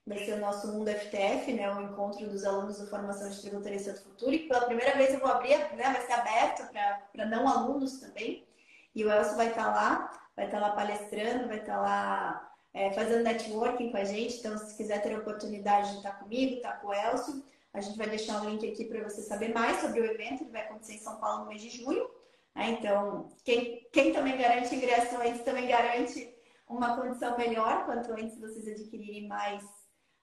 vai 0.08 0.20
ser 0.20 0.34
o 0.34 0.40
nosso 0.40 0.68
Mundo 0.68 0.92
FTF, 0.92 1.52
né, 1.54 1.74
o 1.74 1.82
encontro 1.82 2.28
dos 2.30 2.46
alunos 2.46 2.78
da 2.78 2.86
Formação 2.86 3.30
de 3.30 3.42
Tributarista 3.42 3.94
do 3.94 4.02
Futuro. 4.02 4.34
E 4.34 4.48
pela 4.48 4.66
primeira 4.66 4.96
vez 4.96 5.14
eu 5.14 5.20
vou 5.20 5.30
abrir, 5.30 5.58
né, 5.76 5.84
vai 5.84 6.02
ser 6.06 6.14
aberto 6.14 6.72
para 7.12 7.26
não 7.26 7.48
alunos 7.48 8.00
também. 8.00 8.46
E 8.94 9.04
o 9.04 9.12
Elcio 9.12 9.36
vai 9.36 9.50
estar 9.50 9.66
tá 9.66 9.72
lá, 9.72 10.30
vai 10.36 10.46
estar 10.46 10.60
tá 10.60 10.68
lá 10.68 10.74
palestrando, 10.74 11.48
vai 11.48 11.58
estar 11.58 11.76
tá 11.76 11.82
lá 11.82 12.52
é, 12.74 12.92
fazendo 12.94 13.24
networking 13.24 13.92
com 13.92 13.98
a 13.98 14.04
gente. 14.04 14.38
Então, 14.38 14.58
se 14.58 14.78
quiser 14.78 15.02
ter 15.02 15.16
a 15.16 15.20
oportunidade 15.20 15.92
de 15.92 15.98
estar 15.98 16.20
comigo, 16.20 16.58
estar 16.58 16.80
com 16.82 16.90
o 16.90 16.94
Elcio, 16.94 17.44
a 17.74 17.82
gente 17.82 17.98
vai 17.98 18.08
deixar 18.08 18.42
um 18.42 18.50
link 18.50 18.72
aqui 18.72 18.86
para 18.86 19.04
você 19.04 19.24
saber 19.24 19.54
mais 19.54 19.82
sobre 19.82 20.02
o 20.02 20.06
evento. 20.06 20.44
Ele 20.44 20.52
vai 20.52 20.62
acontecer 20.62 20.94
em 20.94 21.00
São 21.00 21.18
Paulo 21.18 21.44
no 21.44 21.50
mês 21.50 21.62
de 21.62 21.70
junho. 21.72 22.08
Né? 22.56 22.72
Então, 22.72 23.30
quem, 23.44 23.88
quem 23.92 24.14
também 24.14 24.38
garante 24.38 24.76
ingresso 24.76 25.18
antes 25.18 25.44
também 25.44 25.68
garante 25.68 26.34
uma 26.68 26.96
condição 26.96 27.38
melhor 27.38 27.86
quanto 27.86 28.12
antes 28.14 28.40
vocês 28.40 28.68
adquirirem 28.68 29.28
mais 29.28 29.64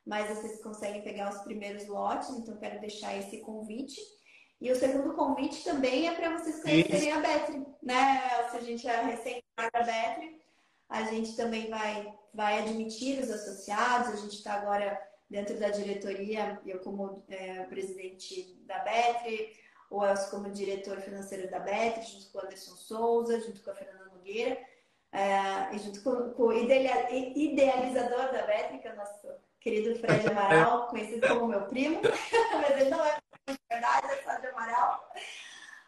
mas 0.04 0.28
vocês 0.28 0.60
conseguem 0.62 1.02
pegar 1.02 1.30
os 1.30 1.42
primeiros 1.42 1.86
lotes, 1.86 2.30
então 2.30 2.56
quero 2.56 2.80
deixar 2.80 3.16
esse 3.16 3.38
convite. 3.38 4.00
E 4.60 4.70
o 4.70 4.76
segundo 4.76 5.14
convite 5.14 5.64
também 5.64 6.08
é 6.08 6.14
para 6.14 6.38
vocês 6.38 6.62
conhecerem 6.62 7.08
Isso. 7.08 7.18
a 7.18 7.20
Betri, 7.20 7.66
né? 7.82 8.48
Se 8.50 8.56
a 8.56 8.60
gente 8.60 8.86
é 8.86 9.02
recém 9.02 9.42
a 9.56 9.82
Betri, 9.82 10.40
a 10.88 11.02
gente 11.04 11.36
também 11.36 11.68
vai, 11.68 12.12
vai 12.34 12.58
admitir 12.60 13.22
os 13.22 13.30
associados, 13.30 14.08
a 14.08 14.16
gente 14.16 14.36
está 14.36 14.54
agora 14.54 15.00
dentro 15.28 15.58
da 15.58 15.70
diretoria, 15.70 16.60
eu 16.66 16.80
como 16.80 17.24
é, 17.28 17.64
presidente 17.64 18.54
da 18.66 18.78
Betri, 18.80 19.52
o 19.92 20.04
Elcio 20.04 20.30
como 20.30 20.50
diretor 20.50 21.00
financeiro 21.00 21.50
da 21.50 21.58
Betri, 21.58 22.02
junto 22.02 22.32
com 22.32 22.38
o 22.38 22.40
Anderson 22.42 22.74
Souza, 22.76 23.40
junto 23.40 23.62
com 23.62 23.70
a 23.70 23.74
Fernanda 23.74 24.06
Nogueira, 24.06 24.58
é, 25.12 25.74
e 25.74 25.78
junto 25.78 26.02
com, 26.02 26.30
com 26.32 26.44
o 26.44 26.52
idealizador 26.52 28.32
da 28.32 28.46
Betri, 28.46 28.78
que 28.78 28.88
é 28.88 28.92
o 28.92 28.96
nosso 28.96 29.28
querido 29.60 29.94
Fred 30.00 30.26
Amaral, 30.28 30.88
conhecido 30.90 31.28
como 31.28 31.48
meu 31.48 31.66
primo, 31.66 32.00
mas 32.54 32.80
ele 32.80 32.90
não 32.90 33.04
é 33.04 33.16
de 33.46 33.58
verdade, 33.70 34.06
é 34.06 34.22
só 34.22 34.38
de 34.38 34.46
Amaral. 34.46 35.12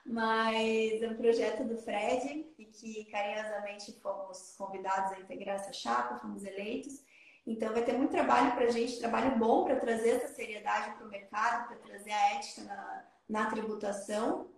Mas 0.05 1.03
é 1.03 1.09
um 1.09 1.17
projeto 1.17 1.65
do 1.65 1.79
Fred 1.79 2.53
e 2.59 2.67
que 2.67 3.07
carinhosamente 3.07 3.91
fomos 4.01 4.55
convidados 4.59 5.13
a 5.13 5.21
integrar 5.21 5.57
essa 5.57 5.73
chapa, 5.73 6.19
fomos 6.19 6.45
eleitos. 6.45 7.03
Então 7.47 7.73
vai 7.73 7.83
ter 7.83 7.95
muito 7.95 8.11
trabalho 8.11 8.53
para 8.53 8.67
a 8.67 8.71
gente, 8.71 8.99
trabalho 8.99 9.39
bom 9.39 9.65
para 9.65 9.77
trazer 9.77 10.17
essa 10.17 10.29
seriedade 10.29 10.95
para 10.97 11.07
o 11.07 11.11
mercado, 11.11 11.69
para 11.69 11.77
trazer 11.79 12.11
a 12.11 12.35
ética 12.35 12.65
na, 12.65 13.05
na 13.29 13.51
tributação. 13.51 14.51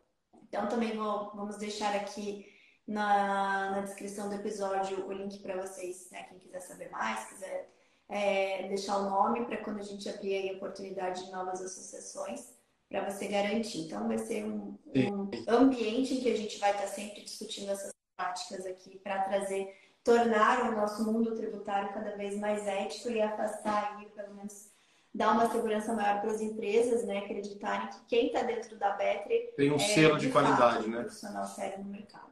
Então 0.48 0.68
também 0.68 0.96
vou, 0.96 1.32
vamos 1.34 1.56
deixar 1.56 1.94
aqui 1.94 2.46
na, 2.86 3.70
na 3.70 3.80
descrição 3.80 4.28
do 4.28 4.34
episódio 4.34 5.06
o 5.06 5.12
link 5.12 5.40
para 5.40 5.60
vocês, 5.60 6.08
né? 6.10 6.24
Quem 6.24 6.38
quiser 6.38 6.60
saber 6.60 6.90
mais, 6.90 7.28
quiser 7.28 7.68
é, 8.08 8.68
deixar 8.68 8.98
o 8.98 9.10
nome 9.10 9.44
para 9.44 9.56
quando 9.58 9.80
a 9.80 9.82
gente 9.82 10.08
abrir 10.08 10.50
a 10.50 10.56
oportunidade 10.56 11.24
de 11.24 11.32
novas 11.32 11.60
associações, 11.60 12.54
para 12.88 13.08
você 13.08 13.26
garantir. 13.26 13.80
Então, 13.80 14.06
vai 14.06 14.18
ser 14.18 14.44
um, 14.44 14.78
um, 14.94 15.30
ambiente 15.48 16.14
em 16.14 16.20
que 16.20 16.30
a 16.30 16.36
gente 16.36 16.58
vai 16.58 16.70
estar 16.70 16.86
sempre 16.86 17.22
discutindo 17.22 17.70
essas 17.70 17.92
práticas 18.16 18.64
aqui 18.64 18.98
para 18.98 19.22
trazer, 19.24 19.74
tornar 20.04 20.70
o 20.70 20.76
nosso 20.76 21.04
mundo 21.04 21.34
tributário 21.34 21.92
cada 21.92 22.16
vez 22.16 22.38
mais 22.38 22.66
ético 22.66 23.10
e 23.10 23.20
afastar 23.20 23.96
aí, 23.96 24.08
pelo 24.10 24.34
menos, 24.34 24.70
dar 25.16 25.32
uma 25.32 25.50
segurança 25.50 25.94
maior 25.94 26.20
para 26.20 26.30
as 26.30 26.40
empresas, 26.42 27.04
né? 27.04 27.18
Acreditarem 27.18 27.88
que 27.88 28.04
quem 28.06 28.26
está 28.26 28.42
dentro 28.42 28.76
da 28.78 28.90
Betri 28.92 29.50
tem 29.56 29.72
um 29.72 29.76
é, 29.76 29.78
selo 29.78 30.18
de, 30.18 30.26
de 30.26 30.32
qualidade, 30.32 30.76
fato, 30.76 30.88
né? 30.88 30.98
Um 30.98 31.02
profissional 31.02 31.46
sério 31.46 31.84
no 31.84 31.90
mercado. 31.90 32.28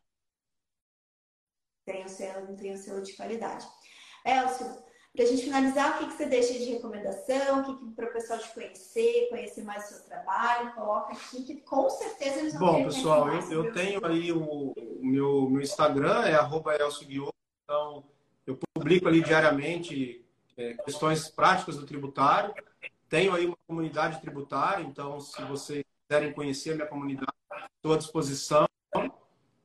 Tem 1.86 2.04
o 2.04 2.08
selo, 2.08 2.56
tem 2.56 2.72
o 2.72 2.76
selo 2.76 3.02
de 3.02 3.14
qualidade. 3.14 3.66
Elcio, 4.24 4.66
para 5.14 5.24
a 5.24 5.26
gente 5.26 5.44
finalizar, 5.44 5.94
o 5.94 5.98
que, 5.98 6.06
que 6.08 6.12
você 6.14 6.26
deixa 6.26 6.52
de 6.54 6.64
recomendação? 6.64 7.60
O 7.60 7.64
que, 7.64 7.86
que 7.86 7.94
para 7.94 8.08
o 8.08 8.12
pessoal 8.12 8.38
te 8.38 8.52
conhecer, 8.52 9.28
conhecer 9.30 9.64
mais 9.64 9.84
o 9.84 9.94
seu 9.94 10.04
trabalho? 10.04 10.74
Coloca 10.74 11.12
aqui 11.12 11.42
que 11.42 11.60
com 11.62 11.88
certeza 11.88 12.40
eles 12.40 12.54
vão 12.54 12.72
Bom, 12.72 12.84
pessoal, 12.84 13.28
eu, 13.28 13.64
eu 13.64 13.72
tenho 13.72 14.04
aí 14.04 14.30
o, 14.30 14.72
o, 14.72 15.06
meu, 15.06 15.48
meu 15.48 15.62
Instagram, 15.62 16.24
é 16.24 16.34
arroba 16.34 16.74
então 16.74 18.04
eu 18.46 18.58
publico 18.74 19.08
ali 19.08 19.22
diariamente 19.22 20.22
é, 20.56 20.74
questões 20.74 21.28
práticas 21.28 21.76
do 21.76 21.86
tributário. 21.86 22.52
Tenho 23.14 23.32
aí 23.32 23.46
uma 23.46 23.56
comunidade 23.64 24.20
tributária, 24.20 24.82
então 24.82 25.20
se 25.20 25.40
vocês 25.44 25.84
quiserem 26.02 26.32
conhecer 26.32 26.72
a 26.72 26.74
minha 26.74 26.88
comunidade, 26.88 27.30
estou 27.76 27.92
à 27.92 27.96
disposição. 27.96 28.66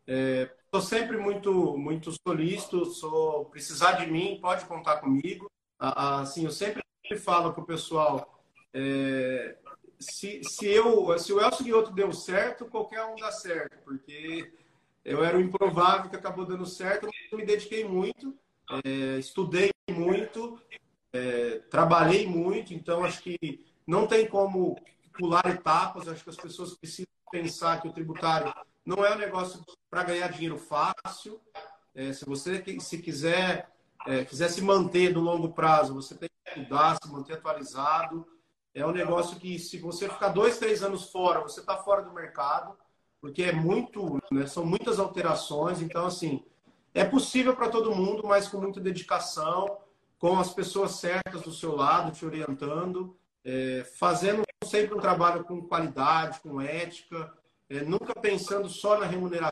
É, 0.05 0.51
Estou 0.65 0.81
sempre 0.81 1.17
muito, 1.17 1.75
muito 1.75 2.11
solícito, 2.11 2.85
sou 2.85 3.45
precisar 3.45 3.93
de 3.93 4.05
mim, 4.05 4.37
pode 4.39 4.65
contar 4.65 4.97
comigo. 4.97 5.49
Assim, 5.79 6.45
eu 6.45 6.51
sempre 6.51 6.83
falo 7.17 7.51
para 7.51 7.63
o 7.63 7.65
pessoal, 7.65 8.39
é, 8.71 9.57
se, 9.99 10.43
se, 10.43 10.67
eu, 10.67 11.17
se 11.17 11.33
o 11.33 11.41
Elcio 11.41 11.65
Guioto 11.65 11.91
deu 11.91 12.13
certo, 12.13 12.67
qualquer 12.67 13.03
um 13.03 13.15
dá 13.15 13.31
certo, 13.31 13.79
porque 13.83 14.53
eu 15.03 15.23
era 15.23 15.35
o 15.35 15.41
improvável 15.41 16.07
que 16.07 16.15
acabou 16.15 16.45
dando 16.45 16.67
certo, 16.67 17.09
me 17.33 17.43
dediquei 17.43 17.83
muito, 17.83 18.37
é, 18.85 19.17
estudei 19.17 19.71
muito, 19.89 20.61
é, 21.13 21.59
trabalhei 21.69 22.27
muito, 22.27 22.73
então 22.73 23.03
acho 23.03 23.21
que 23.21 23.65
não 23.85 24.05
tem 24.07 24.27
como 24.27 24.77
pular 25.17 25.45
etapas, 25.47 26.07
acho 26.07 26.23
que 26.23 26.29
as 26.29 26.37
pessoas 26.37 26.75
precisam 26.75 27.09
pensar 27.31 27.81
que 27.81 27.87
o 27.87 27.93
tributário 27.93 28.53
não 28.85 29.05
é 29.05 29.13
um 29.13 29.19
negócio 29.19 29.63
para 29.89 30.03
ganhar 30.03 30.31
dinheiro 30.31 30.57
fácil. 30.57 31.39
É, 31.93 32.13
se 32.13 32.25
você 32.25 32.63
se 32.79 32.99
quiser, 32.99 33.69
é, 34.07 34.23
quiser 34.23 34.49
se 34.49 34.61
manter 34.61 35.13
no 35.13 35.19
longo 35.19 35.49
prazo, 35.49 35.93
você 35.93 36.15
tem 36.15 36.29
que 36.29 36.49
estudar, 36.49 36.97
se 37.01 37.11
manter 37.11 37.33
atualizado. 37.33 38.25
É 38.73 38.85
um 38.85 38.91
negócio 38.91 39.37
que, 39.39 39.59
se 39.59 39.77
você 39.77 40.07
ficar 40.07 40.29
dois, 40.29 40.57
três 40.57 40.81
anos 40.83 41.11
fora, 41.11 41.41
você 41.41 41.59
está 41.59 41.75
fora 41.77 42.01
do 42.01 42.13
mercado, 42.13 42.77
porque 43.19 43.43
é 43.43 43.51
muito, 43.51 44.19
né, 44.31 44.45
são 44.45 44.65
muitas 44.65 44.99
alterações. 44.99 45.81
Então, 45.81 46.05
assim, 46.05 46.43
é 46.93 47.03
possível 47.03 47.55
para 47.55 47.69
todo 47.69 47.95
mundo, 47.95 48.23
mas 48.25 48.47
com 48.47 48.59
muita 48.59 48.79
dedicação, 48.79 49.77
com 50.19 50.37
as 50.39 50.53
pessoas 50.53 50.91
certas 50.93 51.41
do 51.41 51.51
seu 51.51 51.75
lado, 51.75 52.11
te 52.11 52.25
orientando. 52.25 53.15
é, 53.43 53.83
fazendo 53.97 54.43
sempre 54.65 54.93
um 54.93 54.99
trabalho 54.99 55.43
com 55.45 55.61
qualidade, 55.67 56.41
com 56.41 56.61
ética, 56.61 57.33
é, 57.69 57.81
nunca 57.81 58.13
pensando 58.13 58.69
só 58.69 58.99
na 58.99 59.05
remuneração. 59.05 59.51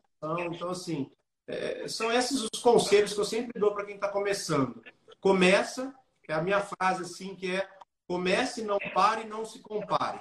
Então, 0.54 0.70
assim, 0.70 1.10
é, 1.48 1.88
são 1.88 2.12
esses 2.12 2.42
os 2.44 2.62
conselhos 2.62 3.14
que 3.14 3.20
eu 3.20 3.26
sempre 3.26 3.60
dou 3.60 3.74
para 3.74 3.86
quem 3.86 3.96
está 3.96 4.10
começando. 4.10 4.84
Começa, 5.20 5.96
é 6.28 6.34
a 6.34 6.42
minha 6.42 6.60
frase 6.60 7.04
assim, 7.04 7.36
que 7.36 7.56
é 7.56 7.68
comece, 8.08 8.62
não 8.62 8.78
pare, 8.94 9.26
não 9.26 9.46
se 9.46 9.60
compare. 9.60 10.20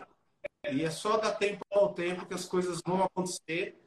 E 0.71 0.85
é 0.85 0.91
só 0.91 1.17
dar 1.19 1.33
tempo 1.33 1.65
ao 1.73 1.93
tempo 1.95 2.27
que 2.27 2.35
as 2.35 2.45
coisas 2.45 2.81
vão 2.85 3.03
acontecer. 3.05 3.81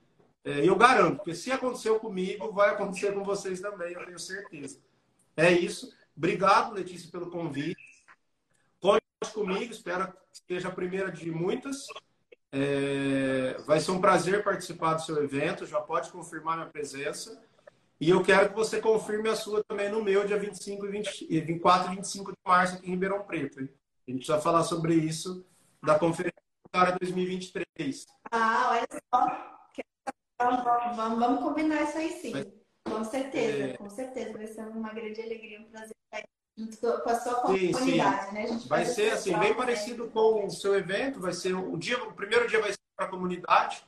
É, 0.44 0.68
eu 0.68 0.76
garanto, 0.76 1.18
porque 1.18 1.36
se 1.36 1.52
aconteceu 1.52 2.00
comigo, 2.00 2.52
vai 2.52 2.70
acontecer 2.70 3.14
com 3.14 3.24
vocês 3.24 3.60
também, 3.60 3.94
eu 3.94 4.06
tenho 4.06 4.20
certeza. 4.20 4.80
É 5.36 5.52
isso. 5.52 5.94
Obrigado, 6.20 6.74
Letícia, 6.74 7.10
pelo 7.10 7.32
convite. 7.32 8.04
Conte 8.82 9.02
comigo, 9.34 9.72
espero 9.72 10.12
que 10.12 10.54
seja 10.54 10.68
a 10.68 10.72
primeira 10.72 11.10
de 11.10 11.32
muitas. 11.32 11.88
É, 12.52 13.58
vai 13.66 13.80
ser 13.80 13.92
um 13.92 14.02
prazer 14.02 14.44
participar 14.44 14.96
do 14.96 15.02
seu 15.02 15.24
evento, 15.24 15.66
já 15.66 15.80
pode 15.80 16.12
confirmar 16.12 16.58
minha 16.58 16.70
presença. 16.70 17.42
E 18.02 18.10
eu 18.10 18.22
quero 18.22 18.50
que 18.50 18.56
você 18.56 18.82
confirme 18.82 19.30
a 19.30 19.36
sua 19.36 19.64
também 19.64 19.90
no 19.90 20.04
meu, 20.04 20.28
dia 20.28 20.38
25 20.38 20.86
e 20.88 20.90
20, 20.90 21.28
24 21.28 21.94
e 21.94 21.96
25 21.96 22.32
de 22.34 22.38
março, 22.46 22.76
aqui 22.76 22.88
em 22.88 22.92
Ribeirão 22.92 23.24
Preto. 23.24 23.62
Hein? 23.62 23.70
A 24.06 24.12
gente 24.12 24.26
precisa 24.26 24.42
falar 24.42 24.64
sobre 24.64 24.96
isso 24.96 25.46
da 25.82 25.98
Conferência 25.98 26.36
Cara 26.70 26.98
2023. 27.00 28.08
Ah, 28.30 28.72
olha 28.72 28.88
só. 28.92 29.60
Vamos, 30.38 30.64
vamos, 30.98 31.20
vamos 31.20 31.44
combinar 31.44 31.84
isso 31.84 31.98
aí 31.98 32.12
sim. 32.12 32.32
Mas, 32.32 32.48
com 32.84 33.04
certeza, 33.06 33.64
é... 33.64 33.78
com 33.78 33.90
certeza. 33.90 34.34
Vai 34.34 34.48
ser 34.48 34.68
uma 34.68 34.94
grande 34.94 35.22
alegria, 35.22 35.62
um 35.62 35.72
prazer 35.72 35.96
com 36.68 37.10
a 37.10 37.20
sua 37.20 37.36
comunidade, 37.36 37.78
sim, 37.78 37.92
sim. 37.92 37.98
né? 38.34 38.60
vai 38.68 38.86
ser 38.86 39.12
assim, 39.12 39.38
bem 39.38 39.54
parecido 39.54 40.08
com 40.08 40.46
o 40.46 40.52
seu 40.52 40.76
evento. 40.76 41.20
Vai 41.20 41.34
ser 41.34 41.54
o 41.54 41.78
dia, 41.78 42.02
o 42.04 42.14
primeiro 42.14 42.48
dia 42.48 42.60
vai 42.60 42.72
ser 42.72 42.80
para 42.96 43.06
a 43.06 43.10
comunidade 43.10 43.84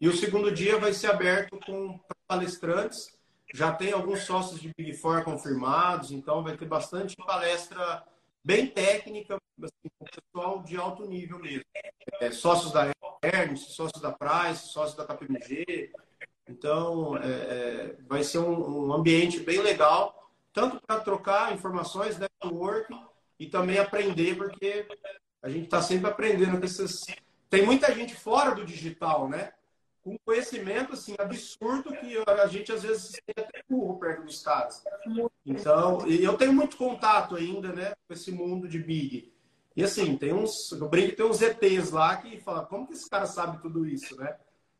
e 0.00 0.08
o 0.08 0.16
segundo 0.16 0.50
dia 0.50 0.78
vai 0.78 0.92
ser 0.92 1.10
aberto 1.10 1.58
com 1.64 2.00
palestrantes. 2.26 3.12
Já 3.52 3.72
tem 3.72 3.92
alguns 3.92 4.20
sócios 4.20 4.60
de 4.60 4.72
Big 4.76 4.94
Four 4.94 5.24
confirmados, 5.24 6.12
então 6.12 6.42
vai 6.42 6.56
ter 6.56 6.66
bastante 6.66 7.16
palestra 7.16 8.02
bem 8.42 8.66
técnica, 8.66 9.36
assim, 9.62 9.90
com 9.98 10.06
pessoal 10.06 10.62
de 10.62 10.76
alto 10.76 11.06
nível 11.06 11.38
mesmo. 11.38 11.64
É, 12.20 12.30
sócios 12.30 12.72
da 12.72 12.90
Ernst, 13.22 13.70
sócios 13.72 14.00
da 14.00 14.12
Price, 14.12 14.68
sócios 14.68 14.96
da 14.96 15.04
KPMG. 15.04 15.92
Então, 16.48 17.16
é, 17.18 17.28
é, 17.28 17.96
vai 18.08 18.24
ser 18.24 18.38
um, 18.38 18.88
um, 18.88 18.92
ambiente 18.92 19.40
bem 19.40 19.60
legal, 19.60 20.19
tanto 20.52 20.80
para 20.86 21.00
trocar 21.00 21.52
informações, 21.54 22.18
network, 22.18 22.94
e 23.38 23.46
também 23.46 23.78
aprender, 23.78 24.36
porque 24.36 24.86
a 25.42 25.48
gente 25.48 25.64
está 25.64 25.80
sempre 25.80 26.10
aprendendo 26.10 26.58
com 26.58 26.64
essas... 26.64 27.06
Tem 27.48 27.64
muita 27.64 27.94
gente 27.94 28.14
fora 28.14 28.54
do 28.54 28.64
digital, 28.64 29.28
né? 29.28 29.52
com 30.02 30.18
conhecimento 30.24 30.94
assim 30.94 31.14
absurdo 31.18 31.92
que 31.92 32.16
a 32.26 32.46
gente 32.46 32.72
às 32.72 32.82
vezes 32.82 33.02
se 33.02 33.22
até 33.36 33.62
burro 33.68 33.98
perto 33.98 34.24
dos 34.24 34.42
caras. 34.42 34.82
Então, 35.44 36.06
e 36.06 36.22
eu 36.24 36.36
tenho 36.36 36.52
muito 36.52 36.76
contato 36.76 37.36
ainda, 37.36 37.72
né, 37.72 37.92
com 38.06 38.14
esse 38.14 38.32
mundo 38.32 38.66
de 38.66 38.78
big. 38.78 39.32
E 39.76 39.84
assim, 39.84 40.16
tem 40.16 40.32
uns, 40.32 40.72
eu 40.72 40.88
brinco, 40.88 41.16
tem 41.16 41.26
uns 41.26 41.40
ETs 41.40 41.90
lá 41.90 42.16
que 42.16 42.40
falam, 42.40 42.64
como 42.66 42.86
que 42.86 42.94
esse 42.94 43.08
cara 43.08 43.26
sabe 43.26 43.60
tudo 43.62 43.86
isso, 43.86 44.16
né? 44.16 44.36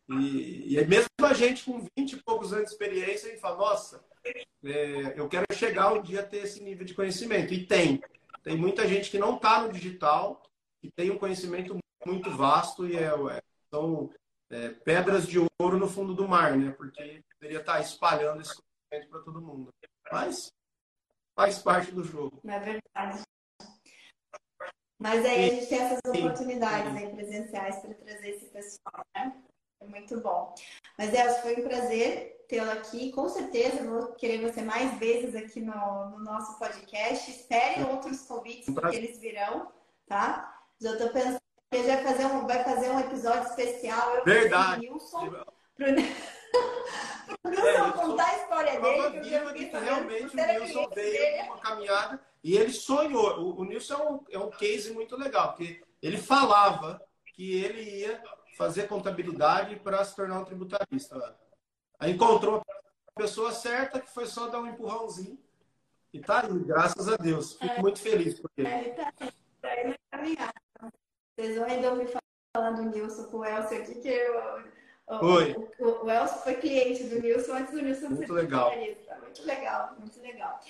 E, 0.09 0.75
e 0.75 0.79
é 0.79 0.85
mesmo 0.85 1.09
a 1.23 1.33
gente 1.33 1.65
com 1.65 1.87
20 1.97 2.13
e 2.13 2.23
poucos 2.23 2.53
anos 2.53 2.67
de 2.67 2.73
experiência, 2.73 3.29
a 3.29 3.31
gente 3.31 3.41
fala, 3.41 3.57
nossa, 3.59 4.05
é, 4.25 5.15
eu 5.19 5.29
quero 5.29 5.47
chegar 5.53 5.93
um 5.93 6.03
dia 6.03 6.21
a 6.21 6.27
ter 6.27 6.45
esse 6.45 6.63
nível 6.63 6.85
de 6.85 6.95
conhecimento. 6.95 7.53
E 7.53 7.67
tem. 7.67 8.01
Tem 8.43 8.57
muita 8.57 8.87
gente 8.87 9.11
que 9.11 9.19
não 9.19 9.37
está 9.37 9.63
no 9.63 9.73
digital, 9.73 10.43
que 10.81 10.91
tem 10.91 11.11
um 11.11 11.19
conhecimento 11.19 11.79
muito 12.07 12.31
vasto 12.31 12.87
e 12.87 12.97
é, 12.97 13.05
é 13.05 13.43
são 13.73 14.11
é, 14.51 14.71
pedras 14.71 15.27
de 15.29 15.39
ouro 15.61 15.79
no 15.79 15.89
fundo 15.89 16.15
do 16.15 16.27
mar, 16.27 16.57
né? 16.57 16.73
Porque 16.73 17.23
poderia 17.39 17.61
estar 17.61 17.81
espalhando 17.81 18.41
esse 18.41 18.55
conhecimento 18.55 19.11
para 19.11 19.25
todo 19.25 19.43
mundo. 19.43 19.73
Mas 20.11 20.53
faz 21.37 21.59
parte 21.59 21.93
do 21.93 22.03
jogo. 22.03 22.41
É 22.45 22.59
verdade. 22.59 23.23
Mas 24.99 25.25
aí 25.25 25.45
a 25.45 25.55
gente 25.55 25.67
tem 25.69 25.79
essas 25.79 26.01
oportunidades 26.07 26.95
aí 26.95 27.15
presenciais 27.15 27.77
para 27.77 27.95
trazer 27.95 28.29
esse 28.29 28.47
pessoal, 28.47 29.07
né? 29.15 29.43
É 29.81 29.87
muito 29.87 30.21
bom. 30.21 30.55
Mas, 30.99 31.13
Elcio, 31.15 31.43
foi 31.43 31.57
um 31.57 31.69
prazer 31.69 32.45
tê-lo 32.49 32.71
aqui. 32.71 33.13
Com 33.13 33.29
certeza 33.29 33.85
vou 33.85 34.13
querer 34.13 34.41
você 34.41 34.63
mais 34.63 34.99
vezes 34.99 35.35
aqui 35.35 35.61
no, 35.61 36.11
no 36.11 36.19
nosso 36.19 36.59
podcast. 36.59 37.31
Espere 37.31 37.85
outros 37.85 38.23
convites, 38.23 38.73
porque 38.73 38.97
eles 38.97 39.19
virão, 39.19 39.71
tá? 40.07 40.63
Já 40.81 40.93
estou 40.93 41.11
pensando 41.11 41.41
ele 41.73 41.87
vai 41.87 42.03
fazer 42.03 42.27
um, 42.27 42.47
vai 42.47 42.65
fazer 42.65 42.91
um 42.91 42.99
episódio 42.99 43.49
especial. 43.49 44.17
Eu 44.17 44.25
Verdade. 44.25 44.81
Nilson, 44.81 45.31
pro... 45.77 45.87
Nilson 45.87 46.09
é, 47.69 47.93
contar 47.93 48.27
a 48.27 48.37
história 48.39 48.81
dele. 48.81 49.21
Que, 49.21 49.33
eu 49.33 49.55
que 49.55 49.65
realmente 49.67 50.37
o 50.37 50.47
Nilson 50.47 50.89
veio 50.93 51.45
uma 51.45 51.59
caminhada 51.59 52.21
e 52.43 52.57
ele 52.57 52.73
sonhou. 52.73 53.41
O, 53.41 53.61
o 53.61 53.65
Nilson 53.65 53.95
é 53.95 54.03
um, 54.03 54.25
é 54.33 54.39
um 54.47 54.51
case 54.51 54.93
muito 54.93 55.17
legal, 55.17 55.51
porque 55.51 55.81
ele 56.03 56.19
falava 56.19 57.01
que 57.35 57.63
ele 57.63 57.83
ia 58.01 58.21
fazer 58.61 58.89
contabilidade 58.89 59.77
para 59.77 60.05
se 60.05 60.15
tornar 60.15 60.41
um 60.41 60.45
tributarista. 60.45 61.35
Aí 61.99 62.13
encontrou 62.13 62.63
a 63.09 63.19
pessoa 63.19 63.53
certa, 63.53 63.99
que 63.99 64.11
foi 64.11 64.27
só 64.27 64.49
dar 64.49 64.61
um 64.61 64.67
empurrãozinho. 64.67 65.39
E 66.13 66.21
tá 66.21 66.45
aí, 66.45 66.59
graças 66.65 67.09
a 67.09 67.17
Deus. 67.17 67.55
Fico 67.55 67.73
é, 67.73 67.81
muito 67.81 68.01
feliz 68.01 68.39
por 68.39 68.51
ele. 68.59 68.69
É, 68.69 68.81
ele 68.81 68.91
tá, 68.91 69.13
tá 69.63 69.69
aí 69.69 69.89
na 69.89 69.95
caminhada. 70.11 70.53
Vocês 71.35 71.57
vão 71.57 71.65
ainda 71.65 71.91
ouvir 71.91 72.13
falar 72.55 72.73
do 72.73 72.83
Nilson 72.83 73.25
com 73.31 73.39
o 73.39 73.45
Elcio 73.47 73.79
aqui, 73.81 73.95
que 73.95 74.09
eu, 74.09 74.63
Oi. 75.23 75.57
O, 75.79 75.85
o, 75.87 76.05
o, 76.05 76.11
Elcio 76.11 76.43
foi 76.43 76.55
cliente 76.57 77.05
do 77.05 77.19
Nilson 77.19 77.53
antes 77.55 77.73
do 77.73 77.81
Nilson 77.81 78.09
muito 78.11 78.27
ser 78.27 78.33
legal. 78.33 78.73
Muito 79.23 79.43
legal, 79.47 79.97
muito 79.99 80.21
legal. 80.21 80.61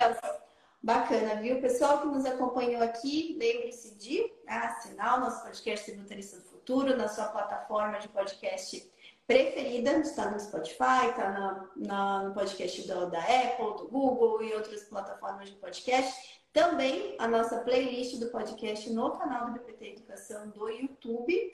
Elcio, 0.00 0.40
bacana, 0.80 1.42
viu? 1.42 1.60
Pessoal 1.60 2.02
que 2.02 2.06
nos 2.06 2.24
acompanhou 2.24 2.82
aqui, 2.84 3.36
lembre-se 3.36 3.96
de 3.96 4.32
assinar 4.46 5.18
o 5.18 5.20
nosso 5.22 5.42
podcast 5.42 5.90
Tributarista 5.90 6.36
do 6.36 6.51
Futuro 6.62 6.96
na 6.96 7.08
sua 7.08 7.24
plataforma 7.24 7.98
de 7.98 8.08
podcast 8.08 8.88
preferida, 9.26 9.98
está 9.98 10.30
no 10.30 10.38
Spotify, 10.38 11.08
está 11.10 11.68
no 11.76 12.32
podcast 12.32 12.86
do, 12.86 13.10
da 13.10 13.18
Apple, 13.18 13.78
do 13.78 13.88
Google 13.88 14.40
e 14.44 14.54
outras 14.54 14.84
plataformas 14.84 15.50
de 15.50 15.56
podcast. 15.56 16.40
Também 16.52 17.16
a 17.18 17.26
nossa 17.26 17.58
playlist 17.62 18.20
do 18.20 18.28
podcast 18.28 18.88
no 18.92 19.10
canal 19.10 19.46
do 19.46 19.52
BPT 19.54 19.86
Educação 19.88 20.50
do 20.50 20.68
YouTube. 20.68 21.52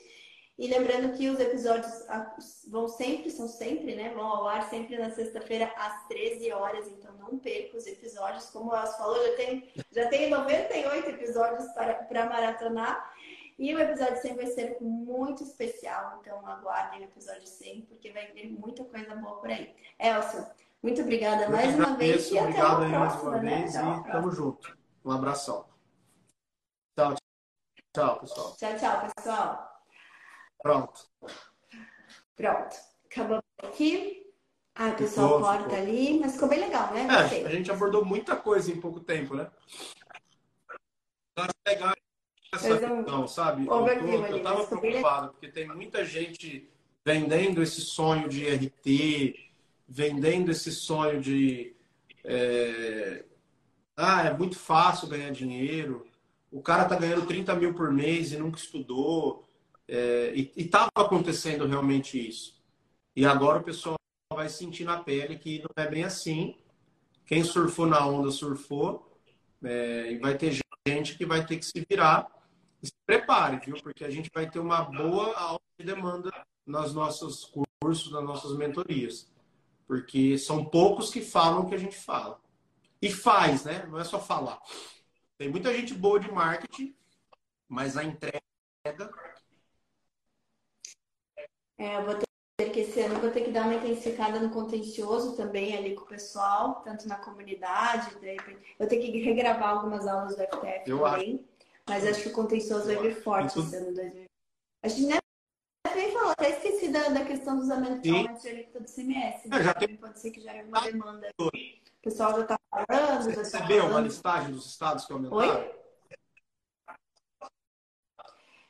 E 0.59 0.67
lembrando 0.67 1.17
que 1.17 1.27
os 1.27 1.39
episódios 1.39 2.05
vão 2.67 2.87
sempre, 2.87 3.31
são 3.31 3.47
sempre, 3.47 3.95
né? 3.95 4.13
Vão 4.13 4.27
ao 4.27 4.47
ar 4.47 4.69
sempre 4.69 4.95
na 4.95 5.09
sexta-feira 5.09 5.73
às 5.75 6.07
13 6.07 6.51
horas, 6.51 6.87
então 6.87 7.15
não 7.15 7.39
perca 7.39 7.77
os 7.77 7.87
episódios. 7.87 8.51
Como 8.51 8.71
o 8.71 8.75
Elcio 8.75 8.97
falou, 8.97 9.25
já 9.25 9.35
tem, 9.37 9.73
já 9.91 10.07
tem 10.07 10.29
98 10.29 11.09
episódios 11.09 11.67
para, 11.71 11.95
para 11.95 12.27
maratonar. 12.27 13.11
E 13.59 13.75
o 13.75 13.79
episódio 13.79 14.21
100 14.21 14.35
vai 14.37 14.45
ser 14.47 14.77
muito 14.79 15.43
especial, 15.43 16.17
então 16.21 16.47
aguardem 16.47 17.01
o 17.01 17.03
episódio 17.03 17.45
100, 17.45 17.81
porque 17.81 18.09
vai 18.09 18.31
vir 18.31 18.49
muita 18.49 18.85
coisa 18.85 19.13
boa 19.15 19.41
por 19.41 19.49
aí. 19.49 19.75
Elcio, 19.99 20.47
muito 20.81 21.01
obrigada 21.01 21.43
Eu 21.43 21.51
mais 21.51 21.75
uma 21.75 21.97
vez. 21.97 22.31
E 22.31 22.39
até 22.39 22.47
obrigado 22.47 22.83
a 22.83 22.89
próxima, 22.89 22.97
mais 22.97 23.21
uma 23.21 23.41
né? 23.41 23.57
vez 23.57 23.75
e 23.75 24.11
tamo 24.11 24.31
junto. 24.31 24.77
Um 25.03 25.11
abração. 25.11 25.67
Tchau, 26.95 27.15
tchau, 27.93 28.19
pessoal. 28.21 28.55
Tchau, 28.55 28.77
tchau, 28.77 29.11
pessoal. 29.13 29.83
Pronto. 30.63 31.09
Pronto. 32.37 32.77
Acabou 33.11 33.43
aqui. 33.61 34.25
Ah, 34.73 34.91
o 34.91 34.95
pessoal 34.95 35.27
ficou, 35.27 35.41
corta 35.41 35.63
ficou. 35.63 35.77
ali, 35.77 36.19
mas 36.21 36.31
ficou 36.31 36.47
bem 36.47 36.59
legal, 36.61 36.93
né? 36.93 37.07
É, 37.09 37.45
a 37.45 37.49
gente 37.49 37.69
abordou 37.69 38.05
muita 38.05 38.37
coisa 38.37 38.71
em 38.71 38.79
pouco 38.79 39.01
tempo, 39.01 39.35
né? 39.35 39.51
pegar 41.63 41.93
essa 42.53 42.77
questão, 42.77 43.27
sabe? 43.27 43.65
Eu, 43.65 43.67
tô, 43.67 43.87
eu 43.87 44.43
tava 44.43 44.65
preocupado, 44.65 45.29
porque 45.29 45.49
tem 45.49 45.67
muita 45.67 46.03
gente 46.03 46.69
vendendo 47.05 47.61
esse 47.61 47.81
sonho 47.81 48.27
de 48.27 48.45
RT, 48.47 49.35
vendendo 49.87 50.51
esse 50.51 50.71
sonho 50.71 51.21
de 51.21 51.75
é, 52.23 53.23
ah, 53.95 54.23
é 54.25 54.33
muito 54.33 54.57
fácil 54.57 55.07
ganhar 55.07 55.31
dinheiro. 55.31 56.07
O 56.51 56.61
cara 56.61 56.85
tá 56.85 56.95
ganhando 56.95 57.25
30 57.25 57.55
mil 57.55 57.73
por 57.73 57.91
mês 57.91 58.31
e 58.31 58.37
nunca 58.37 58.57
estudou. 58.57 59.47
É, 59.87 60.31
e 60.35 60.51
estava 60.55 60.89
acontecendo 60.95 61.65
realmente 61.65 62.17
isso. 62.17 62.59
E 63.15 63.25
agora 63.25 63.59
o 63.59 63.63
pessoal 63.63 63.95
vai 64.33 64.47
sentir 64.47 64.85
na 64.85 65.03
pele 65.03 65.37
que 65.37 65.59
não 65.59 65.83
é 65.83 65.87
bem 65.87 66.03
assim. 66.03 66.55
Quem 67.25 67.43
surfou 67.43 67.85
na 67.87 68.05
onda, 68.05 68.31
surfou. 68.31 69.11
É, 69.63 70.11
e 70.13 70.17
vai 70.17 70.37
ter 70.37 70.59
gente 70.87 71.17
que 71.17 71.25
vai 71.25 71.45
ter 71.45 71.57
que 71.57 71.65
se 71.65 71.85
virar. 71.89 72.27
Se 72.81 72.93
prepare, 73.05 73.59
viu? 73.65 73.75
Porque 73.81 74.05
a 74.05 74.09
gente 74.09 74.29
vai 74.33 74.49
ter 74.49 74.59
uma 74.59 74.83
boa 74.83 75.37
alta 75.37 75.63
demanda 75.79 76.31
nos 76.65 76.93
nossos 76.93 77.51
cursos, 77.81 78.11
nas 78.11 78.23
nossas 78.23 78.55
mentorias. 78.57 79.29
Porque 79.87 80.37
são 80.37 80.63
poucos 80.63 81.09
que 81.09 81.21
falam 81.21 81.61
o 81.61 81.67
que 81.67 81.75
a 81.75 81.79
gente 81.79 81.97
fala 81.97 82.39
e 83.01 83.11
faz, 83.11 83.63
né? 83.65 83.85
Não 83.87 83.99
é 83.99 84.03
só 84.03 84.19
falar. 84.19 84.59
Tem 85.37 85.49
muita 85.49 85.73
gente 85.73 85.93
boa 85.93 86.19
de 86.19 86.31
marketing, 86.31 86.95
mas 87.67 87.97
a 87.97 88.03
entrega. 88.03 88.41
É, 91.77 91.97
eu 91.97 92.05
vou 92.05 92.15
ter 92.15 92.29
que 92.71 92.81
esse 92.81 92.99
ano 92.99 93.19
vou 93.19 93.31
ter 93.31 93.41
que 93.41 93.51
dar 93.51 93.63
uma 93.63 93.75
intensificada 93.75 94.39
no 94.39 94.49
contencioso 94.49 95.35
também 95.35 95.75
ali 95.77 95.95
com 95.95 96.03
o 96.03 96.07
pessoal, 96.07 96.81
tanto 96.83 97.07
na 97.07 97.15
comunidade, 97.15 98.17
daí 98.19 98.37
eu 98.77 98.87
tenho 98.87 99.01
que 99.01 99.21
regravar 99.21 99.69
algumas 99.69 100.05
aulas 100.05 100.35
do 100.35 100.43
FTF 100.43 100.89
eu 100.89 100.99
também, 100.99 101.35
acho. 101.35 101.43
Mas 101.89 102.05
acho 102.05 102.23
que 102.23 102.29
o 102.29 102.33
contencioso 102.33 102.85
vai 102.85 102.97
vir 102.97 103.21
forte 103.21 103.59
esse 103.59 103.75
ano 103.75 103.93
2020. 103.93 104.29
A 104.83 104.87
gente 104.87 105.19
nem 105.95 106.11
falou, 106.13 106.31
até 106.31 106.51
esqueci 106.51 106.89
da, 106.89 107.09
da 107.09 107.25
questão 107.25 107.57
dos 107.57 107.69
aumentos 107.69 108.01
de 108.01 108.09
alíquota 108.49 108.79
do 108.79 108.89
CMS. 108.89 109.47
Né? 109.47 109.63
Já 109.63 109.73
tem... 109.73 109.97
Pode 109.97 110.19
ser 110.19 110.31
que 110.31 110.41
já 110.41 110.53
é 110.53 110.63
uma 110.63 110.81
demanda. 110.81 111.29
O 111.39 111.51
pessoal 112.01 112.31
já 112.35 112.41
está 112.41 112.59
falando. 112.69 113.23
Você 113.23 113.29
já 113.29 113.35
tá 113.35 113.41
recebeu 113.41 113.85
uma 113.87 114.01
listagem 114.01 114.51
dos 114.51 114.65
estados 114.67 115.05
que 115.05 115.13
aumentaram? 115.13 115.37
Oi? 115.37 115.79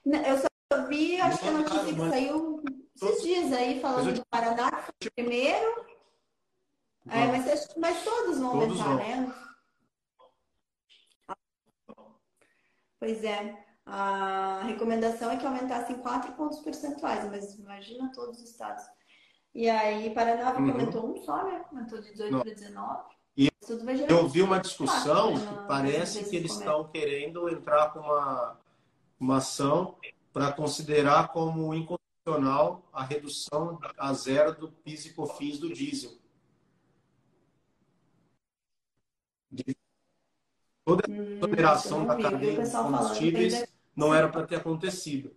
Eu 0.05 0.37
só 0.37 0.87
vi, 0.87 1.21
acho 1.21 1.39
que 1.39 1.47
a 1.47 1.51
notícia 1.51 1.93
que 1.93 2.09
saiu 2.09 2.63
esses 2.95 3.21
dias 3.21 3.53
aí, 3.53 3.79
falando 3.79 4.13
do 4.13 4.25
Paraná, 4.25 4.71
que 4.71 4.81
foi 4.85 5.07
o 5.07 5.11
primeiro. 5.11 5.85
É, 7.07 7.25
mas, 7.27 7.75
mas 7.75 8.03
todos 8.03 8.39
vão 8.39 8.59
todos 8.59 8.79
aumentar, 8.79 9.05
vão. 9.05 9.27
né? 9.27 9.48
Pois 12.99 13.23
é. 13.23 13.57
A 13.85 14.61
recomendação 14.65 15.31
é 15.31 15.37
que 15.37 15.45
aumentasse 15.45 15.93
em 15.93 15.97
4 15.97 16.33
pontos 16.33 16.59
percentuais, 16.59 17.27
mas 17.29 17.55
imagina 17.55 18.11
todos 18.13 18.37
os 18.37 18.49
estados. 18.49 18.83
E 19.55 19.67
aí, 19.67 20.13
Paraná 20.13 20.51
uhum. 20.51 20.69
aumentou 20.69 21.11
um 21.11 21.17
só, 21.23 21.43
né? 21.43 21.65
Aumentou 21.71 21.99
de 21.99 22.11
18 22.11 22.39
para 22.39 22.53
19. 22.53 23.03
E 23.35 23.49
eu 24.07 24.27
vi 24.27 24.41
uma 24.41 24.59
discussão 24.59 25.37
né, 25.37 25.45
que 25.47 25.67
parece 25.67 26.29
que 26.29 26.35
eles 26.35 26.51
estão 26.51 26.87
querendo 26.89 27.49
entrar 27.49 27.93
com 27.93 27.99
uma, 27.99 28.59
uma 29.19 29.37
ação 29.37 29.97
para 30.33 30.51
considerar 30.51 31.29
como 31.29 31.73
inconstitucional 31.73 32.87
a 32.91 33.03
redução 33.03 33.79
a 33.97 34.13
zero 34.13 34.53
do 34.55 34.69
PIS 34.69 35.05
e 35.05 35.13
COFINS 35.13 35.57
do 35.57 35.73
diesel. 35.73 36.11
Toda 40.89 41.03
a 41.07 41.11
hum, 41.11 41.39
operação 41.43 42.07
da 42.07 42.15
cadeia 42.17 42.63
de 42.63 42.71
combustíveis 42.71 43.65
não 43.95 44.13
era 44.13 44.27
para 44.27 44.47
ter 44.47 44.55
acontecido. 44.55 45.35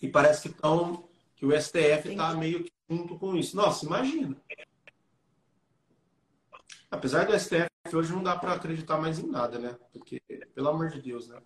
E 0.00 0.08
parece 0.08 0.48
que, 0.48 0.54
tão, 0.54 1.06
que 1.36 1.44
o 1.44 1.52
STF 1.60 2.08
está 2.08 2.32
meio 2.34 2.64
que 2.64 2.72
junto 2.88 3.18
com 3.18 3.36
isso. 3.36 3.54
Nossa, 3.54 3.84
imagina. 3.84 4.34
Apesar 6.90 7.26
do 7.26 7.38
STF 7.38 7.68
hoje 7.92 8.12
não 8.12 8.22
dá 8.22 8.36
para 8.36 8.54
acreditar 8.54 8.96
mais 8.96 9.18
em 9.18 9.26
nada, 9.26 9.58
né? 9.58 9.76
Porque, 9.92 10.22
pelo 10.54 10.68
amor 10.68 10.88
de 10.88 11.02
Deus, 11.02 11.28
né? 11.28 11.42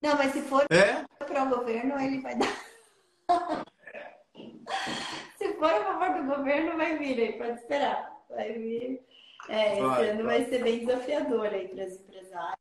Não, 0.00 0.16
mas 0.16 0.32
se 0.32 0.42
for 0.42 0.64
é? 0.70 1.04
para 1.18 1.44
o 1.44 1.48
governo, 1.48 1.98
ele 2.00 2.20
vai 2.20 2.38
dar. 2.38 2.46
se 5.36 5.54
for 5.54 5.72
a 5.72 5.84
favor 5.84 6.22
do 6.22 6.36
governo, 6.36 6.76
vai 6.76 6.96
vir 6.96 7.18
aí, 7.20 7.32
pode 7.38 7.58
esperar. 7.60 8.12
Vai 8.28 8.52
vir. 8.52 9.11
É, 9.48 9.80
vai, 9.80 10.02
esse 10.02 10.10
ano 10.10 10.24
vai. 10.24 10.40
vai 10.40 10.50
ser 10.50 10.62
bem 10.62 10.78
desafiador 10.80 11.46
aí 11.46 11.68
para 11.68 11.84
as 11.84 12.00
empresárias. 12.00 12.56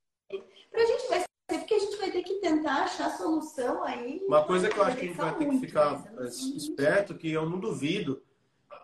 Para 0.71 0.81
a 0.81 0.85
gente 0.85 1.09
vai 1.09 1.25
porque 1.59 1.73
a 1.73 1.79
gente 1.79 1.97
vai 1.97 2.11
ter 2.11 2.23
que 2.23 2.35
tentar 2.35 2.83
achar 2.83 3.09
solução 3.09 3.83
aí. 3.83 4.21
Uma 4.25 4.45
coisa 4.45 4.69
que 4.69 4.77
eu 4.77 4.83
acho 4.83 4.97
que 4.97 5.05
a 5.05 5.07
gente 5.07 5.17
vai 5.17 5.37
ter 5.37 5.49
que 5.49 5.59
ficar 5.59 6.01
né? 6.11 6.27
esperto, 6.55 7.17
que 7.17 7.31
eu 7.31 7.49
não 7.49 7.59
duvido 7.59 8.23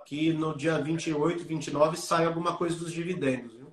que 0.05 0.33
no 0.33 0.55
dia 0.55 0.77
28, 0.77 1.43
29 1.43 1.97
saia 1.97 2.27
alguma 2.27 2.57
coisa 2.57 2.77
dos 2.77 2.91
dividendos, 2.91 3.53
viu? 3.53 3.67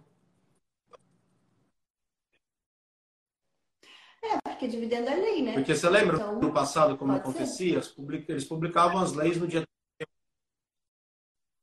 É, 4.22 4.38
porque 4.48 4.66
dividendo 4.66 5.09
é 5.09 5.14
lei, 5.16 5.42
né? 5.42 5.52
Porque 5.55 5.74
você 5.74 5.88
lembra 5.88 6.16
então, 6.16 6.40
no 6.40 6.52
passado 6.52 6.96
como 6.96 7.12
acontecia? 7.12 7.80
Eles 8.28 8.44
publicavam 8.44 9.01
as 9.01 9.12
leis 9.12 9.36
no 9.36 9.46
dia. 9.46 9.62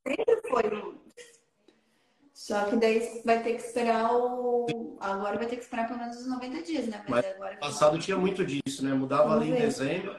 Sempre 0.06 0.40
foi 0.48 0.91
só 2.42 2.64
que 2.64 2.74
daí 2.74 3.22
vai 3.24 3.40
ter 3.40 3.54
que 3.54 3.62
esperar 3.62 4.12
o. 4.12 4.66
Agora 4.98 5.38
vai 5.38 5.46
ter 5.46 5.54
que 5.54 5.62
esperar 5.62 5.86
pelo 5.86 6.00
menos 6.00 6.16
os 6.16 6.26
90 6.26 6.62
dias, 6.62 6.88
né? 6.88 7.04
Mas, 7.08 7.24
Mas 7.24 7.34
agora. 7.36 7.56
passado 7.58 7.98
tinha 8.00 8.16
muito 8.16 8.44
disso, 8.44 8.84
né? 8.84 8.92
Mudava 8.92 9.36
ali 9.36 9.50
em 9.50 9.54
dezembro. 9.54 10.18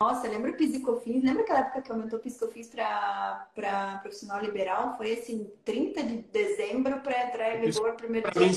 Nossa, 0.00 0.28
lembra 0.28 0.52
o 0.52 0.56
Piscofins? 0.56 1.24
Lembra 1.24 1.42
aquela 1.42 1.58
época 1.58 1.82
que 1.82 1.90
aumentou 1.90 2.20
o 2.20 2.22
Piscofins 2.22 2.68
para 2.68 3.98
profissional 4.00 4.40
liberal? 4.40 4.96
Foi 4.96 5.12
assim, 5.14 5.50
30 5.64 6.04
de 6.04 6.16
dezembro 6.18 7.00
para 7.00 7.26
entrar 7.26 7.56
em 7.56 7.62
vigor 7.62 7.90
o 7.90 7.96
primeiro 7.96 8.30
dia. 8.30 8.48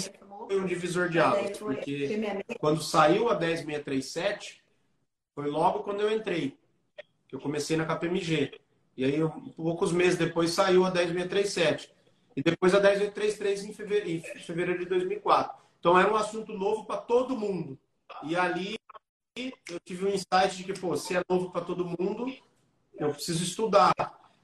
Foi 0.48 0.62
um 0.62 0.68
divisor 0.68 1.10
de 1.10 1.18
águas, 1.18 1.58
porque 1.58 2.10
quando 2.60 2.84
saiu 2.84 3.28
a 3.30 3.34
10637, 3.34 4.64
foi 5.34 5.50
logo 5.50 5.80
quando 5.80 6.02
eu 6.02 6.12
entrei. 6.12 6.56
Eu 7.32 7.40
comecei 7.40 7.76
na 7.76 7.88
KPMG. 7.88 8.65
E 8.98 9.04
aí, 9.04 9.20
poucos 9.56 9.92
meses 9.92 10.18
depois, 10.18 10.52
saiu 10.52 10.86
a 10.86 10.90
10637. 10.90 11.94
E 12.36 12.42
depois 12.42 12.74
a 12.74 12.80
10633 12.80 13.66
em 13.66 13.74
fevereiro, 13.74 14.10
em 14.10 14.40
fevereiro 14.40 14.80
de 14.80 14.86
2004. 14.86 15.58
Então, 15.80 16.00
era 16.00 16.12
um 16.12 16.16
assunto 16.16 16.54
novo 16.54 16.86
para 16.86 16.98
todo 16.98 17.38
mundo. 17.38 17.78
E 18.24 18.36
ali, 18.36 18.76
eu 19.36 19.80
tive 19.84 20.06
um 20.06 20.10
insight 20.10 20.58
de 20.58 20.64
que, 20.64 20.80
pô, 20.80 20.96
se 20.96 21.16
é 21.16 21.22
novo 21.30 21.52
para 21.52 21.62
todo 21.62 21.86
mundo, 21.86 22.34
eu 22.98 23.12
preciso 23.12 23.44
estudar. 23.44 23.94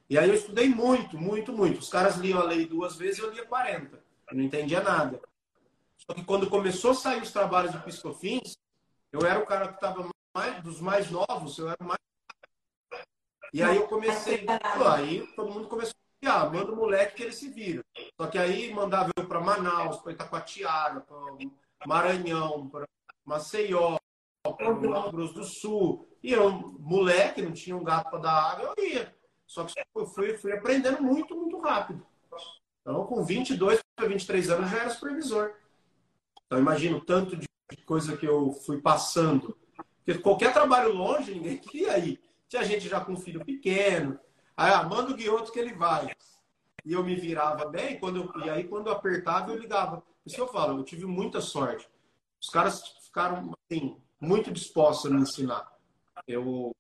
E 0.10 0.18
aí, 0.18 0.30
eu 0.30 0.36
estudei 0.36 0.68
muito, 0.68 1.18
muito, 1.18 1.53
muito. 1.53 1.80
Os 1.80 1.90
caras 1.90 2.18
liam 2.18 2.40
a 2.40 2.44
lei 2.44 2.65
duas 2.65 2.95
vezes 2.95 3.19
eu 3.19 3.32
lia 3.32 3.45
40. 3.45 4.03
Eu 4.30 4.38
não 4.38 4.44
entendia 4.44 4.82
nada. 4.82 5.22
Só 5.98 6.14
que 6.14 6.23
quando 6.23 6.49
começou 6.49 6.91
a 6.91 6.95
sair 6.95 7.22
os 7.22 7.32
trabalhos 7.32 7.72
de 7.72 7.80
Piscofins, 7.80 8.57
eu 9.11 9.22
era 9.26 9.40
o 9.40 9.45
cara 9.45 9.68
que 9.68 9.76
estava 9.76 10.10
mais, 10.36 10.64
dos 10.64 10.80
mais 10.82 11.10
novos, 11.10 11.57
eu 11.57 11.69
era 11.69 11.78
o 11.80 11.86
mais 11.86 11.99
e 13.53 13.61
aí 13.61 13.78
eu 13.78 13.88
comecei, 13.88 14.45
aí 14.86 15.28
todo 15.36 15.52
mundo 15.52 15.68
começou 15.68 15.94
a 15.95 16.02
ah, 16.30 16.49
manda 16.49 16.72
o 16.72 16.76
moleque 16.76 17.15
que 17.15 17.23
ele 17.23 17.32
se 17.32 17.49
vira. 17.49 17.84
Só 18.19 18.28
que 18.28 18.38
aí 18.38 18.72
mandava 18.73 19.10
eu 19.18 19.26
para 19.26 19.41
Manaus, 19.41 19.98
para 19.98 20.11
Itacoatiara, 20.11 21.02
para 21.02 21.18
Maranhão, 21.88 22.68
para 22.69 22.88
Maceió, 23.26 23.98
para 24.44 24.72
Mato 24.72 25.11
Grosso 25.11 25.34
do 25.34 25.44
Sul. 25.44 26.07
E 26.22 26.32
eu, 26.32 26.52
moleque, 26.80 27.41
não 27.41 27.52
tinha 27.52 27.76
um 27.76 27.84
gato 27.84 28.11
para 28.11 28.19
dar 28.19 28.52
água, 28.52 28.73
eu 28.78 28.86
ia. 28.86 29.15
Só 29.48 29.65
que 29.65 29.73
eu 29.95 30.06
fui, 30.06 30.38
fui 30.38 30.53
aprendendo 30.53 31.02
muito, 31.02 31.36
muito 31.36 31.60
rápido. 31.60 32.06
Então, 32.82 33.06
com 33.06 33.23
22 33.23 33.80
para 33.95 34.07
23 34.07 34.49
anos, 34.52 34.69
já 34.69 34.78
era 34.78 34.90
supervisor. 34.91 35.53
Então, 36.45 36.60
imagino 36.60 37.02
tanto 37.02 37.36
de 37.36 37.48
coisa 37.86 38.15
que 38.15 38.28
eu 38.28 38.52
fui 38.52 38.80
passando. 38.80 39.57
Porque 40.06 40.19
qualquer 40.22 40.53
trabalho 40.53 40.94
longe, 40.94 41.34
ninguém 41.34 41.57
queria 41.57 41.98
ir. 41.98 42.22
Tinha 42.52 42.65
gente 42.65 42.90
já 42.90 42.99
com 42.99 43.15
filho 43.15 43.45
pequeno. 43.45 44.19
Aí, 44.57 44.73
ah, 44.73 44.84
manda 44.84 45.14
o 45.14 45.15
Guioto 45.15 45.53
que 45.53 45.60
ele 45.60 45.73
vai. 45.73 46.14
E 46.84 46.91
eu 46.91 47.02
me 47.02 47.15
virava 47.15 47.69
bem, 47.69 47.98
quando 47.98 48.18
eu, 48.18 48.45
e 48.45 48.49
aí 48.49 48.65
quando 48.65 48.88
eu 48.88 48.94
apertava, 48.94 49.52
eu 49.52 49.57
ligava. 49.57 50.03
Isso 50.26 50.38
eu 50.38 50.48
falo, 50.49 50.78
eu 50.78 50.84
tive 50.84 51.06
muita 51.06 51.40
sorte. 51.40 51.90
Os 52.41 52.49
caras 52.49 52.86
ficaram, 53.06 53.53
assim, 53.64 53.95
muito 54.19 54.52
dispostos 54.52 55.10
a 55.10 55.14
me 55.14 55.22
ensinar. 55.22 55.72
Eu, 56.28 56.76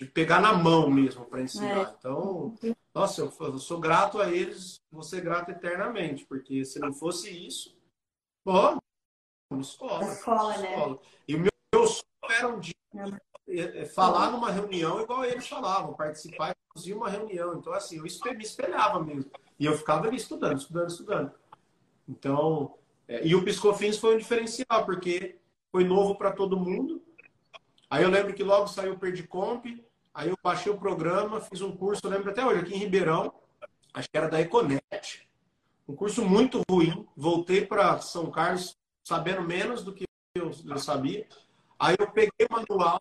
de 0.00 0.06
pegar 0.06 0.40
na 0.40 0.54
mão 0.54 0.90
mesmo 0.90 1.26
para 1.26 1.42
ensinar. 1.42 1.80
É. 1.80 1.94
Então, 1.98 2.56
nossa, 2.94 3.20
eu, 3.20 3.32
eu, 3.40 3.58
sou 3.58 3.78
grato 3.78 4.18
a 4.22 4.30
eles, 4.30 4.80
vou 4.90 5.02
ser 5.02 5.20
grato 5.20 5.50
eternamente, 5.50 6.24
porque 6.24 6.64
se 6.64 6.78
não 6.78 6.94
fosse 6.94 7.28
isso, 7.46 7.76
bom, 8.42 8.78
escola. 9.60 10.04
Escola, 10.04 10.54
escola. 10.54 10.94
né? 10.94 10.98
E 11.28 11.34
o 11.34 11.40
meu, 11.40 11.52
meu 11.74 11.86
sonho 11.86 12.04
era 12.30 12.48
um 12.48 12.58
dia 12.58 12.74
falar 13.94 14.30
numa 14.30 14.50
reunião 14.50 15.00
igual 15.00 15.24
eles 15.24 15.46
falavam, 15.46 15.94
participar 15.94 16.50
e 16.50 16.54
conduzir 16.68 16.96
uma 16.96 17.08
reunião. 17.08 17.56
Então, 17.58 17.72
assim, 17.72 17.96
eu 17.96 18.02
me 18.02 18.44
espelhava 18.44 19.02
mesmo. 19.02 19.30
E 19.58 19.66
eu 19.66 19.76
ficava 19.76 20.06
ali 20.06 20.16
estudando, 20.16 20.58
estudando, 20.58 20.88
estudando. 20.88 21.32
Então, 22.08 22.74
é, 23.06 23.26
e 23.26 23.34
o 23.34 23.44
Piscofins 23.44 23.98
foi 23.98 24.14
um 24.14 24.18
diferencial, 24.18 24.84
porque 24.84 25.38
foi 25.70 25.84
novo 25.84 26.16
para 26.16 26.32
todo 26.32 26.58
mundo. 26.58 27.02
Aí 27.88 28.02
eu 28.02 28.10
lembro 28.10 28.34
que 28.34 28.42
logo 28.42 28.66
saiu 28.66 28.94
o 28.94 28.98
Perdicomp, 28.98 29.66
aí 30.12 30.28
eu 30.28 30.38
baixei 30.42 30.72
o 30.72 30.78
programa, 30.78 31.40
fiz 31.40 31.60
um 31.60 31.76
curso, 31.76 32.08
lembro 32.08 32.30
até 32.30 32.44
hoje, 32.44 32.60
aqui 32.60 32.74
em 32.74 32.78
Ribeirão, 32.78 33.32
acho 33.92 34.10
que 34.10 34.16
era 34.16 34.28
da 34.28 34.40
Econet. 34.40 35.28
Um 35.86 35.94
curso 35.94 36.24
muito 36.24 36.62
ruim. 36.68 37.06
Voltei 37.16 37.64
para 37.64 38.00
São 38.00 38.30
Carlos 38.30 38.76
sabendo 39.02 39.42
menos 39.42 39.82
do 39.82 39.92
que 39.92 40.04
eu, 40.34 40.50
eu 40.66 40.78
sabia. 40.78 41.26
Aí 41.84 41.96
eu 41.98 42.10
peguei 42.10 42.46
o 42.48 42.52
manual, 42.52 43.00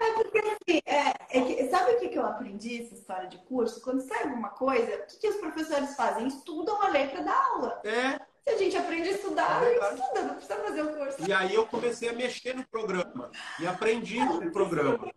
é 0.00 0.12
porque 0.14 0.38
assim, 0.38 0.80
é, 0.86 1.38
é 1.38 1.44
que, 1.44 1.68
sabe 1.68 1.92
o 1.92 1.98
que, 1.98 2.08
que 2.08 2.18
eu 2.18 2.24
aprendi 2.24 2.82
essa 2.82 2.94
história 2.94 3.28
de 3.28 3.36
curso? 3.38 3.82
Quando 3.82 4.00
sai 4.00 4.22
alguma 4.22 4.48
coisa, 4.50 4.96
o 4.96 5.06
que, 5.06 5.18
que 5.18 5.28
os 5.28 5.36
professores 5.36 5.94
fazem? 5.94 6.26
Estudam 6.26 6.80
a 6.80 6.88
letra 6.88 7.22
da 7.22 7.34
aula. 7.34 7.80
É. 7.84 8.18
Se 8.42 8.54
a 8.54 8.56
gente 8.56 8.76
aprende 8.76 9.10
a 9.10 9.12
estudar, 9.12 9.62
é 9.62 9.74
estuda, 9.74 10.22
não 10.22 10.34
precisa 10.34 10.56
fazer 10.56 10.82
o 10.82 10.96
curso. 10.96 11.28
E 11.28 11.32
aí 11.32 11.54
eu 11.54 11.66
comecei 11.66 12.08
a 12.08 12.14
mexer 12.14 12.54
no 12.54 12.66
programa 12.66 13.30
e 13.58 13.66
aprendi 13.66 14.18
no 14.18 14.50
programa. 14.50 15.12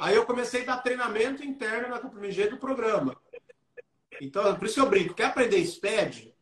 Aí 0.00 0.14
eu 0.14 0.24
comecei 0.24 0.62
a 0.62 0.66
dar 0.66 0.82
treinamento 0.82 1.44
interno 1.44 1.88
na 1.88 1.98
KPMG 1.98 2.48
do 2.48 2.58
programa. 2.58 3.16
Então, 4.20 4.54
por 4.56 4.66
isso 4.66 4.74
que 4.74 4.80
eu 4.80 4.88
brinco, 4.88 5.14
quer 5.14 5.24
aprender 5.24 5.64
SPED? 5.64 6.32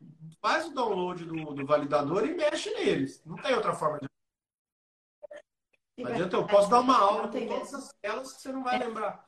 faz 0.41 0.65
o 0.65 0.73
download 0.73 1.23
do, 1.23 1.53
do 1.53 1.65
validador 1.65 2.27
e 2.27 2.33
mexe 2.33 2.71
neles. 2.71 3.21
Não 3.25 3.35
tem 3.35 3.53
outra 3.53 3.73
forma 3.73 3.99
de. 3.99 4.09
Não 5.97 6.07
adianta, 6.11 6.35
eu 6.35 6.47
posso 6.47 6.69
dar 6.69 6.79
uma 6.79 6.97
aula 6.97 7.27
com 7.27 7.47
todas 7.47 7.73
as 7.73 7.93
telas 8.01 8.33
que 8.33 8.41
você 8.41 8.51
não 8.51 8.63
vai 8.63 8.79
lembrar. 8.79 9.25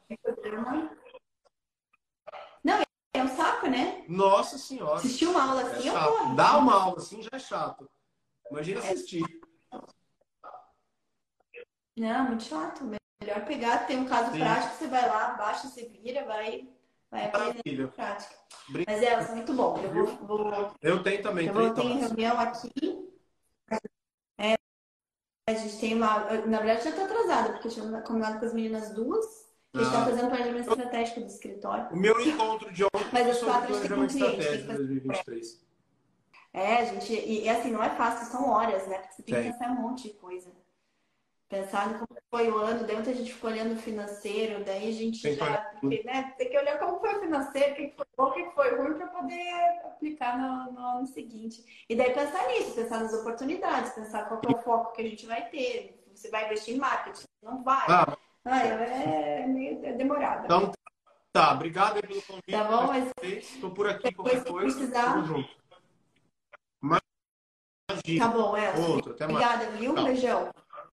Não, 2.63 2.81
é 3.13 3.23
um 3.23 3.27
saco, 3.27 3.67
né? 3.67 4.03
Nossa 4.07 4.57
senhora. 4.57 4.95
Assistir 4.95 5.27
uma 5.27 5.43
aula 5.43 5.61
assim, 5.61 5.87
é 5.87 5.89
eu 5.89 5.93
chato. 5.93 6.35
Dar 6.35 6.57
uma 6.57 6.73
aula 6.73 6.97
assim 6.97 7.21
já 7.21 7.29
é 7.33 7.39
chato. 7.39 7.89
Imagina 8.49 8.79
assistir. 8.79 9.23
Não, 11.95 12.25
muito 12.25 12.43
chato. 12.43 12.83
Melhor 12.83 13.45
pegar, 13.45 13.85
tem 13.85 13.99
um 13.99 14.07
caso 14.07 14.31
Sim. 14.31 14.39
prático, 14.39 14.75
você 14.75 14.87
vai 14.87 15.07
lá, 15.07 15.29
baixa, 15.35 15.67
se 15.67 15.85
vira, 15.85 16.25
vai, 16.25 16.67
vai 17.09 17.25
aprender 17.25 17.87
prática. 17.89 18.35
Mas 18.69 19.03
é, 19.03 19.33
muito 19.33 19.53
bom. 19.53 19.77
Eu 19.77 19.93
vou, 19.93 20.05
vou, 20.25 20.71
Eu 20.81 21.03
tenho 21.03 21.21
também. 21.21 21.47
Eu 21.47 21.53
vou 21.53 21.73
ter 21.73 21.83
reunião 21.83 22.39
aqui. 22.39 23.02
A 25.47 25.53
gente 25.53 25.77
tem 25.77 25.93
uma. 25.93 26.19
Na 26.45 26.59
verdade, 26.59 26.85
já 26.85 26.89
está 26.91 27.03
atrasada, 27.03 27.53
porque 27.53 27.67
eu 27.67 27.71
tinha 27.71 28.01
combinado 28.01 28.39
com 28.39 28.45
as 28.45 28.53
meninas 28.53 28.91
duas. 28.91 29.25
A 29.73 29.79
gente 29.79 29.87
está 29.87 30.01
ah. 30.01 30.05
fazendo 30.05 30.29
planejamento 30.29 30.69
estratégico 30.69 31.19
do 31.19 31.25
escritório. 31.25 31.87
O 31.91 31.97
meu 31.97 32.19
encontro 32.21 32.71
de 32.71 32.83
ontem 32.85 33.05
Mas 33.11 33.27
as 33.27 33.39
quatro 33.39 33.75
a 33.75 33.79
gente 33.79 33.89
tem 33.89 33.97
com 33.97 34.07
cliente. 34.07 34.63
2023. 34.63 35.63
É, 36.53 36.75
a 36.77 36.85
gente. 36.85 37.13
E, 37.13 37.43
e, 37.43 37.49
assim, 37.49 37.71
não 37.71 37.83
é 37.83 37.89
fácil, 37.89 38.31
são 38.31 38.49
horas, 38.49 38.87
né? 38.87 38.99
Porque 38.99 39.15
você 39.15 39.23
tem 39.23 39.35
Sim. 39.35 39.41
que 39.41 39.51
pensar 39.51 39.71
um 39.71 39.81
monte 39.81 40.03
de 40.03 40.13
coisa. 40.13 40.49
Pensar 41.53 41.91
em 41.91 41.93
como 41.99 42.19
foi 42.31 42.49
o 42.49 42.57
ano, 42.57 42.83
daí 42.83 42.97
a 42.97 43.03
gente 43.03 43.31
ficou 43.31 43.51
olhando 43.51 43.73
o 43.73 43.77
financeiro, 43.77 44.65
daí 44.65 44.89
a 44.89 44.91
gente 44.91 45.21
tem 45.21 45.35
já. 45.35 45.71
Né, 45.83 46.33
tem 46.35 46.49
que 46.49 46.57
olhar 46.57 46.79
como 46.79 46.99
foi 46.99 47.15
o 47.15 47.19
financeiro, 47.19 47.73
o 47.73 47.75
que 47.75 47.93
foi 47.95 48.05
bom, 48.17 48.23
o 48.23 48.31
que 48.33 48.49
foi 48.55 48.75
ruim, 48.75 48.95
para 48.95 49.05
poder 49.05 49.81
aplicar 49.85 50.35
no, 50.35 50.71
no, 50.73 50.79
ano 50.79 51.05
seguinte. 51.05 51.85
E 51.87 51.95
daí 51.95 52.11
pensar 52.11 52.47
nisso, 52.47 52.73
pensar 52.73 53.01
nas 53.01 53.13
oportunidades, 53.13 53.93
pensar 53.93 54.27
qual 54.27 54.41
é 54.47 54.51
o 54.51 54.63
foco 54.63 54.93
que 54.93 55.03
a 55.03 55.07
gente 55.07 55.27
vai 55.27 55.47
ter. 55.49 56.03
Você 56.15 56.31
vai 56.31 56.47
investir 56.47 56.73
em 56.73 56.79
marketing? 56.79 57.25
Não 57.43 57.63
vai. 57.63 57.85
Ah, 57.87 58.17
ah 58.45 58.65
é 58.65 59.45
meio 59.45 59.85
é 59.85 59.93
demorado. 59.93 60.45
Então, 60.45 60.71
tá, 61.31 61.53
obrigado 61.53 62.01
pelo 62.01 62.19
convite. 62.23 62.51
Tá 62.51 62.63
bom, 62.63 62.87
mas. 62.87 63.11
Estou 63.21 63.69
por 63.69 63.87
aqui, 63.87 64.11
qualquer 64.11 64.43
coisa. 64.43 64.75
Precisar... 64.75 65.03
Tamo 65.03 65.25
junto. 65.25 65.63
Tá 68.17 68.27
bom, 68.27 68.57
é. 68.57 68.73
Outro, 68.79 69.11
até 69.13 69.27
mais. 69.27 69.45
Obrigada, 69.45 69.77
viu? 69.77 69.93
Beijão. 69.93 70.51